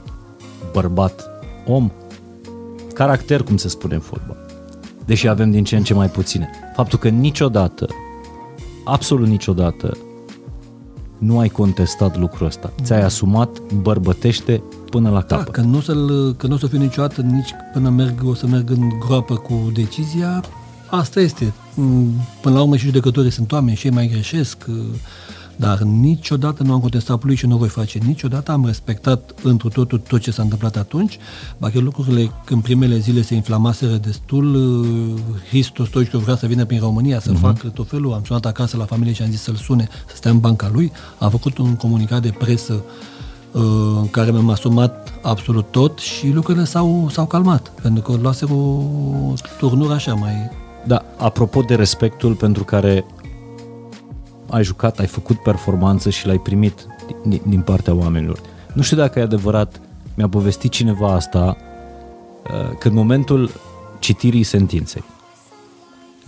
bărbat, 0.74 1.30
om, 1.66 1.92
caracter, 2.94 3.44
cum 3.44 3.58
se 3.58 3.68
spune 3.68 3.94
în 3.94 4.00
fotbal. 4.00 4.38
Deși 5.06 5.28
avem 5.28 5.52
din 5.52 5.64
ce 5.64 5.76
în 5.76 5.84
ce 5.84 5.94
mai 5.94 6.10
puține. 6.10 6.50
Faptul 6.76 7.00
că 7.00 7.08
niciodată, 7.08 7.88
absolut 8.88 9.28
niciodată, 9.28 9.98
nu 11.18 11.40
ai 11.40 11.50
contestat 11.50 12.18
lucrul 12.18 12.48
ăsta. 12.48 12.74
Ți-ai 12.82 13.02
asumat, 13.02 13.60
bărbătește 13.82 14.64
până 14.90 15.10
la 15.10 15.20
da, 15.28 15.36
capăt. 15.36 15.46
Da, 15.46 15.52
că 15.52 15.62
nu, 15.62 15.80
să-l, 15.80 16.36
că 16.38 16.48
nu 16.48 16.54
o 16.54 16.58
să 16.58 16.68
fiu 16.68 16.78
niciodată 16.78 17.22
nici 17.22 17.50
până 17.74 17.90
merg, 17.90 18.22
o 18.26 18.34
să 18.34 18.48
merg 18.48 18.70
în 18.70 18.90
groapă 19.00 19.36
cu 19.36 19.72
decizia, 19.74 20.44
asta 20.90 21.20
este. 21.20 21.54
Mm, 21.74 22.12
până 22.42 22.56
la 22.56 22.62
urmă 22.62 22.76
și 22.76 22.86
judecătorii 22.86 23.32
sunt 23.32 23.52
oameni 23.52 23.78
și 23.78 23.86
ei 23.86 23.94
mai 23.94 24.08
greșesc, 24.08 24.66
dar 25.60 25.80
niciodată 25.80 26.64
nu 26.64 26.74
am 26.74 26.80
contestat 26.80 27.24
lui 27.24 27.36
și 27.36 27.46
nu 27.46 27.58
voi 27.58 27.68
face. 27.68 28.00
Niciodată 28.06 28.52
am 28.52 28.66
respectat 28.66 29.34
întru 29.44 29.70
totul 29.70 30.02
tot 30.08 30.22
ce 30.22 30.32
s-a 30.32 30.42
întâmplat 30.42 30.76
atunci. 30.76 31.18
Ba 31.58 31.70
chiar 31.70 31.82
lucrurile 31.82 32.32
în 32.50 32.60
primele 32.60 32.98
zile 32.98 33.22
se 33.22 33.36
inflamaseră 33.36 33.96
destul. 33.96 34.86
Hristo 35.50 35.86
Stoichkov 35.86 36.22
vrea 36.22 36.36
să 36.36 36.46
vină 36.46 36.66
prin 36.66 36.80
România 36.80 37.20
să 37.20 37.32
uh-huh. 37.32 37.40
facă 37.40 37.68
tot 37.68 37.88
felul. 37.88 38.14
Am 38.14 38.24
sunat 38.24 38.46
acasă 38.46 38.78
la 38.78 38.86
familie 38.86 39.14
și 39.14 39.22
am 39.22 39.30
zis 39.30 39.42
să-l 39.42 39.56
sune, 39.56 39.88
să 40.08 40.16
stea 40.16 40.32
în 40.32 40.40
banca 40.40 40.70
lui. 40.74 40.92
Am 41.18 41.30
făcut 41.30 41.58
un 41.58 41.76
comunicat 41.76 42.22
de 42.22 42.34
presă 42.38 42.84
uh, 43.52 43.62
în 44.02 44.10
care 44.10 44.32
mi-am 44.32 44.50
asumat 44.50 45.14
absolut 45.22 45.72
tot 45.72 46.00
și 46.00 46.32
lucrurile 46.32 46.64
s-au, 46.64 47.08
s-au 47.12 47.26
calmat, 47.26 47.72
pentru 47.82 48.02
că 48.02 48.18
luase 48.22 48.46
o 48.46 48.84
turnură 49.58 49.94
așa 49.94 50.14
mai... 50.14 50.50
Da, 50.86 51.06
apropo 51.18 51.62
de 51.62 51.76
respectul 51.76 52.34
pentru 52.34 52.64
care 52.64 53.06
ai 54.50 54.64
jucat, 54.64 55.00
ai 55.00 55.06
făcut 55.06 55.38
performanță 55.38 56.10
și 56.10 56.28
l-ai 56.28 56.38
primit 56.38 56.86
din, 57.26 57.42
din 57.48 57.62
partea 57.62 57.94
oamenilor. 57.94 58.40
Nu 58.74 58.82
știu 58.82 58.98
dacă 58.98 59.20
e 59.20 59.22
adevărat, 59.22 59.82
mi-a 60.16 60.30
povestit 60.30 60.72
cineva 60.72 61.14
asta, 61.14 61.58
uh, 62.44 62.78
că 62.80 62.88
în 62.88 62.94
momentul 62.94 63.52
citirii 64.00 64.44
sentinței, 64.44 65.04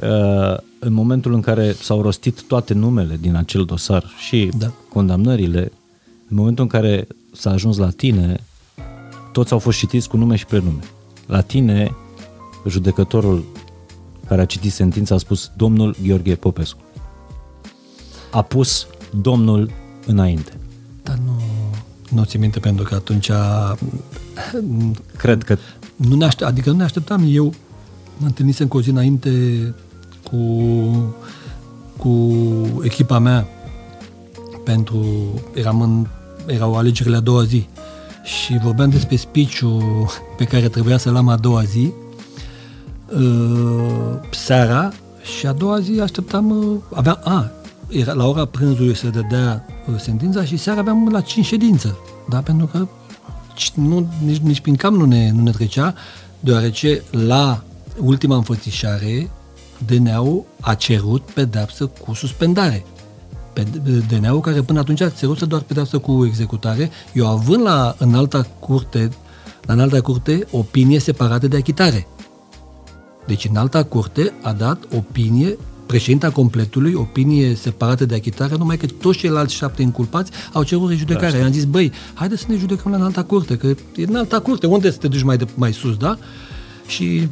uh, 0.02 0.58
în 0.80 0.94
momentul 0.94 1.34
în 1.34 1.42
care 1.42 1.72
s-au 1.72 2.02
rostit 2.02 2.42
toate 2.42 2.74
numele 2.74 3.18
din 3.22 3.36
acel 3.36 3.66
dosar 3.66 4.04
și 4.18 4.50
da. 4.58 4.72
condamnările, 4.90 5.72
în 6.30 6.38
momentul 6.38 6.64
în 6.64 6.70
care 6.70 7.08
s-a 7.34 7.52
ajuns 7.52 7.78
la 7.78 7.90
tine, 7.90 8.40
toți 9.32 9.54
au 9.54 9.60
fost 9.60 9.78
citiți 9.78 10.10
cu 10.10 10.18
nume 10.18 10.36
și 10.36 10.46
prenume. 10.46 10.80
La 11.26 11.42
tine, 11.42 11.96
judecătorul 12.68 13.44
care 14.28 14.42
a 14.42 14.46
citit 14.46 14.72
sentința 14.72 15.16
a 15.16 15.18
spus 15.18 15.52
domnul 15.58 15.96
Gheorghe 16.06 16.36
Popescu. 16.36 16.80
A 18.32 18.42
pus 18.42 18.88
domnul 19.22 19.72
înainte. 20.06 20.52
Dar 21.04 21.20
nu, 21.26 21.42
nu 22.10 22.24
ți 22.24 22.38
minte 22.38 22.60
pentru 22.60 22.84
că 22.84 22.96
atunci 22.96 23.32
cred 25.18 25.44
că 25.44 25.58
nu 25.96 26.16
ne 26.16 26.26
aștept, 26.26 26.50
adică 26.50 26.70
nu 26.70 26.78
ne 26.78 26.84
așteptam 26.84 27.26
eu 27.28 27.54
mă 28.20 28.26
întâlnisem 28.26 28.68
cu 28.68 28.78
o 28.78 28.82
zi 28.82 28.90
înainte 28.90 29.30
cu, 30.24 30.38
cu 31.98 32.34
echipa 32.84 33.20
mea 33.20 33.48
pentru 34.64 35.06
eram 35.54 35.82
în, 35.82 36.08
erau 36.46 36.76
alegerile 36.76 37.16
a 37.16 37.20
doua 37.20 37.44
zi 37.44 37.68
și 38.24 38.60
vorbeam 38.64 38.90
despre 38.90 39.16
speech 39.16 39.62
pe 40.38 40.44
care 40.44 40.70
trebuia 40.70 40.98
să-l 40.98 41.16
am 41.16 41.28
a 41.28 41.36
doua 41.36 41.64
zi 41.64 41.92
uh, 43.16 44.20
seara 44.32 44.92
și 45.38 45.48
a 45.48 45.52
doua 45.52 45.80
zi 45.80 46.00
așteptam 46.00 46.50
uh, 46.50 46.78
aveam, 46.94 47.20
a, 47.24 47.52
era, 47.90 48.14
la 48.14 48.28
ora 48.28 48.46
prânzului 48.46 48.96
se 48.96 49.10
dădea 49.10 49.66
uh, 49.88 50.00
sentința 50.00 50.44
și 50.44 50.58
seara 50.58 50.80
aveam 50.80 51.10
la 51.12 51.22
5 51.22 51.46
ședință. 51.46 51.98
Da? 52.30 52.38
Pentru 52.38 52.66
că 52.66 52.88
nu, 53.76 54.08
nici, 54.26 54.38
nici 54.38 54.60
prin 54.60 54.76
cam 54.76 54.94
nu 54.94 55.06
ne, 55.06 55.32
nu 55.32 55.42
ne 55.42 55.52
trecea, 55.52 55.94
deoarece 56.40 57.04
la 57.12 57.64
ultima 58.00 58.36
înfățișare 58.36 59.30
DNA-ul 59.86 60.44
a 60.60 60.74
cerut 60.74 61.22
pedepsă 61.22 61.86
cu 61.86 62.14
suspendare. 62.14 62.86
DNA-ul 64.08 64.40
care 64.40 64.62
până 64.62 64.80
atunci 64.80 65.02
a 65.02 65.10
cerut 65.10 65.38
să 65.38 65.46
doar 65.46 65.62
pedepsă 65.62 65.98
cu 65.98 66.26
executare, 66.26 66.90
eu 67.14 67.28
având 67.28 67.62
la 67.62 67.96
înalta 67.98 68.48
curte, 68.60 69.10
la 69.62 69.74
înalta 69.74 70.02
curte 70.02 70.48
opinie 70.52 71.00
separată 71.00 71.48
de 71.48 71.58
achitare. 71.58 72.08
Deci 73.28 73.46
în 73.50 73.56
alta 73.56 73.84
curte 73.84 74.34
a 74.42 74.52
dat 74.52 74.78
opinie 74.96 75.58
președinta 75.90 76.30
completului, 76.30 76.94
opinie 76.94 77.56
separată 77.56 78.06
de 78.06 78.16
achitare, 78.16 78.56
numai 78.58 78.78
că 78.78 78.86
toți 78.86 79.18
ceilalți 79.18 79.54
șapte 79.54 79.82
inculpați 79.82 80.32
au 80.54 80.64
cerut 80.64 80.92
judecare. 80.92 81.40
Da, 81.40 81.46
am 81.46 81.52
zis, 81.52 81.66
băi, 81.66 81.92
haideți 82.14 82.42
să 82.42 82.48
ne 82.50 82.58
judecăm 82.58 82.92
la 82.92 82.98
înalta 82.98 83.24
curte, 83.24 83.58
că 83.58 83.68
e 83.96 84.06
în 84.08 84.16
alta 84.16 84.40
curte, 84.40 84.68
unde 84.68 84.92
să 84.92 84.98
te 84.98 85.08
duci 85.08 85.24
mai, 85.24 85.38
de, 85.38 85.48
mai 85.56 85.74
sus, 85.74 85.98
da? 85.98 86.18
Și 86.88 87.28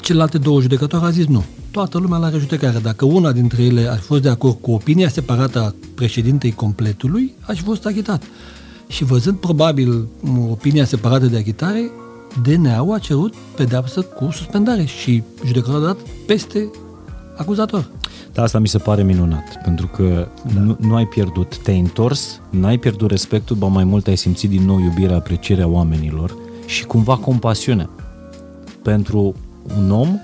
celelalte 0.00 0.38
două 0.38 0.60
judecători 0.60 1.04
au 1.04 1.10
zis 1.10 1.26
nu. 1.26 1.44
Toată 1.70 1.98
lumea 1.98 2.18
la 2.18 2.30
judecare. 2.30 2.78
Dacă 2.78 3.04
una 3.04 3.32
dintre 3.32 3.62
ele 3.62 3.90
ar 3.90 3.98
fi 3.98 4.04
fost 4.04 4.22
de 4.22 4.28
acord 4.28 4.56
cu 4.60 4.70
opinia 4.70 5.08
separată 5.08 5.60
a 5.60 5.74
președintei 5.94 6.52
completului, 6.52 7.34
aș 7.40 7.56
fi 7.56 7.62
fost 7.62 7.86
achitat. 7.86 8.22
Și 8.88 9.04
văzând 9.04 9.36
probabil 9.36 10.06
opinia 10.50 10.84
separată 10.84 11.26
de 11.26 11.36
achitare, 11.36 11.90
DNA-ul 12.42 12.94
a 12.94 12.98
cerut 12.98 13.34
pedeapsă 13.56 14.00
cu 14.00 14.30
suspendare 14.32 14.84
și 14.84 15.22
judecătorul 15.44 15.82
a 15.82 15.86
dat 15.86 15.96
peste 16.26 16.70
acuzator. 17.36 17.90
Da, 18.32 18.42
asta 18.42 18.58
mi 18.58 18.68
se 18.68 18.78
pare 18.78 19.02
minunat, 19.02 19.62
pentru 19.62 19.86
că 19.86 20.28
da. 20.54 20.60
nu, 20.60 20.76
nu 20.80 20.94
ai 20.94 21.06
pierdut, 21.06 21.58
te-ai 21.58 21.78
întors, 21.78 22.40
n-ai 22.50 22.78
pierdut 22.78 23.10
respectul, 23.10 23.56
ba 23.56 23.66
mai 23.66 23.84
mult 23.84 24.06
ai 24.06 24.16
simțit 24.16 24.50
din 24.50 24.64
nou 24.64 24.78
iubirea, 24.78 25.16
aprecierea 25.16 25.66
oamenilor 25.66 26.36
și 26.66 26.84
cumva 26.84 27.16
compasiunea 27.16 27.90
pentru 28.82 29.34
un 29.76 29.90
om. 29.90 30.18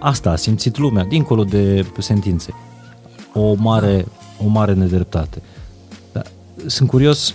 Asta 0.00 0.30
a 0.30 0.36
simțit 0.36 0.78
lumea, 0.78 1.04
dincolo 1.04 1.44
de 1.44 1.86
sentințe. 1.98 2.54
O 3.34 3.54
mare, 3.54 4.06
o 4.44 4.46
mare 4.46 4.74
nedreptate. 4.74 5.42
Da, 6.12 6.22
sunt 6.66 6.88
curios, 6.88 7.34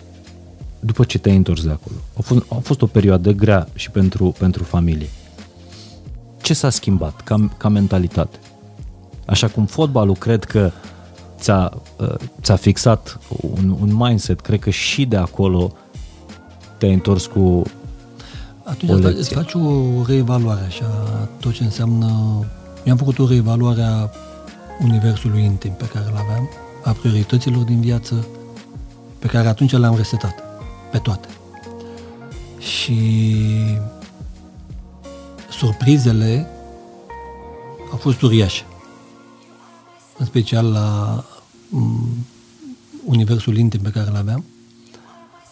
după 0.80 1.04
ce 1.04 1.20
te-ai 1.20 1.36
întors 1.36 1.64
de 1.64 1.72
acolo, 1.72 1.96
a 2.18 2.22
fost, 2.22 2.46
a 2.50 2.56
fost 2.56 2.82
o 2.82 2.86
perioadă 2.86 3.32
grea 3.32 3.68
și 3.76 3.92
pentru, 3.92 4.36
pentru 4.40 4.64
familie. 4.64 5.10
Ce 6.42 6.54
s-a 6.54 6.70
schimbat 6.70 7.22
ca, 7.22 7.50
ca 7.58 7.70
mentalitate? 7.70 8.38
Așa 9.28 9.48
cum 9.48 9.66
fotbalul 9.66 10.16
cred 10.16 10.44
că 10.44 10.72
ți-a, 11.40 11.72
uh, 11.98 12.16
ți-a 12.42 12.56
fixat 12.56 13.20
un, 13.28 13.76
un 13.82 13.96
mindset, 13.96 14.40
cred 14.40 14.60
că 14.60 14.70
și 14.70 15.06
de 15.06 15.18
acolo 15.18 15.74
te-ai 16.78 16.94
întors 16.94 17.26
cu 17.26 17.64
Atunci 18.64 18.92
o 18.92 18.96
lecție. 18.96 19.20
îți 19.20 19.34
faci 19.34 19.54
o 19.54 19.82
reevaluare, 20.08 20.66
așa, 20.66 20.86
tot 21.40 21.54
ce 21.54 21.64
înseamnă... 21.64 22.06
Eu 22.84 22.92
am 22.92 22.98
făcut 22.98 23.20
o 23.20 23.28
reevaluare 23.28 23.82
a 23.82 24.10
universului 24.84 25.44
intim 25.44 25.72
pe 25.72 25.86
care 25.86 26.06
îl 26.10 26.18
aveam, 26.18 26.50
a 26.84 26.92
priorităților 26.92 27.64
din 27.64 27.82
viață, 27.82 28.28
pe 29.20 29.28
care 29.28 29.48
atunci 29.48 29.72
le-am 29.72 29.96
resetat, 29.96 30.44
pe 30.92 30.98
toate. 30.98 31.28
Și 32.60 33.00
surprizele 35.50 36.48
au 37.92 37.98
fost 37.98 38.22
uriașe 38.22 38.64
în 40.18 40.26
special 40.26 40.72
la 40.72 41.24
um, 41.72 42.26
universul 43.06 43.58
intim 43.58 43.82
pe 43.82 43.90
care 43.90 44.10
îl 44.10 44.16
aveam. 44.16 44.44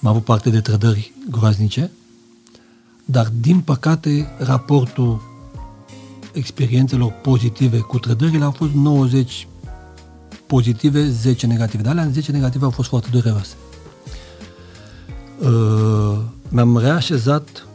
Am 0.02 0.10
avut 0.10 0.24
parte 0.24 0.50
de 0.50 0.62
trădări 0.62 1.14
groaznice, 1.30 1.92
dar 3.06 3.32
din 3.40 3.62
păcate 3.62 4.36
raportul 4.38 5.22
experiențelor 6.34 7.12
pozitive 7.12 7.78
cu 7.78 8.00
trădările 8.00 8.44
a 8.44 8.52
fost 8.52 8.74
90 8.74 9.48
pozitive, 10.46 11.10
10 11.10 11.48
negative. 11.48 11.84
Dar 11.84 11.92
alea 11.92 12.10
10 12.10 12.32
negative 12.32 12.66
au 12.66 12.72
fost 12.72 12.90
foarte 12.90 13.10
dureroase. 13.12 13.56
Uh, 15.40 16.20
mi-am 16.50 16.78
reașezat 16.78 17.68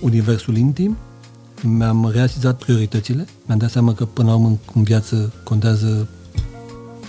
universul 0.00 0.56
intim, 0.56 0.96
mi-am 1.62 2.10
reasizat 2.10 2.58
prioritățile, 2.58 3.26
mi-am 3.46 3.58
dat 3.58 3.70
seama 3.70 3.94
că 3.94 4.04
până 4.04 4.28
la 4.28 4.34
urmă 4.34 4.58
în 4.74 4.82
viață 4.82 5.32
contează 5.44 6.08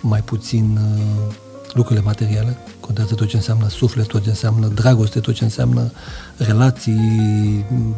mai 0.02 0.22
puțin 0.22 0.80
uh, 0.82 1.34
lucrurile 1.73 2.06
materiale, 2.06 2.57
contează 2.80 3.14
tot 3.15 3.28
ce 3.28 3.36
înseamnă 3.36 3.68
suflet, 3.69 4.07
tot 4.07 4.23
ce 4.23 4.30
înseamnă 4.30 4.68
dragoste, 4.68 5.19
tot 5.19 5.34
ce 5.34 5.44
înseamnă 5.44 5.91
relații 6.38 7.65
mm, 7.69 7.95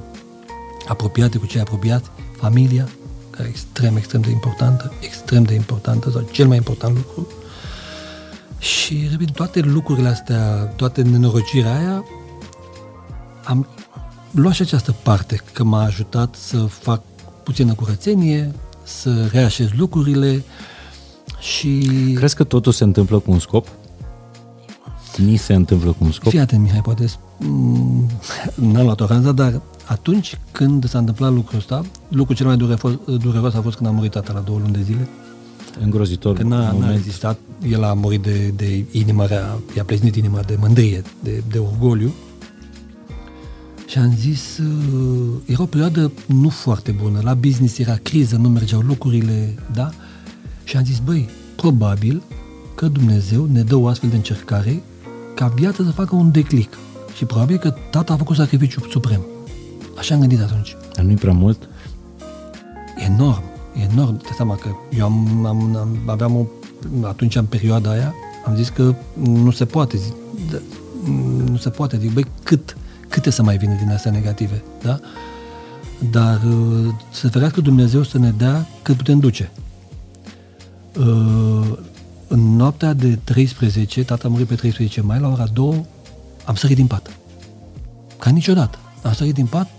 apropiate 0.88 1.38
cu 1.38 1.46
cei 1.46 1.62
apropiați, 1.62 2.10
familia, 2.38 2.90
care 3.30 3.48
e 3.48 3.50
extrem, 3.50 3.96
extrem 3.96 4.22
de 4.22 4.30
importantă, 4.30 4.94
extrem 5.00 5.44
de 5.44 5.54
importantă, 5.54 6.10
sau 6.10 6.28
cel 6.32 6.48
mai 6.48 6.58
important 6.58 6.96
lucru. 6.96 7.28
Și, 8.60 9.08
repet, 9.12 9.32
toate 9.32 9.60
lucrurile 9.60 10.08
astea, 10.08 10.74
toate 10.76 11.02
nenorocirea 11.02 11.78
aia, 11.78 12.04
am 13.44 13.68
lua 14.34 14.52
și 14.52 14.62
această 14.62 14.96
parte, 15.04 15.42
că 15.54 15.64
m-a 15.64 15.84
ajutat 15.84 16.36
să 16.36 16.58
fac 16.58 17.02
puțină 17.44 17.74
curățenie, 17.74 18.52
să 18.84 19.30
reașez 19.32 19.68
lucrurile 19.78 20.44
și... 21.40 21.80
Crezi 22.16 22.36
că 22.36 22.44
totul 22.44 22.72
se 22.72 22.84
întâmplă 22.84 23.20
cu 23.20 23.32
un 23.32 23.40
scop? 23.40 23.68
Ni 25.18 25.36
se 25.36 25.54
întâmplă 25.54 25.92
cu 25.92 26.04
un 26.04 26.12
scop? 26.12 26.32
Fii 26.32 26.40
atent, 26.40 26.62
Mihai, 26.62 26.82
poate 26.82 27.06
mm, 27.38 28.10
n-am 28.56 28.84
luat 28.84 29.02
o 29.02 29.06
ranza, 29.06 29.32
dar 29.32 29.62
atunci 29.86 30.40
când 30.52 30.90
s-a 30.90 30.98
întâmplat 30.98 31.32
lucrul 31.34 31.58
ăsta, 31.58 31.82
lucrul 32.08 32.36
cel 32.36 32.46
mai 32.46 32.58
dureros 33.06 33.54
a 33.54 33.62
fost 33.62 33.76
când 33.78 33.90
a 33.90 33.92
murit 33.92 34.12
tata 34.12 34.34
la 34.34 34.40
două 34.40 34.60
luni 34.60 34.74
de 34.74 34.82
zile. 34.82 35.08
Îngrozitor 35.80 36.36
Când 36.36 36.50
n-a, 36.50 36.72
n-a 36.72 36.90
rezistat, 36.90 37.38
el 37.70 37.84
a 37.84 37.94
murit 37.94 38.22
de, 38.22 38.54
de 38.56 38.86
inimă 38.92 39.26
rea, 39.26 39.60
i-a 39.76 39.84
pleznit 39.84 40.16
inima 40.16 40.40
de 40.40 40.58
mândrie, 40.60 41.02
de, 41.20 41.44
de 41.50 41.58
orgoliu 41.58 42.14
și 43.94 44.00
am 44.00 44.16
zis, 44.16 44.58
uh, 44.58 45.34
era 45.46 45.62
o 45.62 45.66
perioadă 45.66 46.12
nu 46.26 46.50
foarte 46.50 46.92
bună, 46.92 47.20
la 47.24 47.34
business 47.34 47.78
era 47.78 47.96
criză, 47.96 48.36
nu 48.36 48.50
mergeau 48.50 48.82
lucrurile, 48.82 49.56
da? 49.74 49.90
Și 50.64 50.78
am 50.78 50.84
zis, 50.84 51.00
băi, 51.00 51.30
probabil 51.56 52.22
că 52.76 52.88
Dumnezeu 52.88 53.46
ne 53.46 53.62
dă 53.62 53.76
o 53.76 53.88
astfel 53.88 54.10
de 54.10 54.16
încercare 54.16 54.84
ca 55.36 55.48
viața 55.48 55.84
să 55.84 55.92
facă 55.92 56.16
un 56.16 56.32
declic. 56.32 56.78
Și 57.16 57.26
probabil 57.26 57.58
că 57.58 57.74
tata 57.90 58.14
a 58.14 58.18
făcut 58.18 58.36
sacrificiu 58.36 58.88
suprem. 58.90 59.22
Așa 59.98 60.14
am 60.14 60.20
gândit 60.20 60.42
atunci. 60.42 60.76
Dar 60.96 61.06
nu-i 61.06 61.16
prea 61.16 61.34
mult? 61.34 61.70
Enorm, 62.98 63.44
enorm. 63.92 64.18
Te 64.18 64.34
seama 64.34 64.56
că 64.56 64.70
eu 64.98 65.06
am, 65.06 65.46
am, 65.46 65.76
am, 65.76 65.98
aveam 66.06 66.36
o, 66.36 66.46
atunci 67.02 67.36
în 67.36 67.46
perioada 67.46 67.90
aia, 67.90 68.14
am 68.46 68.56
zis 68.56 68.70
că 68.70 68.96
nu 69.14 69.52
se 69.52 69.66
poate. 69.66 70.00
Da, 70.52 70.58
nu 71.50 71.58
se 71.58 71.70
poate. 71.70 71.96
Adică, 71.96 72.12
băi, 72.14 72.26
cât, 72.44 72.78
câte 73.14 73.30
să 73.30 73.44
mai 73.44 73.58
vină 73.58 73.74
din 73.74 73.92
astea 73.92 74.12
negative, 74.12 74.64
da? 74.82 75.00
Dar 76.12 76.42
uh, 76.44 76.94
să 77.12 77.30
ferească 77.30 77.62
Dumnezeu 77.62 78.04
să 78.04 78.18
ne 78.18 78.32
dea 78.32 78.68
cât 78.82 78.96
putem 78.96 79.20
duce. 79.20 79.52
Uh, 80.98 81.78
în 82.28 82.56
noaptea 82.56 82.94
de 82.94 83.20
13, 83.24 84.04
tata 84.04 84.28
a 84.28 84.32
murit 84.32 84.48
pe 84.48 84.56
13 84.56 85.02
mai, 85.02 85.20
la 85.20 85.28
ora 85.28 85.46
2, 85.54 85.86
am 86.46 86.56
sărit 86.56 86.76
din 86.76 86.88
pat. 86.88 87.18
Ca 88.20 88.30
niciodată. 88.30 88.78
Am 89.02 89.14
sărit 89.14 89.34
din 89.34 89.46
pat, 89.46 89.70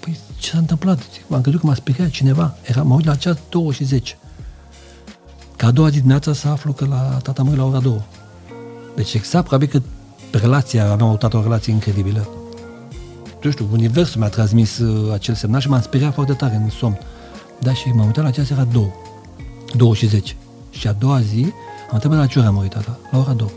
păi 0.00 0.18
ce 0.38 0.50
s-a 0.50 0.58
întâmplat? 0.58 1.02
M-am 1.26 1.40
crezut 1.40 1.60
că 1.60 1.66
m-a 1.66 1.74
speriat 1.74 2.10
cineva. 2.10 2.54
Era, 2.62 2.82
mă 2.82 2.94
uit 2.94 3.04
la 3.04 3.14
ceas 3.14 3.36
2 3.48 3.70
și 3.70 3.84
10. 3.84 4.18
Ca 5.56 5.66
a 5.66 5.70
doua 5.70 5.88
zi 5.88 5.96
dimineața 5.96 6.32
să 6.32 6.48
aflu 6.48 6.72
că 6.72 6.86
la 6.86 7.18
tata 7.22 7.42
mă 7.42 7.54
la 7.56 7.64
ora 7.64 7.80
2. 7.80 8.00
Deci 8.96 9.14
exact, 9.14 9.46
probabil 9.46 9.68
că 9.68 9.82
relația, 10.38 10.90
aveam 10.90 11.10
o 11.10 11.16
tată 11.16 11.36
o 11.36 11.42
relație 11.42 11.72
incredibilă. 11.72 12.28
Nu 13.44 13.50
știu, 13.50 13.68
universul 13.72 14.20
mi-a 14.20 14.28
transmis 14.28 14.78
uh, 14.78 15.12
acel 15.12 15.34
semnal 15.34 15.60
și 15.60 15.68
m-am 15.68 15.80
speriat 15.80 16.14
foarte 16.14 16.32
tare 16.32 16.54
în 16.54 16.70
somn. 16.70 16.98
Da, 17.60 17.74
și 17.74 17.88
m-am 17.88 18.06
uitat 18.06 18.24
la 18.24 18.30
ceas, 18.30 18.50
era 18.50 18.64
2. 18.64 18.92
2 19.76 19.92
și 19.92 20.06
10. 20.06 20.36
Și 20.70 20.88
a 20.88 20.92
doua 20.92 21.20
zi, 21.20 21.42
am 21.82 21.90
întrebat 21.92 22.18
la 22.18 22.26
ce 22.26 22.38
ora 22.38 22.48
am 22.48 22.56
uitat, 22.56 22.84
tata? 22.84 22.98
La 23.10 23.18
ora 23.18 23.32
2. 23.32 23.48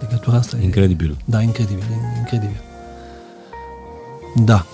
Legătura 0.00 0.36
asta 0.36 0.56
Incredibil. 0.60 1.10
E, 1.10 1.22
da, 1.24 1.42
incredibil, 1.42 1.84
incredibil. 2.18 2.62
Da. 4.34 4.66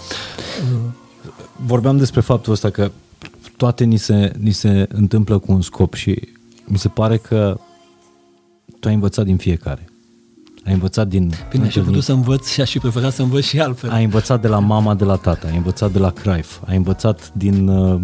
Vorbeam 1.56 1.96
despre 1.96 2.20
faptul 2.20 2.52
ăsta 2.52 2.70
că 2.70 2.90
toate 3.56 3.84
ni 3.84 3.96
se, 3.96 4.32
ni 4.38 4.52
se 4.52 4.88
întâmplă 4.92 5.38
cu 5.38 5.52
un 5.52 5.62
scop 5.62 5.94
și 5.94 6.28
mi 6.64 6.78
se 6.78 6.88
pare 6.88 7.16
că 7.16 7.60
tu 8.80 8.88
ai 8.88 8.94
învățat 8.94 9.24
din 9.24 9.36
fiecare. 9.36 9.91
Ai 10.66 10.72
învățat 10.72 11.08
din... 11.08 11.32
Bine, 11.50 11.66
aș 11.66 11.72
fi 11.72 11.80
putut 11.80 12.02
să 12.02 12.12
învăț 12.12 12.48
și 12.48 12.60
aș 12.60 12.70
fi 12.70 12.78
preferat 12.78 13.12
să 13.12 13.22
învăț 13.22 13.44
și 13.44 13.60
altfel. 13.60 13.90
Ai 13.90 14.04
învățat 14.04 14.40
de 14.40 14.48
la 14.48 14.58
mama, 14.58 14.94
de 14.94 15.04
la 15.04 15.16
tata, 15.16 15.46
ai 15.48 15.56
învățat 15.56 15.92
de 15.92 15.98
la 15.98 16.10
Cruyff, 16.10 16.60
ai 16.66 16.76
învățat 16.76 17.32
din 17.34 17.68
uh, 17.68 18.00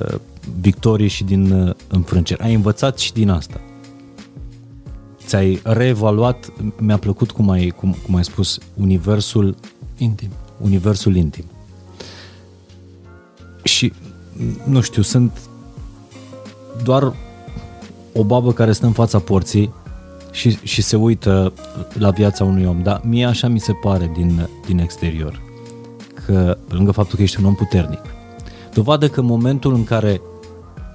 uh, 0.00 0.18
victorii 0.60 1.08
și 1.08 1.24
din 1.24 1.52
uh, 1.52 1.74
înfrângeri. 1.88 2.40
Ai 2.42 2.54
învățat 2.54 2.98
și 2.98 3.12
din 3.12 3.30
asta. 3.30 3.60
Ți-ai 5.26 5.60
reevaluat, 5.64 6.52
mi-a 6.76 6.96
plăcut 6.96 7.30
cum 7.30 7.50
ai, 7.50 7.68
cum, 7.68 7.96
cum 8.06 8.14
ai 8.14 8.24
spus, 8.24 8.58
universul 8.74 9.56
intim. 9.98 10.30
Universul 10.60 11.16
intim. 11.16 11.44
Și, 13.62 13.92
nu 14.64 14.80
știu, 14.80 15.02
sunt 15.02 15.38
doar 16.82 17.12
o 18.12 18.24
babă 18.24 18.52
care 18.52 18.72
stă 18.72 18.86
în 18.86 18.92
fața 18.92 19.18
porții 19.18 19.72
și, 20.32 20.58
și 20.62 20.82
se 20.82 20.96
uită 20.96 21.52
la 21.92 22.10
viața 22.10 22.44
unui 22.44 22.64
om. 22.64 22.82
Dar 22.82 23.00
mie 23.04 23.24
așa 23.24 23.48
mi 23.48 23.60
se 23.60 23.72
pare 23.72 24.10
din, 24.14 24.48
din 24.66 24.78
exterior. 24.78 25.42
Că, 26.26 26.58
pe 26.68 26.74
lângă 26.74 26.90
faptul 26.90 27.16
că 27.16 27.22
ești 27.22 27.40
un 27.40 27.44
om 27.44 27.54
puternic, 27.54 28.00
dovadă 28.74 29.08
că 29.08 29.20
în 29.20 29.26
momentul 29.26 29.74
în 29.74 29.84
care 29.84 30.20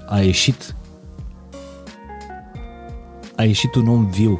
a 0.05 0.19
ieșit 0.19 0.75
a 3.35 3.43
ieșit 3.43 3.75
un 3.75 3.87
om 3.87 4.09
viu. 4.09 4.39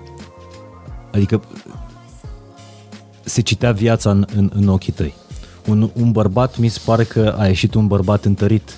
Adică 1.12 1.42
se 3.24 3.42
citea 3.42 3.72
viața 3.72 4.10
în, 4.10 4.26
în, 4.36 4.52
în 4.54 4.68
ochii 4.68 4.94
tăi. 4.94 5.14
Un, 5.68 5.90
un 5.94 6.12
bărbat, 6.12 6.58
mi 6.58 6.68
se 6.68 6.80
pare 6.86 7.04
că 7.04 7.36
a 7.38 7.48
ieșit 7.48 7.74
un 7.74 7.88
bărbat 7.88 8.26
întărit. 8.26 8.76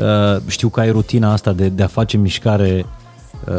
Uh, 0.00 0.40
știu 0.46 0.68
că 0.68 0.80
ai 0.80 0.90
rutina 0.90 1.32
asta 1.32 1.52
de, 1.52 1.68
de 1.68 1.82
a 1.82 1.86
face 1.86 2.16
mișcare 2.16 2.84
uh, 2.86 3.05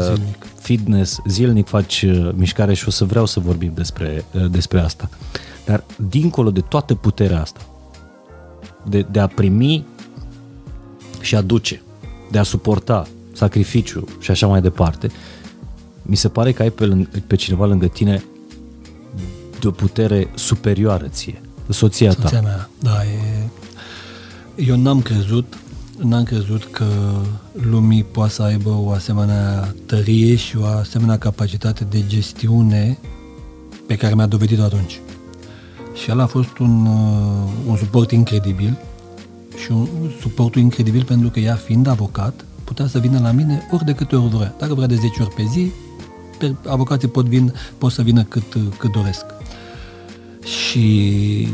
zilnic. 0.00 0.46
fitness, 0.60 1.20
zilnic 1.26 1.68
faci 1.68 2.02
uh, 2.02 2.30
mișcare 2.34 2.74
și 2.74 2.88
o 2.88 2.90
să 2.90 3.04
vreau 3.04 3.26
să 3.26 3.40
vorbim 3.40 3.72
despre, 3.74 4.24
uh, 4.32 4.50
despre 4.50 4.80
asta. 4.80 5.08
Dar 5.64 5.84
dincolo 5.96 6.50
de 6.50 6.60
toată 6.60 6.94
puterea 6.94 7.40
asta, 7.40 7.60
de, 8.86 9.06
de 9.10 9.20
a 9.20 9.26
primi 9.26 9.86
și 11.20 11.34
a 11.34 11.40
duce, 11.40 11.82
de 12.30 12.38
a 12.38 12.42
suporta 12.42 13.06
sacrificiu 13.32 14.04
și 14.18 14.30
așa 14.30 14.46
mai 14.46 14.60
departe, 14.60 15.10
mi 16.02 16.16
se 16.16 16.28
pare 16.28 16.52
că 16.52 16.62
ai 16.62 16.70
pe, 16.70 17.08
pe 17.26 17.36
cineva 17.36 17.66
lângă 17.66 17.86
tine 17.86 18.24
de 19.60 19.66
o 19.66 19.70
putere 19.70 20.30
superioară 20.34 21.08
ție, 21.08 21.40
soția 21.68 22.12
ta. 22.12 22.22
Soția 22.22 22.40
mea, 22.40 22.68
da. 22.78 23.04
E... 23.04 23.48
Eu 24.56 24.76
n-am 24.76 25.02
crezut, 25.02 25.56
n-am 26.02 26.22
crezut 26.22 26.64
că 26.64 26.86
lumii 27.52 28.04
poate 28.04 28.32
să 28.32 28.42
aibă 28.42 28.70
o 28.70 28.90
asemenea 28.90 29.74
tărie 29.86 30.36
și 30.36 30.56
o 30.56 30.64
asemenea 30.64 31.18
capacitate 31.18 31.84
de 31.84 32.04
gestiune 32.06 32.98
pe 33.86 33.96
care 33.96 34.14
mi-a 34.14 34.26
dovedit-o 34.26 34.62
atunci. 34.62 35.00
Și 35.94 36.10
el 36.10 36.20
a 36.20 36.26
fost 36.26 36.58
un, 36.58 36.86
uh, 36.86 37.50
un 37.66 37.76
suport 37.76 38.10
incredibil 38.10 38.78
și 39.62 39.72
un 39.72 39.88
suportul 40.20 40.60
incredibil 40.60 41.04
pentru 41.04 41.28
că 41.28 41.40
ea, 41.40 41.54
fiind 41.54 41.86
avocat, 41.86 42.44
putea 42.64 42.86
să 42.86 42.98
vină 42.98 43.18
la 43.18 43.30
mine 43.30 43.68
ori 43.70 43.84
de 43.84 43.92
câte 43.92 44.16
ori 44.16 44.36
vrea. 44.36 44.54
Dacă 44.58 44.74
vrea 44.74 44.86
de 44.86 44.94
10 44.94 45.22
ori 45.22 45.34
pe 45.34 45.42
zi, 45.52 45.70
avocații 46.66 47.08
pot, 47.08 47.24
vin, 47.24 47.54
pot 47.78 47.92
să 47.92 48.02
vină 48.02 48.22
cât, 48.22 48.56
cât 48.78 48.92
doresc. 48.92 49.24
Și 50.44 51.48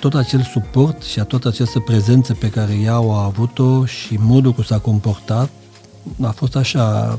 tot 0.00 0.14
acel 0.14 0.42
suport 0.42 1.02
și 1.02 1.20
toată 1.20 1.48
această 1.48 1.78
prezență 1.80 2.34
pe 2.34 2.52
ea 2.82 2.94
au 2.94 3.10
avut-o 3.10 3.84
și 3.84 4.16
modul 4.20 4.52
cum 4.52 4.64
s-a 4.64 4.78
comportat 4.78 5.50
a 6.22 6.30
fost 6.30 6.56
așa 6.56 7.18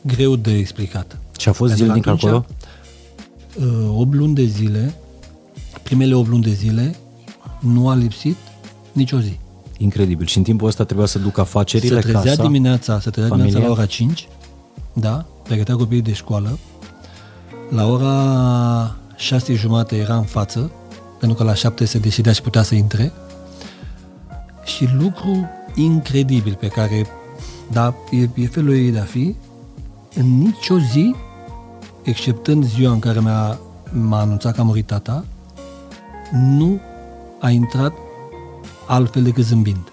greu 0.00 0.36
de 0.36 0.52
explicat. 0.52 1.18
Și 1.38 1.48
a 1.48 1.52
fost 1.52 1.70
Pentru 1.70 1.86
zilnic 1.86 2.06
atunci, 2.06 2.24
acolo? 2.24 2.44
8 3.94 4.12
uh, 4.12 4.18
luni 4.18 4.34
de 4.34 4.44
zile, 4.44 4.94
primele 5.82 6.14
8 6.14 6.28
luni 6.28 6.42
de 6.42 6.52
zile, 6.52 6.96
nu 7.60 7.88
a 7.88 7.94
lipsit 7.94 8.36
nicio 8.92 9.18
zi. 9.20 9.38
Incredibil. 9.78 10.26
Și 10.26 10.36
în 10.36 10.42
timpul 10.42 10.68
ăsta 10.68 10.84
trebuia 10.84 11.06
să 11.06 11.18
ducă 11.18 11.40
afacerile, 11.40 11.94
Se 11.94 12.00
trezea 12.00 12.22
casa, 12.22 12.42
dimineața, 12.42 13.00
se 13.00 13.10
trezea 13.10 13.28
familia? 13.28 13.50
dimineața 13.50 13.74
la 13.74 13.80
ora 13.80 13.86
5, 13.86 14.28
da, 14.92 15.26
pregătea 15.42 15.76
copiii 15.76 16.02
de 16.02 16.12
școală, 16.12 16.58
la 17.70 17.86
ora 17.86 18.96
șase 19.16 19.54
jumate 19.54 19.96
era 19.96 20.16
în 20.16 20.24
față, 20.24 20.70
pentru 21.18 21.36
că 21.36 21.44
la 21.44 21.54
șapte 21.54 21.84
se 21.84 21.98
decidea 21.98 22.32
și 22.32 22.42
putea 22.42 22.62
să 22.62 22.74
intre. 22.74 23.12
Și 24.64 24.88
lucru 24.98 25.48
incredibil 25.74 26.54
pe 26.54 26.68
care, 26.68 27.06
da, 27.72 27.94
e, 28.10 28.28
e 28.34 28.46
felul 28.46 28.74
ei 28.74 28.90
de 28.90 28.98
a 28.98 29.04
fi, 29.04 29.36
în 30.14 30.38
nicio 30.38 30.78
zi, 30.78 31.14
exceptând 32.02 32.64
ziua 32.64 32.92
în 32.92 32.98
care 32.98 33.20
mi-a, 33.20 33.58
m-a 33.92 34.20
anunțat 34.20 34.54
că 34.54 34.60
a 34.60 34.64
murit 34.64 34.86
tata, 34.86 35.24
nu 36.32 36.80
a 37.40 37.50
intrat 37.50 37.92
altfel 38.86 39.22
decât 39.22 39.44
zâmbind. 39.44 39.92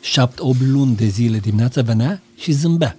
Șapte, 0.00 0.42
opt 0.42 0.60
luni 0.60 0.96
de 0.96 1.06
zile 1.06 1.38
dimineața 1.38 1.82
venea 1.82 2.20
și 2.36 2.52
zâmbea. 2.52 2.96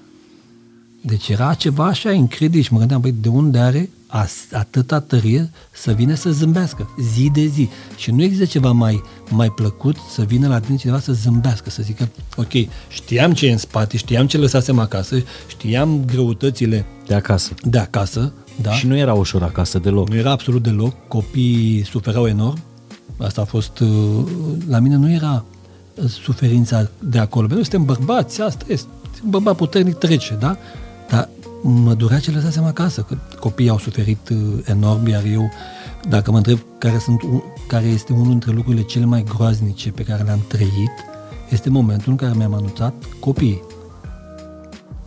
Deci 1.01 1.29
era 1.29 1.53
ceva 1.53 1.85
așa 1.85 2.11
incredibil 2.11 2.61
și 2.61 2.73
mă 2.73 2.79
gândeam, 2.79 3.01
băi, 3.01 3.15
de 3.21 3.29
unde 3.29 3.59
are 3.59 3.89
atâta 4.51 4.99
tărie 4.99 5.49
să 5.71 5.91
vină 5.91 6.13
să 6.13 6.31
zâmbească 6.31 6.89
zi 7.13 7.29
de 7.33 7.45
zi. 7.45 7.69
Și 7.97 8.11
nu 8.11 8.23
există 8.23 8.45
ceva 8.45 8.71
mai, 8.71 9.01
mai 9.29 9.49
plăcut 9.49 9.95
să 10.13 10.21
vină 10.21 10.47
la 10.47 10.59
tine 10.59 10.77
cineva 10.77 10.99
să 10.99 11.13
zâmbească, 11.13 11.69
să 11.69 11.81
zică, 11.83 12.09
ok, 12.35 12.51
știam 12.87 13.33
ce 13.33 13.47
e 13.47 13.51
în 13.51 13.57
spate, 13.57 13.97
știam 13.97 14.27
ce 14.27 14.37
lăsasem 14.37 14.79
acasă, 14.79 15.23
știam 15.47 16.03
greutățile 16.05 16.85
de 17.07 17.13
acasă. 17.13 17.53
De 17.63 17.77
acasă, 17.77 18.33
da. 18.61 18.71
Și 18.71 18.87
nu 18.87 18.97
era 18.97 19.13
ușor 19.13 19.43
acasă 19.43 19.79
deloc. 19.79 20.09
Nu 20.09 20.15
era 20.15 20.31
absolut 20.31 20.63
deloc, 20.63 21.07
copiii 21.07 21.85
suferau 21.85 22.27
enorm. 22.27 22.59
Asta 23.17 23.41
a 23.41 23.45
fost, 23.45 23.79
uh, 23.79 23.89
la 24.67 24.79
mine 24.79 24.95
nu 24.95 25.11
era 25.11 25.45
uh, 25.95 26.09
suferința 26.09 26.89
de 26.99 27.19
acolo. 27.19 27.47
Noi 27.47 27.61
suntem 27.61 27.85
bărbați, 27.85 28.41
asta 28.41 28.65
este. 28.67 28.87
Un 29.23 29.29
bărbat 29.29 29.55
puternic 29.55 29.95
trece, 29.95 30.37
da? 30.39 30.57
Dar 31.63 31.71
mă 31.71 31.93
durea 31.93 32.19
ce 32.19 32.31
lăsasem 32.31 32.63
acasă, 32.63 33.01
că 33.01 33.17
copiii 33.39 33.69
au 33.69 33.77
suferit 33.77 34.29
uh, 34.29 34.37
enorm, 34.65 35.07
iar 35.07 35.23
eu, 35.23 35.49
dacă 36.09 36.31
mă 36.31 36.37
întreb 36.37 36.59
care, 36.77 36.97
sunt, 36.97 37.21
care 37.67 37.85
este 37.85 38.13
unul 38.13 38.27
dintre 38.27 38.51
lucrurile 38.51 38.83
cele 38.83 39.05
mai 39.05 39.23
groaznice 39.23 39.91
pe 39.91 40.03
care 40.03 40.23
le-am 40.23 40.41
trăit, 40.47 40.91
este 41.49 41.69
momentul 41.69 42.11
în 42.11 42.17
care 42.17 42.33
mi-am 42.35 42.53
anunțat 42.53 42.93
copiii. 43.19 43.61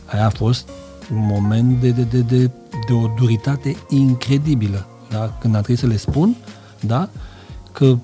Aia 0.04 0.26
a 0.26 0.30
fost 0.30 0.68
un 1.12 1.26
moment 1.26 1.80
de, 1.80 1.90
de, 1.90 2.02
de, 2.02 2.20
de, 2.20 2.50
de 2.86 2.92
o 2.92 3.10
duritate 3.18 3.76
incredibilă. 3.88 4.86
Da? 5.10 5.36
Când 5.40 5.54
a 5.54 5.58
trebuit 5.58 5.78
să 5.78 5.86
le 5.86 5.96
spun 5.96 6.36
da? 6.80 7.08
că 7.72 7.96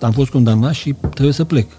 am 0.00 0.12
fost 0.12 0.30
condamnat 0.30 0.72
și 0.72 0.94
trebuie 1.10 1.32
să 1.32 1.44
plec. 1.44 1.70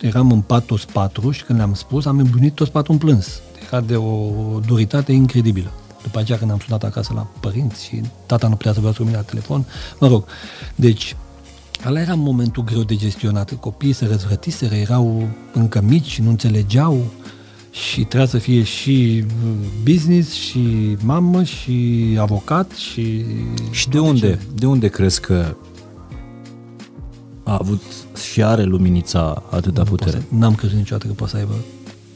Eram 0.00 0.32
în 0.32 0.40
pat 0.40 0.64
toți 0.64 0.86
patru 0.92 1.30
și 1.30 1.44
când 1.44 1.58
le-am 1.58 1.74
spus, 1.74 2.06
am 2.06 2.18
îmbunit 2.18 2.54
toți 2.54 2.70
patru 2.70 2.92
în 2.92 2.98
plâns 2.98 3.40
ca 3.70 3.80
de 3.80 3.96
o 3.96 4.30
duritate 4.66 5.12
incredibilă. 5.12 5.72
După 6.02 6.18
aceea 6.18 6.38
când 6.38 6.50
am 6.50 6.58
sunat 6.64 6.84
acasă 6.84 7.12
la 7.14 7.26
părinți 7.40 7.84
și 7.84 8.00
tata 8.26 8.48
nu 8.48 8.54
putea 8.54 8.72
să 8.72 8.80
vorbească 8.80 9.02
cu 9.02 9.08
mine 9.08 9.20
la 9.20 9.28
telefon, 9.30 9.64
mă 9.98 10.06
rog, 10.08 10.24
deci 10.74 11.16
Ăla 11.86 12.00
era 12.00 12.14
momentul 12.14 12.64
greu 12.64 12.82
de 12.82 12.96
gestionat. 12.96 13.52
Copiii 13.52 13.92
se 13.92 14.06
răzvrătiseră, 14.06 14.74
erau 14.74 15.28
încă 15.52 15.80
mici, 15.80 16.20
nu 16.20 16.28
înțelegeau 16.28 17.04
și 17.70 18.00
trebuia 18.00 18.26
să 18.26 18.38
fie 18.38 18.62
și 18.62 19.24
business, 19.82 20.32
și 20.32 20.96
mamă, 21.02 21.42
și 21.44 22.16
avocat, 22.20 22.70
și... 22.70 23.24
Și 23.70 23.88
de 23.88 23.98
unde, 23.98 24.38
de 24.54 24.66
unde 24.66 24.88
crezi 24.88 25.20
că 25.20 25.54
a 27.44 27.56
avut 27.60 27.82
și 28.30 28.42
are 28.42 28.62
luminița 28.62 29.42
atâta 29.50 29.82
putere? 29.82 30.10
Să, 30.10 30.22
n-am 30.28 30.54
crezut 30.54 30.76
niciodată 30.76 31.06
că 31.06 31.12
poate 31.12 31.32
să 31.32 31.38
aibă 31.38 31.54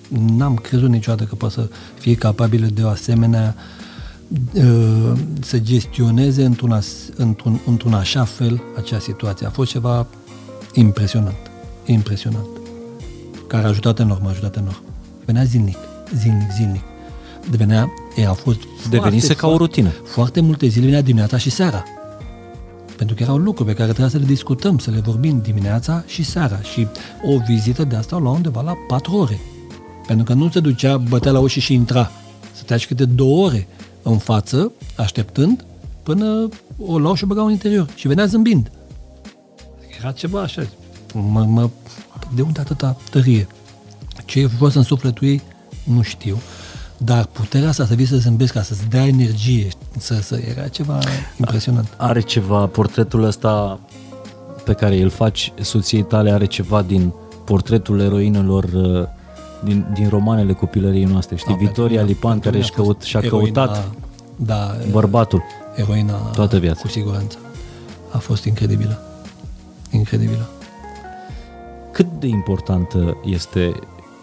n-am 0.08 0.54
crezut 0.54 0.88
niciodată 0.88 1.24
că 1.24 1.34
poate 1.34 1.54
să 1.54 1.68
fie 1.98 2.14
capabilă 2.14 2.66
de 2.66 2.82
o 2.82 2.88
asemenea 2.88 3.54
uh, 4.54 5.12
să 5.40 5.58
gestioneze 5.58 6.44
într-un, 6.44 6.80
într-un, 7.16 7.60
într-un 7.66 7.94
așa 7.94 8.24
fel 8.24 8.62
acea 8.76 8.98
situație. 8.98 9.46
A 9.46 9.50
fost 9.50 9.70
ceva 9.70 10.06
impresionant, 10.72 11.50
impresionant, 11.84 12.46
care 13.46 13.64
a 13.64 13.68
ajutat 13.68 13.98
enorm, 13.98 14.26
a 14.26 14.28
ajutat 14.28 14.56
enorm. 14.56 14.82
Venea 15.24 15.44
zilnic, 15.44 15.76
zilnic, 16.14 16.50
zilnic. 16.56 16.82
Devenea, 17.50 17.92
e, 18.16 18.26
a 18.26 18.32
fost 18.32 18.58
Devenise 18.90 19.26
foarte, 19.26 19.40
ca 19.42 19.48
o 19.48 19.56
rutină. 19.56 19.88
Foarte 20.04 20.40
multe 20.40 20.66
zile 20.66 20.84
venea 20.84 21.02
dimineața 21.02 21.38
și 21.38 21.50
seara. 21.50 21.82
Pentru 22.96 23.16
că 23.16 23.22
erau 23.22 23.36
lucruri 23.36 23.68
pe 23.68 23.74
care 23.74 23.88
trebuia 23.88 24.08
să 24.08 24.18
le 24.18 24.24
discutăm, 24.24 24.78
să 24.78 24.90
le 24.90 25.00
vorbim 25.00 25.40
dimineața 25.42 26.04
și 26.06 26.22
seara. 26.22 26.60
Și 26.60 26.86
o 27.22 27.38
vizită 27.46 27.84
de 27.84 27.96
asta 27.96 28.16
o 28.16 28.18
lua 28.18 28.30
undeva 28.32 28.62
la 28.62 28.72
patru 28.86 29.16
ore. 29.16 29.40
Pentru 30.06 30.24
că 30.24 30.32
nu 30.32 30.50
se 30.50 30.60
ducea, 30.60 30.96
bătea 30.96 31.32
la 31.32 31.38
ușă 31.38 31.60
și 31.60 31.74
intra. 31.74 32.10
Stătea 32.52 32.76
și 32.76 32.86
câte 32.86 33.04
două 33.04 33.44
ore 33.44 33.66
în 34.02 34.18
față, 34.18 34.72
așteptând, 34.96 35.64
până 36.02 36.48
o 36.86 36.98
luau 36.98 37.14
și 37.14 37.24
o 37.24 37.26
băgau 37.26 37.46
în 37.46 37.52
interior. 37.52 37.88
Și 37.94 38.08
venea 38.08 38.26
zâmbind. 38.26 38.70
Era 39.98 40.12
ceva 40.12 40.40
așa. 40.40 40.66
Mă, 41.14 41.44
mă, 41.44 41.70
de 42.34 42.42
unde 42.42 42.60
atâta 42.60 42.96
tărie? 43.10 43.46
Ce 44.24 44.40
e 44.40 44.46
fost 44.46 44.76
în 44.76 44.82
sufletul 44.82 45.26
ei, 45.26 45.42
nu 45.84 46.02
știu. 46.02 46.40
Dar 46.96 47.24
puterea 47.24 47.68
asta 47.68 47.86
să 47.86 47.94
vii 47.94 48.06
să 48.06 48.16
zâmbesc, 48.16 48.52
ca 48.52 48.62
să-ți 48.62 48.88
dea 48.88 49.06
energie, 49.06 49.68
să, 49.98 50.14
să 50.22 50.40
era 50.48 50.68
ceva 50.68 50.98
impresionant. 51.38 51.88
Are 51.96 52.20
ceva, 52.20 52.66
portretul 52.66 53.22
ăsta 53.22 53.80
pe 54.64 54.72
care 54.72 55.02
îl 55.02 55.10
faci 55.10 55.52
soției 55.60 56.02
tale 56.02 56.30
are 56.30 56.44
ceva 56.44 56.82
din 56.82 57.12
portretul 57.44 58.00
eroinelor 58.00 58.64
uh, 58.64 59.06
din, 59.64 59.86
din 59.92 60.08
romanele 60.08 60.52
copilăriei 60.52 61.04
noastre, 61.04 61.36
știi? 61.36 61.52
Da, 61.52 61.58
Victoria 61.58 62.02
Lipan 62.02 62.38
care 62.38 62.60
și-a, 62.60 62.74
căut, 62.74 63.02
și-a 63.02 63.20
eroina, 63.24 63.64
căutat 63.64 63.90
da, 64.36 64.76
bărbatul 64.90 65.42
eroina 65.74 66.14
toată 66.14 66.58
viața. 66.58 66.80
Cu 66.80 66.88
siguranță. 66.88 67.38
A 68.10 68.18
fost 68.18 68.44
incredibilă. 68.44 69.02
Incredibilă. 69.90 70.48
Cât 71.92 72.06
de 72.18 72.26
importantă 72.26 73.16
este, 73.24 73.72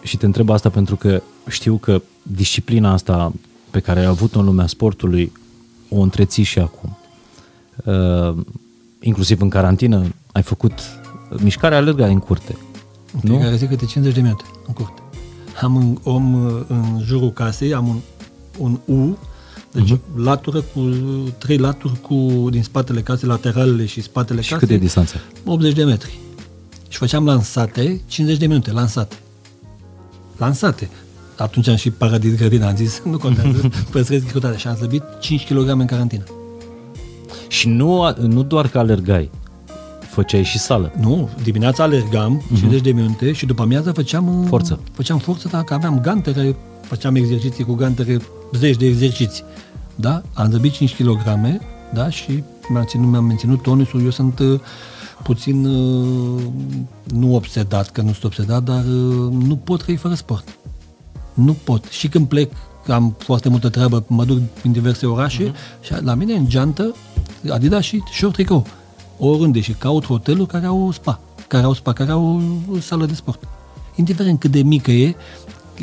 și 0.03 0.17
te 0.17 0.25
întreb 0.25 0.49
asta 0.49 0.69
pentru 0.69 0.95
că 0.95 1.21
știu 1.47 1.75
că 1.75 2.01
disciplina 2.23 2.91
asta 2.91 3.31
pe 3.69 3.79
care 3.79 3.99
ai 3.99 4.05
avut-o 4.05 4.39
în 4.39 4.45
lumea 4.45 4.67
sportului 4.67 5.31
o 5.89 5.99
întreții 5.99 6.43
și 6.43 6.59
acum. 6.59 6.97
Uh, 7.85 8.45
inclusiv 8.99 9.41
în 9.41 9.49
carantină 9.49 10.13
ai 10.31 10.41
făcut 10.41 10.79
mișcarea 11.43 11.77
alergare 11.77 12.11
în 12.11 12.19
curte. 12.19 12.57
În 13.13 13.19
fiecare 13.19 13.55
zi 13.55 13.67
câte 13.67 13.85
50 13.85 14.15
de 14.15 14.21
minute 14.21 14.43
în 14.67 14.73
curte 14.73 15.00
am 15.61 15.75
un 15.75 15.97
om 16.03 16.35
în 16.67 17.01
jurul 17.05 17.31
casei, 17.31 17.73
am 17.73 17.87
un, 17.87 17.99
un 18.57 18.95
U, 18.95 19.17
deci 19.71 19.93
uh-huh. 19.93 20.15
latură 20.15 20.61
cu 20.61 20.79
trei 21.37 21.57
laturi 21.57 21.99
cu 22.01 22.47
din 22.49 22.63
spatele 22.63 23.01
casei, 23.01 23.27
lateralele 23.27 23.85
și 23.85 24.01
spatele 24.01 24.41
și 24.41 24.49
casei. 24.49 24.67
cât 24.67 24.77
de 24.77 24.83
distanță? 24.83 25.15
80 25.45 25.73
de 25.73 25.83
metri. 25.83 26.19
Și 26.87 26.97
făceam 26.97 27.25
lansate, 27.25 28.01
50 28.07 28.39
de 28.39 28.47
minute, 28.47 28.71
lansate. 28.71 29.15
Lansate. 30.37 30.89
Atunci 31.37 31.67
am 31.67 31.75
și 31.75 31.91
paradis 31.91 32.35
grădina, 32.35 32.67
am 32.67 32.75
zis, 32.75 33.01
nu 33.05 33.17
contează, 33.17 33.69
păstrez 33.91 34.23
greutatea. 34.23 34.57
Și 34.57 34.67
am 34.67 34.75
slăbit 34.75 35.03
5 35.19 35.45
kg 35.45 35.67
în 35.67 35.85
carantină. 35.85 36.23
Și 37.47 37.67
nu, 37.67 38.15
nu 38.19 38.43
doar 38.43 38.67
că 38.67 38.79
alergai, 38.79 39.29
făceai 40.11 40.43
și 40.43 40.59
sală. 40.59 40.91
Nu, 40.99 41.29
dimineața 41.43 41.83
alergam 41.83 42.41
uh-huh. 42.41 42.59
50 42.59 42.81
de 42.81 42.91
minute 42.91 43.31
și 43.31 43.45
după 43.45 43.61
amiază 43.61 43.91
făceam 43.91 44.45
forță. 44.47 44.79
Făceam 44.91 45.17
forță, 45.17 45.47
dacă 45.47 45.73
aveam 45.73 45.99
gantere, 45.99 46.55
făceam 46.81 47.15
exerciții 47.15 47.63
cu 47.63 47.73
gantere, 47.73 48.17
zeci 48.53 48.77
de 48.77 48.85
exerciții. 48.85 49.43
Da? 49.95 50.21
Am 50.33 50.51
zăbit 50.51 50.71
5 50.71 50.95
kg, 50.95 51.23
da? 51.93 52.09
Și 52.09 52.43
mi-am, 52.69 52.85
ținut, 52.85 53.09
mi-am 53.09 53.25
menținut 53.25 53.61
tonisul. 53.61 54.03
Eu 54.03 54.09
sunt 54.09 54.39
uh, 54.39 54.59
puțin, 55.23 55.65
uh, 55.65 56.41
nu 57.13 57.35
obsedat, 57.35 57.89
că 57.89 58.01
nu 58.01 58.11
sunt 58.11 58.23
obsedat, 58.23 58.63
dar 58.63 58.83
uh, 58.83 59.31
nu 59.31 59.55
pot 59.55 59.83
trăi 59.83 59.95
fără 59.95 60.13
sport. 60.13 60.57
Nu 61.33 61.53
pot. 61.63 61.85
Și 61.85 62.07
când 62.07 62.27
plec, 62.27 62.51
am 62.87 63.15
foarte 63.17 63.49
multă 63.49 63.69
treabă, 63.69 64.03
mă 64.07 64.25
duc 64.25 64.39
în 64.63 64.71
diverse 64.71 65.05
orașe 65.05 65.51
uh-huh. 65.51 65.81
și 65.81 65.93
la 66.01 66.13
mine 66.13 66.33
în 66.33 66.47
geantă, 66.47 66.95
Adidas 67.49 67.83
și 67.83 68.03
short 68.13 68.33
tricou 68.33 68.65
oriunde 69.27 69.59
și 69.59 69.71
caut 69.71 70.05
hoteluri 70.05 70.47
care 70.47 70.65
au 70.65 70.91
spa, 70.91 71.19
care 71.47 71.63
au 71.63 71.73
spa, 71.73 71.93
care 71.93 72.11
au 72.11 72.41
o 72.71 72.79
sală 72.79 73.05
de 73.05 73.13
sport. 73.13 73.47
Indiferent 73.95 74.39
cât 74.39 74.51
de 74.51 74.61
mică 74.61 74.91
e, 74.91 75.15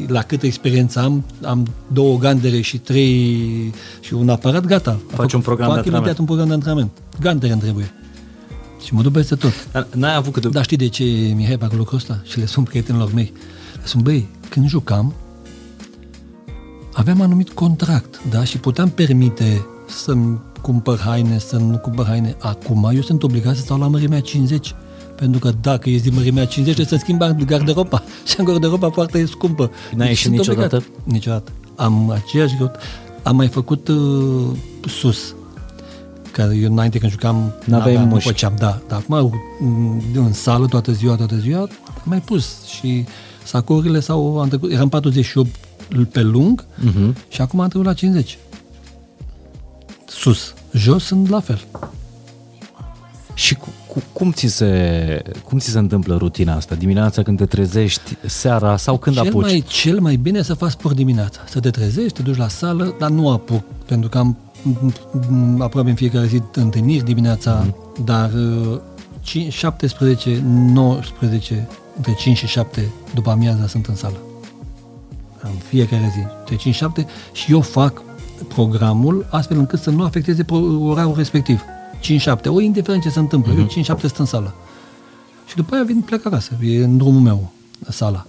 la 0.07 0.23
câtă 0.23 0.47
experiență 0.47 1.01
am, 1.01 1.25
am 1.43 1.67
două 1.93 2.19
gandere 2.19 2.61
și 2.61 2.79
trei 2.79 3.73
și 4.01 4.15
un 4.15 4.29
aparat, 4.29 4.65
gata. 4.65 4.99
Faci 5.07 5.33
un 5.33 5.41
program 5.41 5.71
de 5.71 5.77
antrenament. 5.77 6.19
un 6.19 6.25
program 6.25 6.47
de 6.47 6.55
antrenament. 6.55 6.91
Gandere 7.21 7.53
îmi 7.53 7.61
trebuie. 7.61 7.93
Și 8.85 8.95
mă 8.95 9.03
duc 9.03 9.13
peste 9.13 9.35
tot. 9.35 9.71
Dar 9.73 9.87
n-ai 9.95 10.15
avut 10.15 10.33
câte... 10.33 10.49
Dar 10.49 10.65
știi 10.65 10.77
de 10.77 10.89
ce 10.89 11.05
Mihai 11.35 11.57
fac 11.61 11.73
lucrul 11.73 11.97
ăsta? 11.97 12.21
Și 12.25 12.39
le 12.39 12.47
sunt 12.47 12.69
prietenilor 12.69 13.13
mei. 13.13 13.33
Le 13.75 13.83
sunt, 13.85 14.03
băi, 14.03 14.29
când 14.49 14.69
jucam, 14.69 15.15
aveam 16.93 17.21
anumit 17.21 17.51
contract, 17.51 18.21
da? 18.31 18.45
Și 18.45 18.59
puteam 18.59 18.89
permite 18.89 19.67
să-mi 19.89 20.39
cumpăr 20.63 20.99
haine, 20.99 21.39
să 21.39 21.57
nu 21.57 21.79
cumpăr 21.79 22.07
haine. 22.07 22.37
Acum 22.41 22.91
eu 22.95 23.01
sunt 23.01 23.23
obligat 23.23 23.55
să 23.55 23.61
stau 23.61 23.79
la 23.79 23.87
mărimea 23.87 24.21
50. 24.21 24.75
Pentru 25.17 25.41
că 25.41 25.53
dacă 25.61 25.91
ești 25.91 26.03
din 26.03 26.15
mărimea 26.15 26.47
50, 26.47 26.75
trebuie 26.75 26.99
să 26.99 27.05
schimb 27.05 27.45
garderoba. 27.47 28.03
Și 28.29 28.35
am 28.39 28.45
garderoba 28.45 28.91
foarte 28.91 29.27
scumpă. 29.27 29.71
N-ai 29.97 30.07
deci 30.07 30.09
ieșit 30.09 30.31
niciodată? 30.31 30.77
Obligat. 30.77 31.05
Niciodată. 31.05 31.53
Am 31.77 32.11
aceeași 32.11 32.57
greu. 32.57 32.71
Am 33.23 33.37
mai 33.37 33.49
făcut 33.49 33.89
uh, 33.89 33.97
sus. 34.87 35.35
Că 36.33 36.51
eu 36.61 36.73
înainte 36.73 36.99
când 36.99 37.13
jucam, 37.13 37.53
n-aveam, 37.65 38.09
nu 38.09 38.19
făceam, 38.19 38.55
da. 38.59 38.81
Dar 38.89 39.03
acum, 39.09 39.41
în 40.15 40.33
sală, 40.33 40.67
toată 40.67 40.93
ziua, 40.93 41.15
toată 41.15 41.37
ziua, 41.37 41.61
am 41.61 41.69
mai 42.05 42.21
pus. 42.21 42.65
Și 42.67 43.05
sacourile 43.45 44.01
sau 44.01 44.41
am 44.41 44.49
trecut, 44.49 44.73
eram 44.73 44.89
48 44.89 45.51
pe 46.13 46.23
lung 46.23 46.65
uh-huh. 46.65 47.29
și 47.29 47.41
acum 47.41 47.61
am 47.61 47.69
trecut 47.69 47.87
la 47.87 47.93
50 47.93 48.39
sus. 50.09 50.55
Jos 50.73 51.05
sunt 51.05 51.29
la 51.29 51.41
fel. 51.41 51.65
Și 53.35 53.55
cu, 53.55 53.69
cu, 53.87 54.03
cum, 54.13 54.33
ți 54.33 54.47
se, 54.47 55.23
cum 55.45 55.59
ți 55.59 55.71
se 55.71 55.79
întâmplă 55.79 56.17
rutina 56.17 56.55
asta? 56.55 56.75
Dimineața 56.75 57.23
când 57.23 57.39
te 57.39 57.47
trezești, 57.47 58.17
seara 58.27 58.77
sau 58.77 58.99
când 58.99 59.17
cel 59.17 59.27
apuci? 59.27 59.43
Mai, 59.43 59.65
cel 59.67 60.01
mai 60.01 60.17
bine 60.17 60.43
să 60.43 60.55
faci 60.55 60.71
sport 60.71 60.95
dimineața. 60.95 61.41
Să 61.49 61.61
te 61.61 61.71
trezești, 61.71 62.13
te 62.13 62.23
duci 62.23 62.37
la 62.37 62.49
sală, 62.49 62.95
dar 62.99 63.11
nu 63.11 63.31
apuc, 63.31 63.65
pentru 63.87 64.09
că 64.09 64.19
am 64.19 64.37
aproape 65.59 65.89
în 65.89 65.95
fiecare 65.95 66.27
zi 66.27 66.43
întâlniri 66.53 67.05
dimineața, 67.05 67.67
mm-hmm. 67.67 68.05
dar 68.05 68.31
17, 69.49 70.43
19, 70.45 71.69
între 71.97 72.15
5 72.15 72.37
și 72.37 72.47
7 72.47 72.89
după 73.15 73.31
amiaza 73.31 73.67
sunt 73.67 73.87
în 73.87 73.95
sală. 73.95 74.17
În 75.43 75.51
fiecare 75.69 76.13
zi. 76.15 76.27
Între 76.39 76.57
5 76.57 76.75
și 76.75 76.81
7 76.81 77.07
și 77.33 77.53
eu 77.53 77.61
fac 77.61 78.03
programul 78.49 79.27
astfel 79.31 79.59
încât 79.59 79.81
să 79.81 79.91
nu 79.91 80.03
afecteze 80.03 80.45
orarul 80.81 81.15
respectiv. 81.17 81.61
5-7, 82.01 82.45
o 82.47 82.61
indiferent 82.61 83.03
ce 83.03 83.09
se 83.09 83.19
întâmplă, 83.19 83.53
uh-huh. 83.55 83.77
eu 83.77 83.97
5-7 83.97 84.01
sunt 84.01 84.17
în 84.17 84.25
sală. 84.25 84.55
Și 85.47 85.57
după 85.57 85.75
aia 85.75 85.85
vin 85.85 86.01
plec 86.01 86.27
acasă, 86.27 86.53
e 86.63 86.85
în 86.85 86.97
drumul 86.97 87.21
meu, 87.21 87.53
sala. 87.89 88.27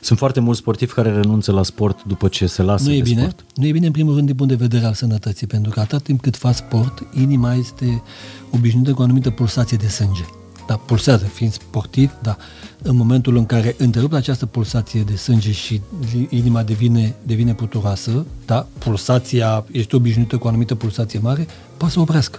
Sunt 0.00 0.18
foarte 0.18 0.40
mulți 0.40 0.60
sportivi 0.60 0.92
care 0.92 1.12
renunță 1.12 1.52
la 1.52 1.62
sport 1.62 2.04
după 2.04 2.28
ce 2.28 2.46
se 2.46 2.62
lasă 2.62 2.84
nu 2.84 2.92
e 2.92 2.96
de 2.96 3.02
bine, 3.02 3.20
sport. 3.20 3.44
Nu 3.54 3.66
e 3.66 3.72
bine 3.72 3.86
în 3.86 3.92
primul 3.92 4.14
rând 4.14 4.26
din 4.26 4.36
punct 4.36 4.52
de 4.52 4.64
vedere 4.64 4.86
al 4.86 4.94
sănătății, 4.94 5.46
pentru 5.46 5.70
că 5.70 5.80
atât 5.80 6.02
timp 6.02 6.20
cât 6.20 6.36
faci 6.36 6.54
sport, 6.54 7.06
inima 7.14 7.54
este 7.54 8.02
obișnuită 8.50 8.92
cu 8.92 9.00
o 9.00 9.04
anumită 9.04 9.30
pulsație 9.30 9.76
de 9.76 9.88
sânge. 9.88 10.24
Da, 10.70 10.76
pulsează, 10.76 11.24
fiind 11.24 11.52
sportiv, 11.52 12.12
dar 12.22 12.38
în 12.82 12.96
momentul 12.96 13.36
în 13.36 13.46
care 13.46 13.74
întrerup 13.78 14.12
această 14.12 14.46
pulsație 14.46 15.02
de 15.02 15.16
sânge 15.16 15.52
și 15.52 15.80
inima 16.28 16.62
devine, 16.62 17.14
devine 17.22 17.54
puturoasă, 17.54 18.26
da, 18.46 18.66
pulsația, 18.78 19.64
ești 19.72 19.94
obișnuită 19.94 20.36
cu 20.36 20.46
o 20.46 20.48
anumită 20.48 20.74
pulsație 20.74 21.18
mare, 21.18 21.46
poate 21.76 21.94
să 21.94 22.00
oprească. 22.00 22.38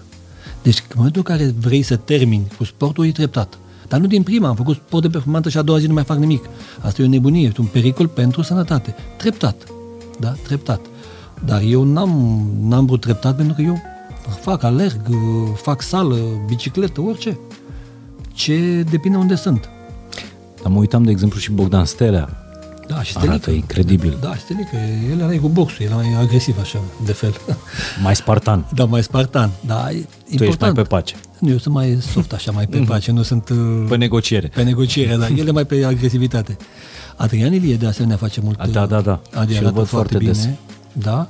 Deci 0.61 0.77
în 0.77 0.93
momentul 0.95 1.23
în 1.25 1.35
care 1.35 1.53
vrei 1.59 1.81
să 1.81 1.95
termini 1.95 2.47
cu 2.57 2.63
sportul, 2.63 3.05
e 3.05 3.11
treptat. 3.11 3.57
Dar 3.87 3.99
nu 3.99 4.07
din 4.07 4.23
prima, 4.23 4.47
am 4.47 4.55
făcut 4.55 4.75
sport 4.75 5.03
de 5.03 5.09
performanță 5.09 5.49
și 5.49 5.57
a 5.57 5.61
doua 5.61 5.79
zi 5.79 5.87
nu 5.87 5.93
mai 5.93 6.03
fac 6.03 6.17
nimic. 6.17 6.49
Asta 6.81 7.01
e 7.01 7.05
o 7.05 7.07
nebunie, 7.07 7.47
este 7.47 7.61
un 7.61 7.67
pericol 7.67 8.07
pentru 8.07 8.41
sănătate. 8.41 8.95
Treptat. 9.17 9.63
Da, 10.19 10.31
treptat. 10.31 10.81
Dar 11.45 11.61
eu 11.61 11.83
n-am, 11.83 12.41
n-am 12.61 12.85
vrut 12.85 13.01
treptat 13.01 13.35
pentru 13.35 13.53
că 13.53 13.61
eu 13.61 13.81
fac, 14.41 14.63
alerg, 14.63 15.01
fac 15.55 15.81
sală, 15.81 16.17
bicicletă, 16.47 17.01
orice. 17.01 17.37
Ce 18.33 18.85
depinde 18.89 19.17
unde 19.17 19.35
sunt. 19.35 19.69
Dar 20.63 20.71
mă 20.71 20.77
uitam, 20.79 21.03
de 21.03 21.11
exemplu, 21.11 21.39
și 21.39 21.51
Bogdan 21.51 21.85
Stelea. 21.85 22.35
Da, 22.87 23.03
și 23.03 23.13
Arată 23.17 23.37
Stelică. 23.37 23.51
incredibil. 23.51 24.17
Da, 24.21 24.33
Stelică, 24.35 24.75
el 25.11 25.19
era 25.19 25.39
cu 25.41 25.47
boxul, 25.47 25.85
el 25.85 25.91
era 25.91 25.95
mai 25.95 26.21
agresiv 26.21 26.55
așa, 26.61 26.79
de 27.05 27.11
fel. 27.11 27.33
Mai 28.03 28.15
spartan. 28.15 28.65
Da, 28.73 28.85
mai 28.85 29.03
spartan. 29.03 29.49
Da, 29.65 29.87
e 29.89 29.93
Tu 29.93 29.97
ești 29.97 30.33
important. 30.43 30.73
mai 30.75 30.83
pe 30.83 30.89
pace. 30.89 31.15
Nu, 31.39 31.49
eu 31.49 31.57
sunt 31.57 31.73
mai 31.73 31.97
soft 32.13 32.33
așa, 32.33 32.51
mai 32.51 32.67
pe 32.67 32.77
pace, 32.87 33.11
nu 33.11 33.21
sunt 33.21 33.49
uh, 33.49 33.85
Pe 33.89 33.95
negociere. 33.95 34.47
pe 34.47 34.63
negociere, 34.63 35.15
dar 35.15 35.29
ele 35.35 35.51
mai 35.51 35.65
pe 35.65 35.83
agresivitate. 35.85 36.57
Adrian 37.15 37.53
Ilie 37.53 37.75
de 37.75 37.85
asemenea 37.87 38.17
face 38.17 38.41
mult. 38.43 38.59
A, 38.59 38.67
da, 38.67 38.85
da, 38.85 39.01
da. 39.01 39.21
Adi 39.33 39.51
Și 39.53 39.57
îl 39.59 39.63
arată 39.65 39.79
văd 39.79 39.87
foarte 39.87 40.17
foarte 40.17 40.17
bine. 40.17 40.31
des. 40.31 40.47
Da. 41.03 41.27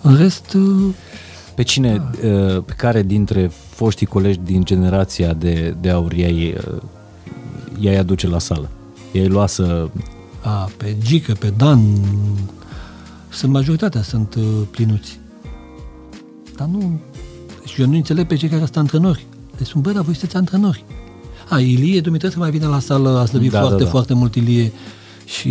În 0.00 0.16
rest, 0.16 0.52
uh, 0.52 0.94
Pe 1.54 1.62
cine, 1.62 2.02
uh, 2.24 2.62
pe 2.66 2.72
care 2.76 3.02
dintre 3.02 3.50
foștii 3.82 4.06
colegi 4.06 4.38
din 4.44 4.64
generația 4.64 5.32
de, 5.32 5.74
de 5.80 5.90
aur 5.90 6.12
i-ai, 6.12 6.54
uh, 6.56 6.82
i-ai 7.78 7.96
aduce 7.96 8.26
la 8.26 8.38
sală? 8.38 8.68
I-ai 9.12 9.28
lua 9.28 9.46
să... 9.46 9.88
a, 10.42 10.70
pe 10.76 10.96
Gică, 11.02 11.32
pe 11.32 11.52
Dan, 11.56 11.80
sunt 13.30 13.52
majoritatea, 13.52 14.02
sunt 14.02 14.34
uh, 14.34 14.44
plinuți. 14.70 15.20
Dar 16.56 16.68
nu, 16.68 17.00
și 17.64 17.80
eu 17.80 17.86
nu 17.86 17.94
înțeleg 17.94 18.26
pe 18.26 18.36
cei 18.36 18.48
care 18.48 18.60
sunt 18.64 18.76
antrenori. 18.76 19.26
Deci 19.56 19.66
sunt, 19.66 19.82
bă, 19.82 19.92
dar 19.92 20.02
voi 20.02 20.14
sunteți 20.14 20.36
antrenori. 20.36 20.84
A, 21.48 21.58
Ilie 21.58 22.00
Dumitrescu 22.00 22.38
mai 22.38 22.50
vine 22.50 22.66
la 22.66 22.78
sală, 22.78 23.18
a 23.18 23.24
slăbit 23.24 23.50
Da, 23.50 23.58
foarte, 23.58 23.76
da, 23.76 23.84
da. 23.84 23.90
foarte 23.90 24.14
mult 24.14 24.34
Ilie 24.34 24.72
și 25.24 25.50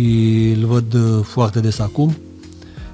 îl 0.56 0.66
văd 0.66 0.94
uh, 0.94 1.24
foarte 1.24 1.60
des 1.60 1.78
acum. 1.78 2.16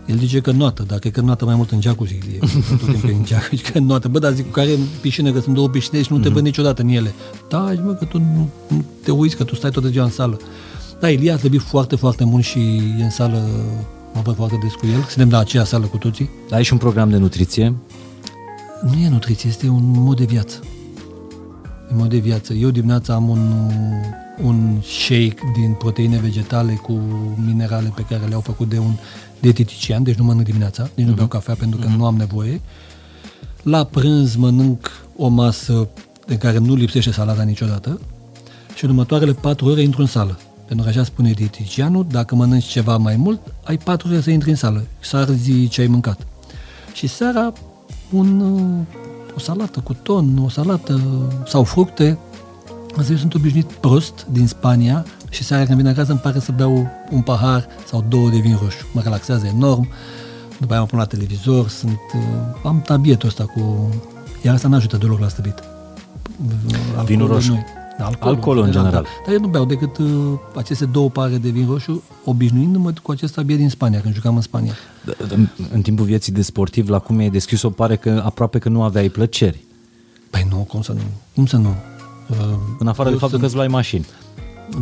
El 0.09 0.19
zice 0.19 0.41
că 0.41 0.51
noată, 0.51 0.85
dar 0.87 0.99
cred 0.99 1.13
că 1.13 1.21
noată 1.21 1.45
mai 1.45 1.55
mult 1.55 1.71
în 1.71 1.81
jacuzzi, 1.81 2.15
Ilie, 2.15 2.39
tot 2.81 2.91
timpul 2.91 3.11
e 3.11 3.13
în 3.13 3.25
jacuzzi, 3.27 3.63
că 3.63 3.79
noată. 3.79 4.09
Bă, 4.09 4.19
dar 4.19 4.33
zic, 4.33 4.45
cu 4.45 4.51
care 4.51 4.71
piscină, 5.01 5.33
că 5.33 5.41
sunt 5.41 5.55
două 5.55 5.69
piscine 5.69 6.03
și 6.03 6.13
nu 6.13 6.19
te 6.19 6.29
văd 6.29 6.43
niciodată 6.43 6.83
în 6.83 6.89
ele. 6.89 7.15
Da, 7.49 7.69
zic, 7.71 7.85
mă, 7.85 7.93
că 7.93 8.05
tu 8.05 8.19
nu, 8.19 8.49
nu 8.69 8.85
te 9.03 9.11
uiți, 9.11 9.37
că 9.37 9.45
tu 9.45 9.55
stai 9.55 9.71
tot 9.71 9.85
ziua 9.85 10.05
în 10.05 10.11
sală. 10.11 10.41
Da, 11.01 11.11
Ilie 11.11 11.33
a 11.33 11.37
slăbit 11.37 11.61
foarte, 11.61 11.97
foarte 11.97 12.25
mult 12.25 12.45
și 12.45 12.59
e 12.99 13.03
în 13.03 13.11
sală, 13.11 13.49
mă 14.15 14.21
văd 14.25 14.37
foarte 14.37 14.59
des 14.63 14.73
cu 14.73 14.87
el, 14.87 15.03
suntem 15.09 15.31
la 15.31 15.39
aceea 15.39 15.65
sală 15.65 15.87
cu 15.87 15.97
toții. 15.97 16.31
Ai 16.51 16.63
și 16.63 16.73
un 16.73 16.79
program 16.79 17.11
de 17.11 17.17
nutriție? 17.17 17.75
Nu 18.83 18.99
e 19.05 19.09
nutriție, 19.09 19.49
este 19.49 19.69
un 19.69 19.83
mod 19.85 20.17
de 20.17 20.25
viață. 20.25 20.61
E 21.89 21.93
un 21.93 21.97
mod 21.97 22.09
de 22.09 22.19
viață. 22.19 22.53
Eu 22.53 22.71
dimineața 22.71 23.15
am 23.15 23.29
un, 23.29 23.71
un 24.43 24.81
shake 24.83 25.39
din 25.55 25.73
proteine 25.73 26.19
vegetale 26.19 26.73
cu 26.73 27.01
minerale 27.47 27.93
pe 27.95 28.05
care 28.09 28.27
le-au 28.27 28.41
făcut 28.41 28.69
de 28.69 28.79
un 28.79 28.93
dietetician, 29.41 30.03
deci 30.03 30.15
nu 30.15 30.25
mănânc 30.25 30.45
dimineața, 30.45 30.89
nici 30.95 31.07
nu 31.07 31.13
beau 31.13 31.27
cafea 31.27 31.55
pentru 31.55 31.81
că 31.81 31.87
nu 31.97 32.07
am 32.07 32.17
nevoie. 32.17 32.61
La 33.63 33.85
prânz 33.85 34.35
mănânc 34.35 34.91
o 35.17 35.29
masă 35.29 35.89
în 36.27 36.37
care 36.37 36.59
nu 36.59 36.75
lipsește 36.75 37.11
salata 37.11 37.43
niciodată 37.43 38.01
și 38.75 38.85
în 38.85 38.91
următoarele 38.91 39.33
patru 39.33 39.67
ore 39.67 39.83
intru 39.83 40.01
în 40.01 40.07
sală. 40.07 40.39
Pentru 40.67 40.85
că 40.85 40.91
așa 40.91 41.05
spune 41.05 41.31
dieticianul, 41.31 42.07
dacă 42.11 42.35
mănânci 42.35 42.65
ceva 42.65 42.97
mai 42.97 43.17
mult, 43.17 43.41
ai 43.65 43.77
patru 43.77 44.09
ore 44.09 44.21
să 44.21 44.31
intri 44.31 44.51
în 44.51 44.57
sală, 44.57 44.85
să 45.01 45.17
arzi 45.17 45.69
ce 45.69 45.81
ai 45.81 45.87
mâncat. 45.87 46.27
Și 46.93 47.07
seara 47.07 47.53
un, 48.11 48.41
uh, 48.41 48.99
o 49.37 49.39
salată 49.39 49.81
cu 49.81 49.95
ton, 49.95 50.39
o 50.45 50.49
salată 50.49 51.01
sau 51.47 51.65
fructe. 51.65 52.19
Asta 52.99 53.13
eu 53.13 53.19
sunt 53.19 53.35
obișnuit 53.35 53.67
prost 53.73 54.27
din 54.31 54.47
Spania 54.47 55.05
și 55.31 55.45
seara 55.45 55.65
când 55.65 55.77
vin 55.77 55.87
acasă 55.87 56.11
îmi 56.11 56.21
pare 56.21 56.39
să 56.39 56.53
beau 56.53 56.87
un 57.11 57.21
pahar 57.23 57.67
sau 57.87 58.05
două 58.09 58.29
de 58.29 58.39
vin 58.39 58.59
roșu. 58.63 58.87
Mă 58.93 59.01
relaxează 59.01 59.47
enorm. 59.47 59.89
După 60.61 60.73
aia 60.73 60.81
mă 60.81 60.87
pun 60.87 60.99
la 60.99 61.05
televizor, 61.05 61.69
sunt, 61.69 61.99
uh, 62.15 62.21
am 62.65 62.81
tabietul 62.81 63.29
ăsta 63.29 63.45
cu... 63.45 63.89
Iar 64.45 64.55
asta 64.55 64.69
nu 64.69 64.75
ajută 64.75 64.97
deloc 64.97 65.21
la 65.21 65.29
stăbit. 65.29 65.55
Alcoolul 66.79 67.05
Vinul 67.07 67.29
roșu. 67.29 67.51
nu- 67.53 67.65
Da, 67.99 68.05
alcoolul, 68.05 68.37
Alcoolul 68.37 68.65
în 68.65 68.71
general. 68.71 69.03
Da. 69.03 69.09
Dar 69.25 69.35
eu 69.35 69.41
nu 69.41 69.49
beau 69.49 69.65
decât 69.65 69.97
uh, 69.99 70.09
aceste 70.57 70.85
două 70.85 71.11
pahare 71.11 71.37
de 71.39 71.49
vin 71.49 71.67
roșu, 71.67 72.03
obișnuindu-mă 72.25 72.93
cu 73.03 73.11
acest 73.11 73.35
tabiet 73.35 73.59
din 73.59 73.69
Spania, 73.71 74.01
când 74.01 74.15
jucam 74.15 74.35
în 74.37 74.41
Spania. 74.43 74.73
În, 75.29 75.49
în 75.73 75.83
timpul 75.83 76.05
vieții 76.05 76.33
de 76.33 76.43
sportiv, 76.43 76.89
la 76.89 76.99
cum 76.99 77.19
ai 77.19 77.31
deschis-o, 77.31 77.71
pare 77.71 77.97
că 77.97 78.23
aproape 78.25 78.59
că 78.59 78.69
nu 78.69 78.83
aveai 78.83 79.09
plăceri. 79.09 79.65
Păi 80.31 80.47
nu, 80.51 80.57
cum 80.57 80.83
să 80.83 80.93
nu? 80.93 81.01
Cum 81.35 81.47
să 81.47 81.57
nu? 81.57 81.75
Uh, 82.31 82.37
În 82.79 82.87
afară 82.89 83.09
eu 83.09 83.15
de 83.15 83.21
faptul 83.21 83.29
că 83.29 83.29
sunt- 83.29 83.43
îți 83.45 83.55
luai 83.55 83.67
mașini. 83.69 84.07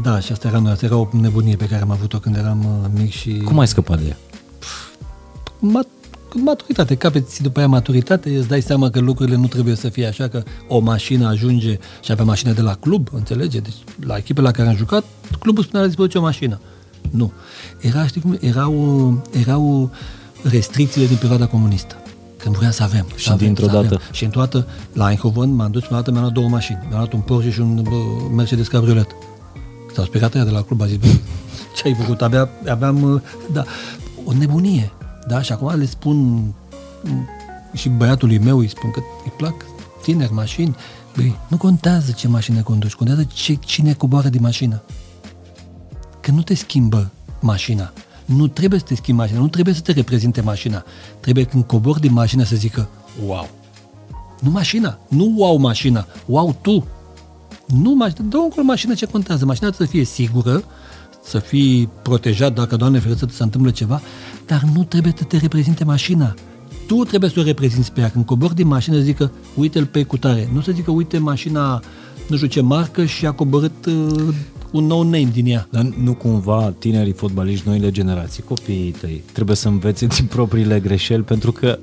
Da, 0.03 0.21
și 0.21 0.33
asta 0.33 0.49
era, 0.49 0.59
noi, 0.59 0.73
asta 0.73 0.87
era 0.87 0.97
o 0.97 1.09
nebunie 1.13 1.57
pe 1.57 1.67
care 1.67 1.83
am 1.83 1.91
avut-o 1.91 2.19
când 2.19 2.37
eram 2.37 2.65
uh, 2.65 2.91
mic 3.03 3.11
și... 3.13 3.31
Cum 3.45 3.59
ai 3.59 3.67
scăpat 3.69 3.99
de 4.01 4.07
ea? 4.09 4.17
Mat- 5.61 5.95
maturitate, 6.45 6.95
capeți 6.95 7.43
după 7.43 7.59
aia 7.59 7.69
maturitate, 7.69 8.37
îți 8.37 8.49
dai 8.49 8.61
seama 8.63 8.91
că 8.91 9.01
lucrurile 9.01 9.37
nu 9.37 9.47
trebuie 9.47 9.75
să 9.75 9.89
fie 9.89 10.07
așa, 10.07 10.29
că 10.29 10.43
o 10.69 10.79
mașină 10.79 11.27
ajunge 11.27 11.79
și 12.03 12.13
avea 12.13 12.25
mașină 12.25 12.53
de 12.53 12.61
la 12.61 12.75
club, 12.75 13.09
înțelege? 13.13 13.59
Deci 13.59 13.75
la 14.01 14.17
echipe 14.17 14.41
la 14.41 14.51
care 14.51 14.69
am 14.69 14.77
jucat, 14.77 15.05
clubul 15.39 15.63
spunea 15.63 15.81
la 15.81 15.87
dispoziție 15.87 16.21
o 16.21 16.23
mașină. 16.23 16.61
Nu. 17.11 17.33
Era, 17.81 18.07
știi 18.07 18.21
cum, 18.21 18.39
erau, 18.41 19.23
erau 19.31 19.91
restricțiile 20.43 21.07
din 21.07 21.17
perioada 21.17 21.47
comunistă. 21.47 21.97
Când 22.47 22.59
vrea 22.59 22.71
să 22.71 22.83
avem. 22.83 23.07
Și 23.15 23.25
să 23.25 23.33
avem, 23.33 23.47
dintr-o 23.47 23.69
să 23.69 23.77
avem. 23.77 23.89
dată? 23.91 24.03
Și 24.13 24.25
într-o 24.25 24.41
dată, 24.41 24.67
la 24.93 25.09
Eindhoven, 25.09 25.55
m-am 25.55 25.71
dus, 25.71 25.83
prima 25.83 25.97
dată 25.97 26.11
mi-am 26.11 26.23
luat 26.23 26.35
două 26.35 26.49
mașini. 26.49 26.79
Mi-am 26.81 26.99
luat 26.99 27.13
un 27.13 27.21
Porsche 27.21 27.51
și 27.51 27.61
un 27.61 27.83
bă, 27.83 27.97
Mercedes 28.35 28.69
Cabriolet. 28.69 29.07
S-au 29.95 30.05
speriat 30.05 30.35
aia 30.35 30.45
de 30.45 30.51
la 30.51 30.63
club, 30.63 30.81
a 30.81 30.87
zis, 30.87 30.97
bă, 30.97 31.07
ce 31.77 31.83
ai 31.85 31.95
făcut? 31.95 32.23
Abia, 32.23 32.49
aveam, 32.69 33.03
uh, 33.03 33.21
da, 33.53 33.65
o 34.25 34.33
nebunie. 34.33 34.93
Da, 35.27 35.43
și 35.43 35.53
acum 35.53 35.79
le 35.79 35.87
spun 35.87 36.17
mm, 36.17 37.29
și 37.75 37.89
băiatului 37.89 38.39
meu 38.39 38.59
îi 38.59 38.69
spun 38.69 38.91
că 38.91 39.01
îi 39.25 39.33
plac 39.37 39.55
tineri 40.03 40.33
mașini. 40.33 40.77
Băi, 41.17 41.39
nu 41.49 41.57
contează 41.57 42.13
ce 42.13 42.29
mașină 42.29 42.63
conduci, 42.63 42.95
contează 42.95 43.27
ce, 43.33 43.55
cine 43.55 43.93
coboară 43.93 44.29
din 44.29 44.43
mașină. 44.43 44.83
Că 46.21 46.31
nu 46.31 46.43
te 46.43 46.55
schimbă 46.55 47.11
mașina. 47.41 47.93
Nu 48.27 48.47
trebuie 48.47 48.79
să 48.79 48.85
te 48.85 48.95
schimbi 48.95 49.21
mașina, 49.21 49.41
nu 49.41 49.49
trebuie 49.49 49.75
să 49.75 49.81
te 49.81 49.93
reprezinte 49.93 50.41
mașina. 50.41 50.85
Trebuie 51.21 51.45
când 51.45 51.65
cobori 51.65 52.01
din 52.01 52.13
mașină 52.13 52.45
să 52.45 52.57
zică 52.57 52.89
wow. 53.27 53.49
Nu 54.41 54.51
mașina, 54.51 54.99
nu 55.09 55.33
wow 55.37 55.57
mașina, 55.57 56.07
wow 56.27 56.57
tu. 56.61 56.87
Nu 57.67 57.95
mașina, 57.95 58.27
dă 58.29 58.37
încolo 58.37 58.67
mașina 58.67 58.95
ce 58.95 59.07
contează. 59.07 59.45
Mașina 59.45 59.69
trebuie 59.69 59.89
să 59.89 59.95
fie 59.95 60.05
sigură, 60.05 60.65
să 61.25 61.39
fii 61.39 61.89
protejat 62.03 62.55
dacă, 62.55 62.77
Doamne 62.77 62.99
ferește, 62.99 63.27
se 63.31 63.43
întâmplă 63.43 63.71
ceva, 63.71 64.01
dar 64.47 64.63
nu 64.75 64.85
trebuie 64.85 65.15
să 65.17 65.25
te 65.25 65.37
reprezinte 65.37 65.85
mașina. 65.85 66.35
Tu 66.87 67.05
trebuie 67.05 67.31
să 67.31 67.41
o 67.41 67.43
reprezinți 67.43 67.93
pe 67.93 68.01
ea. 68.01 68.11
Când 68.11 68.25
cobori 68.25 68.55
din 68.55 68.67
mașină, 68.67 68.97
să 68.97 69.03
zică, 69.03 69.33
uite-l 69.55 69.87
pe 69.87 70.03
cutare. 70.03 70.49
Nu 70.53 70.61
să 70.61 70.73
zică, 70.73 70.91
uite 70.91 71.19
mașina, 71.19 71.83
nu 72.29 72.37
știu 72.37 72.49
ce 72.49 72.61
marcă 72.61 73.05
și 73.05 73.27
a 73.27 73.33
coborât 73.33 73.87
uh, 73.87 74.35
un 74.73 74.87
nou 74.87 75.03
name 75.03 75.31
din 75.33 75.47
ea. 75.47 75.69
Dar 75.71 75.83
nu 75.83 76.15
cumva 76.15 76.75
tinerii 76.79 77.13
fotbaliști, 77.13 77.69
noile 77.69 77.91
generații, 77.91 78.43
copiii 78.43 78.91
tăi, 78.91 79.23
trebuie 79.33 79.57
să 79.57 79.69
învețe 79.69 80.07
din 80.17 80.25
propriile 80.27 80.81
greșeli 80.81 81.23
pentru 81.23 81.53
că... 81.53 81.79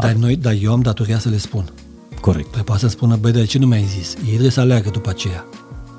Dar, 0.00 0.12
noi, 0.12 0.36
dar 0.36 0.56
eu 0.62 0.72
am 0.72 0.80
datoria 0.80 1.18
să 1.18 1.28
le 1.28 1.36
spun. 1.36 1.64
Corect. 2.20 2.48
Păi 2.48 2.62
poate 2.62 2.80
să 2.80 2.88
spună, 2.88 3.16
băi, 3.16 3.32
de 3.32 3.44
ce 3.44 3.58
nu 3.58 3.66
mi-ai 3.66 3.84
zis? 3.84 4.14
Ei 4.14 4.28
trebuie 4.28 4.50
să 4.50 4.60
aleagă 4.60 4.90
după 4.90 5.08
aceea. 5.08 5.44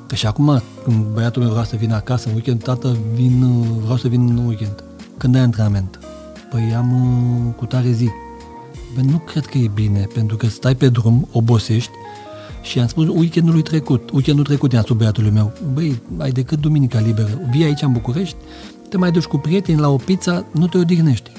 Că 0.08 0.16
și 0.16 0.28
acum, 0.28 0.62
când 0.84 1.06
băiatul 1.06 1.42
meu 1.42 1.52
vrea 1.52 1.64
să 1.64 1.76
vină 1.76 1.96
acasă 1.96 2.28
în 2.28 2.34
weekend, 2.34 2.64
tată, 2.64 2.98
vin, 3.14 3.44
uh, 3.44 3.68
vreau 3.82 3.98
să 3.98 4.08
vin 4.08 4.28
în 4.28 4.46
weekend. 4.48 4.84
Când 5.18 5.36
ai 5.36 5.42
antrenament? 5.42 6.00
Păi 6.50 6.74
am 6.78 6.92
uh, 6.92 7.54
cu 7.56 7.66
tare 7.66 7.92
zi. 7.92 8.10
Băi, 8.96 9.06
nu 9.12 9.18
cred 9.18 9.46
că 9.46 9.58
e 9.58 9.72
bine, 9.74 10.08
pentru 10.14 10.38
că 10.38 10.48
stai 10.48 10.76
pe 10.76 10.90
drum, 10.90 11.28
obosești 11.32 11.92
și 12.62 12.80
am 12.80 12.88
spus 12.88 13.08
weekendului 13.08 13.62
trecut, 13.62 14.10
weekendul 14.12 14.44
trecut 14.44 14.72
i-am 14.72 14.84
spus 14.84 14.96
băiatului 14.98 15.30
meu, 15.32 15.52
băi, 15.74 16.02
ai 16.18 16.32
decât 16.32 16.60
duminica 16.60 17.00
liberă, 17.00 17.40
vii 17.52 17.64
aici 17.64 17.82
în 17.82 17.92
București, 17.92 18.36
te 18.90 18.98
mai 18.98 19.12
duci 19.12 19.24
cu 19.24 19.38
prieteni 19.38 19.80
la 19.80 19.90
o 19.90 19.96
pizza, 19.96 20.46
nu 20.52 20.68
te 20.68 20.78
odihnești. 20.78 21.32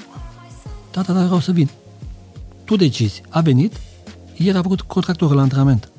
Tata, 0.91 1.13
dar 1.13 1.23
vreau 1.25 1.39
să 1.39 1.51
vin. 1.51 1.69
Tu 2.65 2.75
decizi. 2.75 3.21
A 3.29 3.41
venit, 3.41 3.73
ieri 4.37 4.57
a 4.57 4.61
făcut 4.61 4.81
contractorul 4.81 5.35
la 5.35 5.41
antrenament. 5.41 5.89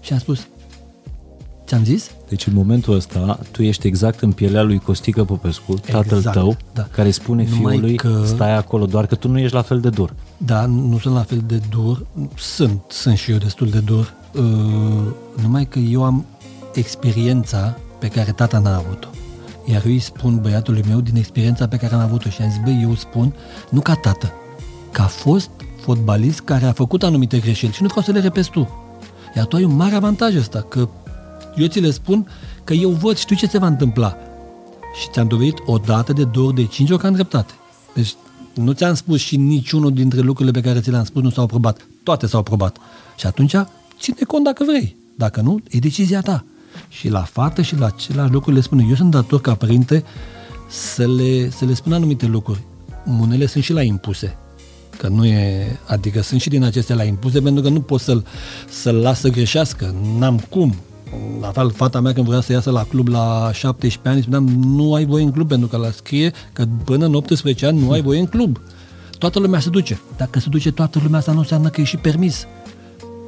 Și 0.00 0.12
am 0.12 0.18
spus, 0.18 0.46
ți-am 1.66 1.84
zis? 1.84 2.10
Deci 2.28 2.46
în 2.46 2.54
momentul 2.54 2.94
ăsta 2.94 3.38
tu 3.50 3.62
ești 3.62 3.86
exact 3.86 4.20
în 4.20 4.32
pielea 4.32 4.62
lui 4.62 4.78
Costică 4.78 5.24
Popescu, 5.24 5.74
tatăl 5.74 6.16
Exact, 6.16 6.36
tău, 6.36 6.56
da. 6.74 6.82
care 6.82 7.06
îi 7.06 7.12
spune 7.12 7.46
Numai 7.50 7.72
fiului, 7.72 7.96
că- 7.96 8.22
stai 8.26 8.56
acolo, 8.56 8.86
doar 8.86 9.06
că 9.06 9.14
tu 9.14 9.28
nu 9.28 9.38
ești 9.38 9.54
la 9.54 9.62
fel 9.62 9.80
de 9.80 9.88
dur. 9.90 10.14
Da, 10.36 10.66
nu 10.66 10.98
sunt 10.98 11.14
la 11.14 11.22
fel 11.22 11.42
de 11.46 11.60
dur. 11.70 12.06
Sunt, 12.36 12.80
sunt 12.88 13.16
și 13.16 13.30
eu 13.30 13.36
destul 13.36 13.68
de 13.68 13.78
dur. 13.78 14.14
Uh, 14.34 14.42
numai 15.42 15.66
că 15.66 15.78
eu 15.78 16.04
am 16.04 16.24
experiența 16.72 17.78
pe 17.98 18.08
care 18.08 18.32
tata 18.32 18.58
n-a 18.58 18.76
avut-o. 18.76 19.08
Iar 19.64 19.84
eu 19.84 19.90
îi 19.90 19.98
spun 19.98 20.40
băiatului 20.40 20.84
meu 20.88 21.00
din 21.00 21.16
experiența 21.16 21.68
pe 21.68 21.76
care 21.76 21.94
am 21.94 22.00
avut-o 22.00 22.28
și 22.28 22.42
am 22.42 22.50
zis, 22.50 22.60
băi, 22.64 22.80
eu 22.82 22.94
spun, 22.94 23.34
nu 23.68 23.80
ca 23.80 23.94
tată, 23.94 24.32
ca 24.90 25.02
fost 25.02 25.50
fotbalist 25.80 26.40
care 26.40 26.64
a 26.64 26.72
făcut 26.72 27.02
anumite 27.02 27.38
greșeli 27.38 27.72
și 27.72 27.82
nu 27.82 27.88
vreau 27.88 28.04
să 28.04 28.12
le 28.12 28.20
repezi 28.20 28.50
tu. 28.50 28.68
Iar 29.36 29.46
tu 29.46 29.56
ai 29.56 29.64
un 29.64 29.76
mare 29.76 29.94
avantaj 29.94 30.36
ăsta, 30.36 30.60
că 30.60 30.88
eu 31.56 31.66
ți 31.66 31.80
le 31.80 31.90
spun 31.90 32.28
că 32.64 32.72
eu 32.72 32.90
văd, 32.90 33.16
știu 33.16 33.36
ce 33.36 33.46
se 33.46 33.58
va 33.58 33.66
întâmpla. 33.66 34.16
Și 35.00 35.08
ți-am 35.12 35.26
dovedit 35.26 35.58
o 35.66 35.76
dată, 35.76 36.12
de 36.12 36.24
două 36.24 36.46
ori, 36.46 36.54
de 36.54 36.64
cinci 36.64 36.90
ori 36.90 37.00
că 37.00 37.06
am 37.06 37.12
dreptate. 37.12 37.52
Deci 37.94 38.14
nu 38.54 38.72
ți-am 38.72 38.94
spus 38.94 39.20
și 39.20 39.36
niciunul 39.36 39.92
dintre 39.92 40.20
lucrurile 40.20 40.60
pe 40.60 40.68
care 40.68 40.80
ți 40.80 40.90
le-am 40.90 41.04
spus 41.04 41.22
nu 41.22 41.30
s-au 41.30 41.44
aprobat. 41.44 41.86
Toate 42.02 42.26
s-au 42.26 42.40
aprobat. 42.40 42.76
Și 43.16 43.26
atunci 43.26 43.54
ține 44.02 44.24
cont 44.26 44.44
dacă 44.44 44.64
vrei. 44.64 44.96
Dacă 45.14 45.40
nu, 45.40 45.60
e 45.70 45.78
decizia 45.78 46.20
ta. 46.20 46.44
Și 46.88 47.08
la 47.08 47.20
fată 47.20 47.62
și 47.62 47.76
la 47.76 47.86
același 47.86 48.32
lucru 48.32 48.52
le 48.52 48.60
spune, 48.60 48.84
eu 48.88 48.94
sunt 48.94 49.10
dator 49.10 49.40
ca 49.40 49.54
părinte 49.54 50.04
să 50.68 51.06
le, 51.06 51.50
să 51.50 51.64
le 51.64 51.74
spun 51.74 51.92
anumite 51.92 52.26
lucruri. 52.26 52.62
Unele 53.20 53.46
sunt 53.46 53.64
și 53.64 53.72
la 53.72 53.82
impuse. 53.82 54.36
Că 54.98 55.08
nu 55.08 55.24
e, 55.24 55.66
adică 55.86 56.22
sunt 56.22 56.40
și 56.40 56.48
din 56.48 56.62
acestea 56.62 56.96
la 56.96 57.02
impuse 57.02 57.40
pentru 57.40 57.62
că 57.62 57.68
nu 57.68 57.80
pot 57.80 58.00
să-l, 58.00 58.24
să-l 58.68 58.94
las 58.94 59.20
să 59.20 59.28
greșească. 59.28 59.94
N-am 60.18 60.38
cum. 60.38 60.74
La 61.40 61.48
fel, 61.48 61.70
fata 61.70 62.00
mea 62.00 62.12
când 62.12 62.26
vrea 62.26 62.40
să 62.40 62.52
iasă 62.52 62.70
la 62.70 62.84
club 62.84 63.08
la 63.08 63.50
17 63.52 64.08
ani, 64.08 64.22
spuneam, 64.22 64.44
nu 64.76 64.94
ai 64.94 65.04
voie 65.04 65.24
în 65.24 65.30
club, 65.30 65.48
pentru 65.48 65.68
că 65.68 65.76
la 65.76 65.90
scrie 65.90 66.32
că 66.52 66.64
până 66.84 67.06
în 67.06 67.14
18 67.14 67.66
ani 67.66 67.78
nu 67.78 67.90
ai 67.90 68.02
voie 68.02 68.18
în 68.18 68.26
club. 68.26 68.60
Toată 69.18 69.38
lumea 69.38 69.60
se 69.60 69.70
duce. 69.70 70.00
Dacă 70.16 70.38
se 70.38 70.48
duce 70.48 70.72
toată 70.72 71.00
lumea, 71.02 71.18
asta 71.18 71.32
nu 71.32 71.38
înseamnă 71.38 71.68
că 71.68 71.80
e 71.80 71.84
și 71.84 71.96
permis 71.96 72.46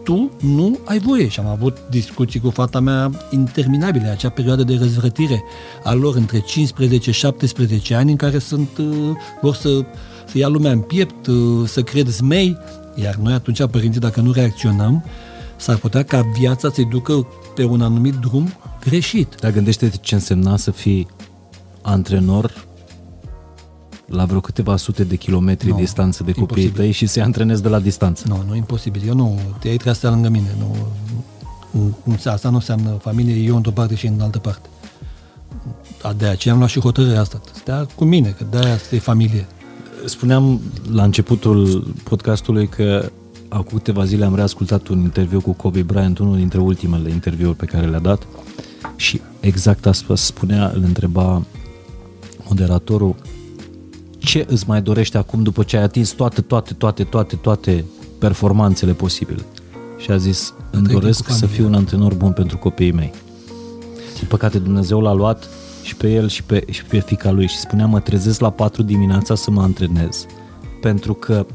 tu 0.05 0.31
nu 0.41 0.79
ai 0.85 0.99
voie. 0.99 1.29
Și 1.29 1.41
am 1.41 1.47
avut 1.47 1.77
discuții 1.91 2.41
cu 2.41 2.51
fata 2.51 2.81
mea 2.81 3.11
interminabile, 3.31 4.09
acea 4.09 4.29
perioadă 4.29 4.63
de 4.63 4.77
răzvrătire 4.81 5.45
a 5.85 5.93
lor 5.93 6.17
între 6.17 6.45
15-17 7.91 7.95
ani 7.95 8.11
în 8.11 8.17
care 8.17 8.39
sunt, 8.39 8.69
uh, 8.79 8.87
vor 9.41 9.55
să, 9.55 9.85
să 10.27 10.39
ia 10.39 10.49
lumea 10.49 10.73
în 10.73 10.81
piept, 10.81 11.27
uh, 11.27 11.69
să 11.69 11.83
cred 11.83 12.09
zmei, 12.09 12.59
iar 12.95 13.15
noi 13.15 13.33
atunci, 13.33 13.67
părinții, 13.67 14.01
dacă 14.01 14.21
nu 14.21 14.33
reacționăm, 14.33 15.05
s-ar 15.57 15.77
putea 15.77 16.03
ca 16.03 16.31
viața 16.39 16.71
să-i 16.71 16.85
ducă 16.85 17.27
pe 17.55 17.65
un 17.65 17.83
anumit 17.83 18.15
drum 18.15 18.53
greșit. 18.81 19.35
Dar 19.41 19.51
gândește-te 19.51 19.97
ce 19.97 20.15
însemna 20.15 20.57
să 20.57 20.71
fii 20.71 21.07
antrenor 21.83 22.67
la 24.07 24.25
vreo 24.25 24.41
câteva 24.41 24.77
sute 24.77 25.05
de 25.05 25.17
kilometri 25.17 25.69
no, 25.69 25.77
distanță 25.77 26.23
de 26.23 26.33
copiii 26.33 26.69
tăi 26.69 26.91
și 26.91 27.07
să-i 27.07 27.23
antrenezi 27.23 27.63
de 27.63 27.69
la 27.69 27.81
distanță. 27.81 28.25
Nu, 28.29 28.45
nu, 28.49 28.57
imposibil. 28.57 29.03
Eu 29.07 29.15
nu, 29.15 29.39
ei 29.53 29.59
trebuie 29.61 29.93
să 29.93 29.99
stea 29.99 30.11
lângă 30.11 30.29
mine. 30.29 30.57
Nu, 30.59 30.77
nu, 32.05 32.17
asta 32.25 32.49
nu 32.49 32.55
înseamnă 32.55 32.91
familie, 32.91 33.35
eu 33.35 33.57
într-o 33.57 33.71
parte 33.71 33.95
și 33.95 34.07
în 34.07 34.21
altă 34.21 34.39
parte. 34.39 34.69
De 36.17 36.27
aceea 36.27 36.55
am 36.55 36.61
luat 36.61 36.71
și 36.71 36.81
hotărârea 36.81 37.21
asta. 37.21 37.41
Stea 37.53 37.87
cu 37.95 38.05
mine, 38.05 38.29
că 38.29 38.45
de-aia 38.51 38.75
este 38.75 38.99
familie. 38.99 39.47
Spuneam 40.05 40.61
la 40.93 41.03
începutul 41.03 41.87
podcastului 42.03 42.69
că 42.69 43.11
acum 43.49 43.79
câteva 43.79 44.05
zile 44.05 44.25
am 44.25 44.35
reascultat 44.35 44.87
un 44.87 44.99
interviu 44.99 45.41
cu 45.41 45.53
Kobe 45.53 45.83
Bryant, 45.83 46.19
unul 46.19 46.37
dintre 46.37 46.61
ultimele 46.61 47.11
interviuri 47.11 47.57
pe 47.57 47.65
care 47.65 47.87
le-a 47.87 47.99
dat 47.99 48.27
și 48.97 49.21
exact 49.41 49.87
asta 49.87 50.17
spunea, 50.17 50.73
îl 50.75 50.83
întreba 50.83 51.43
moderatorul 52.49 53.15
ce 54.25 54.47
îți 54.49 54.69
mai 54.69 54.83
dorești 54.83 55.17
acum 55.17 55.43
după 55.43 55.63
ce 55.63 55.77
ai 55.77 55.83
atins 55.83 56.11
toate, 56.11 56.41
toate, 56.41 56.75
toate, 56.75 57.05
toate, 57.05 57.37
toate 57.37 57.85
performanțele 58.19 58.93
posibile? 58.93 59.43
Și 59.99 60.11
a 60.11 60.17
zis, 60.17 60.55
îmi 60.71 60.87
doresc 60.87 61.31
să 61.31 61.47
fiu 61.47 61.67
un 61.67 61.75
antrenor 61.75 62.15
bun 62.15 62.33
pentru 62.33 62.59
copiii 62.59 62.93
mei. 62.93 63.13
Din 64.19 64.27
păcate 64.29 64.59
Dumnezeu 64.59 65.01
l-a 65.01 65.13
luat 65.13 65.49
și 65.83 65.97
pe 65.97 66.13
el 66.13 66.29
și 66.29 66.43
pe, 66.43 66.65
și 66.71 66.85
pe 66.85 67.01
fica 67.01 67.31
lui 67.31 67.47
și 67.47 67.57
spunea 67.57 67.87
mă 67.87 68.01
trezesc 68.01 68.41
la 68.41 68.51
4 68.51 68.83
dimineața 68.83 69.35
să 69.35 69.51
mă 69.51 69.63
antrenez 69.63 70.27
pentru 70.81 71.15
că 71.15 71.47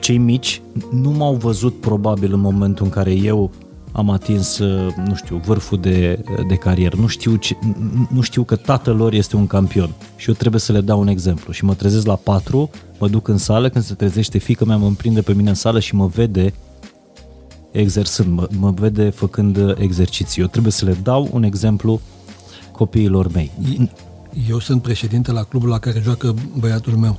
cei 0.00 0.18
mici 0.18 0.62
nu 0.90 1.10
m-au 1.10 1.34
văzut 1.34 1.80
probabil 1.80 2.32
în 2.32 2.40
momentul 2.40 2.84
în 2.84 2.90
care 2.90 3.12
eu 3.12 3.50
am 3.96 4.10
atins, 4.10 4.58
uh, 4.58 4.94
nu 5.06 5.14
știu, 5.14 5.36
vârful 5.36 5.80
de, 5.80 6.24
de 6.48 6.54
carieră. 6.54 6.96
Nu 6.96 7.06
știu, 7.06 7.36
ce, 7.36 7.56
nu 8.10 8.20
știu 8.20 8.42
că 8.42 8.56
tatăl 8.56 8.96
lor 8.96 9.12
este 9.12 9.36
un 9.36 9.46
campion 9.46 9.90
și 10.16 10.28
eu 10.28 10.34
trebuie 10.34 10.60
să 10.60 10.72
le 10.72 10.80
dau 10.80 11.00
un 11.00 11.08
exemplu. 11.08 11.52
Și 11.52 11.64
mă 11.64 11.74
trezesc 11.74 12.06
la 12.06 12.14
4, 12.14 12.70
mă 12.98 13.08
duc 13.08 13.28
în 13.28 13.38
sală, 13.38 13.68
când 13.68 13.84
se 13.84 13.94
trezește 13.94 14.38
fică 14.38 14.64
mea, 14.64 14.76
mă 14.76 14.86
împrinde 14.86 15.20
pe 15.20 15.32
mine 15.32 15.48
în 15.48 15.54
sală 15.54 15.80
și 15.80 15.94
mă 15.94 16.06
vede 16.06 16.52
exersând, 17.70 18.28
mă, 18.28 18.48
mă 18.58 18.70
vede 18.70 19.10
făcând 19.10 19.74
exerciții. 19.78 20.42
Eu 20.42 20.48
trebuie 20.48 20.72
să 20.72 20.84
le 20.84 20.96
dau 21.02 21.28
un 21.32 21.42
exemplu 21.42 22.00
copiilor 22.72 23.32
mei. 23.32 23.50
Eu 24.48 24.58
sunt 24.58 24.82
președinte 24.82 25.32
la 25.32 25.42
clubul 25.42 25.68
la 25.68 25.78
care 25.78 26.00
joacă 26.04 26.34
băiatul 26.58 26.92
meu. 26.92 27.18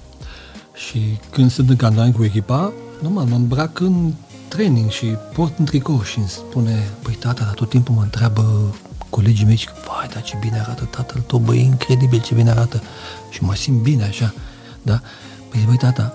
Și 0.73 0.99
când 1.31 1.51
sunt 1.51 1.69
în 1.69 1.75
campanie 1.75 2.11
cu 2.11 2.23
echipa, 2.23 2.73
normal, 3.01 3.25
mă 3.25 3.35
îmbrac 3.35 3.79
în 3.79 4.11
training 4.47 4.89
și 4.89 5.05
port 5.33 5.57
un 5.57 5.65
tricou 5.65 6.03
și 6.03 6.17
îmi 6.17 6.27
spune, 6.27 6.89
păi 7.01 7.13
tata, 7.13 7.43
dar 7.43 7.53
tot 7.53 7.69
timpul 7.69 7.95
mă 7.95 8.01
întreabă 8.01 8.75
colegii 9.09 9.45
mei 9.45 9.55
și 9.55 9.67
vai, 9.87 10.07
dar 10.13 10.21
ce 10.21 10.37
bine 10.39 10.59
arată 10.59 10.83
tatăl 10.83 11.21
tău, 11.21 11.39
băi, 11.39 11.63
incredibil 11.63 12.21
ce 12.21 12.33
bine 12.33 12.49
arată. 12.49 12.81
Și 13.29 13.43
mă 13.43 13.55
simt 13.55 13.81
bine 13.81 14.03
așa, 14.03 14.33
da? 14.81 15.01
Păi, 15.49 15.63
băi, 15.65 15.77
tata, 15.77 16.13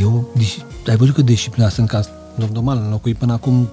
eu, 0.00 0.28
ai 0.88 0.96
văzut 0.96 1.14
cât 1.14 1.24
disciplina 1.24 1.68
sunt 1.68 1.88
ca 1.88 2.00
normal, 2.34 2.76
am 2.76 2.90
locuit 2.90 3.16
până 3.16 3.32
acum 3.32 3.68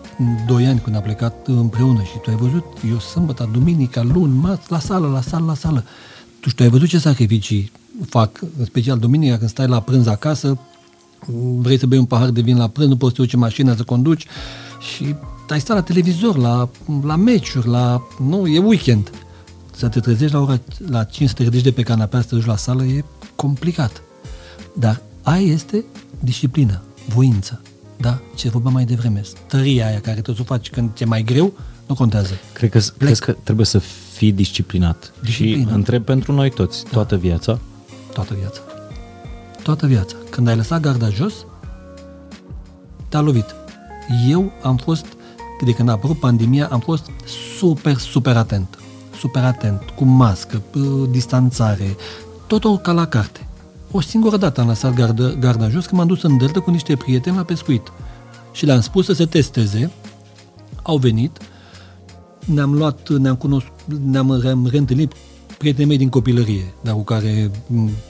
2 0.48 0.66
ani 0.66 0.80
când 0.80 0.96
am 0.96 1.02
plecat 1.02 1.48
împreună 1.48 2.02
și 2.02 2.20
tu 2.22 2.30
ai 2.30 2.36
văzut, 2.36 2.66
eu 2.90 3.00
sâmbătă, 3.00 3.50
duminica, 3.52 4.02
luni, 4.02 4.34
marți, 4.34 4.72
la 4.72 4.80
sală, 4.80 5.08
la 5.08 5.22
sală, 5.22 5.46
la 5.46 5.54
sală. 5.54 5.84
Tu, 6.40 6.50
și 6.50 6.56
tu 6.56 6.64
ai 6.64 6.70
văzut 6.70 6.88
ce 6.88 7.00
sacrificii 7.00 7.72
fac, 8.10 8.42
în 8.60 8.66
special 8.66 8.98
duminica 8.98 9.38
când 9.38 9.50
stai 9.50 9.68
la 9.68 9.80
prânz 9.80 10.08
acasă, 10.08 10.58
vrei 11.58 11.80
să 11.80 11.86
bei 11.86 11.98
un 11.98 12.06
pahar 12.06 12.30
de 12.30 12.42
vin 12.42 12.58
la 12.58 12.68
prânz, 12.68 12.90
nu 12.90 12.98
poți 12.98 13.16
să 13.16 13.22
duci 13.22 13.36
mașina 13.36 13.76
să 13.76 13.84
conduci 13.84 14.26
și 14.80 15.16
ai 15.50 15.60
stat 15.60 15.76
la 15.76 15.82
televizor, 15.82 16.38
la, 16.38 16.70
la 17.04 17.16
meciuri, 17.16 17.68
la... 17.68 18.02
Nu, 18.28 18.48
e 18.48 18.60
weekend. 18.60 19.12
Să 19.76 19.88
te 19.88 20.00
trezești 20.00 20.34
la 20.34 20.42
ora 20.42 20.60
la 20.88 21.04
5, 21.04 21.30
să 21.30 21.36
te 21.36 21.44
ridici 21.44 21.64
de 21.64 21.72
pe 21.72 21.82
canapea, 21.82 22.22
să 22.22 22.28
te 22.28 22.36
duci 22.36 22.46
la 22.46 22.56
sală, 22.56 22.84
e 22.84 23.04
complicat. 23.36 24.02
Dar 24.74 25.02
aia 25.22 25.52
este 25.52 25.86
disciplină, 26.20 26.82
voință. 27.14 27.62
Da? 27.98 28.22
Ce 28.36 28.50
vorbeam 28.50 28.74
mai 28.74 28.86
devreme. 28.86 29.22
Tăria 29.48 29.88
aia 29.88 30.02
care 30.02 30.22
tot 30.22 30.40
o 30.40 30.44
faci 30.44 30.70
când 30.70 30.90
e 31.00 31.06
mai 31.06 31.24
greu, 31.24 31.54
nu 31.88 31.96
contează. 31.96 32.34
Cred 32.54 32.70
că, 32.70 32.80
cred 32.98 33.18
că 33.18 33.36
trebuie 33.44 33.66
să 33.66 33.82
fii 34.14 34.32
disciplinat. 34.32 35.14
Disciplinat. 35.22 35.68
Și 35.68 35.74
întreb 35.74 36.04
pentru 36.04 36.32
noi 36.32 36.50
toți, 36.50 36.84
da. 36.84 36.90
toată 36.90 37.18
viața. 37.18 37.60
Toată 38.14 38.36
viața. 38.40 38.62
Toată 39.64 39.88
viața. 39.88 40.16
Când 40.30 40.48
ai 40.48 40.56
lăsat 40.56 40.82
garda 40.82 41.10
jos, 41.10 41.34
te-a 43.10 43.22
lovit. 43.22 43.56
Eu 44.28 44.52
am 44.64 44.78
fost, 44.78 45.06
de 45.66 45.72
când 45.72 45.90
a 45.90 45.92
apărut 45.92 46.20
pandemia, 46.20 46.68
am 46.72 46.80
fost 46.80 47.10
super, 47.58 47.96
super 47.96 48.38
atent. 48.38 48.80
Super 49.18 49.44
atent, 49.44 49.82
cu 49.96 50.04
mască, 50.04 50.62
distanțare, 51.10 51.96
totul 52.48 52.78
ca 52.78 52.92
la 52.92 53.08
carte. 53.08 53.48
O 53.92 54.02
singură 54.02 54.38
dată 54.38 54.62
am 54.62 54.68
lăsat 54.68 54.94
garda, 54.94 55.30
garda 55.30 55.70
jos 55.70 55.86
când 55.86 55.98
m-am 56.00 56.08
dus 56.08 56.24
în 56.24 56.38
delta 56.38 56.60
cu 56.60 56.72
niște 56.72 56.96
prieteni 56.96 57.36
la 57.36 57.44
pescuit. 57.44 57.92
Și 58.52 58.66
le-am 58.66 58.82
spus 58.82 59.06
să 59.06 59.14
se 59.14 59.26
testeze, 59.26 59.92
au 60.82 60.98
venit, 60.98 61.38
ne-am 62.46 62.74
luat, 62.74 63.10
ne-am 63.10 63.36
cunoscut, 63.36 63.98
ne-am 64.06 64.40
reîntâlnit 64.70 65.14
prietenii 65.62 65.88
mei 65.88 65.98
din 65.98 66.10
copilărie, 66.10 66.74
dar 66.82 66.94
cu 66.94 67.04
care 67.04 67.52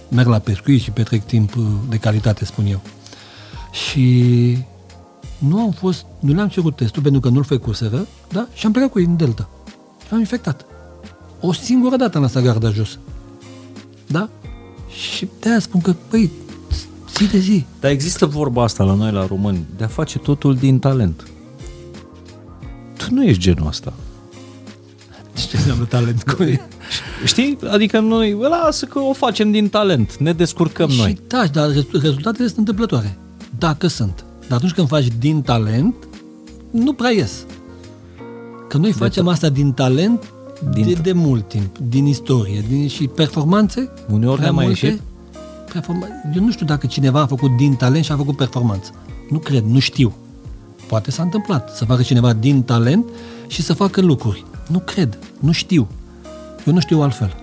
merg 0.09 0.27
la 0.27 0.39
pescuit 0.39 0.81
și 0.81 0.91
petrec 0.91 1.25
timp 1.25 1.55
uh, 1.55 1.63
de 1.89 1.97
calitate, 1.97 2.45
spun 2.45 2.65
eu. 2.65 2.81
Și 3.71 4.57
nu 5.37 5.59
am 5.59 5.71
fost, 5.71 6.05
nu 6.19 6.33
le-am 6.33 6.47
cerut 6.47 6.75
testul 6.75 7.01
pentru 7.01 7.21
că 7.21 7.29
nu-l 7.29 7.43
făcuseră, 7.43 8.07
da? 8.31 8.47
Și 8.53 8.65
am 8.65 8.71
plecat 8.71 8.91
cu 8.91 8.99
ei 8.99 9.05
în 9.05 9.17
Delta. 9.17 9.49
Și 10.07 10.13
am 10.13 10.19
infectat. 10.19 10.65
O 11.39 11.53
singură 11.53 11.95
dată 11.95 12.17
am 12.17 12.23
lăsat 12.23 12.43
garda 12.43 12.69
jos. 12.69 12.99
Da? 14.07 14.29
Și 14.89 15.27
de-aia 15.39 15.59
spun 15.59 15.81
că, 15.81 15.95
păi, 16.09 16.31
zi 17.17 17.27
de 17.27 17.39
zi. 17.39 17.65
Dar 17.79 17.91
există 17.91 18.25
vorba 18.25 18.63
asta 18.63 18.83
la 18.83 18.93
noi, 18.93 19.11
la 19.11 19.25
români, 19.25 19.65
de 19.77 19.83
a 19.83 19.87
face 19.87 20.19
totul 20.19 20.55
din 20.55 20.79
talent. 20.79 21.27
Tu 22.97 23.13
nu 23.13 23.23
ești 23.25 23.41
genul 23.41 23.67
ăsta. 23.67 23.93
Ce 25.35 25.57
înseamnă 25.57 25.83
talent? 25.85 26.23
Cu 26.23 26.43
Știi? 27.25 27.57
Adică 27.71 27.99
noi, 27.99 28.37
lasă 28.39 28.85
că 28.85 28.99
o 28.99 29.13
facem 29.13 29.51
din 29.51 29.69
talent, 29.69 30.17
ne 30.17 30.33
descurcăm 30.33 30.89
și 30.89 30.99
noi. 30.99 31.19
Da, 31.27 31.43
dar 31.51 31.69
rezultatele 32.01 32.45
sunt 32.47 32.57
întâmplătoare. 32.57 33.17
Dacă 33.57 33.87
sunt. 33.87 34.23
Dar 34.47 34.57
atunci 34.57 34.71
când 34.71 34.87
faci 34.87 35.07
din 35.19 35.41
talent, 35.41 35.95
nu 36.71 36.93
prea 36.93 37.09
ies. 37.09 37.45
Că 38.67 38.77
noi 38.77 38.91
facem 38.91 39.27
asta 39.27 39.49
din 39.49 39.71
talent 39.71 40.23
din 40.73 40.85
de, 40.85 40.93
de 40.93 41.11
mult 41.11 41.47
timp, 41.47 41.77
din 41.77 42.05
istorie, 42.05 42.63
din, 42.69 42.87
și 42.87 43.07
performanțe. 43.07 43.89
Uneori 44.11 44.39
ne-a 44.41 44.51
mai 44.51 44.67
ieșit? 44.67 45.01
Performa- 45.73 46.33
Eu 46.35 46.43
nu 46.43 46.51
știu 46.51 46.65
dacă 46.65 46.87
cineva 46.87 47.21
a 47.21 47.25
făcut 47.25 47.57
din 47.57 47.73
talent 47.73 48.03
și 48.05 48.11
a 48.11 48.15
făcut 48.15 48.35
performanță. 48.35 48.91
Nu 49.29 49.37
cred, 49.37 49.63
nu 49.63 49.79
știu. 49.79 50.13
Poate 50.87 51.11
s-a 51.11 51.23
întâmplat 51.23 51.75
să 51.75 51.85
facă 51.85 52.01
cineva 52.01 52.33
din 52.33 52.61
talent 52.63 53.05
și 53.47 53.61
să 53.61 53.73
facă 53.73 54.01
lucruri. 54.01 54.45
Nu 54.71 54.79
cred, 54.79 55.17
nu 55.39 55.51
știu. 55.51 55.87
Eu 56.65 56.73
nu 56.73 56.79
știu 56.79 57.01
altfel. 57.01 57.35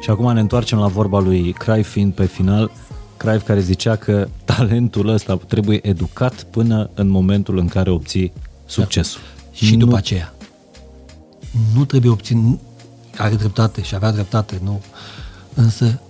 Și 0.00 0.10
acum 0.10 0.32
ne 0.32 0.40
întoarcem 0.40 0.78
la 0.78 0.86
vorba 0.86 1.20
lui 1.20 1.52
Cruyff 1.52 1.90
fiind 1.90 2.12
pe 2.12 2.24
final, 2.24 2.70
Cruyff 3.16 3.46
care 3.46 3.60
zicea 3.60 3.96
că 3.96 4.28
talentul 4.44 5.08
ăsta 5.08 5.36
trebuie 5.48 5.86
educat 5.88 6.42
până 6.42 6.90
în 6.94 7.08
momentul 7.08 7.58
în 7.58 7.68
care 7.68 7.90
obții 7.90 8.32
succesul. 8.66 9.20
Da. 9.20 9.52
Și 9.52 9.76
nu... 9.76 9.84
după 9.84 9.96
aceea. 9.96 10.34
Nu 11.74 11.84
trebuie 11.84 12.10
obținut, 12.10 12.58
are 13.16 13.34
dreptate 13.34 13.82
și 13.82 13.94
avea 13.94 14.12
dreptate, 14.12 14.60
nu. 14.62 14.80
Însă, 15.54 16.00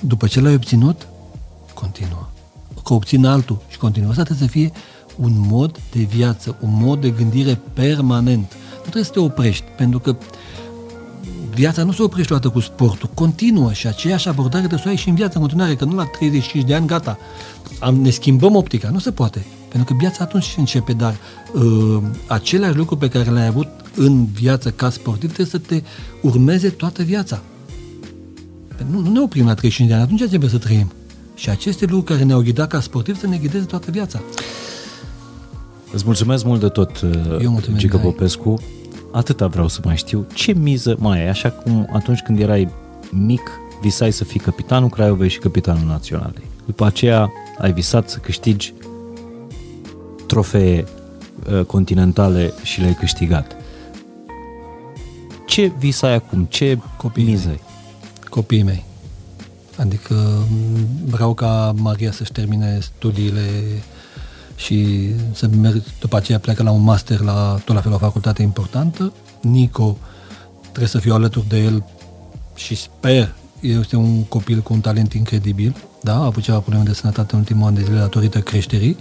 după 0.00 0.26
ce 0.26 0.40
l-ai 0.40 0.54
obținut, 0.54 1.06
continuă. 1.74 2.28
Că 2.84 2.92
obțin 2.92 3.24
altul 3.26 3.62
și 3.68 3.78
continuă. 3.78 4.10
Asta 4.10 4.22
trebuie 4.22 4.48
să 4.48 4.52
fie 4.52 4.72
un 5.16 5.32
mod 5.36 5.80
de 5.92 6.00
viață, 6.00 6.56
un 6.60 6.70
mod 6.72 7.00
de 7.00 7.10
gândire 7.10 7.60
permanent. 7.72 8.52
Nu 8.84 8.90
trebuie 8.90 9.04
să 9.04 9.10
te 9.10 9.20
oprești, 9.20 9.64
pentru 9.76 9.98
că 9.98 10.16
viața 11.54 11.82
nu 11.82 11.92
se 11.92 12.02
oprește 12.02 12.32
odată 12.32 12.48
cu 12.48 12.60
sportul, 12.60 13.10
continuă 13.14 13.72
și 13.72 13.86
aceeași 13.86 14.28
abordare 14.28 14.66
de 14.66 14.76
să 14.76 14.88
ai 14.88 14.96
și 14.96 15.08
în 15.08 15.14
viața 15.14 15.32
în 15.34 15.40
continuare, 15.40 15.76
că 15.76 15.84
nu 15.84 15.94
la 15.94 16.04
35 16.04 16.64
de 16.64 16.74
ani, 16.74 16.86
gata, 16.86 17.18
am, 17.78 17.94
ne 17.94 18.10
schimbăm 18.10 18.54
optica, 18.54 18.88
nu 18.90 18.98
se 18.98 19.10
poate. 19.10 19.46
Pentru 19.68 19.92
că 19.92 19.98
viața 20.00 20.24
atunci 20.24 20.54
începe, 20.56 20.92
dar 20.92 21.16
uh, 21.52 22.02
aceleași 22.26 22.76
lucruri 22.76 23.00
pe 23.00 23.08
care 23.08 23.30
le-ai 23.30 23.46
avut 23.46 23.68
în 23.96 24.26
viață 24.26 24.70
ca 24.70 24.90
sportiv 24.90 25.32
trebuie 25.32 25.46
să 25.46 25.58
te 25.58 25.82
urmeze 26.22 26.68
toată 26.68 27.02
viața. 27.02 27.42
Nu, 28.90 29.00
nu 29.00 29.10
ne 29.10 29.20
oprim 29.20 29.46
la 29.46 29.54
35 29.54 29.88
de 29.88 29.94
ani, 29.94 30.02
atunci 30.02 30.28
trebuie 30.28 30.50
să 30.50 30.58
trăim. 30.58 30.92
Și 31.34 31.50
aceste 31.50 31.84
lucruri 31.84 32.04
care 32.04 32.22
ne-au 32.22 32.40
ghidat 32.40 32.68
ca 32.68 32.80
sportiv 32.80 33.18
să 33.18 33.26
ne 33.26 33.36
ghideze 33.36 33.64
toată 33.64 33.90
viața. 33.90 34.22
Îți 35.92 36.04
mulțumesc 36.04 36.44
mult 36.44 36.60
de 36.60 36.68
tot, 36.68 37.00
Eu 37.40 37.50
mulțumesc, 37.50 37.80
Gică 37.80 37.96
Mihai. 37.96 38.10
Popescu. 38.12 38.60
Atâta 39.12 39.46
vreau 39.46 39.68
să 39.68 39.80
mai 39.84 39.96
știu. 39.96 40.26
Ce 40.34 40.52
miză 40.52 40.96
mai 40.98 41.20
ai? 41.20 41.28
Așa 41.28 41.50
cum 41.50 41.88
atunci 41.92 42.20
când 42.20 42.40
erai 42.40 42.68
mic, 43.10 43.50
visai 43.80 44.12
să 44.12 44.24
fii 44.24 44.40
capitanul 44.40 44.88
Craiovei 44.88 45.28
și 45.28 45.38
capitanul 45.38 45.86
naționalei. 45.86 46.44
După 46.66 46.86
aceea 46.86 47.32
ai 47.58 47.72
visat 47.72 48.08
să 48.08 48.18
câștigi 48.18 48.74
trofee 50.26 50.84
uh, 51.50 51.64
continentale 51.64 52.52
și 52.62 52.80
le-ai 52.80 52.94
câștigat. 52.94 53.56
Ce 55.46 55.72
vis 55.78 56.02
ai 56.02 56.14
acum? 56.14 56.44
Ce 56.44 56.78
Copiii 56.96 57.26
miză 57.26 57.48
ai? 57.48 57.60
Copiii 58.28 58.62
mei. 58.62 58.84
Adică 59.76 60.14
m, 60.14 60.86
vreau 61.06 61.34
ca 61.34 61.72
Maria 61.76 62.12
să-și 62.12 62.32
termine 62.32 62.78
studiile 62.80 63.50
și 64.64 65.08
să 65.32 65.48
merg, 65.60 65.82
după 66.00 66.16
aceea 66.16 66.38
pleacă 66.38 66.62
la 66.62 66.70
un 66.70 66.82
master 66.82 67.20
la 67.20 67.60
tot 67.64 67.74
la 67.74 67.80
fel 67.80 67.92
o 67.92 67.98
facultate 67.98 68.42
importantă. 68.42 69.12
Nico 69.40 69.96
trebuie 70.60 70.88
să 70.88 70.98
fiu 70.98 71.14
alături 71.14 71.48
de 71.48 71.58
el 71.58 71.84
și 72.54 72.74
sper, 72.74 73.34
este 73.60 73.96
un 73.96 74.24
copil 74.24 74.60
cu 74.60 74.72
un 74.72 74.80
talent 74.80 75.12
incredibil, 75.12 75.76
da, 76.02 76.14
a 76.14 76.24
avut 76.24 76.42
ceva 76.42 76.58
probleme 76.58 76.84
de 76.84 76.92
sănătate 76.92 77.34
în 77.34 77.38
ultimul 77.38 77.66
an 77.66 77.74
de 77.74 77.82
zile 77.82 77.98
datorită 77.98 78.40
creșterii 78.40 78.96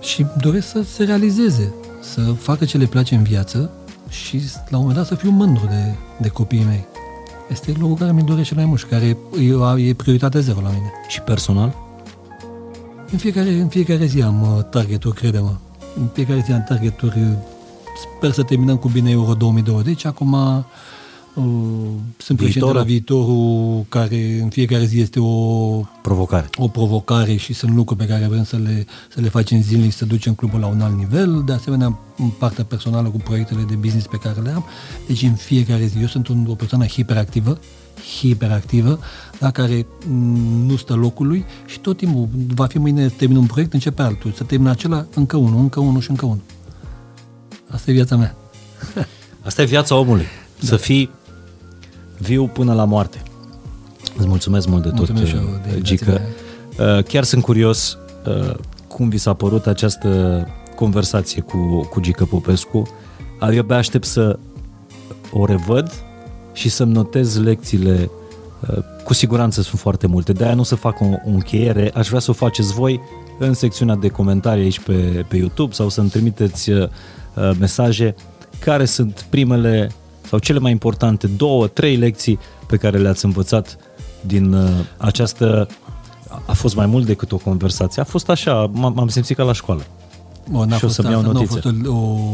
și 0.00 0.26
doresc 0.40 0.68
să 0.68 0.82
se 0.82 1.04
realizeze, 1.04 1.72
să 2.00 2.20
facă 2.20 2.64
ce 2.64 2.78
le 2.78 2.86
place 2.86 3.14
în 3.14 3.22
viață 3.22 3.70
și 4.08 4.42
la 4.68 4.76
un 4.76 4.82
moment 4.82 4.96
dat 4.96 5.06
să 5.06 5.14
fiu 5.14 5.30
mândru 5.30 5.66
de, 5.66 5.94
de 6.20 6.28
copiii 6.28 6.64
mei. 6.64 6.84
Este 7.50 7.72
lucrul 7.78 7.96
care 7.96 8.12
mi-l 8.12 8.24
doresc 8.24 8.48
cel 8.48 8.56
mai 8.56 8.66
mult 8.66 8.80
și 8.80 8.86
care 8.86 9.16
e, 9.76 9.88
e 9.88 9.94
prioritate 9.94 10.40
zero 10.40 10.60
la 10.60 10.68
mine. 10.68 10.92
Și 11.08 11.20
personal? 11.20 11.83
În 13.14 13.20
fiecare, 13.20 13.50
în 13.50 13.68
fiecare 13.68 14.04
zi 14.04 14.22
am 14.22 14.56
uh, 14.56 14.64
targeturi, 14.70 15.14
crede-mă. 15.16 15.54
În 15.96 16.06
fiecare 16.12 16.42
zi 16.44 16.52
am 16.52 16.64
targeturi. 16.68 17.18
uh, 17.18 17.26
Sper 18.16 18.30
să 18.30 18.42
terminăm 18.42 18.76
cu 18.76 18.88
bine 18.88 19.10
Euro 19.10 19.34
2020. 19.34 20.04
Acum 20.04 20.32
uh, 20.32 20.64
sunt 22.16 22.38
președinte 22.38 22.72
la 22.72 22.82
viitorul, 22.82 23.84
care 23.88 24.38
în 24.42 24.48
fiecare 24.48 24.84
zi 24.84 25.00
este 25.00 25.20
o, 25.20 25.80
Provocare. 26.02 26.48
o 26.56 26.68
provocare 26.68 27.36
și 27.36 27.52
sunt 27.52 27.74
lucruri 27.74 28.00
pe 28.00 28.06
care 28.06 28.26
vrem 28.26 28.44
să 28.44 28.56
le, 28.56 28.86
să 29.14 29.20
le 29.20 29.28
facem 29.28 29.62
zilnic, 29.62 29.92
să 29.92 30.04
ducem 30.04 30.34
clubul 30.34 30.60
la 30.60 30.66
un 30.66 30.80
alt 30.80 30.96
nivel. 30.96 31.42
De 31.46 31.52
asemenea, 31.52 31.98
în 32.16 32.28
partea 32.28 32.64
personală 32.64 33.08
cu 33.08 33.16
proiectele 33.16 33.62
de 33.68 33.74
business 33.74 34.06
pe 34.06 34.16
care 34.16 34.40
le 34.40 34.50
am. 34.50 34.64
Deci 35.06 35.22
în 35.22 35.34
fiecare 35.34 35.86
zi. 35.86 36.00
Eu 36.00 36.06
sunt 36.06 36.28
un, 36.28 36.46
o 36.48 36.54
persoană 36.54 36.86
hiperactivă, 36.86 37.58
hiperactivă, 38.18 38.98
la 39.38 39.50
care 39.50 39.86
mm, 40.06 40.66
nu 40.66 40.76
stă 40.76 40.94
locului 40.94 41.44
și 41.66 41.78
tot 41.78 41.96
timpul 41.96 42.28
va 42.54 42.66
fi 42.66 42.78
mâine 42.78 43.08
termin 43.08 43.36
un 43.36 43.46
proiect, 43.46 43.72
începe 43.72 44.02
altul. 44.02 44.32
Să 44.32 44.44
termin 44.44 44.68
acela, 44.68 45.06
încă 45.14 45.36
unul, 45.36 45.60
încă 45.60 45.80
unul 45.80 46.00
și 46.00 46.10
încă 46.10 46.24
unul. 46.24 46.42
Asta 47.70 47.90
e 47.90 47.94
viața 47.94 48.16
mea. 48.16 48.36
Asta 49.46 49.62
e 49.62 49.64
viața 49.64 49.94
omului. 49.94 50.26
Da. 50.60 50.66
Să 50.66 50.76
fii 50.76 51.10
viu 52.24 52.46
până 52.46 52.74
la 52.74 52.84
moarte. 52.84 53.22
Îți 54.16 54.26
mulțumesc 54.26 54.66
mult 54.68 54.82
de 54.82 54.88
tot, 54.88 54.96
Mulțumesc 54.96 55.26
și 55.26 55.36
eu 55.36 55.60
de 55.72 55.80
Gică. 55.80 56.04
invitație. 56.10 56.96
Uh, 56.96 57.04
Chiar 57.04 57.24
sunt 57.24 57.42
curios 57.42 57.98
uh, 58.26 58.54
cum 58.88 59.08
vi 59.08 59.18
s-a 59.18 59.34
părut 59.34 59.66
această 59.66 60.08
conversație 60.76 61.40
cu, 61.42 61.88
cu 61.90 62.00
Gică 62.00 62.24
Popescu. 62.24 62.82
Eu 63.52 63.58
abia 63.58 63.76
aștept 63.76 64.04
să 64.04 64.38
o 65.32 65.44
revăd 65.46 65.92
și 66.52 66.68
să-mi 66.68 66.92
notez 66.92 67.38
lecțiile. 67.40 68.10
Uh, 68.70 68.78
Cu 69.04 69.14
siguranță 69.14 69.62
sunt 69.62 69.80
foarte 69.80 70.06
multe, 70.06 70.32
de-aia 70.32 70.54
nu 70.54 70.62
să 70.62 70.74
fac 70.74 71.00
o, 71.00 71.04
o 71.04 71.30
încheiere. 71.30 71.90
Aș 71.94 72.08
vrea 72.08 72.20
să 72.20 72.30
o 72.30 72.34
faceți 72.34 72.72
voi 72.72 73.00
în 73.38 73.54
secțiunea 73.54 73.94
de 73.94 74.08
comentarii 74.08 74.62
aici 74.62 74.80
pe, 74.80 75.24
pe 75.28 75.36
YouTube 75.36 75.72
sau 75.72 75.88
să-mi 75.88 76.08
trimiteți 76.08 76.70
uh, 76.70 76.88
uh, 77.34 77.50
mesaje 77.58 78.14
care 78.58 78.84
sunt 78.84 79.26
primele 79.30 79.90
sau 80.34 80.42
cele 80.42 80.58
mai 80.58 80.70
importante 80.70 81.26
două, 81.26 81.66
trei 81.66 81.96
lecții 81.96 82.38
pe 82.66 82.76
care 82.76 82.98
le-ați 82.98 83.24
învățat 83.24 83.76
din 84.20 84.52
uh, 84.52 84.68
această 84.96 85.66
a 86.46 86.52
fost 86.52 86.74
mai 86.74 86.86
mult 86.86 87.06
decât 87.06 87.32
o 87.32 87.36
conversație. 87.36 88.02
A 88.02 88.04
fost 88.04 88.28
așa, 88.28 88.70
m- 88.70 88.94
m-am 88.94 89.08
simțit 89.08 89.36
ca 89.36 89.42
la 89.42 89.52
școală. 89.52 89.82
Bun, 90.50 90.68
n-a 90.68 90.76
Și 90.76 90.84
o 90.84 90.86
fost 90.86 90.94
să-mi 90.94 91.10
iau 91.10 91.18
asta, 91.18 91.32
nu 91.32 91.38
a 91.38 91.40
notițe. 91.40 91.60
fost 91.60 91.86
o, 91.86 91.92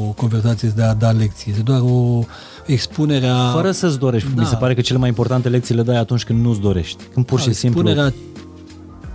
o 0.09 0.13
conversație 0.17 0.73
de 0.77 0.83
a 0.83 0.95
da 0.95 1.11
lecții, 1.11 1.51
este 1.51 1.63
doar 1.63 1.81
o 1.81 2.21
expunere 2.67 3.27
a... 3.27 3.51
Fără 3.51 3.71
să-ți 3.71 3.99
dorești. 3.99 4.29
Da. 4.35 4.43
Mi 4.43 4.49
se 4.49 4.57
pare 4.57 4.75
că 4.75 4.81
cele 4.81 4.99
mai 4.99 5.09
importante 5.09 5.49
lecții 5.49 5.75
le 5.75 5.83
dai 5.83 5.97
atunci 5.97 6.25
când 6.25 6.45
nu-ți 6.45 6.61
dorești. 6.61 7.03
Când 7.13 7.27
pur 7.27 7.41
și 7.41 7.49
a, 7.49 7.53
simplu... 7.53 7.81
Expunerea, 7.81 8.15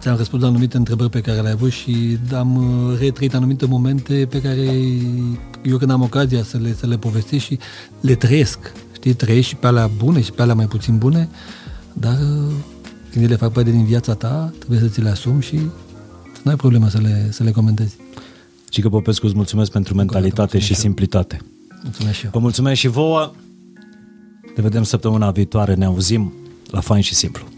ți-am 0.05 0.17
răspuns 0.17 0.41
la 0.41 0.47
anumite 0.47 0.77
întrebări 0.77 1.09
pe 1.09 1.21
care 1.21 1.41
le-ai 1.41 1.51
avut 1.51 1.71
și 1.71 2.17
am 2.33 2.55
uh, 2.55 2.97
retrăit 2.99 3.33
anumite 3.33 3.65
momente 3.65 4.27
pe 4.29 4.41
care 4.41 4.61
eu 5.63 5.77
când 5.77 5.91
am 5.91 6.01
ocazia 6.01 6.43
să 6.43 6.57
le, 6.57 6.73
să 6.73 6.87
le 6.87 6.97
povestesc 6.97 7.43
și 7.43 7.59
le 8.01 8.15
trăiesc. 8.15 8.73
Știi, 8.93 9.13
trăiești 9.13 9.49
și 9.49 9.55
pe 9.55 9.67
alea 9.67 9.87
bune 9.87 10.21
și 10.21 10.31
pe 10.31 10.41
alea 10.41 10.55
mai 10.55 10.65
puțin 10.65 10.97
bune, 10.97 11.29
dar 11.93 12.13
uh, 12.13 12.53
când 13.11 13.25
ele 13.25 13.35
fac 13.35 13.51
parte 13.51 13.71
din 13.71 13.85
viața 13.85 14.13
ta, 14.13 14.53
trebuie 14.57 14.79
să 14.79 14.87
ți 14.87 15.01
le 15.01 15.09
asumi 15.09 15.41
și 15.41 15.57
să 16.33 16.41
nu 16.43 16.51
ai 16.51 16.57
problemă 16.57 16.89
să 16.89 16.97
le, 16.97 17.29
să 17.31 17.43
le 17.43 17.51
comentezi. 17.51 17.95
Cică 18.69 18.89
Popescu, 18.89 19.25
îți 19.25 19.35
mulțumesc 19.35 19.71
pentru 19.71 19.95
mentalitate 19.95 20.39
mulțumesc 20.39 20.65
și 20.65 20.73
și 20.73 20.79
eu. 20.79 20.85
simplitate. 20.85 21.37
Mulțumesc 21.83 22.15
și 22.15 22.25
eu. 22.25 22.31
Vă 22.33 22.39
mulțumesc 22.39 22.79
și 22.79 22.87
vouă. 22.87 23.31
Ne 24.55 24.61
vedem 24.61 24.83
săptămâna 24.83 25.31
viitoare. 25.31 25.73
Ne 25.73 25.85
auzim 25.85 26.33
la 26.71 26.79
Fain 26.79 27.01
și 27.01 27.13
Simplu. 27.13 27.54